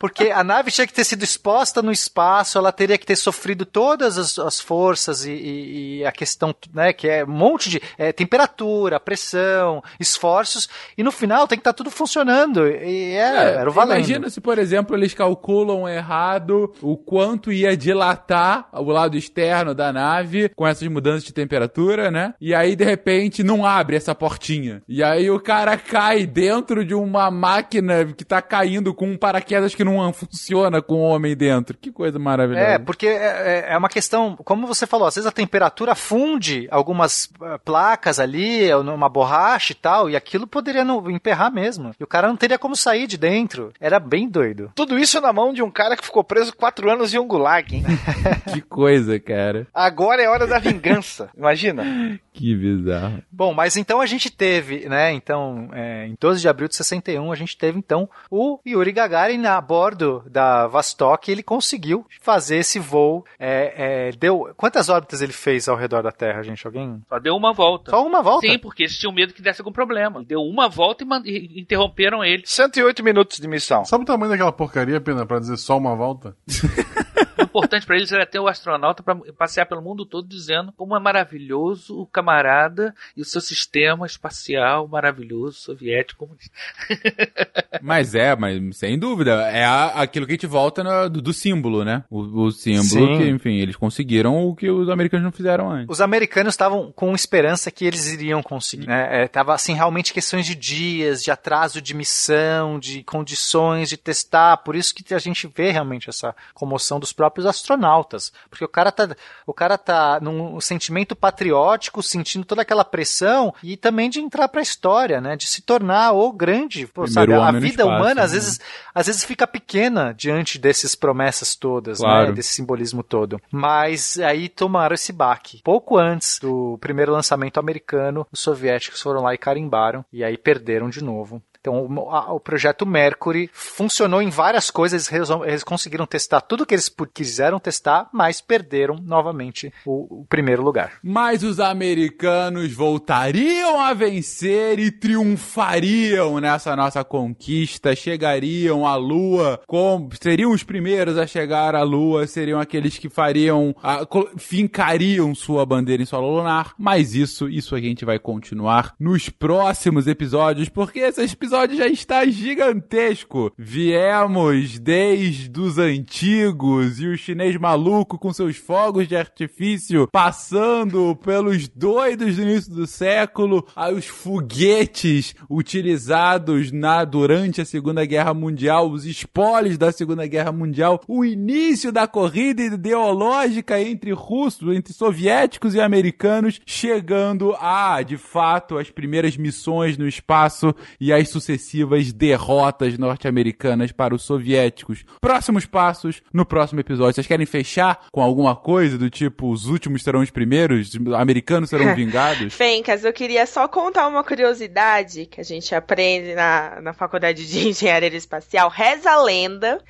Porque 0.00 0.30
a 0.30 0.42
nave 0.42 0.70
tinha 0.70 0.86
que 0.86 0.92
ter 0.92 1.04
sido 1.04 1.22
exposta 1.22 1.80
no 1.82 1.92
espaço, 1.92 2.58
ela 2.58 2.72
teria 2.72 2.98
que 2.98 3.06
ter 3.06 3.16
sofrido 3.16 3.64
todas 3.64 4.18
as, 4.18 4.38
as 4.38 4.60
forças 4.60 5.24
e, 5.24 5.30
e- 5.32 5.98
e 6.00 6.04
a 6.06 6.12
questão, 6.12 6.54
né, 6.74 6.92
que 6.92 7.08
é 7.08 7.24
um 7.24 7.28
monte 7.28 7.68
de 7.70 7.80
é, 7.96 8.12
temperatura, 8.12 8.98
pressão, 9.00 9.82
esforços, 10.00 10.68
e 10.96 11.02
no 11.02 11.12
final 11.12 11.46
tem 11.46 11.58
que 11.58 11.60
estar 11.60 11.72
tudo 11.72 11.90
funcionando. 11.90 12.66
E 12.66 13.12
é, 13.14 13.54
era 13.60 13.68
o 13.68 13.72
valendo. 13.72 13.98
Imagina 13.98 14.30
se, 14.30 14.40
por 14.40 14.58
exemplo, 14.58 14.96
eles 14.96 15.14
calculam 15.14 15.88
errado 15.88 16.72
o 16.82 16.96
quanto 16.96 17.52
ia 17.52 17.76
dilatar 17.76 18.68
o 18.72 18.90
lado 18.90 19.16
externo 19.16 19.74
da 19.74 19.92
nave 19.92 20.48
com 20.54 20.66
essas 20.66 20.86
mudanças 20.88 21.24
de 21.24 21.32
temperatura, 21.32 22.10
né? 22.10 22.34
E 22.40 22.54
aí, 22.54 22.74
de 22.76 22.84
repente, 22.84 23.25
não 23.42 23.64
abre 23.64 23.96
essa 23.96 24.14
portinha. 24.14 24.82
E 24.88 25.02
aí 25.02 25.30
o 25.30 25.40
cara 25.40 25.76
cai 25.76 26.26
dentro 26.26 26.84
de 26.84 26.94
uma 26.94 27.30
máquina 27.30 28.04
que 28.06 28.24
tá 28.24 28.40
caindo 28.42 28.94
com 28.94 29.06
um 29.10 29.16
paraquedas 29.16 29.74
que 29.74 29.84
não 29.84 30.12
funciona 30.12 30.80
com 30.82 30.94
o 30.94 31.02
homem 31.02 31.36
dentro. 31.36 31.76
Que 31.80 31.90
coisa 31.92 32.18
maravilhosa. 32.18 32.66
É, 32.66 32.78
porque 32.78 33.06
é, 33.06 33.64
é- 33.68 33.72
é 33.74 33.78
uma 33.78 33.88
questão, 33.88 34.36
como 34.44 34.66
você 34.66 34.86
falou, 34.86 35.06
às 35.08 35.14
vezes 35.14 35.26
a 35.28 35.32
temperatura 35.32 35.94
funde 35.94 36.66
algumas 36.70 37.28
eh, 37.42 37.58
placas 37.64 38.18
ali, 38.18 38.72
ou 38.72 38.82
numa 38.82 39.08
borracha 39.08 39.72
e 39.72 39.76
tal, 39.76 40.08
e 40.10 40.16
aquilo 40.16 40.46
poderia 40.46 40.84
não 40.84 41.10
emperrar 41.10 41.52
mesmo. 41.52 41.92
E 41.98 42.04
o 42.04 42.06
cara 42.06 42.28
não 42.28 42.36
teria 42.36 42.58
como 42.58 42.76
sair 42.76 43.06
de 43.06 43.16
dentro. 43.16 43.72
Era 43.80 43.98
bem 43.98 44.28
doido. 44.28 44.70
Tudo 44.74 44.98
isso 44.98 45.20
na 45.20 45.32
mão 45.32 45.52
de 45.52 45.62
um 45.62 45.70
cara 45.70 45.96
que 45.96 46.04
ficou 46.04 46.22
preso 46.24 46.54
quatro 46.56 46.90
anos 46.90 47.12
em 47.12 47.18
um 47.18 47.26
gulag, 47.26 47.74
hein? 47.76 47.84
Que 48.52 48.60
coisa, 48.60 49.18
cara. 49.18 49.66
Agora 49.74 50.22
é 50.22 50.28
hora 50.28 50.46
da 50.46 50.58
vingança. 50.58 51.28
Imagina. 51.36 51.84
Que 52.36 52.54
bizarro. 52.54 53.05
Bom, 53.30 53.52
mas 53.54 53.76
então 53.76 54.00
a 54.00 54.06
gente 54.06 54.30
teve, 54.30 54.88
né? 54.88 55.12
Então, 55.12 55.68
é, 55.72 56.06
em 56.06 56.16
12 56.20 56.40
de 56.40 56.48
abril 56.48 56.68
de 56.68 56.76
61, 56.76 57.30
a 57.32 57.36
gente 57.36 57.56
teve 57.56 57.78
então 57.78 58.08
o 58.30 58.58
Yuri 58.66 58.92
Gagarin 58.92 59.44
a 59.46 59.60
bordo 59.60 60.22
da 60.30 60.66
Vostok. 60.66 61.30
Ele 61.30 61.42
conseguiu 61.42 62.06
fazer 62.20 62.56
esse 62.58 62.78
voo. 62.78 63.24
é, 63.38 64.08
é, 64.08 64.12
deu 64.12 64.52
quantas 64.56 64.88
órbitas 64.88 65.20
ele 65.22 65.32
fez 65.32 65.68
ao 65.68 65.76
redor 65.76 66.02
da 66.02 66.12
Terra, 66.12 66.42
gente? 66.42 66.66
Alguém? 66.66 67.02
Só 67.08 67.18
deu 67.18 67.34
uma 67.36 67.52
volta. 67.52 67.90
Só 67.90 68.06
uma 68.06 68.22
volta? 68.22 68.46
Sim, 68.46 68.58
porque 68.58 68.84
eles 68.84 68.98
tinham 68.98 69.12
medo 69.12 69.32
que 69.34 69.42
desse 69.42 69.60
algum 69.60 69.72
problema. 69.72 70.22
Deu 70.24 70.40
uma 70.40 70.68
volta 70.68 71.04
e, 71.04 71.06
man- 71.06 71.22
e 71.24 71.60
interromperam 71.60 72.24
ele. 72.24 72.42
108 72.46 73.02
minutos 73.02 73.38
de 73.38 73.48
missão. 73.48 73.84
Sabe 73.84 74.04
o 74.04 74.06
tamanho 74.06 74.30
daquela 74.30 74.52
porcaria, 74.52 75.00
Pena, 75.00 75.26
pra 75.26 75.38
dizer 75.38 75.56
só 75.56 75.76
uma 75.76 75.94
volta? 75.94 76.36
O 77.38 77.42
importante 77.42 77.86
pra 77.86 77.96
eles 77.96 78.10
era 78.12 78.26
ter 78.26 78.38
o 78.38 78.48
astronauta 78.48 79.02
pra 79.02 79.14
passear 79.36 79.66
pelo 79.66 79.82
mundo 79.82 80.04
todo 80.06 80.26
dizendo 80.28 80.72
como 80.72 80.96
é 80.96 81.00
maravilhoso 81.00 81.98
o 82.00 82.06
camarada 82.06 82.94
e 83.16 83.20
o 83.20 83.24
seu 83.24 83.40
sistema 83.40 84.06
espacial 84.06 84.86
maravilhoso 84.88 85.58
soviético 85.58 86.26
comunista. 86.26 86.50
Mas 87.82 88.14
é, 88.14 88.34
mas 88.34 88.76
sem 88.78 88.98
dúvida. 88.98 89.32
É 89.50 89.64
a- 89.64 90.00
aquilo 90.02 90.24
que 90.26 90.32
a 90.32 90.34
gente 90.34 90.46
volta 90.46 90.82
no- 90.82 91.10
do, 91.10 91.20
do 91.20 91.32
símbolo, 91.32 91.84
né? 91.84 92.02
O, 92.10 92.44
o 92.46 92.50
símbolo 92.50 92.84
Sim. 92.84 93.18
que, 93.18 93.28
enfim, 93.28 93.56
eles 93.56 93.76
conseguiram 93.76 94.46
o 94.48 94.56
que 94.56 94.70
os 94.70 94.88
americanos 94.88 95.24
não 95.24 95.32
fizeram 95.32 95.70
antes. 95.70 95.86
Os 95.88 96.00
americanos 96.00 96.54
estavam 96.54 96.90
com 96.92 97.14
esperança 97.14 97.70
que 97.70 97.84
eles 97.84 98.06
iriam 98.12 98.42
conseguir. 98.42 98.86
Né? 98.86 99.24
É, 99.24 99.28
tava 99.28 99.54
assim 99.54 99.74
realmente 99.74 100.12
questões 100.12 100.46
de 100.46 100.54
dias, 100.54 101.22
de 101.22 101.30
atraso 101.30 101.80
de 101.82 101.94
missão, 101.94 102.78
de 102.78 103.02
condições 103.04 103.88
de 103.90 103.96
testar. 103.96 104.56
Por 104.58 104.74
isso 104.74 104.94
que 104.94 105.12
a 105.14 105.18
gente 105.18 105.46
vê 105.54 105.70
realmente 105.70 106.08
essa 106.08 106.34
comoção 106.54 106.98
dos 106.98 107.12
próprios 107.12 107.25
dos 107.34 107.46
astronautas, 107.46 108.32
porque 108.48 108.64
o 108.64 108.68
cara 108.68 108.90
tá, 108.92 109.08
o 109.46 109.52
cara 109.52 109.76
tá 109.78 110.18
num 110.20 110.60
sentimento 110.60 111.14
patriótico, 111.14 112.02
sentindo 112.02 112.44
toda 112.44 112.62
aquela 112.62 112.84
pressão 112.84 113.54
e 113.62 113.76
também 113.76 114.08
de 114.08 114.20
entrar 114.20 114.48
para 114.48 114.60
a 114.60 114.62
história, 114.62 115.20
né, 115.20 115.36
de 115.36 115.46
se 115.46 115.62
tornar 115.62 116.12
o 116.12 116.32
grande, 116.32 116.86
pô, 116.86 117.06
sabe, 117.06 117.32
a 117.32 117.50
vida 117.52 117.82
espaço, 117.82 117.88
humana 117.88 118.14
né? 118.16 118.22
às 118.22 118.32
vezes, 118.32 118.60
às 118.94 119.06
vezes 119.06 119.24
fica 119.24 119.46
pequena 119.46 120.12
diante 120.12 120.58
desses 120.58 120.94
promessas 120.94 121.54
todas, 121.54 122.00
né, 122.00 122.06
claro. 122.06 122.28
né, 122.28 122.34
desse 122.34 122.54
simbolismo 122.54 123.02
todo. 123.02 123.40
Mas 123.50 124.18
aí 124.18 124.48
tomaram 124.48 124.94
esse 124.94 125.12
baque. 125.12 125.60
Pouco 125.62 125.98
antes 125.98 126.38
do 126.40 126.78
primeiro 126.80 127.12
lançamento 127.12 127.58
americano, 127.58 128.26
os 128.30 128.40
soviéticos 128.40 129.00
foram 129.00 129.22
lá 129.22 129.34
e 129.34 129.38
carimbaram 129.38 130.04
e 130.12 130.24
aí 130.24 130.36
perderam 130.36 130.88
de 130.88 131.02
novo. 131.02 131.42
Então, 131.66 131.84
o, 131.84 132.10
a, 132.10 132.32
o, 132.32 132.38
projeto 132.38 132.86
Mercury 132.86 133.50
funcionou 133.52 134.22
em 134.22 134.30
várias 134.30 134.70
coisas, 134.70 135.10
eles, 135.10 135.28
eles, 135.44 135.64
conseguiram 135.64 136.06
testar 136.06 136.40
tudo 136.40 136.64
que 136.64 136.72
eles 136.72 136.88
quiseram 137.12 137.58
testar, 137.58 138.08
mas 138.12 138.40
perderam 138.40 139.00
novamente 139.02 139.72
o, 139.84 140.20
o, 140.20 140.26
primeiro 140.26 140.62
lugar. 140.62 140.92
Mas 141.02 141.42
os 141.42 141.58
americanos 141.58 142.72
voltariam 142.72 143.80
a 143.80 143.92
vencer 143.92 144.78
e 144.78 144.92
triunfariam 144.92 146.38
nessa 146.38 146.76
nossa 146.76 147.02
conquista, 147.02 147.96
chegariam 147.96 148.86
à 148.86 148.94
Lua, 148.94 149.60
com, 149.66 150.08
seriam 150.20 150.52
os 150.52 150.62
primeiros 150.62 151.18
a 151.18 151.26
chegar 151.26 151.74
à 151.74 151.82
Lua, 151.82 152.28
seriam 152.28 152.60
aqueles 152.60 152.96
que 152.96 153.08
fariam, 153.08 153.74
a, 153.82 154.06
fincariam 154.38 155.34
sua 155.34 155.66
bandeira 155.66 156.00
em 156.00 156.06
solo 156.06 156.30
lunar, 156.30 156.74
mas 156.78 157.12
isso, 157.12 157.48
isso 157.48 157.74
a 157.74 157.80
gente 157.80 158.04
vai 158.04 158.20
continuar 158.20 158.94
nos 159.00 159.28
próximos 159.28 160.06
episódios, 160.06 160.68
porque 160.68 161.00
esses 161.00 161.32
episódios 161.32 161.55
episódio 161.56 161.76
já 161.78 161.86
está 161.86 162.26
gigantesco. 162.26 163.50
Viemos 163.56 164.78
desde 164.78 165.58
os 165.58 165.78
antigos 165.78 167.00
e 167.00 167.06
o 167.06 167.16
chinês 167.16 167.56
maluco 167.56 168.18
com 168.18 168.30
seus 168.30 168.58
fogos 168.58 169.08
de 169.08 169.16
artifício 169.16 170.06
passando 170.12 171.16
pelos 171.16 171.66
doidos 171.68 172.36
do 172.36 172.42
início 172.42 172.74
do 172.74 172.86
século, 172.86 173.66
aos 173.74 174.06
foguetes 174.06 175.34
utilizados 175.48 176.70
na 176.70 177.04
durante 177.04 177.62
a 177.62 177.64
Segunda 177.64 178.04
Guerra 178.04 178.34
Mundial, 178.34 178.90
os 178.90 179.06
espólios 179.06 179.78
da 179.78 179.90
Segunda 179.90 180.26
Guerra 180.26 180.52
Mundial, 180.52 181.00
o 181.08 181.24
início 181.24 181.90
da 181.90 182.06
corrida 182.06 182.62
ideológica 182.62 183.80
entre 183.80 184.12
russos, 184.12 184.76
entre 184.76 184.92
soviéticos 184.92 185.74
e 185.74 185.80
americanos, 185.80 186.60
chegando 186.66 187.54
a, 187.58 188.02
de 188.02 188.18
fato, 188.18 188.76
as 188.76 188.90
primeiras 188.90 189.38
missões 189.38 189.96
no 189.96 190.06
espaço 190.06 190.74
e 191.00 191.12
as 191.12 191.30
sucessivas 191.46 192.12
derrotas 192.12 192.98
norte-americanas 192.98 193.92
para 193.92 194.14
os 194.14 194.22
soviéticos. 194.22 195.04
Próximos 195.20 195.64
passos 195.64 196.20
no 196.32 196.44
próximo 196.44 196.80
episódio. 196.80 197.14
Vocês 197.14 197.26
querem 197.26 197.46
fechar 197.46 198.06
com 198.10 198.20
alguma 198.20 198.56
coisa 198.56 198.98
do 198.98 199.08
tipo 199.08 199.50
os 199.50 199.66
últimos 199.66 200.02
serão 200.02 200.20
os 200.20 200.30
primeiros, 200.30 200.94
os 200.94 201.14
americanos 201.14 201.70
serão 201.70 201.94
vingados? 201.94 202.52
Fencas, 202.52 203.04
eu 203.04 203.12
queria 203.12 203.46
só 203.46 203.68
contar 203.68 204.08
uma 204.08 204.24
curiosidade 204.24 205.26
que 205.26 205.40
a 205.40 205.44
gente 205.44 205.74
aprende 205.74 206.34
na, 206.34 206.80
na 206.80 206.92
faculdade 206.92 207.46
de 207.46 207.68
engenharia 207.68 208.16
espacial. 208.16 208.68
Reza 208.68 209.10
a 209.10 209.22
lenda 209.22 209.80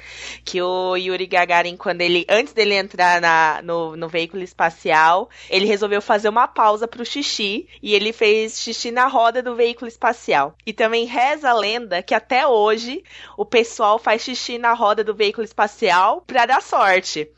que 0.44 0.60
o 0.60 0.96
Yuri 0.96 1.26
Gagarin, 1.26 1.76
quando 1.76 2.02
ele 2.02 2.26
antes 2.28 2.52
dele 2.52 2.74
entrar 2.74 3.20
na, 3.20 3.60
no, 3.62 3.96
no 3.96 4.08
veículo 4.08 4.42
espacial, 4.42 5.30
ele 5.48 5.66
resolveu 5.66 6.02
fazer 6.02 6.28
uma 6.28 6.46
pausa 6.46 6.86
pro 6.86 7.04
xixi 7.04 7.66
e 7.82 7.94
ele 7.94 8.12
fez 8.12 8.60
xixi 8.60 8.90
na 8.90 9.06
roda 9.06 9.42
do 9.42 9.54
veículo 9.54 9.88
espacial. 9.88 10.54
E 10.66 10.72
também 10.72 11.06
reza 11.06 11.35
a 11.44 11.52
lenda 11.52 12.02
que 12.02 12.14
até 12.14 12.46
hoje 12.46 13.02
o 13.36 13.44
pessoal 13.44 13.98
faz 13.98 14.22
xixi 14.22 14.58
na 14.58 14.72
roda 14.72 15.02
do 15.02 15.14
veículo 15.14 15.44
espacial 15.44 16.22
pra 16.26 16.46
dar 16.46 16.62
sorte. 16.62 17.28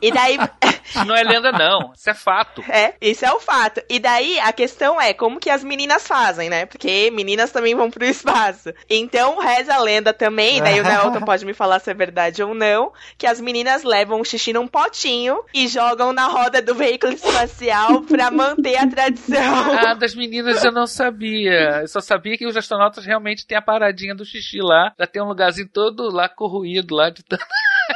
E 0.00 0.10
daí. 0.10 0.36
não 1.06 1.14
é 1.14 1.22
lenda, 1.22 1.52
não. 1.52 1.92
Isso 1.94 2.10
é 2.10 2.14
fato. 2.14 2.62
É, 2.68 2.94
isso 3.00 3.24
é 3.24 3.32
o 3.32 3.40
fato. 3.40 3.82
E 3.88 3.98
daí 3.98 4.38
a 4.40 4.52
questão 4.52 5.00
é 5.00 5.12
como 5.14 5.38
que 5.38 5.50
as 5.50 5.62
meninas 5.62 6.06
fazem, 6.06 6.48
né? 6.50 6.66
Porque 6.66 7.10
meninas 7.12 7.50
também 7.50 7.74
vão 7.74 7.90
pro 7.90 8.04
espaço. 8.04 8.72
Então 8.88 9.38
reza 9.38 9.74
a 9.74 9.80
lenda 9.80 10.12
também, 10.12 10.60
daí 10.62 10.80
o 10.80 10.84
Nelton 10.84 11.20
pode 11.24 11.44
me 11.44 11.54
falar 11.54 11.80
se 11.80 11.90
é 11.90 11.94
verdade 11.94 12.42
ou 12.42 12.54
não, 12.54 12.92
que 13.16 13.26
as 13.26 13.40
meninas 13.40 13.84
levam 13.84 14.20
o 14.20 14.24
xixi 14.24 14.52
num 14.52 14.66
potinho 14.66 15.42
e 15.54 15.68
jogam 15.68 16.12
na 16.12 16.26
roda 16.26 16.60
do 16.60 16.74
veículo 16.74 17.12
espacial 17.12 18.02
pra 18.02 18.30
manter 18.30 18.76
a 18.76 18.86
tradição. 18.86 19.72
Ah, 19.78 19.94
das 19.94 20.14
meninas 20.14 20.64
eu 20.64 20.72
não 20.72 20.86
sabia. 20.86 21.80
Eu 21.82 21.88
só 21.88 22.00
sabia 22.00 22.36
que 22.36 22.46
os 22.46 22.56
astronautas 22.56 23.04
realmente 23.04 23.41
tem 23.46 23.56
a 23.56 23.62
paradinha 23.62 24.14
do 24.14 24.24
xixi 24.24 24.60
lá. 24.60 24.92
Já 24.98 25.06
tem 25.06 25.22
um 25.22 25.28
lugarzinho 25.28 25.68
todo 25.68 26.10
lá 26.10 26.28
corroído 26.28 26.94
lá 26.94 27.10
de 27.10 27.22
tanto. 27.22 27.44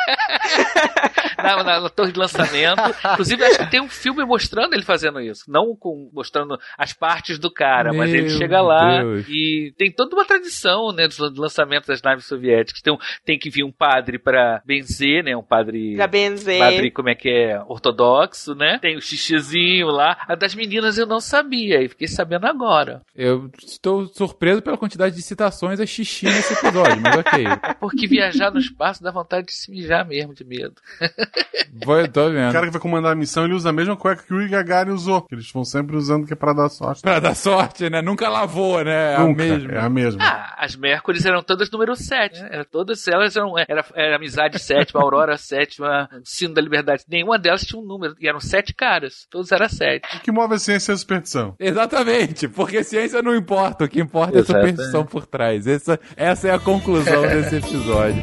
na, 1.37 1.63
na, 1.63 1.81
na, 1.81 1.89
torre 1.89 2.13
de 2.13 2.19
lançamento. 2.19 2.81
Inclusive, 3.13 3.45
acho 3.45 3.59
que 3.59 3.71
tem 3.71 3.81
um 3.81 3.89
filme 3.89 4.25
mostrando 4.25 4.75
ele 4.75 4.83
fazendo 4.83 5.21
isso. 5.21 5.45
Não 5.49 5.75
com, 5.77 6.11
mostrando 6.13 6.59
as 6.77 6.93
partes 6.93 7.39
do 7.39 7.51
cara, 7.51 7.91
Meu 7.91 8.01
mas 8.01 8.13
ele 8.13 8.31
chega 8.31 8.61
lá 8.61 9.03
Deus. 9.03 9.27
e 9.29 9.75
tem 9.77 9.91
toda 9.91 10.15
uma 10.15 10.25
tradição, 10.25 10.93
né, 10.93 11.09
do 11.09 11.41
lançamento 11.41 11.87
das 11.87 12.03
naves 12.03 12.27
soviéticas. 12.27 12.83
Tem, 12.83 12.97
tem 13.25 13.39
que 13.39 13.51
vir 13.51 13.65
um 13.65 13.73
padre 13.73 14.19
para 14.19 14.63
benzer, 14.65 15.25
né, 15.25 15.37
um 15.37 15.43
padre... 15.43 15.95
Pra 15.97 16.07
benzer. 16.07 16.59
Padre, 16.59 16.91
como 16.91 17.09
é 17.09 17.15
que 17.15 17.29
é, 17.29 17.61
ortodoxo, 17.67 18.55
né? 18.55 18.79
Tem 18.81 18.97
o 18.97 19.01
xixizinho 19.01 19.89
lá. 19.89 20.17
A 20.29 20.35
das 20.35 20.55
meninas 20.55 20.99
eu 20.99 21.07
não 21.07 21.21
sabia 21.21 21.83
e 21.83 21.89
fiquei 21.89 22.09
sabendo 22.09 22.47
agora. 22.47 23.03
Eu 23.15 23.51
estou 23.65 24.07
surpreso 24.07 24.63
pela 24.63 24.79
quantidade 24.79 25.15
de 25.15 25.23
citações 25.23 25.81
a 25.81 25.87
xixi 25.87 26.27
nesse 26.27 26.55
episódio, 26.55 27.01
mas 27.01 27.17
ok. 27.17 27.45
É 27.47 27.75
porque 27.81 28.07
viajar 28.07 28.51
no 28.51 28.59
espaço 28.59 29.03
dá 29.03 29.11
vontade 29.11 29.47
de 29.47 29.55
se 29.55 29.71
mijar 29.71 29.96
mesmo, 30.05 30.35
de 30.35 30.45
medo. 30.45 30.75
Vai, 31.85 32.09
tô 32.09 32.31
vendo. 32.31 32.49
O 32.49 32.53
cara 32.53 32.67
que 32.67 32.73
vai 32.73 32.81
comandar 32.81 33.13
a 33.13 33.15
missão, 33.15 33.45
ele 33.45 33.55
usa 33.55 33.69
a 33.69 33.73
mesma 33.73 33.97
cueca 33.97 34.23
que 34.23 34.33
o 34.33 34.37
Yuri 34.37 34.51
Gagarin 34.51 34.93
usou. 34.93 35.23
Que 35.23 35.35
eles 35.35 35.51
vão 35.51 35.65
sempre 35.65 35.97
usando 35.97 36.27
que 36.27 36.33
é 36.33 36.37
pra 36.37 36.53
dar 36.53 36.69
sorte. 36.69 37.03
Pra 37.03 37.21
dar 37.21 37.35
sorte, 37.35 37.91
né? 37.91 38.01
Nunca 38.01 38.29
lavou, 38.29 38.83
né? 38.83 39.15
É 39.15 39.19
Nunca, 39.19 39.43
a 39.43 39.47
mesma. 39.47 39.73
É 39.73 39.79
a 39.79 39.91
mesma. 39.91 40.25
Ah, 40.25 40.55
as 40.59 40.75
Mercury 40.75 41.19
eram 41.27 41.43
todas 41.43 41.71
número 41.71 41.95
7. 41.95 42.41
Né? 42.41 42.49
Era, 42.51 42.65
todas 42.65 43.07
elas 43.09 43.37
eram. 43.37 43.59
Era, 43.59 43.85
era 43.95 44.17
amizade 44.17 44.59
sétima, 44.59 45.03
Aurora 45.03 45.37
sétima, 45.39 46.09
Sino 46.25 46.55
da 46.55 46.63
Liberdade. 46.63 47.05
Nenhuma 47.09 47.39
delas 47.39 47.63
tinha 47.63 47.81
um 47.81 47.85
número. 47.85 48.15
E 48.19 48.29
eram 48.29 48.41
sete 48.41 48.75
caras. 48.75 49.27
Todos 49.31 49.53
eram 49.53 49.69
sete. 49.69 50.17
O 50.17 50.21
que 50.21 50.33
move 50.33 50.55
a 50.55 50.59
ciência 50.59 50.93
é 50.93 50.95
a 50.95 50.99
superstição. 50.99 51.55
Exatamente. 51.59 52.49
Porque 52.49 52.83
ciência 52.83 53.21
não 53.23 53.35
importa. 53.35 53.85
O 53.85 53.89
que 53.89 54.01
importa 54.01 54.39
Exatamente. 54.39 54.67
é 54.67 54.71
a 54.71 54.75
superstição 54.77 55.05
por 55.05 55.27
trás. 55.27 55.67
Essa, 55.67 56.01
essa 56.17 56.49
é 56.49 56.55
a 56.55 56.59
conclusão 56.59 57.23
desse 57.23 57.57
episódio. 57.57 58.23